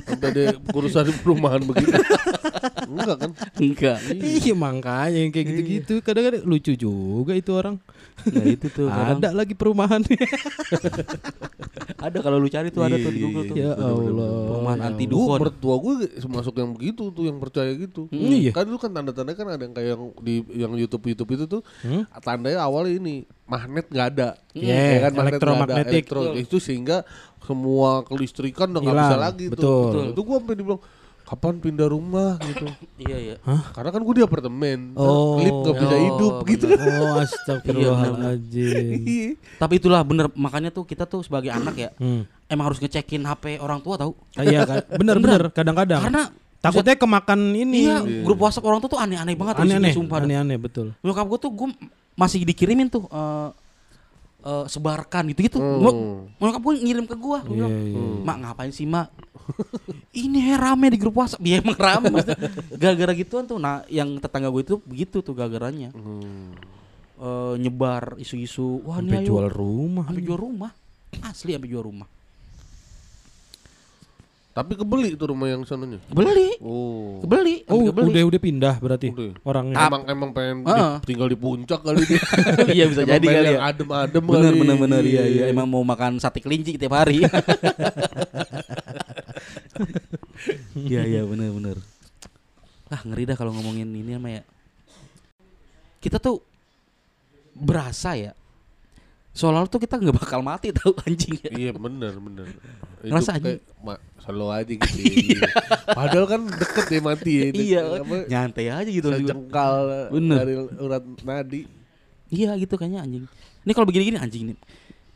Sampai 0.00 0.28
ada 0.30 0.42
urusan 0.68 1.04
perumahan 1.20 1.60
begitu? 1.62 1.92
Enggak 2.86 3.16
kan? 3.18 3.30
Enggak. 3.54 3.98
Iya 4.10 4.52
makanya 4.54 5.18
yang 5.18 5.30
kayak 5.30 5.46
gitu-gitu 5.46 5.94
kadang-kadang 6.00 6.42
lucu 6.42 6.72
juga 6.74 7.32
itu 7.32 7.50
orang. 7.50 7.76
Nah 8.24 8.44
itu 8.46 8.66
tuh 8.68 8.88
kadang 8.88 9.18
Ada 9.18 9.28
lagi 9.30 9.52
perumahan. 9.52 10.00
ada 12.00 12.18
kalau 12.20 12.36
lu 12.36 12.48
cari 12.48 12.68
tuh 12.68 12.82
ada 12.82 12.96
tuh 12.96 13.10
di 13.10 13.18
Iya, 13.18 13.24
Google 13.24 13.44
tuh. 13.46 13.56
ya 13.56 13.70
Allah. 13.74 14.30
Perumahan 14.46 14.80
anti 14.82 15.04
Gue 15.04 15.12
duhon. 15.14 15.38
mertua 15.40 15.74
gue 15.78 15.92
masuk 16.22 16.54
yang 16.54 16.70
begitu 16.72 17.02
tuh 17.10 17.24
yang 17.24 17.38
percaya 17.38 17.70
gitu. 17.74 18.08
Iya. 18.10 18.52
Kan 18.52 18.64
dulu 18.64 18.78
kan 18.78 18.90
tanda-tanda 18.90 19.32
kan 19.32 19.46
ada 19.50 19.62
yang 19.62 19.74
kayak 19.74 19.88
yang 19.90 20.02
di 20.18 20.34
yang 20.54 20.72
YouTube 20.74 21.04
YouTube 21.06 21.30
itu 21.32 21.44
tuh 21.46 21.62
Hmm? 21.80 22.04
tandanya 22.18 22.62
awalnya 22.62 22.96
ini 22.96 23.24
magnet 23.44 23.86
nggak 23.86 24.06
ada. 24.10 24.28
Yeah, 24.50 24.72
Ya 24.94 24.98
kan, 25.04 25.12
magnet 25.12 25.12
nggak 25.12 25.14
ada, 25.14 25.30
elektromagnetik. 25.30 26.04
elektro. 26.06 26.20
Itu 26.34 26.56
sehingga 26.58 27.04
semua 27.40 28.00
kelistrikan 28.02 28.68
udah 28.68 28.80
nggak 28.80 28.96
bisa 28.98 29.16
lagi 29.16 29.44
betul. 29.46 29.60
tuh. 29.60 29.80
Betul. 29.86 30.04
Itu 30.10 30.20
gue 30.22 30.36
sampai 30.38 30.54
dibilang 30.54 30.82
kapan 31.24 31.54
pindah 31.56 31.88
rumah 31.88 32.30
gitu. 32.38 32.64
Iya 33.02 33.16
iya. 33.18 33.36
Karena 33.70 33.90
kan 33.90 34.00
gue 34.00 34.14
di 34.14 34.22
apartemen. 34.22 34.92
Oh. 34.94 35.36
Lip 35.36 35.56
gak 35.62 35.76
bisa 35.78 35.88
Oh, 35.90 36.00
hidup 36.02 36.34
gitu. 36.46 36.64
Oh 37.00 37.14
astagfirullahaladzim. 37.18 39.04
Iya. 39.04 39.30
Tapi 39.56 39.72
itulah 39.76 40.00
bener 40.02 40.28
makanya 40.34 40.70
tuh 40.70 40.84
kita 40.84 41.04
tuh 41.04 41.20
sebagai 41.20 41.50
anak 41.50 41.74
ya 41.76 41.90
Hmm. 41.94 42.24
emang 42.46 42.68
harus 42.68 42.78
ngecekin 42.78 43.22
HP 43.22 43.58
orang 43.58 43.80
tua 43.80 43.96
tahu. 43.96 44.12
Ah, 44.34 44.42
Iya 44.42 44.64
kan, 44.64 44.76
bener-bener 44.90 45.48
kadang-kadang. 45.50 46.00
Karena 46.02 46.22
Takutnya 46.56 46.96
kemakan 46.96 47.52
ini. 47.52 47.84
iya 47.84 48.00
grup 48.00 48.40
WhatsApp 48.40 48.64
orang 48.64 48.80
tuh 48.80 48.88
tuh 48.88 48.96
aneh-aneh 48.96 49.36
banget 49.36 49.60
Aneh-aneh, 49.60 49.92
sumpah. 49.92 50.16
aneh-aneh 50.18 50.56
betul. 50.56 50.96
Nyokap 51.00 51.24
gue 51.26 51.38
tuh 51.38 51.50
gue 51.52 51.68
masih 52.14 52.42
dikirimin 52.42 52.86
tuh 52.86 53.04
eh 53.06 53.50
eh, 54.42 54.64
sebarkan 54.68 55.32
gitu-gitu. 55.32 55.56
Hmm. 55.56 55.78
Gua- 55.78 55.96
Nyokap 56.36 56.62
gue 56.62 56.74
ngirim 56.78 57.04
ke 57.04 57.16
gue. 57.16 57.38
Iya, 57.50 57.66
iya. 57.66 58.00
Mak 58.20 58.36
ngapain 58.38 58.70
sih 58.70 58.84
mak? 58.84 59.08
Ini 60.14 60.38
he, 60.40 60.54
rame 60.54 60.88
di 60.88 60.96
grup 60.96 61.16
WhatsApp. 61.16 61.40
Dia 61.40 61.58
emang 61.64 61.74
rame 61.74 62.06
maksudnya. 62.10 62.48
Gara-gara 62.74 63.12
gituan 63.14 63.44
tuh. 63.44 63.56
Nah 63.56 63.82
yang 63.88 64.16
tetangga 64.16 64.48
gue 64.48 64.62
itu 64.62 64.76
begitu 64.82 65.20
tuh 65.20 65.32
gara-garanya. 65.32 65.90
Hmm. 65.90 66.52
Eh, 67.14 67.54
nyebar 67.56 68.18
isu-isu. 68.18 68.84
Wah 68.84 69.00
ini 69.00 69.22
jual 69.22 69.48
rumah. 69.48 70.04
Sampai 70.04 70.22
jual 70.22 70.36
rumah. 70.36 70.70
Asli 71.22 71.54
sampai 71.54 71.70
jual 71.70 71.82
rumah. 71.82 72.08
Tapi 74.54 74.78
kebeli 74.78 75.18
tuh 75.18 75.34
rumah 75.34 75.50
yang 75.50 75.66
sananya. 75.66 75.98
Kebeli. 76.06 76.62
Oh. 76.62 77.18
Kebeli. 77.20 77.66
Oh, 77.66 77.82
kebeli. 77.84 78.06
udah 78.08 78.22
udah 78.24 78.40
pindah 78.40 78.74
berarti 78.78 79.10
Udah. 79.10 79.34
orangnya. 79.42 79.76
Emang 79.82 80.02
emang 80.06 80.30
pengen 80.30 80.62
di- 80.62 80.70
Heeh. 80.70 80.92
tinggal 81.02 81.26
di 81.26 81.34
puncak 81.34 81.82
kali 81.82 82.06
dia. 82.06 82.22
Iya 82.70 82.84
bisa 82.86 83.02
Emang 83.02 83.18
jadi 83.18 83.26
kali 83.26 83.48
yang 83.50 83.58
ya. 83.58 83.68
Adem-adem 83.68 84.22
Bener 84.22 84.42
kali. 84.46 84.60
bener 84.62 84.76
bener 84.78 85.02
iya 85.02 85.24
iya 85.26 85.44
emang 85.50 85.66
mau 85.66 85.82
makan 85.82 86.22
sate 86.22 86.38
kelinci 86.38 86.78
tiap 86.78 86.94
hari. 86.94 87.26
Iya 90.76 91.02
iya 91.02 91.22
bener 91.24 91.50
bener. 91.50 91.76
Ah 92.86 93.00
ngeri 93.02 93.24
dah 93.24 93.34
kalau 93.34 93.50
ngomongin 93.50 93.90
ini 93.90 94.14
sama 94.14 94.30
ya. 94.30 94.42
Kita 95.98 96.20
tuh 96.20 96.38
berasa 97.52 98.14
ya. 98.14 98.32
Soalnya 99.34 99.66
tuh 99.66 99.82
kita 99.82 99.98
nggak 99.98 100.14
bakal 100.14 100.40
mati 100.46 100.70
tahu 100.70 100.94
anjing 101.02 101.34
ya. 101.42 101.50
Iya 101.50 101.72
bener 101.74 102.14
bener. 102.22 102.46
Ngerasa 103.02 103.42
ma, 103.82 103.98
selalu 104.22 104.46
aja 104.54 104.72
gitu. 104.78 104.98
ya. 105.34 105.42
Padahal 105.90 106.26
kan 106.30 106.40
deket 106.46 106.86
ya 106.86 107.00
mati 107.02 107.32
ya. 107.34 107.46
Iya, 107.50 107.80
apa, 107.98 108.16
nyantai 108.30 108.66
aja 108.70 108.90
gitu. 108.94 109.10
sejengkal 109.10 109.74
Bener. 110.14 110.38
dari 110.38 110.54
urat 110.78 111.04
nadi. 111.26 111.66
Iya 112.30 112.54
gitu 112.62 112.78
kayaknya 112.78 113.02
anjing. 113.02 113.26
Ini 113.66 113.72
kalau 113.74 113.86
begini-gini 113.90 114.22
anjing 114.22 114.54
nih. 114.54 114.58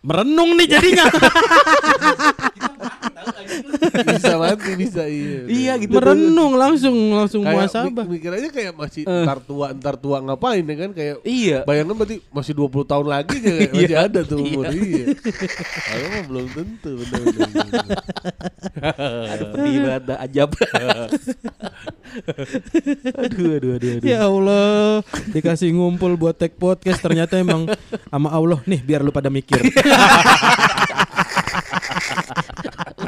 Merenung 0.02 0.58
nih 0.58 0.66
jadinya. 0.66 1.06
Bisa 4.08 4.34
mati 4.36 4.70
bisa 4.74 5.02
iya. 5.04 5.40
Iya 5.44 5.72
gitu. 5.78 5.92
Merenung 5.94 6.54
langsung 6.54 6.96
langsung 7.10 7.42
Kayak 7.42 7.68
muasabah. 7.68 8.04
aja 8.08 8.48
kayak 8.48 8.72
masih 8.72 9.02
Eh. 9.02 9.24
ntar 9.24 9.38
tua 9.40 9.66
ntar 9.72 9.94
tua 9.96 10.18
ngapain 10.20 10.62
ya 10.62 10.76
kan 10.76 10.90
kayak 10.92 11.14
Iya. 11.22 11.58
Bayangkan 11.62 11.94
berarti 11.96 12.16
masih 12.28 12.52
20 12.54 12.84
tahun 12.84 13.06
lagi 13.06 13.36
kayak 13.36 13.60
masih 13.72 13.88
Iya. 13.88 13.96
ada 14.04 14.20
tuh 14.22 14.38
umur 14.38 14.64
iya. 14.68 15.04
Kalau 15.68 16.06
mah 16.08 16.22
belum 16.24 16.46
tentu 16.50 16.90
bener 16.96 17.20
bener. 17.22 17.48
bener. 17.48 17.86
Ada 19.28 19.44
pedih 19.48 19.76
banget 19.80 20.02
dah, 20.04 20.18
ajab. 20.20 20.48
aduh 23.18 23.48
aduh 23.54 23.70
aduh 23.74 23.90
aduh. 23.92 24.04
Ya 24.04 24.18
Allah, 24.22 25.00
dikasih 25.28 25.70
ngumpul 25.70 26.14
buat 26.14 26.34
tag 26.34 26.54
podcast 26.54 26.98
ternyata 26.98 27.36
emang 27.36 27.68
sama 28.04 28.28
Allah 28.28 28.60
nih 28.64 28.80
biar 28.80 29.00
lu 29.00 29.10
pada 29.10 29.28
mikir. 29.28 29.60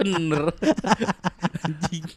bener. 0.03 0.53
Anjing. 1.65 2.09